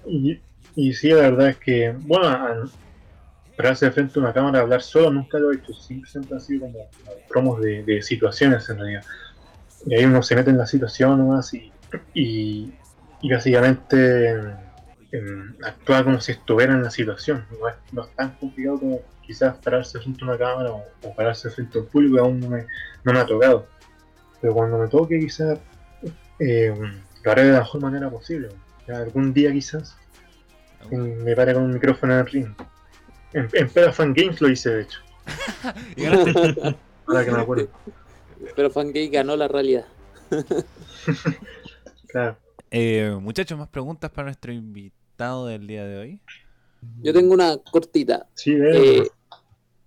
Y, 0.07 0.41
y 0.75 0.93
sí, 0.93 1.09
la 1.11 1.31
verdad 1.31 1.51
es 1.51 1.57
que, 1.59 1.95
bueno, 1.97 2.27
a- 2.27 2.69
pararse 3.57 3.91
frente 3.93 4.19
a 4.19 4.23
una 4.23 4.33
cámara, 4.33 4.61
hablar 4.61 4.83
solo, 4.83 5.11
nunca 5.11 5.39
lo 5.39 5.53
he 5.53 5.57
hecho. 5.57 5.73
Siempre, 5.75 6.11
siempre 6.11 6.35
han 6.35 6.41
sido 6.41 6.61
como 6.63 6.91
promos 7.29 7.61
de 7.61 8.03
situaciones 8.03 8.69
en 8.69 8.79
realidad. 8.79 9.05
Y 9.87 9.95
ahí 9.95 10.05
uno 10.05 10.23
se 10.23 10.37
mete 10.37 10.51
en 10.51 10.59
la 10.59 10.67
situación 10.67 11.19
nomás 11.19 11.53
y, 11.55 11.73
y, 12.15 12.73
y 13.21 13.33
básicamente 13.33 14.31
em, 15.11 15.55
actúa 15.65 16.05
como 16.05 16.21
si 16.21 16.33
estuviera 16.33 16.73
en 16.73 16.83
la 16.83 16.91
situación. 16.91 17.47
No 17.61 17.69
es, 17.69 17.75
no 17.93 18.05
es 18.05 18.15
tan 18.15 18.37
complicado 18.37 18.79
como 18.79 19.01
quizás 19.23 19.57
pararse 19.57 20.01
frente 20.01 20.25
a 20.25 20.29
una 20.29 20.39
cámara 20.39 20.73
o, 20.73 20.85
o 21.03 21.15
pararse 21.15 21.51
frente 21.51 21.79
a 21.79 21.83
un 21.83 21.89
público 21.89 22.21
aún 22.21 22.41
no 22.41 22.49
me, 22.49 22.67
no 23.05 23.13
me 23.13 23.19
ha 23.19 23.27
tocado. 23.27 23.67
Pero 24.41 24.55
cuando 24.55 24.79
me 24.79 24.89
toque 24.89 25.19
quizás 25.21 25.59
eh, 26.39 26.75
lo 27.23 27.31
haré 27.31 27.45
de 27.45 27.53
la 27.53 27.61
mejor 27.61 27.81
manera 27.81 28.11
posible. 28.11 28.49
Ya 28.87 28.99
algún 28.99 29.33
día 29.33 29.53
quizás 29.53 29.97
me 30.91 31.37
pare 31.37 31.55
con 31.55 31.65
un 31.65 31.75
micrófono 31.75 32.15
en 32.15 32.19
el 32.21 32.27
ring. 32.27 32.55
En, 33.33 33.49
en 33.53 33.69
Pera 33.69 33.93
Fan 33.93 34.13
Games 34.13 34.41
lo 34.41 34.49
hice 34.49 34.71
de 34.71 34.83
hecho. 34.83 35.01
Ahora 37.07 37.25
que 37.25 37.31
me 37.31 37.41
acuerdo. 37.41 37.69
Pero 38.57 38.71
Fangate 38.71 39.09
ganó 39.09 39.37
la 39.37 39.49
realidad. 39.49 39.87
Claro. 42.09 42.37
Eh, 42.71 43.17
muchachos, 43.21 43.59
más 43.59 43.69
preguntas 43.69 44.11
para 44.11 44.27
nuestro 44.27 44.53
invitado 44.53 45.47
del 45.47 45.67
día 45.67 45.85
de 45.87 45.99
hoy. 45.99 46.21
Yo 47.03 47.13
tengo 47.13 47.33
una 47.33 47.57
cortita. 47.57 48.27
Sí, 48.35 48.55
de 48.55 48.99
Eh, 48.99 49.03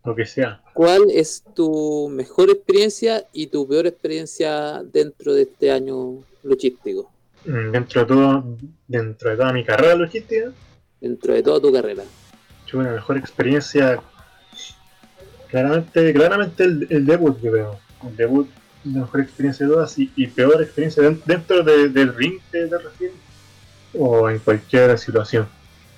lo 0.04 0.16
que 0.16 0.26
sea. 0.26 0.62
¿Cuál 0.74 1.04
es 1.12 1.44
tu 1.54 2.10
mejor 2.10 2.50
experiencia 2.50 3.26
y 3.32 3.48
tu 3.48 3.68
peor 3.68 3.86
experiencia 3.88 4.82
dentro 4.84 5.34
de 5.34 5.44
este 5.44 5.72
año 5.72 6.24
luchístico? 6.44 7.12
Mm, 7.46 7.72
Dentro 7.72 8.02
de 8.02 8.08
todo, 8.08 8.58
dentro 8.88 9.30
de 9.30 9.36
toda 9.38 9.54
mi 9.54 9.64
carrera 9.64 9.96
logística, 9.96 10.52
Dentro 11.00 11.34
de 11.34 11.44
toda 11.44 11.60
tu 11.62 11.72
carrera. 11.72 12.04
tuve 12.70 12.82
una 12.82 12.94
mejor 12.94 13.18
experiencia. 13.18 14.02
Claramente, 15.50 16.14
claramente 16.14 16.64
el, 16.64 16.88
el 16.90 17.06
debut, 17.06 17.40
yo 17.42 17.52
creo. 17.52 17.80
El 18.04 18.16
debut, 18.16 18.48
la 18.84 19.02
mejor 19.02 19.22
experiencia 19.22 19.66
de 19.66 19.74
todas 19.74 19.98
y, 19.98 20.12
y 20.16 20.28
peor 20.28 20.62
experiencia 20.62 21.02
den- 21.04 21.22
dentro 21.26 21.64
de- 21.64 21.90
del 21.90 22.14
ring 22.14 22.40
que 22.52 22.66
te 22.68 22.78
refieres 22.78 23.16
o 23.98 24.30
en 24.30 24.40
cualquier 24.40 24.98
situación. 24.98 25.48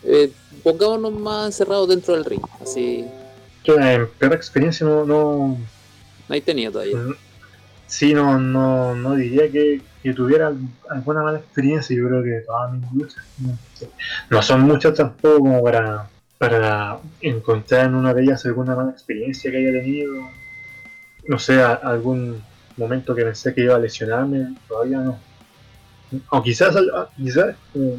Eh, 0.04 0.32
pongámonos 0.64 1.12
más 1.14 1.48
encerrados 1.48 1.90
dentro 1.90 2.14
del 2.14 2.24
ring. 2.26 2.42
Así 2.62 3.06
Yo 3.64 3.78
en 3.80 4.08
peor 4.20 4.34
experiencia 4.34 4.86
no, 4.86 5.06
no, 5.06 5.58
no 6.28 6.34
hay 6.34 6.42
tenido 6.42 6.72
todavía. 6.72 6.98
Mm, 6.98 7.14
Sí, 7.90 8.14
no, 8.14 8.38
no, 8.38 8.96
no 8.96 9.16
diría 9.16 9.50
que, 9.50 9.80
que 10.04 10.14
tuviera 10.14 10.52
alguna 10.90 11.24
mala 11.24 11.40
experiencia. 11.40 11.96
Yo 11.96 12.06
creo 12.08 12.22
que 12.22 12.44
todas 12.46 12.74
mis 12.74 12.92
luchas 12.92 13.24
no, 13.38 13.58
no 14.30 14.42
son 14.42 14.62
muchas 14.62 14.94
tampoco 14.94 15.40
como 15.40 15.64
para, 15.64 16.10
para 16.38 16.98
encontrar 17.22 17.86
en 17.88 17.96
una 17.96 18.14
de 18.14 18.24
ellas 18.24 18.46
alguna 18.46 18.76
mala 18.76 18.92
experiencia 18.92 19.50
que 19.50 19.58
haya 19.58 19.72
tenido. 19.72 20.14
No 21.28 21.38
sé, 21.40 21.62
a- 21.62 21.74
algún 21.74 22.42
momento 22.78 23.14
que 23.16 23.24
pensé 23.24 23.54
que 23.54 23.62
iba 23.62 23.76
a 23.76 23.80
lesionarme, 23.80 24.56
todavía 24.68 25.00
no. 25.00 25.20
O 26.30 26.42
quizás, 26.42 26.74
quizás 27.18 27.56
eh, 27.76 27.98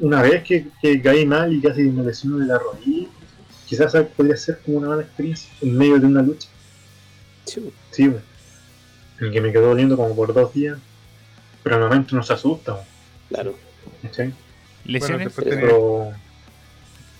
una 0.00 0.20
vez 0.22 0.42
que, 0.42 0.66
que 0.82 1.00
caí 1.00 1.24
mal 1.26 1.52
y 1.52 1.60
casi 1.60 1.82
me 1.82 2.02
lesiono 2.02 2.38
de 2.38 2.46
la 2.46 2.58
rodilla, 2.58 3.06
quizás 3.66 3.92
podría 4.16 4.36
ser 4.36 4.58
como 4.64 4.78
una 4.78 4.88
mala 4.88 5.02
experiencia 5.02 5.48
en 5.60 5.76
medio 5.76 5.98
de 6.00 6.06
una 6.06 6.22
lucha. 6.22 6.48
Sí, 7.44 8.06
güey. 8.08 8.20
Y 9.20 9.30
que 9.32 9.40
me 9.40 9.52
quedó 9.52 9.68
doliendo 9.68 9.96
como 9.96 10.14
por 10.14 10.32
dos 10.34 10.52
días. 10.54 10.78
Pero 11.62 11.76
al 11.76 11.82
momento 11.82 12.14
nos 12.16 12.30
asusta, 12.30 12.72
güey, 12.72 12.84
Claro. 13.28 13.54
¿cachai? 14.02 14.32
¿Lesiones? 14.84 15.36
tenés- 15.36 15.44
Pero, 15.60 16.12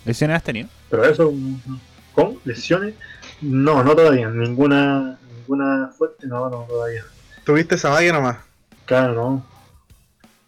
¿Lesiones 0.05 0.37
has 0.37 0.43
tenido? 0.45 0.69
pero 0.91 1.05
eso, 1.05 1.33
¿con 2.15 2.39
lesiones? 2.45 2.95
No, 3.40 3.82
no 3.82 3.94
todavía. 3.94 4.28
Ninguna 4.28 5.19
ninguna 5.48 5.89
fuerte, 5.97 6.27
no, 6.27 6.51
no, 6.51 6.66
todavía. 6.69 7.05
Tuviste 7.44 7.77
esa 7.77 7.89
valla 7.89 8.12
nomás. 8.12 8.36
Claro, 8.85 9.15
no. 9.15 9.47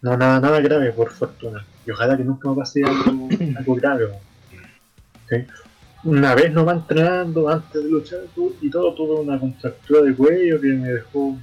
No, 0.02 0.16
nada, 0.16 0.40
nada 0.40 0.60
grave, 0.60 0.92
por 0.92 1.10
fortuna. 1.10 1.64
Y 1.86 1.90
ojalá 1.90 2.16
que 2.16 2.24
nunca 2.24 2.48
me 2.48 2.56
pase 2.56 2.82
algo, 2.84 3.28
algo 3.56 3.74
grave. 3.76 4.08
Una 6.04 6.34
vez 6.34 6.52
nos 6.52 6.66
va 6.66 6.72
entrenando 6.72 7.48
antes 7.48 7.82
de 7.82 7.90
luchar 7.90 8.20
y 8.60 8.70
todo, 8.70 8.94
tuve 8.94 9.20
una 9.20 9.38
contractura 9.38 10.02
de 10.02 10.14
cuello 10.14 10.60
que 10.60 10.68
me 10.68 10.88
dejó 10.88 11.36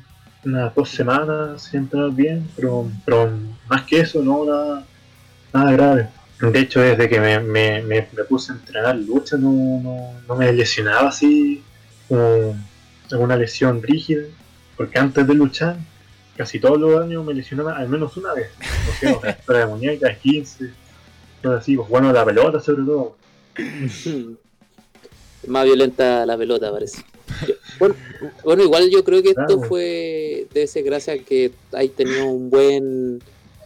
unas 0.43 0.73
dos 0.73 0.89
semanas 0.89 1.63
sin 1.63 1.81
entrenar 1.81 2.11
bien, 2.11 2.49
pero, 2.55 2.89
pero 3.05 3.29
más 3.69 3.83
que 3.83 3.99
eso, 3.99 4.21
no, 4.23 4.45
nada, 4.45 4.83
nada 5.53 5.71
grave. 5.71 6.09
De 6.39 6.59
hecho, 6.59 6.81
desde 6.81 7.09
que 7.09 7.19
me, 7.19 7.39
me, 7.39 7.81
me, 7.81 8.07
me 8.13 8.23
puse 8.25 8.51
a 8.51 8.55
entrenar 8.55 8.95
lucha, 8.95 9.37
no, 9.37 9.49
no, 9.81 10.13
no 10.27 10.35
me 10.35 10.51
lesionaba 10.53 11.09
así, 11.09 11.63
como 12.07 12.55
alguna 13.11 13.35
lesión 13.35 13.81
rígida, 13.81 14.23
porque 14.75 14.99
antes 14.99 15.25
de 15.25 15.33
luchar, 15.33 15.77
casi 16.35 16.59
todos 16.59 16.79
los 16.79 17.01
años 17.01 17.25
me 17.25 17.33
lesionaba 17.33 17.75
al 17.77 17.89
menos 17.89 18.15
una 18.17 18.33
vez. 18.33 18.49
O 19.11 19.19
fractura 19.19 19.59
de 19.65 19.65
muñeca, 19.65 20.13
15, 20.13 20.69
todo 21.41 21.57
así, 21.57 21.75
pues 21.75 21.89
bueno, 21.89 22.13
la 22.13 22.23
pelota 22.23 22.59
sobre 22.59 22.83
todo. 22.83 23.15
Más 25.47 25.65
violenta 25.65 26.25
la 26.25 26.37
pelota, 26.37 26.71
parece. 26.71 27.01
Bueno, 27.79 27.95
bueno, 28.43 28.63
igual 28.63 28.89
yo 28.89 29.03
creo 29.03 29.21
que 29.21 29.29
esto 29.29 29.45
Claro. 29.45 29.63
fue 29.63 30.47
de 30.53 30.63
ese 30.63 30.81
gracias 30.81 31.19
a 31.19 31.23
que 31.23 31.51
hay 31.73 31.89
tenido 31.89 32.25
un 32.27 32.49
buen 32.49 33.21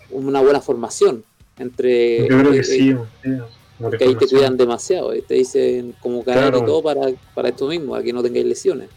una 0.09 0.41
buena 0.41 0.59
formación 0.59 1.23
entre 1.61 2.27
Yo 2.27 2.39
creo 2.39 2.53
eh, 2.53 2.57
que 2.57 2.63
sí, 2.63 2.95
sí, 3.23 3.29
como 3.77 3.91
que 3.91 4.03
ahí 4.03 4.15
te 4.15 4.27
cuidan 4.27 4.57
demasiado, 4.57 5.13
eh, 5.13 5.23
te 5.27 5.35
dicen 5.35 5.95
cómo 5.99 6.23
caer 6.23 6.49
Claro. 6.49 6.59
y 6.59 6.65
todo 6.65 6.83
para, 6.83 7.01
para 7.33 7.49
esto 7.49 7.67
mismo, 7.67 7.95
a 7.95 8.03
que 8.03 8.13
no 8.13 8.21
tengáis 8.21 8.45
lesiones. 8.45 8.89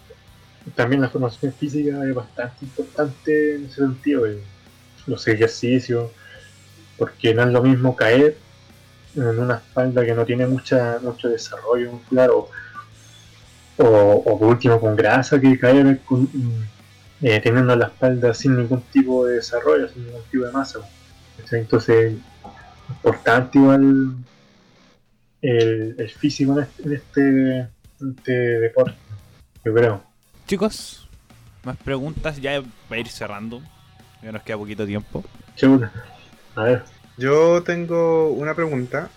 También 0.74 1.02
la 1.02 1.08
formación 1.08 1.52
física 1.52 2.02
es 2.08 2.14
bastante 2.14 2.64
importante 2.64 3.56
en 3.56 3.64
ese 3.66 3.76
sentido, 3.76 4.26
eh, 4.26 4.38
los 5.06 5.26
ejercicios, 5.28 6.10
porque 6.96 7.34
no 7.34 7.42
es 7.42 7.48
lo 7.48 7.62
mismo 7.62 7.94
caer 7.94 8.36
en 9.14 9.38
una 9.38 9.56
espalda 9.56 10.04
que 10.04 10.14
no 10.14 10.24
tiene 10.24 10.46
mucha 10.46 10.98
mucho 11.02 11.28
desarrollo 11.28 11.92
muscular 11.92 12.30
o, 12.30 12.48
o, 13.78 13.84
o 14.24 14.38
por 14.38 14.48
último 14.48 14.80
con 14.80 14.96
grasa 14.96 15.40
que 15.40 15.58
caer 15.58 16.00
con, 16.04 16.28
eh, 17.22 17.40
teniendo 17.40 17.74
la 17.76 17.86
espalda 17.86 18.34
sin 18.34 18.56
ningún 18.56 18.82
tipo 18.92 19.26
de 19.26 19.36
desarrollo, 19.36 19.88
sin 19.88 20.04
ningún 20.04 20.22
tipo 20.30 20.44
de 20.44 20.52
masa. 20.52 20.80
Entonces, 21.50 22.14
importante 22.88 23.58
igual 23.58 24.14
el, 25.42 25.94
el 25.98 26.10
físico 26.10 26.52
en 26.58 26.64
este, 26.64 26.82
en 26.84 26.92
este, 26.92 27.20
en 28.00 28.16
este 28.18 28.32
deporte, 28.32 28.94
yo 29.64 29.74
creo. 29.74 30.04
Chicos, 30.46 31.08
más 31.64 31.76
preguntas 31.78 32.40
ya 32.40 32.62
para 32.88 33.00
ir 33.00 33.08
cerrando. 33.08 33.62
Ya 34.22 34.32
nos 34.32 34.42
queda 34.42 34.56
poquito 34.56 34.86
tiempo. 34.86 35.22
Chuta. 35.56 35.92
A 36.56 36.62
ver. 36.64 36.82
Yo 37.18 37.62
tengo 37.62 38.30
una 38.30 38.54
pregunta 38.54 39.10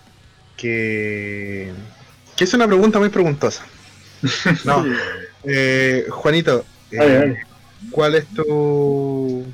que, 0.56 1.72
que 2.36 2.44
es 2.44 2.54
una 2.54 2.66
pregunta 2.66 2.98
muy 2.98 3.08
preguntosa. 3.08 3.64
No, 4.64 4.84
eh, 5.44 6.06
Juanito, 6.10 6.64
eh. 6.90 7.36
¿cuál 7.90 8.16
es 8.16 8.26
tu 8.26 9.46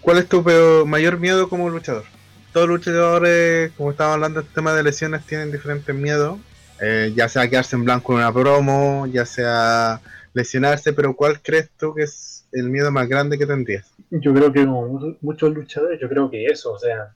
cuál 0.00 0.18
es 0.18 0.28
tu 0.28 0.42
peor- 0.42 0.86
mayor 0.86 1.18
miedo 1.18 1.48
como 1.48 1.68
luchador? 1.68 2.04
Todos 2.52 2.68
los 2.68 2.78
luchadores, 2.78 3.72
como 3.76 3.90
estábamos 3.90 4.14
hablando 4.16 4.42
del 4.42 4.50
tema 4.52 4.72
de 4.74 4.82
lesiones, 4.82 5.24
tienen 5.26 5.52
diferentes 5.52 5.94
miedos. 5.94 6.38
Eh, 6.80 7.12
ya 7.14 7.28
sea 7.28 7.48
quedarse 7.48 7.74
en 7.76 7.84
blanco 7.84 8.12
en 8.12 8.18
una 8.18 8.32
promo, 8.32 9.06
ya 9.06 9.26
sea 9.26 10.00
lesionarse, 10.32 10.92
pero 10.92 11.14
¿cuál 11.14 11.40
crees 11.42 11.70
tú 11.76 11.92
que 11.94 12.04
es 12.04 12.46
el 12.52 12.70
miedo 12.70 12.90
más 12.92 13.08
grande 13.08 13.36
que 13.36 13.46
tendrías? 13.46 13.90
Yo 14.10 14.32
creo 14.32 14.52
que 14.52 14.64
como 14.64 14.86
mu- 14.86 15.16
muchos 15.20 15.52
luchadores, 15.52 15.98
yo 16.00 16.08
creo 16.08 16.30
que 16.30 16.46
eso, 16.46 16.72
o 16.72 16.78
sea, 16.78 17.12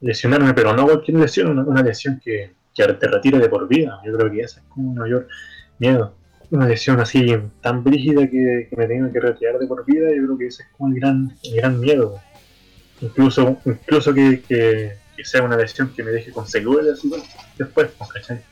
lesionarme, 0.00 0.52
pero 0.52 0.74
no 0.74 0.84
cualquier 0.84 1.18
lesión, 1.18 1.56
una, 1.58 1.82
lesión 1.82 2.20
que, 2.22 2.52
que 2.74 2.84
te 2.94 3.06
retire 3.06 3.38
de 3.38 3.48
por 3.48 3.68
vida. 3.68 4.00
Yo 4.04 4.16
creo 4.16 4.30
que 4.30 4.40
ese 4.40 4.60
es 4.60 4.66
como 4.68 4.92
mi 4.92 4.98
mayor 4.98 5.28
miedo. 5.78 6.14
Una 6.50 6.66
lesión 6.66 6.98
así 7.00 7.34
tan 7.62 7.84
brígida 7.84 8.28
que, 8.28 8.66
que 8.68 8.76
me 8.76 8.86
tenga 8.86 9.10
que 9.12 9.20
retirar 9.20 9.58
de 9.58 9.66
por 9.66 9.84
vida, 9.86 10.08
yo 10.14 10.24
creo 10.24 10.38
que 10.38 10.46
ese 10.48 10.64
es 10.64 10.68
como 10.76 10.92
el 10.92 11.00
gran, 11.00 11.32
el 11.44 11.56
gran 11.56 11.78
miedo. 11.80 12.20
Incluso, 13.00 13.60
incluso 13.64 14.14
que, 14.14 14.42
que- 14.42 15.04
sea 15.24 15.42
una 15.42 15.56
lesión 15.56 15.90
que 15.94 16.02
me 16.02 16.10
deje 16.10 16.32
con 16.32 16.46
secuelas 16.46 17.00
después, 17.56 17.90
pues, 17.96 18.10
¿cachai? 18.10 18.42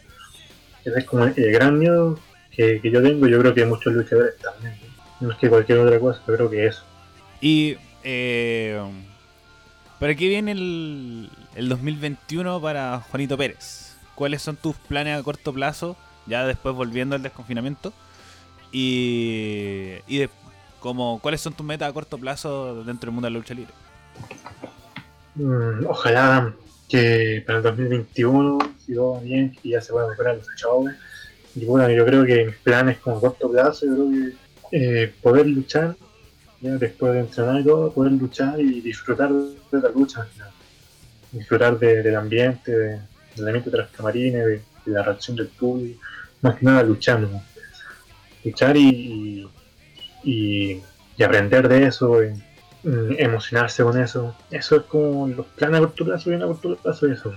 Es 0.85 1.05
como 1.05 1.24
el, 1.24 1.52
gran 1.52 1.78
miedo 1.78 2.19
que, 2.51 2.81
que 2.81 2.90
yo 2.90 3.02
tengo, 3.02 3.27
yo 3.27 3.39
creo 3.40 3.52
que 3.52 3.66
muchos 3.66 3.93
luchadores 3.93 4.36
también. 4.39 4.74
¿no? 5.20 5.31
Es 5.32 5.39
que 5.39 5.48
cualquier 5.51 5.78
otra 5.78 5.98
cosa, 6.01 6.20
yo 6.27 6.35
creo 6.35 6.51
que 6.51 6.66
eso. 6.66 6.82
Y 7.40 7.77
eh, 8.05 8.81
¿para 9.98 10.14
qué 10.14 10.28
viene 10.28 10.52
el, 10.52 11.31
el 11.56 11.69
2021 11.69 12.60
para 12.60 13.01
Juanito 13.01 13.36
Pérez? 13.36 13.97
¿Cuáles 14.14 14.40
son 14.43 14.56
tus 14.56 14.77
planes 14.77 15.19
a 15.19 15.23
corto 15.23 15.52
plazo? 15.52 15.97
Ya 16.27 16.47
después 16.47 16.74
volviendo 16.74 17.16
al 17.16 17.23
desconfinamiento. 17.23 17.93
Y, 18.70 19.97
y 20.06 20.27
como, 20.81 21.19
¿cuáles 21.20 21.40
son 21.40 21.52
tus 21.52 21.66
metas 21.66 21.90
a 21.90 21.93
corto 21.93 22.19
plazo 22.19 22.85
dentro 22.85 23.09
del 23.09 23.14
mundo 23.14 23.27
de 23.27 23.32
la 23.32 23.39
lucha 23.39 23.55
libre? 23.55 23.73
Mm, 25.34 25.86
ojalá 25.86 26.55
que 26.89 27.43
para 27.47 27.59
el 27.59 27.64
2021, 27.64 28.59
si 28.84 28.94
todo 28.94 29.20
bien, 29.20 29.52
que 29.62 29.70
ya 29.70 29.80
se 29.80 29.93
puedan 29.93 30.10
mejorar 30.10 30.36
los 30.36 30.47
shows. 30.56 30.90
Y 31.55 31.64
bueno, 31.64 31.89
yo 31.90 32.05
creo 32.05 32.24
que 32.24 32.44
mis 32.47 32.56
planes 32.56 32.98
como 32.98 33.20
corto 33.20 33.51
plazo, 33.51 33.86
yo 33.86 33.94
creo 33.94 34.10
que 34.10 34.32
eh, 35.05 35.14
poder 35.22 35.47
luchar, 35.47 35.97
ya 36.60 36.72
después 36.76 37.12
de 37.14 37.20
entrenar 37.20 37.60
y 37.60 37.64
todo, 37.64 37.93
poder 37.93 38.12
luchar 38.12 38.60
y 38.60 38.80
disfrutar 38.80 39.30
de 39.32 39.80
la 39.80 39.89
lucha. 39.90 40.26
Disfrutar 41.30 41.78
de- 41.78 42.02
del 42.02 42.16
ambiente, 42.16 42.72
de- 42.72 43.01
del 43.36 43.47
ambiente 43.48 43.70
las 43.76 43.90
camarines, 43.90 44.44
de, 44.47 44.62
la 44.86 45.02
reacción 45.02 45.36
del 45.36 45.48
público, 45.48 46.01
más 46.43 46.56
que 46.56 46.66
nada 46.66 46.82
luchando. 46.82 47.40
Luchar 48.44 48.76
y, 48.76 49.48
y, 50.24 50.82
aprender 51.22 51.68
de 51.68 51.86
eso. 51.86 52.14
mm, 52.20 52.52
emocionarse 52.85 53.83
con 53.83 54.01
eso. 54.01 54.35
Eso 54.51 54.77
es 54.77 54.83
como 54.83 55.29
los 55.29 55.47
planes 55.47 55.77
a 55.79 55.81
corto 55.81 56.05
plazo 56.05 56.31
y 56.33 56.35
a 56.35 56.41
corto 56.41 56.77
plazo 56.77 57.09
y 57.09 57.13
eso. 57.13 57.33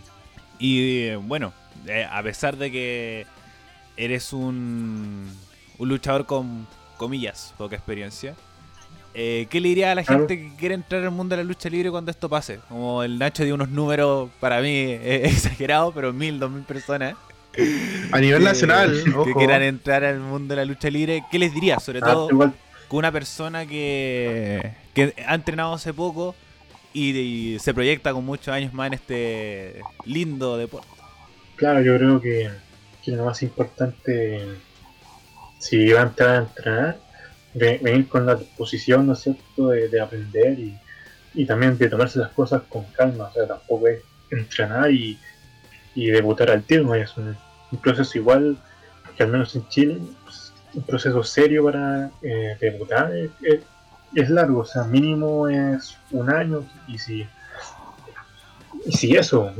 Y 0.59 0.99
eh, 1.07 1.15
bueno, 1.17 1.53
eh, 1.87 2.07
a 2.09 2.23
pesar 2.23 2.57
de 2.57 2.71
que 2.71 3.25
eres 3.97 4.33
un, 4.33 5.29
un 5.77 5.89
luchador 5.89 6.25
con 6.25 6.67
comillas, 6.97 7.53
poca 7.57 7.75
experiencia, 7.75 8.35
eh, 9.13 9.47
¿qué 9.49 9.61
le 9.61 9.69
diría 9.69 9.91
a 9.91 9.95
la 9.95 10.03
Claro. 10.03 10.21
gente 10.27 10.37
que 10.37 10.55
quiere 10.57 10.75
entrar 10.75 11.03
al 11.03 11.11
mundo 11.11 11.35
de 11.37 11.43
la 11.43 11.47
lucha 11.47 11.69
libre 11.69 11.91
cuando 11.91 12.11
esto 12.11 12.27
pase? 12.29 12.59
Como 12.67 13.03
el 13.03 13.17
Nacho 13.17 13.43
dio 13.43 13.55
unos 13.55 13.69
números 13.69 14.29
para 14.39 14.59
mí 14.61 14.67
eh, 14.73 15.21
exagerados, 15.25 15.93
pero 15.93 16.11
mil, 16.13 16.39
dos 16.39 16.51
mil 16.51 16.63
personas. 16.63 17.15
A 18.11 18.19
nivel 18.19 18.39
que- 18.39 18.45
nacional, 18.45 19.01
que 19.05 19.11
ojo. 19.11 19.33
quieran 19.37 19.61
entrar 19.61 20.03
al 20.03 20.19
mundo 20.19 20.53
de 20.53 20.57
la 20.57 20.65
lucha 20.65 20.89
libre, 20.89 21.23
¿qué 21.31 21.39
les 21.39 21.53
diría? 21.53 21.79
Sobre 21.79 21.99
Ah, 21.99 22.05
todo 22.13 22.29
igual, 22.29 22.53
con 22.87 22.99
una 22.99 23.11
persona 23.11 23.65
que, 23.65 24.73
que 24.93 25.13
ha 25.27 25.35
entrenado 25.35 25.73
hace 25.73 25.93
poco 25.93 26.35
y, 26.93 27.57
se 27.59 27.73
proyecta 27.73 28.13
con 28.13 28.25
muchos 28.25 28.49
años 28.49 28.73
más 28.73 28.87
en 28.87 28.93
este 28.93 29.81
lindo 30.05 30.57
deporte. 30.57 30.87
claro, 31.55 31.81
yo 31.81 31.97
creo 31.97 32.21
que, 32.21 32.49
que 33.03 33.11
lo 33.11 33.25
más 33.25 33.41
importante, 33.43 34.41
si 35.59 35.89
va 35.91 36.01
a 36.01 36.03
entrar 36.03 36.29
a 36.29 36.37
entrenar, 36.37 36.97
ve- 37.53 37.79
venir 37.81 38.07
con 38.07 38.25
la 38.25 38.35
disposición, 38.35 39.07
¿no 39.07 39.13
es 39.13 39.19
cierto?, 39.19 39.69
de, 39.69 39.89
de 39.89 39.99
aprender 40.01 40.59
y, 40.59 40.77
y 41.33 41.45
también 41.45 41.77
de 41.77 41.89
tomarse 41.89 42.19
las 42.19 42.31
cosas 42.31 42.61
con 42.69 42.85
calma. 42.93 43.25
O 43.25 43.33
sea, 43.33 43.45
tampoco 43.47 43.87
es 43.87 43.99
entrenar 44.31 44.89
y, 44.91 45.19
y 45.95 46.07
debutar 46.07 46.49
al 46.51 46.63
tiro, 46.63 46.95
es 46.95 47.15
un, 47.17 47.35
proceso 47.81 48.17
igual 48.17 48.57
que 49.17 49.23
al 49.23 49.29
menos 49.29 49.53
en 49.55 49.67
Chile, 49.67 49.99
un 50.75 50.83
proceso 50.83 51.23
serio 51.23 51.63
para 51.65 52.09
eh, 52.21 52.57
debutar. 52.59 53.13
Es, 53.15 53.31
es- 53.41 53.61
es 54.13 54.29
largo, 54.29 54.59
o 54.59 54.65
sea, 54.65 54.83
mínimo 54.85 55.47
es 55.49 55.97
un 56.11 56.29
año 56.29 56.63
y 56.87 56.97
si, 56.97 57.27
y 58.85 58.91
si 58.93 59.13
eso, 59.17 59.51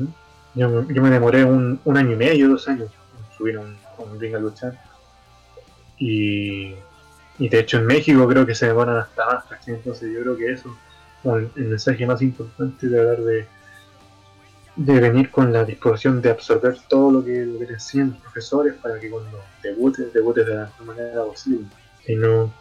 yo, 0.54 0.70
me- 0.70 1.10
demoré 1.10 1.44
un, 1.44 1.80
un 1.84 1.98
año 1.98 2.14
y 2.14 2.16
medio, 2.16 2.48
dos 2.50 2.66
años 2.70 2.90
en 2.90 3.38
subir 3.38 3.58
a 3.58 3.62
un, 3.62 3.76
un 3.98 4.18
luchar. 4.42 4.80
Y, 5.98 6.74
y 7.40 7.50
de 7.50 7.60
hecho 7.60 7.78
en 7.80 7.86
México 7.88 8.26
creo 8.28 8.46
que 8.46 8.56
se 8.56 8.68
demoran 8.68 8.98
hasta 8.98 9.26
más, 9.26 9.44
¿cachai? 9.46 9.76
entonces 9.76 10.14
yo 10.14 10.22
creo 10.22 10.38
que 10.38 10.52
eso 10.54 10.76
el, 11.24 11.50
el 11.56 11.66
mensaje 11.66 12.06
más 12.06 12.22
importante 12.22 12.88
de 12.88 13.00
hablar 13.00 13.18
de 13.22 13.48
de 14.76 15.00
venir 15.00 15.32
con 15.32 15.54
la 15.54 15.64
disposición 15.64 16.22
de 16.22 16.32
absorber 16.32 16.78
todo 16.90 17.12
lo 17.12 17.26
que, 17.26 17.46
lo 17.46 17.60
que 17.60 17.66
te 17.66 17.74
enseñan 17.74 18.12
los 18.12 18.22
profesores 18.22 18.74
para 18.76 19.00
que 19.00 19.10
cuando 19.10 19.40
debutes, 19.64 20.12
debutes 20.14 20.46
de 20.46 20.56
la 20.56 20.66
mejor 20.66 20.86
manera 20.86 21.24
posible. 21.24 21.68
Y, 22.08 22.16
no, 22.16 22.52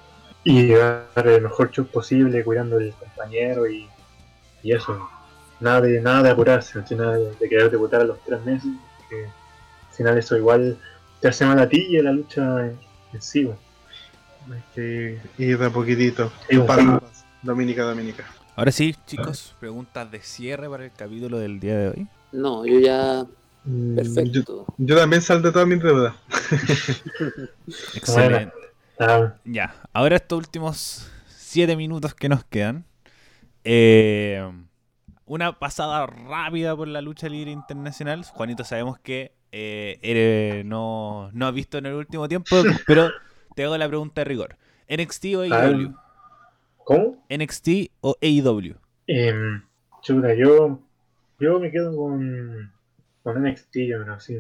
y 0.45 0.69
dar 0.73 1.27
el 1.27 1.43
mejor 1.43 1.71
show 1.71 1.87
posible 1.87 2.45
cuidando 2.45 2.79
del 2.79 2.93
compañero 2.93 3.69
y, 3.69 3.89
y 4.63 4.73
eso. 4.73 5.09
Nada 5.61 5.81
de, 5.83 6.01
nada 6.01 6.23
de 6.23 6.31
apurarse, 6.31 6.83
nada 6.97 7.17
de, 7.17 7.35
de 7.35 7.49
querer 7.49 7.71
debutar 7.71 8.01
a 8.03 8.05
los 8.05 8.23
tres 8.25 8.45
meses, 8.45 8.71
que 9.09 9.25
al 9.25 9.97
final 9.97 10.19
eso 10.19 10.37
igual 10.37 10.79
te 11.21 11.29
hace 11.29 11.47
mal 11.47 11.59
a 11.59 11.69
ti 11.69 11.87
y 11.89 11.99
a 11.99 12.03
la 12.03 12.13
lucha 12.13 12.67
en, 12.67 12.79
en 13.13 13.23
sí. 13.23 13.51
Hay 14.53 14.63
que 14.75 15.19
ir 15.39 15.59
de 15.59 15.67
a 15.67 15.71
poquitito. 15.71 16.31
Sí. 16.49 16.61
Dominica, 17.43 17.83
Dominica. 17.83 18.25
Ahora 18.57 18.71
sí, 18.71 18.95
chicos, 19.07 19.55
preguntas 19.59 20.11
de 20.11 20.21
cierre 20.21 20.69
para 20.71 20.85
el 20.85 20.93
capítulo 20.93 21.39
del 21.39 21.59
día 21.59 21.77
de 21.77 21.89
hoy. 21.89 22.09
No, 22.33 22.65
yo 22.65 22.79
ya. 22.79 23.25
Mm, 23.65 23.91
Yo, 23.91 23.97
Perfecto. 23.97 24.67
yo 24.79 24.97
también 24.97 25.23
saldo 25.23 25.51
todas 25.53 25.67
mis 25.67 25.83
deudas. 25.83 26.15
Excelente. 27.95 28.53
Ah, 28.99 29.35
Ya, 29.45 29.75
ahora 29.93 30.17
estos 30.17 30.39
últimos 30.39 31.11
siete 31.27 31.77
minutos 31.77 32.15
que 32.15 32.29
nos 32.29 32.45
quedan. 32.45 32.85
eh, 33.65 34.47
una 35.27 35.59
pasada 35.59 36.07
rápida 36.07 36.77
por 36.77 36.87
la 36.87 37.01
lucha 37.01 37.29
libre 37.29 37.51
internacional. 37.51 38.25
Juanito, 38.25 38.63
sabemos 38.63 38.99
que 38.99 39.33
eh, 39.53 39.99
eres- 40.03 40.65
no, 40.67 41.31
no 41.33 41.47
has 41.47 41.55
visto 41.55 41.79
en 41.79 41.87
el 41.87 41.95
último 41.95 42.29
tiempo, 42.29 42.57
pero 42.87 43.11
te 43.55 43.65
hago 43.65 43.77
la 43.79 43.89
pregunta 43.89 44.21
de 44.21 44.25
rigor. 44.27 44.57
¿NXT 44.89 45.25
o 45.37 45.43
Ah. 45.51 46.04
AEW? 46.87 47.17
¿Cómo? 47.27 47.27
¿NXT 47.31 47.69
o 48.01 48.17
AEW? 48.21 48.77
Em, 49.07 49.63
chuta, 50.03 50.35
yo, 50.35 50.81
yo 51.39 51.61
me 51.61 51.71
quedo 51.71 51.97
con, 51.97 52.73
con 53.23 53.43
NXT, 53.43 53.77
yo 53.89 54.03
creo, 54.03 54.21
sí. 54.21 54.39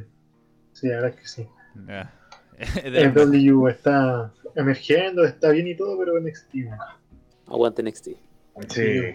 Sí, 0.73 0.89
la 0.89 0.97
verdad 0.97 1.11
es 1.11 1.17
que 1.17 1.27
sí. 1.27 1.47
Ah. 1.89 2.11
W 3.15 3.69
está 3.71 4.33
emergiendo, 4.55 5.25
está 5.25 5.51
bien 5.51 5.67
y 5.69 5.77
todo, 5.77 5.99
pero 5.99 6.21
NXT. 6.21 6.55
Aguante 7.47 7.83
NXT. 7.83 8.09
Sí. 8.69 9.15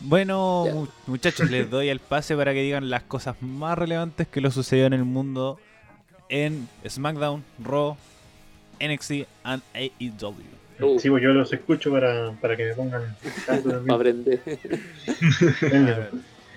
Bueno, 0.00 0.88
muchachos, 1.06 1.50
les 1.50 1.70
doy 1.70 1.88
el 1.88 2.00
pase 2.00 2.36
para 2.36 2.52
que 2.52 2.62
digan 2.62 2.90
las 2.90 3.04
cosas 3.04 3.40
más 3.40 3.78
relevantes 3.78 4.26
que 4.26 4.40
lo 4.40 4.50
sucedió 4.50 4.86
en 4.86 4.92
el 4.92 5.04
mundo 5.04 5.58
en 6.28 6.68
SmackDown, 6.86 7.44
Raw, 7.62 7.96
NXT 8.80 9.26
and 9.44 9.62
AEW. 9.72 10.63
Uh. 10.80 10.98
Sí, 10.98 11.08
pues 11.08 11.22
yo 11.22 11.30
los 11.30 11.52
escucho 11.52 11.90
para, 11.90 12.32
para 12.40 12.56
que 12.56 12.64
me 12.66 12.74
pongan 12.74 13.16
tanto 13.46 13.82
Para 13.86 13.94
aprender. 13.94 14.40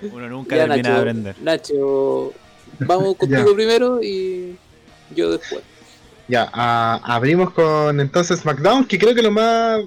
Uno 0.02 0.30
nunca 0.30 0.56
Ya, 0.56 0.68
termina 0.68 0.89
de 0.89 0.98
aprender. 0.98 1.35
Nacho, 1.41 2.34
vamos 2.80 3.15
contigo 3.15 3.53
primero 3.53 4.02
y 4.02 4.56
yo 5.15 5.31
después. 5.31 5.61
Ya, 6.27 6.49
ah, 6.52 6.99
abrimos 7.03 7.52
con 7.52 7.99
entonces 8.02 8.39
SmackDown, 8.39 8.85
que 8.85 8.99
creo 8.99 9.15
que 9.15 9.22
lo 9.22 9.31
más 9.31 9.81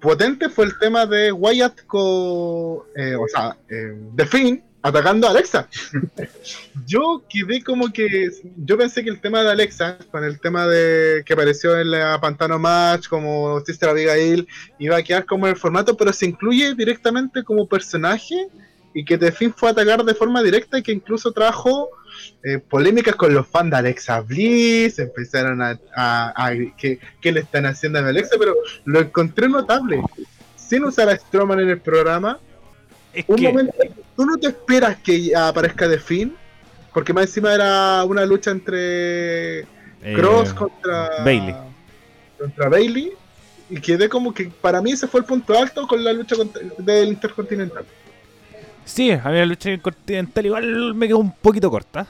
potente 0.00 0.48
fue 0.48 0.66
el 0.66 0.78
tema 0.78 1.06
de 1.06 1.32
Wyatt 1.32 1.86
con, 1.86 2.80
eh, 2.96 3.14
o 3.14 3.26
sea, 3.28 3.56
eh, 3.68 3.96
The 4.16 4.26
Finn 4.26 4.62
atacando 4.82 5.26
a 5.26 5.30
Alexa. 5.30 5.68
yo 6.86 7.22
quedé 7.28 7.62
como 7.62 7.92
que, 7.92 8.30
yo 8.56 8.78
pensé 8.78 9.02
que 9.04 9.10
el 9.10 9.20
tema 9.20 9.42
de 9.42 9.50
Alexa, 9.50 9.98
con 10.10 10.24
el 10.24 10.40
tema 10.40 10.66
de 10.66 11.22
que 11.24 11.32
apareció 11.32 11.78
en 11.78 11.90
la 11.90 12.20
Pantano 12.20 12.58
Match 12.58 13.08
como 13.08 13.60
Sister 13.60 13.88
Abigail, 13.90 14.46
iba 14.78 14.96
a 14.96 15.02
quedar 15.02 15.26
como 15.26 15.46
en 15.46 15.52
el 15.54 15.58
formato, 15.58 15.96
pero 15.96 16.12
se 16.12 16.26
incluye 16.26 16.74
directamente 16.74 17.42
como 17.44 17.66
personaje 17.68 18.48
y 18.94 19.04
que 19.04 19.18
The 19.18 19.32
Finn 19.32 19.54
fue 19.56 19.68
a 19.68 19.72
atacar 19.72 20.02
de 20.04 20.14
forma 20.14 20.42
directa 20.42 20.78
y 20.78 20.82
que 20.82 20.92
incluso 20.92 21.30
trajo 21.32 21.90
eh, 22.42 22.58
polémicas 22.58 23.14
con 23.14 23.32
los 23.32 23.46
fans 23.46 23.70
de 23.70 23.76
Alexa 23.76 24.20
Bliss, 24.20 24.98
empezaron 24.98 25.62
a, 25.62 25.78
a, 25.94 26.46
a- 26.46 26.54
que, 26.76 26.98
que 27.20 27.32
le 27.32 27.40
están 27.40 27.66
haciendo 27.66 27.98
a 28.00 28.08
Alexa, 28.08 28.36
pero 28.38 28.54
lo 28.84 29.00
encontré 29.00 29.48
notable. 29.48 30.02
Sin 30.56 30.84
usar 30.84 31.08
a 31.08 31.16
Strowman 31.16 31.60
en 31.60 31.68
el 31.70 31.80
programa, 31.80 32.38
Es 33.12 33.24
un 33.28 33.36
que, 33.36 33.48
momento, 33.48 33.72
tú 34.16 34.24
no 34.24 34.36
te 34.38 34.48
esperas 34.48 34.96
que 34.98 35.34
aparezca 35.34 35.88
The 35.88 35.98
Finn, 35.98 36.36
porque 36.92 37.12
más 37.12 37.26
encima 37.26 37.54
era 37.54 38.04
una 38.04 38.24
lucha 38.24 38.50
entre 38.50 39.60
eh, 39.60 39.66
Cross 40.14 40.52
contra 40.54 41.22
Bailey. 41.24 41.54
contra 42.38 42.68
Bailey 42.68 43.12
y 43.68 43.80
quedé 43.80 44.08
como 44.08 44.32
que 44.34 44.50
para 44.60 44.80
mí 44.82 44.92
ese 44.92 45.06
fue 45.06 45.20
el 45.20 45.26
punto 45.26 45.56
alto 45.58 45.86
con 45.86 46.02
la 46.02 46.12
lucha 46.12 46.36
contra- 46.36 46.62
del 46.78 47.08
Intercontinental. 47.08 47.84
Sí, 48.84 49.10
a 49.10 49.28
mí 49.28 49.36
la 49.38 49.46
lucha 49.46 49.76
continental 49.80 50.46
igual 50.46 50.94
me 50.94 51.06
quedó 51.06 51.18
un 51.18 51.32
poquito 51.32 51.70
corta. 51.70 52.06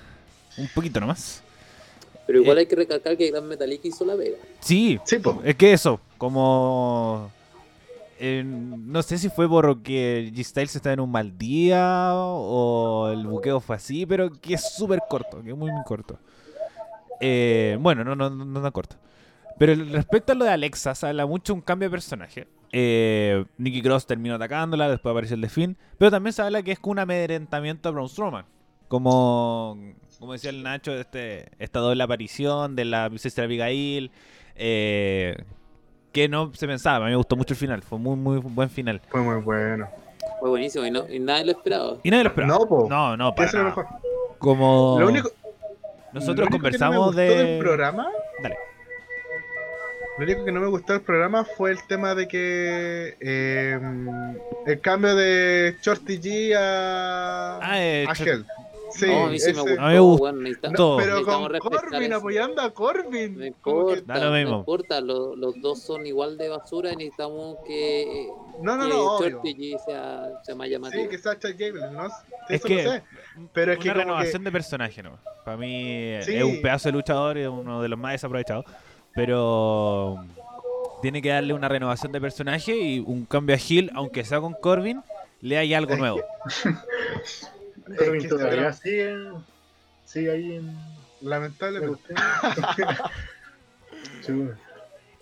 Un 0.57 0.69
poquito 0.75 1.01
nomás. 1.01 1.43
Pero 2.27 2.41
igual 2.43 2.59
Eh. 2.59 2.61
hay 2.61 2.67
que 2.67 2.77
recalcar 2.77 3.17
que 3.17 3.31
Gran 3.31 3.47
Metalik 3.49 3.85
hizo 3.85 4.05
la 4.05 4.15
vega. 4.15 4.37
Sí, 4.61 4.99
Sí, 5.05 5.19
po. 5.19 5.41
es 5.45 5.55
que 5.57 5.73
eso, 5.73 6.01
como... 6.17 7.31
no 8.45 9.03
sé 9.03 9.19
si 9.19 9.31
fue 9.31 9.49
porque 9.49 10.31
G-Styles 10.35 10.77
estaba 10.77 10.93
en 10.93 11.01
un 11.01 11.11
mal 11.11 11.39
día 11.39 12.13
o 12.15 13.09
el 13.11 13.27
buqueo 13.27 13.61
fue 13.61 13.77
así, 13.77 14.05
pero 14.05 14.31
que 14.31 14.55
es 14.55 14.75
súper 14.75 15.01
corto, 15.09 15.43
que 15.43 15.51
es 15.51 15.57
muy, 15.57 15.71
muy 15.71 15.83
corto. 15.85 16.19
Eh, 17.21 17.79
bueno, 17.81 18.05
no, 18.05 18.15
no, 18.15 18.31
no, 18.31 18.45
no 18.45 18.63
tan 18.63 18.73
corto. 18.73 18.97
Pero 19.59 19.75
respecto 19.75 20.33
a 20.33 20.35
lo 20.35 20.45
de 20.45 20.53
Alexa, 20.53 20.95
se 20.95 21.07
habla 21.07 21.27
mucho 21.27 21.53
un 21.55 21.61
cambio 21.61 21.89
de 21.89 21.91
personaje. 21.91 22.49
Eh, 22.73 23.45
Nikki 23.59 23.83
Cross 23.83 24.07
terminó 24.07 24.37
atacándola, 24.37 24.89
después 24.89 25.11
apareció 25.11 25.35
el 25.35 25.43
de. 25.43 25.77
Pero 25.99 26.11
también 26.11 26.33
se 26.33 26.43
habla 26.43 26.63
que 26.63 26.73
es 26.73 26.79
un 26.83 26.99
amedrentamiento 26.99 27.89
a 27.89 27.93
Braun 27.93 28.09
Strowman. 28.09 28.47
Como, 28.89 29.79
como 30.19 30.33
decía 30.33 30.51
el 30.51 30.63
Nacho, 30.63 30.93
este, 30.93 31.51
esta 31.59 31.81
doble 31.81 32.03
aparición 32.03 32.75
de 32.75 32.85
la 32.87 33.11
Sister 33.17 33.45
Abigail. 33.45 34.11
eh, 34.57 35.37
que 36.13 36.29
no 36.29 36.53
se 36.55 36.67
pensaba. 36.67 37.05
A 37.05 37.09
mí 37.09 37.13
me 37.13 37.17
gustó 37.17 37.37
mucho 37.37 37.55
el 37.55 37.59
final. 37.59 37.83
Fue 37.83 37.99
muy, 37.99 38.17
muy 38.17 38.39
buen 38.39 38.71
final. 38.71 39.01
Fue 39.09 39.21
muy 39.21 39.41
bueno. 39.43 39.89
Fue 40.41 40.49
buenísimo 40.51 40.85
y, 40.87 40.91
no, 40.91 41.09
y 41.09 41.19
nadie 41.19 41.45
lo 41.45 41.53
esperaba. 41.53 41.97
Y 42.03 42.11
nadie 42.11 42.25
lo 42.25 42.31
esperaba. 42.31 42.55
No, 42.59 42.67
po. 42.67 42.87
No, 42.89 43.17
no, 43.17 43.35
para 43.35 43.49
eso 43.49 43.59
es 43.59 43.63
lo 43.65 43.69
nada. 43.71 43.83
mejor. 43.83 43.99
Como 44.39 44.97
Lo 44.99 45.09
único, 45.09 45.31
nosotros 46.13 46.37
lo 46.39 46.43
único 46.45 46.53
conversamos 46.57 47.15
que 47.15 47.23
no 47.23 47.23
me 47.23 47.29
gustó 47.29 47.37
de... 47.43 47.45
del 47.53 47.59
programa. 47.59 48.09
Dale. 48.43 48.57
Lo 50.19 50.25
único 50.25 50.45
que 50.45 50.53
no 50.53 50.61
me 50.61 50.67
gustó 50.69 50.93
del 50.95 51.03
programa 51.03 51.45
fue 51.45 51.71
el 51.73 51.83
tema 51.87 52.15
de 52.15 52.29
que 52.29 53.17
eh, 53.21 53.79
el 54.67 54.81
cambio 54.81 55.15
de 55.15 55.77
Shorty 55.83 56.19
G 56.21 56.55
a, 56.57 57.59
Ah, 57.63 57.81
eh, 57.83 58.05
a 58.09 58.13
Hell. 58.13 58.45
Sí, 58.91 59.07
no, 59.07 59.27
a 59.27 59.29
mí 59.31 59.39
sí 59.39 59.53
me 59.53 59.61
gustó. 59.63 59.81
Me 59.83 60.01
gustó. 60.01 60.23
weón, 60.25 60.43
necesitamos- 60.43 60.77
todo. 60.77 60.97
pero 60.99 61.11
necesitamos 61.15 61.49
con 61.61 61.71
Corbin 61.73 62.03
eso. 62.03 62.17
apoyando 62.17 62.63
a 62.63 62.71
Corbin. 62.75 63.39
No 63.39 63.47
importa, 63.47 64.03
Da 64.15 64.19
lo 64.25 64.31
no 64.31 64.37
mismo. 64.37 64.59
importa, 64.59 65.01
lo- 65.01 65.37
los 65.37 65.61
dos 65.61 65.81
son 65.81 66.07
igual 66.07 66.37
de 66.39 66.49
basura 66.49 66.93
y 66.93 66.97
necesitamos 66.97 67.57
que, 67.67 68.29
no, 68.61 68.77
no, 68.77 68.85
que 68.85 68.91
no, 68.95 69.17
obvio. 69.17 69.43
Sea, 69.87 70.29
sea 70.43 70.55
más 70.55 70.69
llamativo. 70.69 71.03
Sí, 71.05 71.09
que 71.09 71.19
Sacha 71.19 71.49
Gable, 71.51 71.91
¿no? 71.93 72.07
Es 72.07 72.13
Eso 72.49 72.67
que- 72.69 72.83
sé. 72.83 73.03
Pero 73.53 73.73
es 73.73 73.79
una 73.79 73.85
que 73.85 73.95
renovación 73.95 74.43
que- 74.43 74.45
de 74.47 74.53
personaje, 74.53 75.03
¿no? 75.03 75.19
Para 75.45 75.57
mí 75.57 76.17
Sí. 76.23 76.35
es 76.35 76.45
un 76.45 76.61
pedazo 76.61 76.89
de 76.89 76.93
luchador 76.93 77.39
y 77.39 77.43
es 77.43 77.49
uno 77.49 77.81
de 77.83 77.89
los 77.89 77.99
más 77.99 78.13
desaprovechados. 78.13 78.65
Pero 79.15 80.25
tiene 81.03 81.23
que 81.23 81.31
darle 81.31 81.55
una 81.55 81.69
renovación 81.69 82.13
de 82.13 82.21
personaje 82.21 82.77
y 82.77 82.99
un 83.01 83.25
cambio 83.25 83.57
a 83.57 83.59
Hill, 83.59 83.91
aunque 83.95 84.25
sea 84.25 84.41
con 84.41 84.53
Corbin, 84.55 85.03
le 85.41 85.57
hay 85.59 85.73
algo 85.75 85.97
nuevo. 85.97 86.21
Pero 87.99 88.15
es 88.15 88.23
que 88.23 88.29
todavía 88.29 88.73
se- 88.73 88.83
sigue, 88.83 89.17
sigue 90.05 90.31
ahí 90.31 90.53
en. 90.57 90.77
lamentablemente. 91.21 92.15
Chuta, 94.25 94.59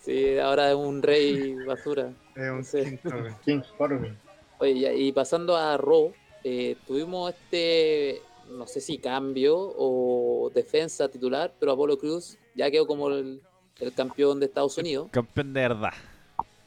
Sí, 0.00 0.38
ahora 0.38 0.70
es 0.70 0.76
un 0.76 1.02
rey 1.02 1.54
basura. 1.66 2.12
Es 2.34 2.50
un 2.50 2.64
Sí. 2.64 2.98
King. 3.44 3.60
Oye, 4.60 4.96
y 4.96 5.12
pasando 5.12 5.56
a 5.56 5.76
Raw, 5.76 6.12
eh, 6.44 6.76
tuvimos 6.86 7.32
este, 7.34 8.20
no 8.50 8.66
sé 8.66 8.80
si 8.80 8.98
cambio 8.98 9.56
o 9.56 10.50
defensa 10.54 11.08
titular, 11.08 11.52
pero 11.60 11.72
Apolo 11.72 11.98
Cruz 11.98 12.38
ya 12.54 12.70
quedó 12.70 12.86
como 12.86 13.08
el, 13.10 13.40
el 13.80 13.92
campeón 13.94 14.40
de 14.40 14.46
Estados 14.46 14.76
Unidos. 14.78 15.08
Campeón 15.12 15.52
de 15.52 15.60
verdad. 15.60 15.92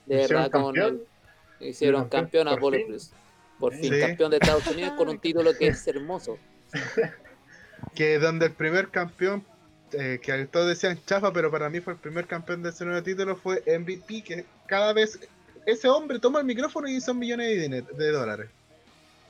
De 0.05 0.15
¿Hicieron 0.23 0.43
verdad, 0.43 0.51
con 0.51 0.63
campeón? 0.73 1.01
el- 1.59 1.67
hicieron 1.67 2.01
campeón 2.09 2.21
campeón 2.21 2.47
a 2.47 2.51
por 2.51 2.57
Apolo 2.59 2.77
fin? 2.77 2.85
Cruz. 2.87 3.11
Por 3.61 3.73
fin, 3.75 3.93
Sí. 3.93 3.99
campeón 4.01 4.31
de 4.31 4.37
Estados 4.37 4.67
Unidos 4.67 4.93
con 4.97 5.07
un 5.07 5.19
título 5.21 5.53
que 5.57 5.67
es 5.67 5.87
hermoso. 5.87 6.37
que 7.95 8.19
donde 8.19 8.47
el 8.47 8.51
primer 8.53 8.89
campeón, 8.89 9.45
eh, 9.93 10.19
que 10.21 10.45
todos 10.47 10.67
decían 10.67 10.99
chafa, 11.05 11.31
pero 11.33 11.49
para 11.51 11.69
mí 11.69 11.79
fue 11.79 11.93
el 11.93 11.99
primer 11.99 12.27
campeón 12.27 12.61
de 12.63 12.69
ese 12.69 12.85
nuevo 12.85 13.01
título, 13.03 13.35
fue 13.35 13.63
MVP, 13.65 14.23
que 14.23 14.45
cada 14.67 14.93
vez 14.93 15.19
ese 15.65 15.87
hombre 15.87 16.19
toma 16.19 16.39
el 16.39 16.45
micrófono 16.45 16.87
y 16.87 16.99
son 17.01 17.19
millones 17.19 17.47
de, 17.49 17.67
diner- 17.69 17.87
de 17.95 18.11
dólares. 18.11 18.49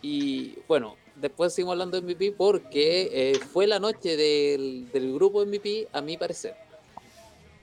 Y 0.01 0.55
bueno, 0.67 0.95
después 1.15 1.53
seguimos 1.53 1.73
hablando 1.73 1.99
de 1.99 2.07
MVP 2.07 2.33
porque 2.37 3.09
eh, 3.31 3.39
fue 3.39 3.67
la 3.67 3.79
noche 3.79 4.15
del, 4.17 4.89
del 4.91 5.13
grupo 5.13 5.45
MVP, 5.45 5.87
a 5.91 6.01
mi 6.01 6.17
parecer. 6.17 6.55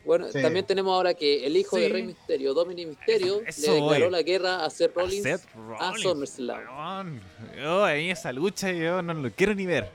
Bueno, 0.09 0.27
Sí. 0.33 0.41
también 0.43 0.65
tenemos 0.67 0.93
ahora 0.93 1.13
que 1.15 1.47
el 1.47 1.57
hijo 1.57 1.77
de. 1.77 1.89
Rey 1.91 2.03
Misterio, 2.03 2.55
Dominic 2.55 2.89
Misterio, 2.89 3.43
Eso 3.47 3.61
le 3.71 3.73
declaró 3.81 4.05
voy. 4.07 4.11
la 4.11 4.23
guerra 4.23 4.65
a 4.65 4.71
Seth 4.71 4.97
Rollins. 4.97 5.23
Seth 5.23 5.43
a 5.79 5.91
Rollins, 5.93 6.03
SummerSlam. 6.03 7.21
Yo, 7.57 7.85
a 7.85 7.93
mí 7.93 8.11
esa 8.11 8.33
lucha 8.33 8.73
yo 8.73 9.03
no 9.03 9.13
lo 9.15 9.31
quiero 9.31 9.55
ni 9.55 9.67
ver. 9.67 9.89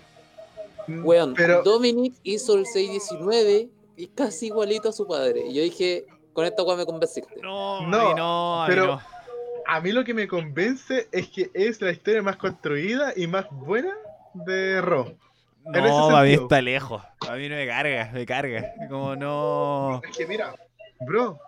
Weón, 0.88 1.34
pero 1.34 1.64
Dominic 1.64 2.14
hizo 2.24 2.56
el 2.58 2.66
619 2.66 3.70
y 3.98 4.08
casi 4.08 4.48
igualito 4.48 4.90
a 4.90 4.92
su 4.94 5.08
padre. 5.08 5.48
Y 5.48 5.54
yo 5.56 5.64
dije, 5.64 6.06
con 6.34 6.46
esta 6.46 6.62
weá 6.64 6.76
me 6.78 6.86
convenciste. 6.86 7.36
No, 7.42 7.88
No, 7.88 8.14
no, 8.16 8.66
pero- 8.68 8.86
no. 8.88 9.02
a 9.66 9.80
mí 9.82 9.92
lo 9.92 10.04
que 10.04 10.14
me 10.14 10.28
convence 10.28 11.08
es 11.12 11.28
que 11.30 11.50
es 11.54 11.82
la 11.82 11.92
historia 11.92 12.22
más 12.22 12.36
construida 12.38 13.14
y 13.16 13.28
más 13.28 13.46
buena 13.50 13.96
de 14.34 14.80
Raw. 14.82 15.16
En 15.66 15.76
ese 15.76 15.88
No, 15.90 16.16
a 16.16 16.24
mí 16.24 16.34
está 16.34 16.62
lejos. 16.62 17.02
A 17.28 17.36
mí 17.36 17.50
no 17.50 17.56
me 17.56 17.68
carga, 17.68 18.10
me 18.14 18.26
carga. 18.26 18.74
Como 18.90 19.16
no. 19.16 20.02
Es 20.04 20.18
que 20.18 20.28
mira, 20.28 20.54
bro, 21.02 21.40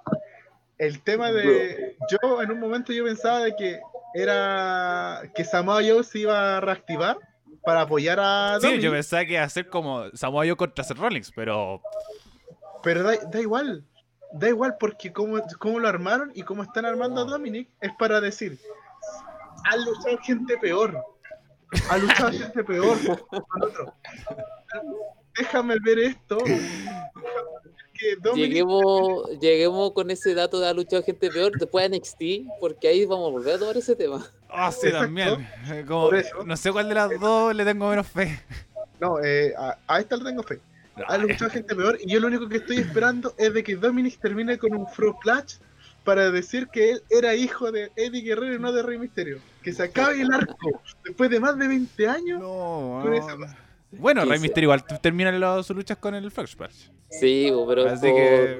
el 0.78 1.02
tema 1.02 1.32
de. 1.32 1.98
Yo 2.10 2.42
en 2.42 2.52
un 2.52 2.60
momento 2.60 2.94
yo 2.94 3.04
pensaba 3.06 3.40
de 3.40 3.56
que 3.56 3.80
era 4.14 5.24
que 5.34 5.44
Samoa 5.44 5.82
Joe 5.84 6.04
se 6.04 6.20
iba 6.20 6.58
a 6.58 6.62
reactivar 6.62 7.18
para 7.64 7.82
apoyar 7.82 8.20
a 8.20 8.58
Sí, 8.60 8.68
Dominic, 8.68 8.84
yo 8.84 8.92
pensaba 8.92 9.26
que 9.26 9.34
iba 9.34 9.44
a 9.44 9.50
ser 9.50 9.70
como 9.70 10.10
Samoa 10.14 10.46
Joe 10.46 10.56
contra 10.56 10.84
Seth 10.84 10.98
Rollins, 10.98 11.32
pero. 11.36 11.82
pero 12.84 13.04
da, 13.04 13.18
da 13.18 13.42
igual. 13.42 13.84
Da 14.34 14.50
igual 14.50 14.76
porque 14.80 15.14
cómo, 15.14 15.42
cómo 15.60 15.80
lo 15.80 15.88
armaron 15.88 16.32
y 16.36 16.44
cómo 16.44 16.64
están 16.64 16.86
armando 16.86 17.22
a 17.22 17.26
Dominic 17.26 17.70
es 17.80 17.92
para 17.98 18.20
decir, 18.20 18.60
han 19.64 19.86
luchado 19.86 20.18
gente 20.24 20.58
peor. 20.58 21.04
Ha 21.90 21.98
luchado 21.98 22.32
gente 22.32 22.64
peor. 22.64 22.98
con 23.30 23.64
otro. 23.64 23.94
Déjame 25.38 25.76
ver 25.84 26.00
esto. 26.00 26.38
Lleguemos, 28.36 29.30
lleguemos 29.40 29.92
con 29.94 30.12
ese 30.12 30.34
dato 30.36 30.60
de 30.60 30.68
ha 30.68 30.74
luchado 30.74 31.02
gente 31.04 31.30
peor 31.30 31.52
después 31.58 31.90
de 31.90 31.98
NXT, 31.98 32.50
porque 32.60 32.88
ahí 32.90 33.06
vamos 33.06 33.30
a 33.30 33.32
volver 33.32 33.56
a 33.56 33.60
tomar 33.60 33.78
ese 33.78 33.96
tema. 33.96 34.26
Ah, 34.50 34.72
sí, 34.72 34.88
Exacto. 34.88 35.06
también. 35.06 35.48
Eh, 35.72 35.86
Como, 35.88 36.12
no 36.46 36.58
sé 36.58 36.72
cuál 36.72 36.90
de 36.90 36.96
las 36.96 37.20
dos 37.20 37.56
le 37.56 37.64
tengo 37.66 37.90
menos 37.90 38.08
fe. 38.08 38.40
No, 39.00 39.22
eh, 39.24 39.54
a, 39.58 39.78
a 39.88 40.00
esta 40.00 40.18
le 40.18 40.24
tengo 40.26 40.44
fe. 40.44 40.60
Ha 41.08 41.18
luchado 41.18 41.52
gente 41.52 41.76
peor 41.76 41.98
y 42.02 42.10
yo 42.10 42.20
lo 42.22 42.28
único 42.28 42.48
que 42.48 42.58
estoy 42.58 42.78
esperando 42.78 43.34
es 43.38 43.54
de 43.54 43.64
que 43.64 43.76
Dominic 43.76 44.18
termine 44.20 44.58
con 44.58 44.74
un 44.74 44.88
Fro 44.88 45.18
Clutch 45.20 45.56
para 46.06 46.32
decir 46.32 46.68
que 46.72 46.92
él 46.92 47.04
era 47.10 47.36
hijo 47.36 47.72
de 47.72 47.92
Eddie 47.98 48.22
Guerrero 48.22 48.56
y 48.56 48.60
no 48.60 48.72
de 48.72 48.82
Rey 48.84 48.98
Misterio. 48.98 49.40
Que 49.62 49.74
se 49.74 49.84
acabe 49.84 50.22
el 50.22 50.32
arco 50.32 50.56
después 51.04 51.30
de 51.30 51.40
más 51.42 51.58
de 51.58 51.68
20 51.68 52.08
años. 52.08 52.40
No, 52.40 53.02
Con 53.04 53.14
esa 53.14 53.36
cosa. 53.36 53.58
Bueno, 53.92 54.24
Rey 54.24 54.38
sí. 54.38 54.44
Misterio 54.44 54.68
igual 54.68 54.86
termina 55.02 55.64
sus 55.64 55.76
luchas 55.76 55.98
con 55.98 56.16
el 56.16 56.32
Frog 56.32 56.48
Splash. 56.48 56.90
Sí, 57.10 57.52
pero 57.68 57.88
Así 57.90 58.08
por- 58.08 58.16
que. 58.16 58.60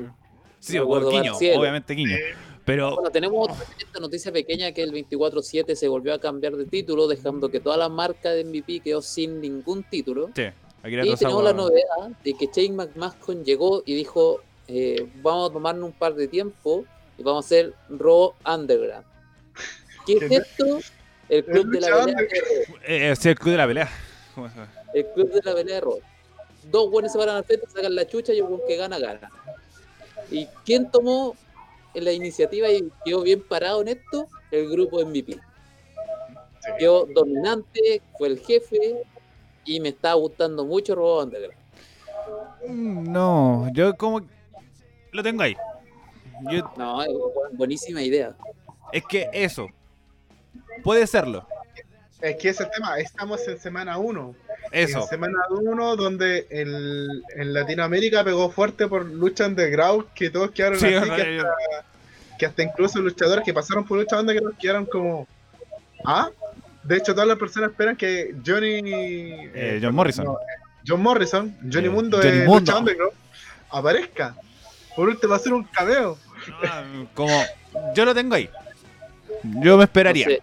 Sí, 0.60 0.74
Quiño, 0.80 1.36
obviamente 1.60 1.96
Quiño. 1.96 2.18
Pero. 2.66 2.96
Bueno, 2.96 3.12
tenemos 3.12 3.50
otra- 3.50 3.64
esta 3.78 4.00
noticia 4.00 4.32
pequeña 4.32 4.72
que 4.72 4.82
el 4.82 4.92
24-7 4.92 5.76
se 5.76 5.88
volvió 5.88 6.14
a 6.16 6.20
cambiar 6.20 6.56
de 6.56 6.66
título, 6.66 7.08
dejando 7.08 7.50
que 7.50 7.60
toda 7.60 7.78
la 7.78 7.90
marca 7.90 8.32
de 8.32 8.44
MVP 8.44 8.80
quedó 8.80 9.02
sin 9.04 9.40
ningún 9.40 9.84
título. 9.84 10.32
Sí, 10.36 10.46
Akira 10.82 11.06
Y 11.06 11.16
tenemos 11.16 11.44
la 11.44 11.54
novedad 11.54 12.10
de 12.24 12.34
que 12.34 12.48
Shane 12.52 12.74
McMahon 12.76 13.44
llegó 13.44 13.84
y 13.86 13.94
dijo, 13.96 14.42
eh, 14.68 15.08
vamos 15.22 15.52
a 15.52 15.54
tomarnos 15.54 15.90
un 15.90 15.94
par 15.96 16.16
de 16.16 16.28
tiempo 16.28 16.86
y 17.18 17.24
vamos 17.24 17.46
a 17.46 17.48
hacer 17.48 17.74
Raw 17.90 18.34
Underground. 18.46 19.06
¿Qué 20.06 20.14
es 20.14 20.32
esto? 20.32 20.80
El 21.30 21.44
club 21.46 21.72
de 21.72 21.82
la 21.82 21.88
pelea 21.88 22.06
de 22.06 22.14
Raw. 22.14 22.76
Eh, 22.84 23.10
eh, 23.12 23.16
sí, 23.16 23.30
el 23.30 23.40
club 23.40 23.52
de 23.52 23.58
la 23.58 23.68
pelea. 23.68 23.90
El 24.94 25.06
club 25.14 25.32
de 25.32 25.42
la 25.44 25.56
pelea 25.56 25.76
de 25.76 25.82
Raw. 25.82 26.00
Dos 26.72 26.92
buenos 26.92 27.12
se 27.12 27.18
paran 27.18 27.38
al 27.38 27.44
frente, 27.44 27.68
sacan 27.68 27.96
la 27.96 28.08
chucha 28.08 28.34
y 28.34 28.40
el 28.40 28.46
que 28.68 28.76
gana, 28.78 29.00
gana. 29.00 29.30
¿Y 30.32 30.46
quién 30.66 30.90
tomó 30.90 31.36
la 31.94 32.12
iniciativa 32.12 32.70
y 32.70 32.92
quedó 33.04 33.22
bien 33.22 33.42
parado 33.42 33.82
en 33.82 33.90
esto? 33.90 34.28
El 34.52 34.70
grupo 34.70 35.04
MVP. 35.04 35.40
Quedó 36.80 37.06
dominante, 37.06 38.02
fue 38.18 38.28
el 38.30 38.40
jefe 38.40 39.04
y 39.66 39.80
me 39.80 39.90
está 39.90 40.14
gustando 40.14 40.66
mucho 40.66 40.96
Raw 40.96 41.22
Underground. 41.24 41.58
Mm, 42.68 43.12
No, 43.12 43.70
yo 43.74 43.96
como. 43.96 44.22
Lo 45.12 45.24
tengo 45.24 45.44
ahí. 45.44 45.56
Yo- 46.52 46.72
No, 46.78 47.00
buenísima 47.54 48.02
idea. 48.02 48.36
es 48.92 49.04
que 49.06 49.30
eso. 49.34 49.68
Puede 50.84 51.08
serlo. 51.08 51.48
Es 52.22 52.38
que 52.38 52.50
ese 52.50 52.64
es 52.64 52.70
el 52.70 52.76
tema. 52.76 52.98
Estamos 53.00 53.48
en 53.48 53.60
semana 53.60 53.98
1. 53.98 54.36
Eso. 54.72 55.02
En 55.02 55.08
semana 55.08 55.38
1 55.50 55.96
donde 55.96 56.48
el, 56.50 57.24
en 57.36 57.54
Latinoamérica 57.54 58.24
pegó 58.24 58.50
fuerte 58.50 58.88
por 58.88 59.06
lucha 59.06 59.46
underground 59.46 60.06
que 60.14 60.30
todos 60.30 60.52
quedaron 60.52 60.80
Sí, 60.80 60.94
así. 60.94 61.10
no, 61.10 61.16
que, 61.16 61.22
hasta, 61.38 61.56
que 62.40 62.46
hasta 62.46 62.64
incluso 62.64 63.00
luchadores 63.00 63.44
que 63.46 63.54
pasaron 63.54 63.86
por 63.86 63.98
lucha 64.00 64.20
underground 64.20 64.58
quedaron 64.58 64.86
como... 64.86 65.28
¿Ah? 66.04 66.30
De 66.84 66.98
hecho, 66.98 67.14
todas 67.14 67.28
las 67.28 67.38
personas 67.38 67.72
esperan 67.72 67.96
que 67.96 68.36
Johnny... 68.46 68.82
Eh, 69.54 69.80
John 69.82 69.96
Morrison. 69.96 70.26
no, 70.26 70.38
John 70.88 71.02
Morrison, 71.02 71.56
Johnny 71.72 71.88
Eh, 71.88 71.90
Mundo 71.90 72.18
Johnny 72.18 72.32
de 72.40 72.46
Mundo. 72.46 72.60
Lucha 72.60 72.78
Underground, 72.78 73.14
aparezca. 73.70 74.36
Por 74.96 75.10
último, 75.10 75.32
va 75.32 75.36
a 75.38 75.40
ser 75.40 75.54
un 75.54 75.64
cameo. 75.66 76.18
Ah, 76.64 76.84
Como. 77.14 77.42
Yo 77.96 78.06
lo 78.06 78.14
tengo 78.14 78.36
ahí. 78.36 78.50
Yo 79.44 79.78
me 79.78 79.84
esperaría. 79.84 80.26
No 80.28 80.32
sé, 80.34 80.42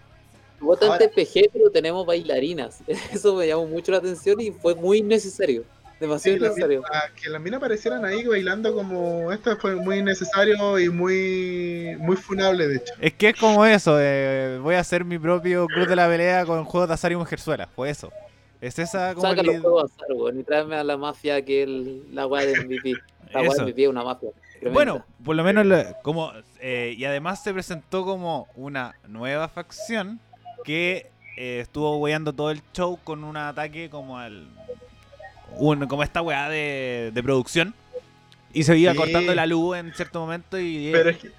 Bastante 0.59 1.03
Ahora- 1.05 1.15
PG, 1.15 1.49
pero 1.51 1.69
tenemos 1.71 2.05
bailarinas. 2.05 2.79
Eso 3.11 3.35
me 3.35 3.47
llamó 3.47 3.65
mucho 3.67 3.91
la 3.91 3.97
atención 3.97 4.39
y 4.39 4.51
fue 4.51 4.75
muy 4.75 5.01
necesario. 5.01 5.63
Demasiado 5.99 6.37
Sí, 6.37 6.43
necesario. 6.43 6.83
que 7.21 7.29
las 7.29 7.41
minas 7.41 7.57
aparecieran 7.59 8.03
ahí 8.03 8.25
bailando 8.25 8.73
como 8.73 9.31
esto 9.31 9.55
fue 9.57 9.75
muy 9.75 10.01
necesario 10.03 10.77
y 10.79 10.89
muy 10.89 11.95
muy 11.99 12.17
funable 12.17 12.67
de 12.67 12.75
hecho. 12.77 12.93
Es 12.99 13.13
que 13.13 13.29
es 13.29 13.35
como 13.39 13.65
eso. 13.65 13.97
eh, 14.01 14.57
voy 14.61 14.75
a 14.75 14.79
hacer 14.79 15.05
mi 15.05 15.17
propio 15.17 15.65
club 15.67 15.87
de 15.87 15.95
la 15.95 16.07
pelea 16.09 16.45
con 16.45 16.65
juegos 16.65 16.89
de 16.89 16.95
azar 16.95 17.11
y 17.11 17.15
mujerzuela. 17.15 17.67
Fue 17.67 17.89
eso. 17.89 18.11
Es 18.59 18.79
esa 18.79 19.13
como. 19.13 19.27
Saca 19.29 19.41
el- 19.41 19.47
los 19.47 19.61
juegos 19.61 19.91
azar, 19.91 20.07
weón, 20.13 20.39
y 20.39 20.43
tráeme 20.43 20.75
a 20.75 20.83
la 20.83 20.97
mafia 20.97 21.43
que 21.45 21.63
es 21.63 21.69
la 22.13 22.27
weá 22.27 22.45
de 22.45 22.53
MVP. 22.65 22.93
La 23.31 23.41
weá 23.41 23.53
de. 23.53 23.61
MVP 23.63 23.83
es 23.83 23.89
una 23.89 24.03
mafia. 24.03 24.29
Tremenda. 24.63 24.73
Bueno, 24.73 25.05
por 25.23 25.35
lo 25.35 25.43
menos 25.43 25.65
la- 25.65 25.93
como 26.01 26.31
eh, 26.59 26.95
y 26.97 27.05
además 27.05 27.43
se 27.43 27.53
presentó 27.53 28.03
como 28.05 28.47
una 28.55 28.95
nueva 29.07 29.47
facción 29.49 30.19
que 30.63 31.09
eh, 31.37 31.59
estuvo 31.61 31.97
weyando 31.97 32.33
todo 32.33 32.51
el 32.51 32.61
show 32.73 32.99
con 33.03 33.23
un 33.23 33.37
ataque 33.37 33.89
como 33.89 34.17
al 34.19 34.47
un, 35.57 35.87
como 35.87 36.03
esta 36.03 36.21
weá 36.21 36.49
de, 36.49 37.11
de 37.13 37.23
producción 37.23 37.73
y 38.53 38.63
se 38.63 38.77
iba 38.77 38.91
Sí. 38.93 38.97
cortando 38.97 39.33
la 39.35 39.45
luz 39.45 39.77
en 39.77 39.93
cierto 39.93 40.19
momento 40.19 40.59
y 40.59 40.89
Pero 40.91 41.09
es 41.09 41.17
que 41.17 41.31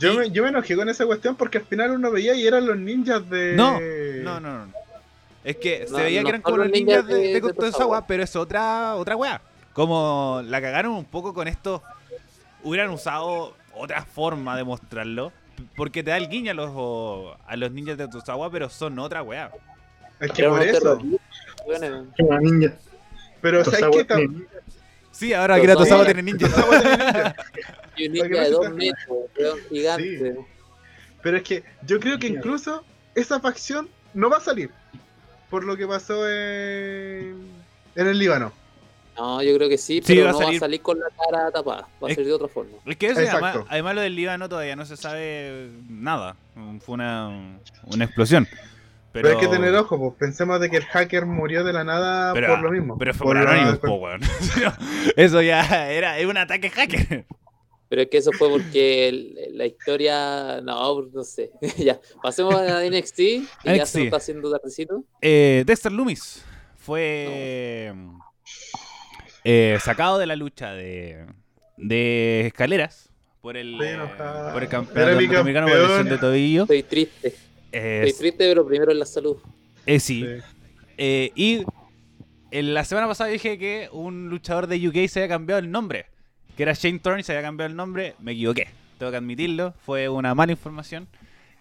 yo 0.00 0.14
me, 0.14 0.30
yo 0.30 0.42
me 0.42 0.48
enojé 0.48 0.76
con 0.76 0.88
esa 0.88 1.04
cuestión 1.06 1.36
porque 1.36 1.58
al 1.58 1.64
final 1.64 1.90
uno 1.90 2.10
veía 2.10 2.34
y 2.34 2.46
eran 2.46 2.66
los 2.66 2.78
ninjas 2.78 3.28
de 3.28 3.52
No, 3.54 3.78
no, 4.22 4.40
no, 4.40 4.64
no. 4.66 4.72
Es 5.44 5.56
que 5.56 5.86
No, 5.90 5.96
se 5.98 6.02
veía 6.04 6.20
no 6.20 6.24
que 6.24 6.28
eran 6.30 6.42
como 6.42 6.56
los 6.58 6.66
ninjas 6.70 7.04
ninjas 7.04 7.06
de, 7.06 7.14
de- 7.14 7.28
de 7.28 7.34
de 7.34 7.40
Tozawa, 7.40 7.70
Tozawa. 7.70 8.06
pero 8.06 8.22
es 8.22 8.34
otra 8.36 8.96
otra 8.96 9.16
weá. 9.16 9.40
Como 9.74 10.42
la 10.46 10.60
cagaron 10.60 10.92
un 10.92 11.04
poco 11.04 11.32
con 11.34 11.48
esto, 11.48 11.82
hubieran 12.62 12.90
usado 12.90 13.54
otra 13.74 14.04
forma 14.04 14.56
de 14.56 14.64
mostrarlo. 14.64 15.32
Porque 15.76 16.02
te 16.02 16.10
da 16.10 16.16
el 16.16 16.28
guiño 16.28 16.52
a 16.52 16.54
los, 16.54 17.36
a 17.46 17.56
los 17.56 17.70
ninjas 17.70 17.98
de 17.98 18.08
Tozawa, 18.08 18.50
pero 18.50 18.70
son 18.70 18.98
otra 18.98 19.22
weá. 19.22 19.50
Es 20.18 20.32
que 20.32 20.44
por 20.48 20.62
eso. 20.62 21.00
ninja. 22.40 22.74
Pero 23.42 23.64
¿sabes 23.64 23.80
qué? 23.92 24.06
Tam- 24.06 24.16
tiene- 24.18 24.44
Sí, 25.10 25.34
ahora 25.34 25.56
Akira 25.56 25.74
Tozawa 25.74 26.04
tiene 26.06 26.22
ninjas. 26.22 26.50
Tozawa 26.50 26.80
tiene 26.80 26.96
ninjas. 26.96 27.34
Y 27.96 28.06
un 28.06 28.12
ninja 28.12 28.42
de 28.42 28.50
dos 28.50 28.70
metros, 28.70 29.58
gigante. 29.68 30.36
Pero 31.22 31.36
es 31.36 31.42
que 31.42 31.64
yo 31.86 32.00
creo 32.00 32.18
que 32.18 32.28
incluso 32.28 32.82
esa 33.14 33.40
facción 33.40 33.88
no 34.14 34.30
va 34.30 34.38
a 34.38 34.40
salir 34.40 34.70
por 35.50 35.64
lo 35.64 35.76
que 35.76 35.86
pasó 35.86 36.26
en, 36.28 37.36
en 37.96 38.06
el 38.06 38.18
Líbano. 38.18 38.52
No, 39.20 39.42
yo 39.42 39.54
creo 39.54 39.68
que 39.68 39.76
sí, 39.76 40.00
Sí, 40.02 40.14
pero 40.14 40.26
va 40.26 40.32
no 40.32 40.38
va 40.38 40.44
salir- 40.44 40.56
a 40.56 40.60
salir 40.60 40.80
con 40.80 40.98
la 40.98 41.06
cara 41.10 41.50
tapada. 41.50 41.88
Va 42.02 42.08
a 42.10 42.14
ser 42.14 42.24
de 42.24 42.32
otra 42.32 42.48
forma. 42.48 42.72
Es 42.86 42.96
que 42.96 43.06
eso, 43.08 43.20
además, 43.20 43.58
además 43.68 43.94
lo 43.94 44.00
del 44.00 44.16
Líbano 44.16 44.48
todavía 44.48 44.76
no 44.76 44.86
se 44.86 44.96
sabe 44.96 45.68
nada. 45.88 46.36
Fue 46.80 46.94
una, 46.94 47.58
una 47.86 48.04
explosión. 48.04 48.48
Pero, 49.12 49.24
Pero, 49.28 49.40
hay 49.40 49.44
que 49.44 49.50
tener 49.52 49.74
ojo, 49.74 49.98
pues 49.98 50.14
pensemos 50.18 50.60
de 50.60 50.70
que 50.70 50.76
el 50.78 50.84
hacker 50.84 51.26
murió 51.26 51.64
de 51.64 51.72
la 51.72 51.84
nada 51.84 52.32
Pero- 52.32 52.48
por 52.54 52.60
lo 52.62 52.70
mismo. 52.70 52.96
Pero 52.96 53.12
fue 53.12 53.26
Por 53.26 53.36
por 53.36 53.44
la- 53.44 53.50
Anonymous, 53.52 53.78
po, 53.80 53.94
weón. 53.96 54.20
Eso 55.16 55.42
ya 55.42 55.90
era, 55.92 56.16
era 56.18 56.28
un 56.28 56.36
ataque 56.38 56.70
hacker. 56.70 57.26
Pero 57.88 58.02
es 58.02 58.08
que 58.08 58.18
eso 58.18 58.30
fue 58.32 58.48
porque 58.48 59.08
el- 59.08 59.36
la 59.58 59.66
historia. 59.66 60.60
No, 60.62 61.02
no 61.12 61.24
sé. 61.24 61.50
ya, 61.76 62.00
pasemos 62.22 62.54
a 62.54 62.84
NXT. 62.88 63.18
Y 63.18 63.42
ya 63.64 63.84
se 63.84 63.98
nos 63.98 64.04
está 64.06 64.16
haciendo 64.18 64.50
tardecito. 64.50 65.02
Eh, 65.20 65.64
Dexter 65.66 65.90
Loomis 65.90 66.44
fue 66.76 67.92
eh, 69.44 69.78
sacado 69.80 70.18
de 70.18 70.26
la 70.26 70.36
lucha 70.36 70.72
de, 70.72 71.26
de 71.76 72.46
escaleras 72.46 73.08
por 73.40 73.56
el, 73.56 73.74
Estoy 73.74 73.88
eh, 73.88 73.98
por 74.52 74.62
el 74.62 74.68
campeonato 74.68 75.66
por 75.66 75.78
lesión 75.78 76.08
de 76.08 76.18
tobillo. 76.18 76.62
Estoy 76.62 76.82
triste. 76.82 77.34
Eh, 77.72 78.02
Estoy 78.06 78.20
triste, 78.30 78.48
pero 78.48 78.66
primero 78.66 78.92
en 78.92 78.98
la 78.98 79.06
salud. 79.06 79.36
eh, 79.86 80.00
sí. 80.00 80.24
Sí. 80.24 80.42
Eh, 80.98 81.32
y 81.34 81.64
en 82.50 82.74
la 82.74 82.84
semana 82.84 83.06
pasada 83.08 83.30
dije 83.30 83.56
que 83.58 83.88
un 83.92 84.28
luchador 84.28 84.66
de 84.66 84.86
UK 84.88 85.08
se 85.08 85.20
había 85.20 85.28
cambiado 85.28 85.60
el 85.60 85.70
nombre. 85.70 86.06
Que 86.56 86.64
era 86.64 86.74
Shane 86.74 86.98
Thorne 86.98 87.20
y 87.20 87.22
se 87.22 87.32
había 87.32 87.42
cambiado 87.42 87.70
el 87.70 87.76
nombre. 87.76 88.14
Me 88.18 88.32
equivoqué. 88.32 88.68
Tengo 88.98 89.10
que 89.10 89.16
admitirlo. 89.16 89.72
Fue 89.86 90.08
una 90.10 90.34
mala 90.34 90.52
información. 90.52 91.08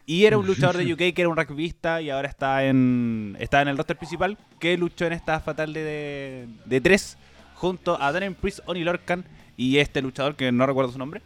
Y 0.05 0.25
era 0.25 0.37
un 0.37 0.45
luchador 0.47 0.75
de 0.75 0.91
UK 0.91 0.97
que 1.13 1.21
era 1.21 1.29
un 1.29 1.37
rugbyista 1.37 2.01
y 2.01 2.09
ahora 2.09 2.27
está 2.27 2.65
en 2.65 3.37
está 3.39 3.61
en 3.61 3.67
el 3.69 3.77
roster 3.77 3.95
principal. 3.95 4.37
Que 4.59 4.75
luchó 4.75 5.05
en 5.05 5.13
esta 5.13 5.39
fatal 5.39 5.71
de, 5.71 5.83
de, 5.83 6.47
de 6.65 6.81
tres 6.81 7.15
junto 7.59 8.01
a 8.01 8.11
Daniel 8.13 8.35
Priest, 8.35 8.59
Oni 8.65 8.83
Lorcan 8.83 9.25
y 9.57 9.77
este 9.79 10.01
luchador 10.01 10.35
que 10.35 10.51
no 10.51 10.65
recuerdo 10.65 10.91
su 10.91 10.97
nombre. 10.97 11.21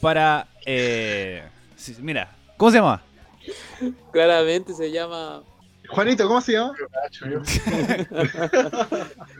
Para. 0.00 0.46
Eh, 0.66 1.42
sí, 1.76 1.96
mira, 2.00 2.30
¿cómo 2.58 2.70
se 2.70 2.76
llama? 2.78 3.02
Claramente 4.12 4.74
se 4.74 4.90
llama. 4.92 5.42
Juanito, 5.88 6.26
¿cómo 6.28 6.40
se 6.40 6.52
llama? 6.52 6.74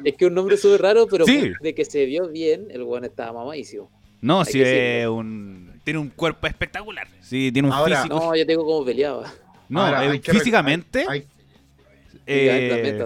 Es 0.04 0.14
que 0.16 0.26
un 0.26 0.34
nombre 0.34 0.56
súper 0.56 0.82
raro, 0.82 1.06
pero 1.06 1.24
Sí. 1.26 1.52
de 1.60 1.74
que 1.74 1.84
se 1.84 2.04
vio 2.06 2.28
bien, 2.28 2.66
el 2.70 2.82
weón 2.82 3.04
estaba 3.04 3.32
mamadísimo. 3.32 3.90
No, 4.20 4.44
si 4.44 4.52
que 4.58 5.02
es 5.02 5.08
un. 5.08 5.80
Tiene 5.84 5.98
un 6.00 6.10
cuerpo 6.10 6.46
espectacular. 6.46 7.08
Sí, 7.20 7.50
tiene 7.52 7.68
un 7.68 7.74
Ahora, 7.74 8.02
físico. 8.02 8.18
No, 8.20 8.36
yo 8.36 8.46
tengo 8.46 8.64
como 8.64 8.84
peleaba. 8.84 9.32
No, 9.68 9.82
Ahora, 9.82 10.04
eh, 10.04 10.10
hay 10.10 10.20
físicamente. 10.20 11.04
hay- 11.08 11.26
eh, 12.26 12.98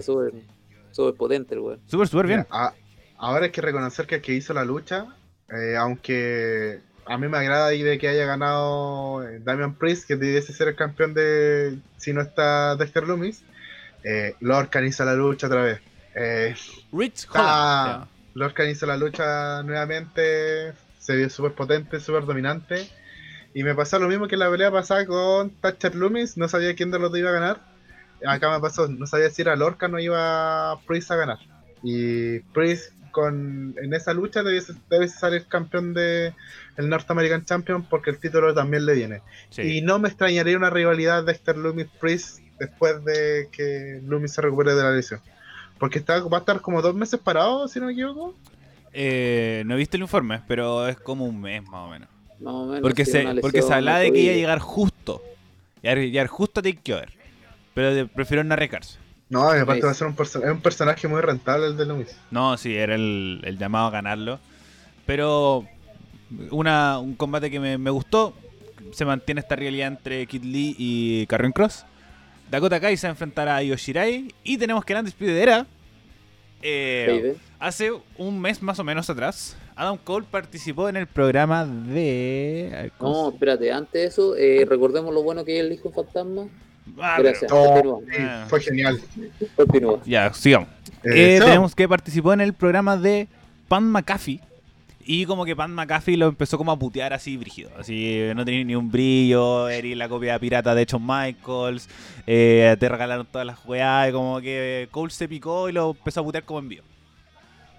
súper 0.96 1.14
potente 1.14 1.54
el 1.54 1.60
weón. 1.60 1.80
Súper, 1.86 2.08
súper 2.08 2.26
bien. 2.26 2.38
Mira, 2.40 2.48
a- 2.50 2.74
ahora 3.18 3.44
hay 3.44 3.50
que 3.50 3.60
reconocer 3.60 4.06
que 4.06 4.16
el 4.16 4.22
que 4.22 4.32
hizo 4.32 4.52
la 4.54 4.64
lucha, 4.64 5.06
eh, 5.50 5.76
aunque 5.76 6.80
a 7.06 7.18
mí 7.18 7.28
me 7.28 7.38
agrada 7.38 7.72
y 7.74 7.82
de 7.82 7.98
que 7.98 8.08
haya 8.08 8.24
ganado 8.26 9.22
eh, 9.28 9.40
Damian 9.44 9.74
Priest, 9.74 10.06
que 10.08 10.16
debiese 10.16 10.52
ser 10.52 10.68
el 10.68 10.74
campeón 10.76 11.14
de, 11.14 11.78
si 11.98 12.12
no 12.12 12.20
está 12.22 12.74
Dexter 12.76 13.06
Loomis. 13.06 13.42
Eh, 14.02 14.34
lo 14.40 14.56
organiza 14.56 15.04
la 15.04 15.14
lucha 15.14 15.46
otra 15.48 15.62
vez. 15.62 15.80
Eh, 16.14 16.54
Rich. 16.92 17.26
Holland. 17.32 18.06
lo 18.34 18.44
organiza 18.46 18.86
la 18.86 18.96
lucha 18.96 19.62
nuevamente, 19.64 20.72
se 20.98 21.16
vio 21.16 21.28
súper 21.30 21.52
potente, 21.52 22.00
súper 22.00 22.24
dominante. 22.24 22.88
Y 23.54 23.62
me 23.64 23.74
pasó 23.74 23.98
lo 23.98 24.08
mismo 24.08 24.28
que 24.28 24.34
en 24.34 24.40
la 24.40 24.50
pelea 24.50 24.70
pasada 24.70 25.06
con 25.06 25.50
Thatcher 25.60 25.94
Loomis, 25.94 26.36
no 26.36 26.46
sabía 26.48 26.74
quién 26.74 26.90
de 26.90 26.98
los 26.98 27.10
dos 27.10 27.18
iba 27.18 27.30
a 27.30 27.34
ganar. 27.34 27.60
Acá 28.24 28.50
me 28.50 28.60
pasó, 28.60 28.88
no 28.88 29.06
sabía 29.06 29.30
si 29.30 29.42
era 29.42 29.56
Lorca 29.56 29.88
no 29.88 29.98
iba 29.98 30.78
Priest 30.86 31.10
a 31.10 31.16
ganar. 31.16 31.38
Y 31.82 32.40
Priest 32.54 32.92
con, 33.10 33.74
en 33.82 33.94
esa 33.94 34.12
lucha 34.12 34.42
debe, 34.42 34.62
debe 34.90 35.08
salir 35.08 35.46
campeón 35.46 35.94
de 35.94 36.34
el 36.76 36.88
North 36.88 37.10
American 37.10 37.44
Champion 37.44 37.82
porque 37.82 38.10
el 38.10 38.18
título 38.18 38.52
también 38.54 38.84
le 38.84 38.94
viene. 38.94 39.22
Sí. 39.50 39.62
Y 39.62 39.80
no 39.80 39.98
me 39.98 40.08
extrañaría 40.08 40.56
una 40.56 40.70
rivalidad 40.70 41.20
de 41.20 41.32
Dexter 41.32 41.56
Loomis 41.56 41.88
Priest 42.00 42.40
después 42.58 43.04
de 43.04 43.48
que 43.52 44.00
Loomis 44.04 44.32
se 44.32 44.42
recupere 44.42 44.74
de 44.74 44.82
la 44.82 44.90
lesión. 44.90 45.20
Porque 45.78 45.98
está, 45.98 46.20
va 46.20 46.38
a 46.38 46.40
estar 46.40 46.60
como 46.60 46.82
dos 46.82 46.94
meses 46.94 47.20
parado, 47.20 47.68
si 47.68 47.80
no 47.80 47.86
me 47.86 47.92
equivoco. 47.92 48.34
Eh, 48.92 49.62
no 49.66 49.74
he 49.74 49.76
visto 49.76 49.96
el 49.96 50.02
informe, 50.02 50.42
pero 50.48 50.88
es 50.88 50.98
como 50.98 51.26
un 51.26 51.40
mes 51.40 51.62
más 51.62 51.86
o 51.86 51.88
menos. 51.88 52.08
Más 52.40 52.54
o 52.54 52.66
menos. 52.66 52.80
Porque 52.80 53.04
se, 53.04 53.24
porque 53.40 53.62
se 53.62 53.72
hablaba 53.72 53.98
de 53.98 54.12
que 54.12 54.20
iba 54.20 54.32
a 54.32 54.36
llegar 54.36 54.58
justo. 54.58 55.22
Llegar, 55.82 55.98
llegar 55.98 56.26
justo 56.28 56.60
a 56.60 56.62
Takeover. 56.62 57.15
Pero 57.76 57.94
de- 57.94 58.06
prefirieron 58.06 58.48
no 58.48 58.54
arriesgarse. 58.54 58.98
No, 59.28 59.54
y 59.56 59.60
aparte 59.60 59.84
va 59.84 59.90
a 59.90 59.94
ser 59.94 60.06
un, 60.08 60.16
es 60.18 60.34
un 60.36 60.60
personaje 60.60 61.06
muy 61.08 61.20
rentable 61.20 61.66
el 61.66 61.76
de 61.76 61.84
Loomis. 61.86 62.16
No, 62.32 62.56
sí, 62.56 62.74
era 62.74 62.94
el, 62.96 63.40
el 63.44 63.58
llamado 63.58 63.86
a 63.86 63.90
ganarlo. 63.90 64.40
Pero 65.04 65.64
una, 66.50 66.98
un 66.98 67.14
combate 67.14 67.50
que 67.50 67.60
me, 67.60 67.76
me 67.78 67.90
gustó. 67.90 68.34
Se 68.92 69.04
mantiene 69.04 69.40
esta 69.40 69.56
realidad 69.56 69.88
entre 69.88 70.26
Kid 70.26 70.42
Lee 70.44 70.74
y 70.78 71.26
Karrion 71.26 71.52
Cross. 71.52 71.84
Dakota 72.50 72.80
Kai 72.80 72.96
se 72.96 73.06
va 73.08 73.10
a 73.10 73.12
enfrentar 73.12 73.48
a 73.48 73.62
Yoshirai. 73.62 74.32
Y 74.44 74.56
tenemos 74.58 74.84
que 74.84 74.94
la 74.94 75.00
Undisputed 75.00 75.36
Era. 75.36 75.66
eh, 76.62 77.36
hace 77.58 77.90
un 78.16 78.40
mes 78.40 78.62
más 78.62 78.78
o 78.78 78.84
menos 78.84 79.10
atrás, 79.10 79.56
Adam 79.74 79.98
Cole 79.98 80.26
participó 80.30 80.88
en 80.88 80.96
el 80.96 81.06
programa 81.06 81.64
de. 81.66 82.70
a 82.74 82.82
ver, 82.82 82.92
¿cómo 82.96 83.12
No, 83.24 83.28
espérate, 83.30 83.70
antes 83.72 83.92
de 83.92 84.04
eso, 84.06 84.36
eh, 84.36 84.64
recordemos 84.68 85.12
lo 85.12 85.22
bueno 85.22 85.44
que 85.44 85.58
es 85.58 85.64
el 85.66 85.72
hijo 85.72 85.90
fantasma. 85.90 86.46
Ah, 87.00 87.16
Gracias. 87.18 87.50
Ah. 87.52 88.46
fue 88.48 88.60
genial. 88.60 89.00
Continúa. 89.56 90.00
Ya, 90.04 90.32
sigamos. 90.32 90.68
Eh, 91.04 91.36
Eh, 91.36 91.40
tenemos 91.40 91.74
que 91.74 91.88
participó 91.88 92.32
en 92.32 92.40
el 92.40 92.52
programa 92.52 92.96
de 92.96 93.28
Pan 93.68 93.84
McAfee. 93.90 94.40
Y 95.08 95.24
como 95.24 95.44
que 95.44 95.54
Pan 95.54 95.72
McAfee 95.72 96.16
lo 96.16 96.26
empezó 96.26 96.58
como 96.58 96.72
a 96.72 96.78
putear 96.78 97.12
así 97.12 97.36
brígido. 97.36 97.70
Así 97.78 98.20
no 98.34 98.44
tenía 98.44 98.64
ni 98.64 98.74
un 98.74 98.90
brillo, 98.90 99.68
eres 99.68 99.96
la 99.96 100.08
copia 100.08 100.36
pirata 100.38 100.74
de 100.74 100.84
Shawn 100.84 101.06
Michaels, 101.06 101.88
eh, 102.26 102.76
te 102.80 102.88
regalaron 102.88 103.24
todas 103.24 103.46
las 103.46 103.64
weas, 103.64 104.08
y 104.08 104.12
como 104.12 104.40
que 104.40 104.88
Cole 104.90 105.12
se 105.12 105.28
picó 105.28 105.68
y 105.68 105.72
lo 105.72 105.90
empezó 105.90 106.20
a 106.20 106.24
putear 106.24 106.42
como 106.42 106.58
en 106.58 106.68
vivo. 106.70 106.84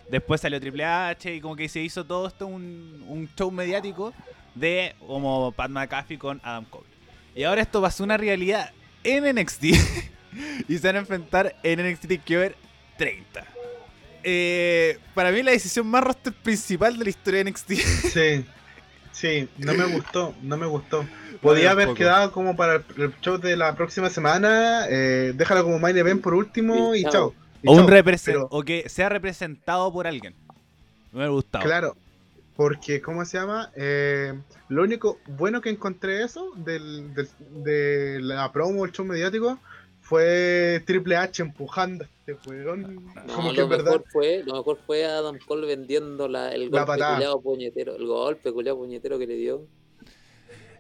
Después 0.10 0.40
salió 0.40 0.58
Triple 0.62 0.86
H 0.86 1.36
y 1.36 1.42
como 1.42 1.58
que 1.58 1.68
se 1.68 1.82
hizo 1.82 2.06
todo 2.06 2.28
esto 2.28 2.48
un, 2.48 3.04
un 3.10 3.28
show 3.38 3.52
mediático 3.52 4.14
de 4.56 4.96
como 5.06 5.52
Pat 5.52 5.70
McAfee 5.70 6.18
con 6.18 6.40
Adam 6.46 6.64
Cole. 6.70 6.86
Y 7.36 7.44
ahora 7.44 7.62
esto 7.62 7.82
va 7.82 7.90
a 7.90 7.92
ser 7.92 8.06
una 8.06 8.16
realidad 8.16 8.72
en 9.08 9.36
NXT 9.36 9.64
y 10.68 10.78
se 10.78 10.88
van 10.88 10.98
a 10.98 11.00
enfrentar 11.00 11.56
en 11.64 11.86
NXT 11.92 12.08
TakeOver 12.08 12.56
30. 12.98 13.46
Eh, 14.24 15.00
para 15.14 15.32
mí 15.32 15.42
la 15.44 15.52
decisión 15.52 15.88
más 15.88 16.04
roster 16.04 16.34
principal 16.34 16.98
de 16.98 17.04
la 17.06 17.10
historia 17.10 17.44
de 17.44 17.52
NXT. 17.52 17.72
Sí, 17.74 18.46
sí, 19.12 19.48
no 19.58 19.74
me 19.74 19.86
gustó, 19.86 20.36
no 20.42 20.58
me 20.58 20.66
gustó. 20.66 21.06
Podía 21.42 21.72
haber 21.72 21.94
quedado 21.94 22.32
como 22.32 22.56
para 22.56 22.84
el 22.98 23.14
show 23.22 23.38
de 23.38 23.56
la 23.56 23.76
próxima 23.76 24.10
semana, 24.10 24.86
eh, 24.90 25.34
déjalo 25.36 25.64
como 25.64 25.80
main 25.80 25.98
event 25.98 26.22
por 26.22 26.34
último 26.34 26.96
y, 26.96 27.00
Y 27.00 27.04
chao. 27.04 27.12
chao. 27.12 27.34
Y 27.64 27.70
o, 27.70 27.72
un 27.74 27.88
chao. 27.88 28.04
Pero- 28.26 28.48
o 28.52 28.64
que 28.64 28.90
sea 28.90 29.10
representado 29.10 29.92
por 29.94 30.08
alguien. 30.08 30.34
Me 31.12 31.20
hubiera 31.20 31.30
gustado. 31.32 31.64
Claro, 31.64 31.96
porque, 32.58 33.02
¿cómo 33.02 33.24
se 33.24 33.38
llama? 33.38 33.72
Eh, 33.76 34.34
lo 34.68 34.84
único 34.84 35.20
bueno 35.28 35.62
que 35.62 35.70
encontré 35.70 36.24
eso 36.24 36.52
del, 36.58 37.14
del- 37.14 37.30
de 37.64 38.20
la 38.22 38.52
promo, 38.52 38.84
el 38.84 38.92
show 38.92 39.06
mediático, 39.06 39.60
fue 40.02 40.82
Triple 40.86 41.16
H 41.18 41.42
empujando 41.42 42.04
a 42.06 42.08
este 42.26 42.34
weón. 42.50 43.06
No, 43.28 43.34
como 43.36 43.52
que 43.52 43.62
lo 43.62 43.68
verdad. 43.68 43.86
mejor 43.86 44.04
fue, 44.12 44.44
lo 44.46 44.56
mejor 44.56 44.78
fue 44.86 45.06
Adam 45.06 45.38
Cole 45.48 45.68
vendiendo 45.68 46.28
la, 46.28 46.52
el 46.52 46.70
La 46.72 46.84
golpe 46.86 47.04
culiao 47.04 47.42
puñetero, 47.42 47.96
el 47.96 48.06
golpe 48.08 48.52
culiao 48.52 48.76
puñetero 48.78 49.20
que 49.20 49.28
le 49.28 49.36
dio. 49.36 49.66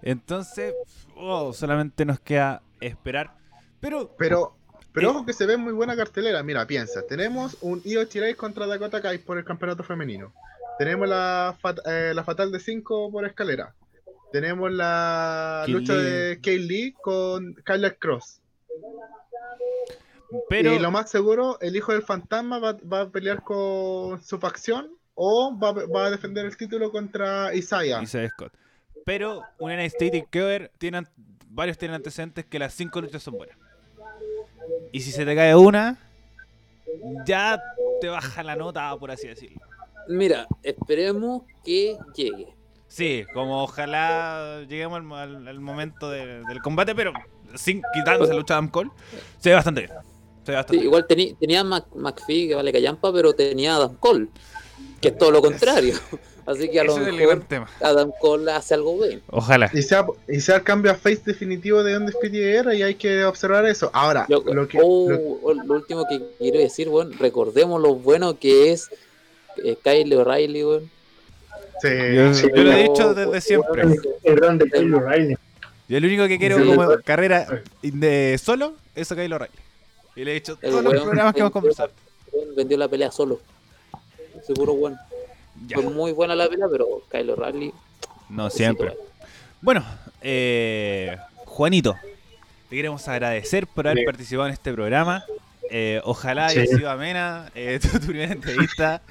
Entonces, 0.01 0.73
oh, 1.15 1.53
solamente 1.53 2.05
nos 2.05 2.19
queda 2.19 2.61
esperar. 2.79 3.35
Pero 3.79 4.15
Pero, 4.17 4.55
pero 4.93 5.07
Eh. 5.09 5.11
ojo 5.11 5.25
que 5.25 5.33
se 5.33 5.45
ve 5.45 5.57
muy 5.57 5.73
buena 5.73 5.95
cartelera. 5.95 6.41
Mira, 6.43 6.65
piensa, 6.65 7.01
tenemos 7.07 7.57
un 7.61 7.81
Io 7.85 8.03
Shirai 8.03 8.35
contra 8.35 8.65
Dakota 8.65 9.01
Kai 9.01 9.17
por 9.19 9.37
el 9.37 9.43
campeonato 9.45 9.83
femenino. 9.83 10.33
Tenemos 10.77 11.07
la, 11.07 11.55
fat- 11.61 11.79
eh, 11.87 12.11
la 12.13 12.23
Fatal 12.23 12.51
de 12.51 12.59
5 12.59 13.11
por 13.11 13.25
escalera. 13.25 13.73
Tenemos 14.31 14.71
la 14.71 15.63
Kay 15.65 15.73
lucha 15.73 15.93
Lee. 15.93 16.03
de 16.03 16.39
Kay 16.41 16.59
Lee 16.59 16.93
con 17.01 17.53
Kyler 17.65 17.97
Cross. 17.97 18.41
pero 20.49 20.73
y 20.73 20.79
lo 20.79 20.91
más 20.91 21.09
seguro, 21.09 21.57
el 21.61 21.75
hijo 21.75 21.93
del 21.93 22.01
fantasma 22.03 22.59
va, 22.59 22.73
va 22.91 23.01
a 23.01 23.09
pelear 23.09 23.43
con 23.43 24.21
su 24.21 24.37
facción 24.39 24.91
o 25.15 25.57
va, 25.57 25.71
va 25.71 26.07
a 26.07 26.11
defender 26.11 26.45
el 26.45 26.55
título 26.57 26.91
contra 26.91 27.53
Isaiah. 27.55 28.01
Isaiah 28.03 28.29
Scott. 28.29 28.53
Pero 29.05 29.41
un 29.59 29.71
NXT 29.71 30.11
TakeOver 30.11 30.71
tiene 30.77 31.03
varios 31.47 31.77
tienen 31.77 31.95
antecedentes 31.95 32.45
que 32.45 32.59
las 32.59 32.73
cinco 32.73 32.99
luchas 33.01 33.23
son 33.23 33.35
buenas. 33.35 33.57
Y 34.91 34.99
si 34.99 35.11
se 35.11 35.25
te 35.25 35.33
cae 35.35 35.55
una, 35.55 35.97
ya 37.25 37.61
te 38.01 38.09
baja 38.09 38.43
la 38.43 38.55
nota, 38.57 38.93
por 38.97 39.09
así 39.11 39.27
decirlo. 39.27 39.59
Mira, 40.09 40.47
esperemos 40.63 41.43
que 41.63 41.97
llegue. 42.15 42.47
Sí, 42.87 43.25
como 43.33 43.63
ojalá 43.63 44.61
lleguemos 44.67 44.99
al, 45.01 45.11
al- 45.13 45.47
al 45.47 45.59
momento 45.59 46.09
de- 46.09 46.41
del 46.47 46.61
combate, 46.61 46.95
pero 46.95 47.11
sin 47.55 47.81
quitándose 47.93 48.31
la 48.33 48.39
lucha 48.39 48.53
de 48.53 48.57
Adam 48.59 48.69
Cole, 48.69 48.89
se 49.39 49.49
ve 49.49 49.55
bastante 49.55 49.81
bien. 49.81 49.93
Se 50.45 50.51
ve 50.51 50.55
bastante 50.55 50.73
Sí, 50.73 50.77
bien. 50.77 50.85
igual 50.85 51.07
teni- 51.07 51.37
tenía 51.37 51.63
Mac- 51.63 51.93
McPhee, 51.95 52.47
que 52.47 52.55
vale 52.55 52.71
callampa, 52.71 53.11
pero 53.11 53.33
tenía 53.33 53.75
Adam 53.75 53.95
Cole, 53.97 54.27
que 55.01 55.09
es 55.09 55.17
todo 55.17 55.31
lo 55.31 55.41
contrario. 55.41 55.95
Así 56.45 56.69
que 56.69 56.79
a 56.79 56.85
lo 56.85 56.95
es 56.97 57.13
mejor. 57.13 57.43
Adam 57.81 58.09
Cole 58.21 58.49
hace 58.53 58.73
algo 58.73 58.97
bien. 58.99 59.21
Ojalá. 59.29 59.69
Y 59.73 59.81
sea, 59.81 60.05
y 60.29 60.39
sea 60.39 60.55
el 60.55 60.63
cambio 60.63 60.91
a 60.93 60.95
face 60.95 61.21
definitivo 61.25 61.83
de 61.83 61.97
Undisputed 61.97 62.41
Era 62.59 62.73
y 62.73 62.83
hay 62.83 62.95
que 62.95 63.25
observar 63.25 63.65
eso. 63.65 63.89
Ahora, 63.91 64.25
Yo- 64.29 64.41
lo 64.45 64.65
que... 64.65 64.79
oh, 64.81 65.09
lo- 65.09 65.63
lo 65.65 65.73
último 65.73 66.05
que 66.09 66.21
quiero 66.39 66.59
decir, 66.59 66.87
bueno, 66.87 67.11
recordemos 67.19 67.81
lo 67.81 67.95
bueno 67.95 68.39
que 68.39 68.71
es 68.71 68.89
Kyle 69.83 70.15
O'Reilly, 70.15 70.63
weón. 70.63 70.89
sí, 71.81 71.87
Yo, 72.15 72.33
Sí, 72.33 72.47
yo 72.55 72.63
lo 72.63 72.71
he 72.71 72.83
dicho 72.83 73.13
desde 73.13 73.41
siempre. 73.41 73.83
El 74.23 74.35
grande 74.35 74.69
Kyle 74.69 74.93
O'Reilly. 74.93 75.35
Yo 75.89 75.99
lo 75.99 76.07
único 76.07 76.27
que 76.27 76.37
quiero 76.37 76.57
Sí. 76.57 76.63
como 76.63 76.87
carrera 77.03 77.47
de 77.81 78.37
solo 78.43 78.73
es 78.95 79.11
a 79.11 79.15
Kyle 79.15 79.33
O'Reilly. 79.33 79.55
Y 80.15 80.23
le 80.23 80.31
he 80.31 80.33
dicho 80.35 80.57
El 80.61 80.71
todos 80.71 80.83
los 80.83 81.03
programas 81.03 81.33
que 81.33 81.39
hemos 81.41 81.51
conversado. 81.51 81.91
Vendió 82.55 82.77
la 82.77 82.87
pelea 82.87 83.11
solo. 83.11 83.39
Seguro, 84.45 84.73
bueno. 84.73 84.97
Ya. 85.67 85.77
Fue 85.77 85.85
muy 85.91 86.11
buena 86.11 86.35
la 86.35 86.47
pelea, 86.49 86.67
pero 86.71 86.85
Kyle 87.09 87.29
O'Reilly. 87.31 87.73
No, 88.29 88.49
siempre. 88.49 88.93
Bueno, 89.61 89.83
eh, 90.21 91.17
Juanito, 91.45 91.95
te 92.69 92.75
queremos 92.75 93.07
agradecer 93.07 93.65
por 93.67 93.87
haber 93.87 93.99
Sí. 93.99 94.05
participado 94.05 94.47
en 94.47 94.53
este 94.53 94.73
programa. 94.73 95.23
Eh, 95.69 96.01
ojalá 96.03 96.47
haya 96.47 96.65
sido 96.65 96.89
amena 96.89 97.51
eh, 97.55 97.79
tu, 97.81 97.99
tu 97.99 98.07
primera 98.07 98.31
entrevista. 98.33 99.01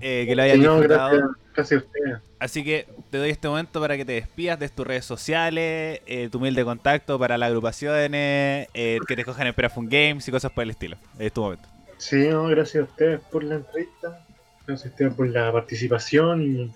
Eh, 0.00 0.24
que 0.26 0.34
lo 0.34 0.42
hayas 0.42 0.58
Sí, 0.58 0.60
no, 0.60 0.80
disfrutado. 0.80 1.10
gracias, 1.10 1.30
gracias 1.54 1.84
a. 1.84 2.22
Así 2.38 2.62
que 2.62 2.86
te 3.10 3.18
doy 3.18 3.30
este 3.30 3.48
momento 3.48 3.80
para 3.80 3.96
que 3.96 4.04
te 4.04 4.12
despidas 4.12 4.58
de 4.58 4.68
tus 4.68 4.86
redes 4.86 5.04
sociales, 5.06 6.00
eh, 6.06 6.28
tu 6.30 6.40
mail 6.40 6.54
de 6.54 6.64
contacto 6.64 7.18
para 7.18 7.38
las 7.38 7.48
agrupaciones, 7.48 8.68
que 8.72 9.00
te 9.06 9.20
escojan 9.20 9.46
en 9.46 9.54
Perafun 9.54 9.88
Games 9.88 10.28
y 10.28 10.30
cosas 10.30 10.52
por 10.52 10.64
el 10.64 10.70
estilo. 10.70 10.98
Es 11.18 11.32
tu 11.32 11.40
momento. 11.42 11.68
Sí, 11.96 12.28
no, 12.28 12.44
gracias 12.48 12.82
a 12.82 12.90
ustedes 12.90 13.20
por 13.30 13.44
la 13.44 13.54
entrevista. 13.56 14.26
Gracias 14.66 14.86
a 14.86 14.90
ustedes 14.90 15.14
por 15.14 15.28
la 15.28 15.50
participación 15.52 16.42
y, 16.42 16.74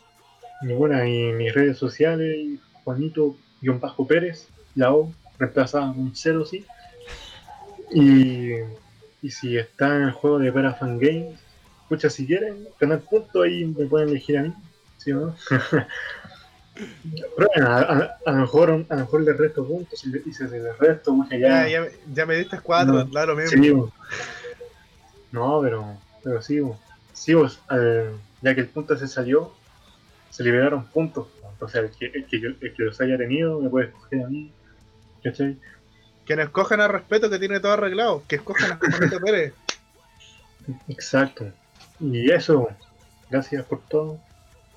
y 0.62 0.72
bueno, 0.72 1.04
y 1.04 1.32
mis 1.32 1.52
redes 1.52 1.76
sociales, 1.76 2.58
Juanito-Pérez, 2.84 4.48
la 4.74 4.92
O, 4.94 5.12
reemplazada 5.38 5.88
con 5.88 6.00
un 6.00 6.16
cero, 6.16 6.44
sí. 6.46 6.64
Y, 7.92 8.52
y 9.22 9.30
si 9.30 9.56
está 9.56 9.96
en 9.96 10.02
el 10.02 10.12
juego 10.12 10.38
de 10.38 10.52
Parafan 10.52 10.98
Games, 10.98 11.40
escucha, 11.82 12.10
si 12.10 12.26
quieren 12.26 12.66
ganar 12.78 13.00
puntos, 13.00 13.44
ahí 13.44 13.64
me 13.64 13.86
pueden 13.86 14.10
elegir 14.10 14.38
a 14.38 14.42
mí, 14.42 14.54
¿sí 14.98 15.12
o 15.12 15.20
no? 15.26 15.36
Pero 17.36 17.48
bueno, 17.54 17.68
a, 17.70 17.80
a- 17.80 18.16
a 18.26 18.32
lo 18.32 18.38
mejor, 18.38 18.70
a 18.70 18.94
lo 18.94 19.00
mejor 19.00 19.22
les 19.22 19.36
resto 19.36 19.66
puntos 19.66 20.04
y, 20.04 20.28
y 20.28 20.32
si 20.32 20.46
se 20.48 20.60
les 20.60 20.78
resto, 20.78 21.16
ya, 21.30 21.38
ya, 21.38 21.68
ya, 21.68 21.80
me- 21.80 21.90
ya 22.14 22.26
me 22.26 22.36
diste 22.36 22.60
cuatro, 22.62 23.04
No. 23.04 23.26
lo 23.26 23.34
mismo. 23.36 23.62
Sí, 23.62 23.70
bo. 23.70 23.92
no, 25.32 25.60
pero, 25.62 25.98
pero 26.22 26.42
sí, 26.42 26.60
bo. 26.60 26.78
sí, 27.12 27.34
bo, 27.34 27.46
ya 28.42 28.54
que 28.54 28.60
el 28.60 28.68
punto 28.68 28.96
se 28.96 29.08
salió, 29.08 29.50
se 30.30 30.44
liberaron 30.44 30.84
puntos. 30.86 31.26
Entonces, 31.52 31.82
el 31.82 31.90
que, 31.98 32.06
el 32.18 32.26
que, 32.26 32.36
el 32.36 32.74
que 32.76 32.82
los 32.84 33.00
haya 33.00 33.18
tenido 33.18 33.60
me 33.60 33.68
puede 33.68 33.86
escoger 33.88 34.22
a 34.24 34.28
mí. 34.28 34.52
¿Cachai? 35.24 35.58
Que 36.28 36.36
nos 36.36 36.44
escojan 36.44 36.82
a 36.82 36.88
respeto 36.88 37.30
que 37.30 37.38
tiene 37.38 37.58
todo 37.58 37.72
arreglado. 37.72 38.22
Que 38.28 38.36
escojan 38.36 38.72
a 38.72 38.76
Juanito 38.76 39.18
Pérez. 39.18 39.54
Exacto. 40.86 41.50
Y 42.00 42.30
eso, 42.30 42.68
gracias 43.30 43.64
por 43.64 43.80
todo. 43.88 44.20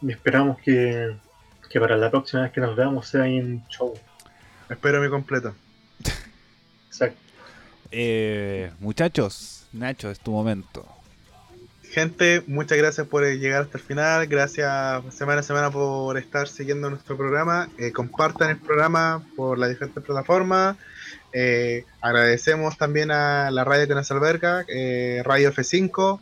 Y 0.02 0.12
esperamos 0.12 0.60
que, 0.62 1.14
que 1.70 1.80
para 1.80 1.98
la 1.98 2.10
próxima 2.10 2.44
vez 2.44 2.54
que 2.54 2.62
nos 2.62 2.74
veamos 2.78 3.10
sea 3.10 3.24
ahí 3.24 3.38
en 3.38 3.68
show. 3.68 3.94
Espero 4.70 5.02
mi 5.02 5.10
completo. 5.10 5.54
Exacto. 6.88 7.20
Eh, 7.92 8.72
muchachos, 8.80 9.68
Nacho, 9.74 10.10
es 10.10 10.22
tu 10.22 10.32
momento. 10.32 10.88
Gente, 11.84 12.42
muchas 12.48 12.78
gracias 12.78 13.06
por 13.06 13.26
llegar 13.26 13.64
hasta 13.64 13.78
el 13.78 13.84
final. 13.84 14.26
Gracias 14.28 15.04
semana 15.14 15.42
a 15.42 15.44
semana 15.44 15.70
por 15.70 16.18
estar 16.18 16.48
siguiendo 16.48 16.90
nuestro 16.90 17.18
programa. 17.18 17.68
Eh, 17.78 17.92
compartan 17.92 18.52
el 18.52 18.58
programa 18.58 19.22
por 19.36 19.60
las 19.60 19.68
diferentes 19.68 20.02
plataformas. 20.02 20.78
Eh, 21.34 21.86
agradecemos 22.02 22.78
también 22.78 23.12
a 23.12 23.52
la 23.52 23.64
radio 23.64 23.88
que 23.88 23.96
nos 23.96 24.10
alberga, 24.12 24.66
eh, 24.68 25.22
Radio 25.24 25.52
F5. 25.52 26.20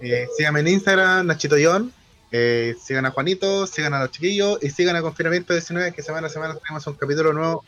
Eh, 0.00 0.28
síganme 0.36 0.60
en 0.60 0.68
Instagram, 0.68 1.26
Nachito 1.26 1.56
Yon. 1.56 1.92
Eh, 2.30 2.76
sigan 2.80 3.06
a 3.06 3.10
Juanito, 3.10 3.66
sigan 3.66 3.94
a 3.94 4.00
los 4.00 4.10
chiquillos 4.10 4.58
y 4.62 4.70
sigan 4.70 4.96
a 4.96 5.02
Confinamiento 5.02 5.54
19, 5.54 5.92
que 5.92 6.02
semana 6.02 6.26
a 6.26 6.30
semana 6.30 6.56
tenemos 6.56 6.86
un 6.86 6.94
capítulo 6.94 7.32
nuevo 7.32 7.64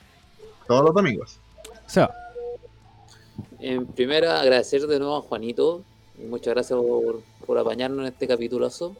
todos 0.67 0.85
los 0.85 0.95
domingos. 0.95 1.39
Seba. 1.87 2.15
En 3.59 3.87
primera, 3.87 4.41
agradecer 4.41 4.87
de 4.87 4.99
nuevo 4.99 5.17
a 5.17 5.23
Juanito. 5.23 5.83
Muchas 6.29 6.55
gracias 6.55 6.79
por, 6.79 7.23
por 7.47 7.59
apañarnos 7.59 8.01
en 8.01 8.13
este 8.13 8.29
capitulazo. 8.29 8.97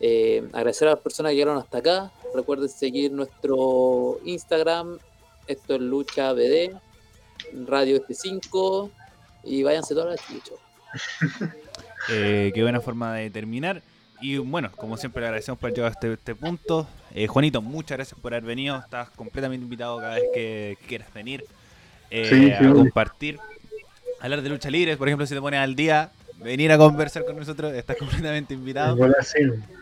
Eh, 0.00 0.48
agradecer 0.52 0.88
a 0.88 0.92
las 0.92 1.00
personas 1.00 1.30
que 1.30 1.36
llegaron 1.36 1.58
hasta 1.58 1.78
acá. 1.78 2.12
Recuerden 2.34 2.68
seguir 2.68 3.12
nuestro 3.12 4.18
Instagram. 4.24 4.98
Esto 5.46 5.74
es 5.74 5.80
Lucha 5.80 6.32
BD, 6.32 6.74
Radio 7.66 8.04
F5. 8.06 8.90
Y 9.44 9.62
váyanse 9.62 9.94
todas 9.94 10.16
las 10.16 10.26
chuchos. 10.26 10.58
Eh, 12.08 12.50
qué 12.54 12.62
buena 12.62 12.80
forma 12.80 13.14
de 13.14 13.28
terminar. 13.28 13.82
Y 14.22 14.38
bueno, 14.38 14.70
como 14.72 14.96
siempre, 14.96 15.20
le 15.20 15.26
agradecemos 15.28 15.58
por 15.60 15.68
haber 15.68 15.76
llegado 15.76 15.88
a 15.88 15.92
este, 15.92 16.12
este 16.14 16.34
punto. 16.34 16.88
Eh, 17.14 17.26
Juanito, 17.26 17.60
muchas 17.60 17.98
gracias 17.98 18.18
por 18.18 18.32
haber 18.32 18.44
venido. 18.44 18.78
Estás 18.78 19.10
completamente 19.10 19.64
invitado 19.64 19.98
cada 19.98 20.14
vez 20.14 20.24
que 20.32 20.78
quieras 20.88 21.12
venir 21.12 21.44
eh, 22.10 22.26
Sí, 22.28 22.46
sí, 22.58 22.64
a 22.64 22.72
compartir. 22.72 23.38
Hablar 24.20 24.42
de 24.42 24.48
lucha 24.48 24.70
libre, 24.70 24.96
por 24.96 25.08
ejemplo, 25.08 25.26
si 25.26 25.34
te 25.34 25.40
pones 25.40 25.60
al 25.60 25.76
día, 25.76 26.10
venir 26.42 26.72
a 26.72 26.78
conversar 26.78 27.24
con 27.24 27.36
nosotros, 27.36 27.72
estás 27.74 27.96
completamente 27.96 28.54
invitado. 28.54 28.96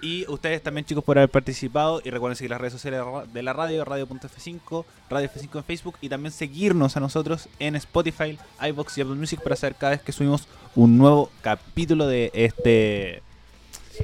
Y 0.03 0.27
ustedes 0.29 0.63
también, 0.63 0.85
chicos, 0.85 1.05
por 1.05 1.19
haber 1.19 1.31
participado. 1.31 2.01
Y 2.05 2.11
recuerden 2.11 2.37
seguir 2.37 2.51
las 2.51 2.61
redes 2.61 2.73
sociales 2.73 3.03
de 3.33 3.43
la 3.43 3.53
radio, 3.53 3.85
radio.f5, 3.85 4.85
Radio 5.09 5.29
F5 5.29 5.57
en 5.57 5.65
Facebook. 5.65 5.97
Y 6.01 6.09
también 6.09 6.33
seguirnos 6.33 6.97
a 6.97 7.01
nosotros 7.01 7.49
en 7.59 7.77
Spotify, 7.77 8.39
iBox 8.61 8.99
y 8.99 9.01
Apple 9.03 9.15
Music 9.17 9.41
para 9.41 9.57
saber 9.57 9.77
cada 9.77 9.91
vez 9.91 10.03
que 10.03 10.13
subimos 10.13 10.49
un 10.75 10.99
nuevo 10.99 11.31
capítulo 11.43 12.07
de 12.07 12.31
este, 12.35 13.23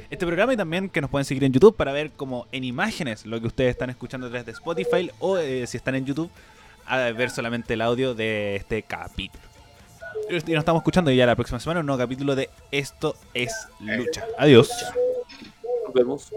este 0.09 0.25
programa. 0.25 0.53
Y 0.53 0.57
también 0.57 0.89
que 0.89 1.01
nos 1.01 1.09
pueden 1.09 1.25
seguir 1.25 1.43
en 1.43 1.53
YouTube 1.53 1.75
para 1.75 1.91
ver 1.91 2.11
como 2.11 2.47
en 2.51 2.63
imágenes 2.63 3.25
lo 3.25 3.39
que 3.39 3.47
ustedes 3.47 3.71
están 3.71 3.89
escuchando 3.89 4.29
desde 4.29 4.51
Spotify. 4.51 5.11
O 5.19 5.37
eh, 5.37 5.67
si 5.67 5.77
están 5.77 5.95
en 5.95 6.05
YouTube, 6.05 6.29
a 6.85 6.97
ver 7.11 7.29
solamente 7.29 7.73
el 7.73 7.81
audio 7.81 8.15
de 8.15 8.55
este 8.55 8.83
capítulo. 8.83 9.54
Y 10.29 10.33
nos 10.33 10.59
estamos 10.59 10.81
escuchando 10.81 11.11
ya 11.11 11.25
la 11.25 11.35
próxima 11.35 11.59
semana 11.59 11.81
un 11.81 11.85
nuevo 11.85 11.99
capítulo 11.99 12.35
de 12.35 12.49
Esto 12.71 13.15
es 13.33 13.51
Lucha. 13.79 14.25
Adiós. 14.37 14.69
Nos 15.85 15.93
vemos. 15.93 16.31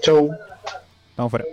Chau. 0.00 0.30
Vamos 1.16 1.30
fuera. 1.30 1.44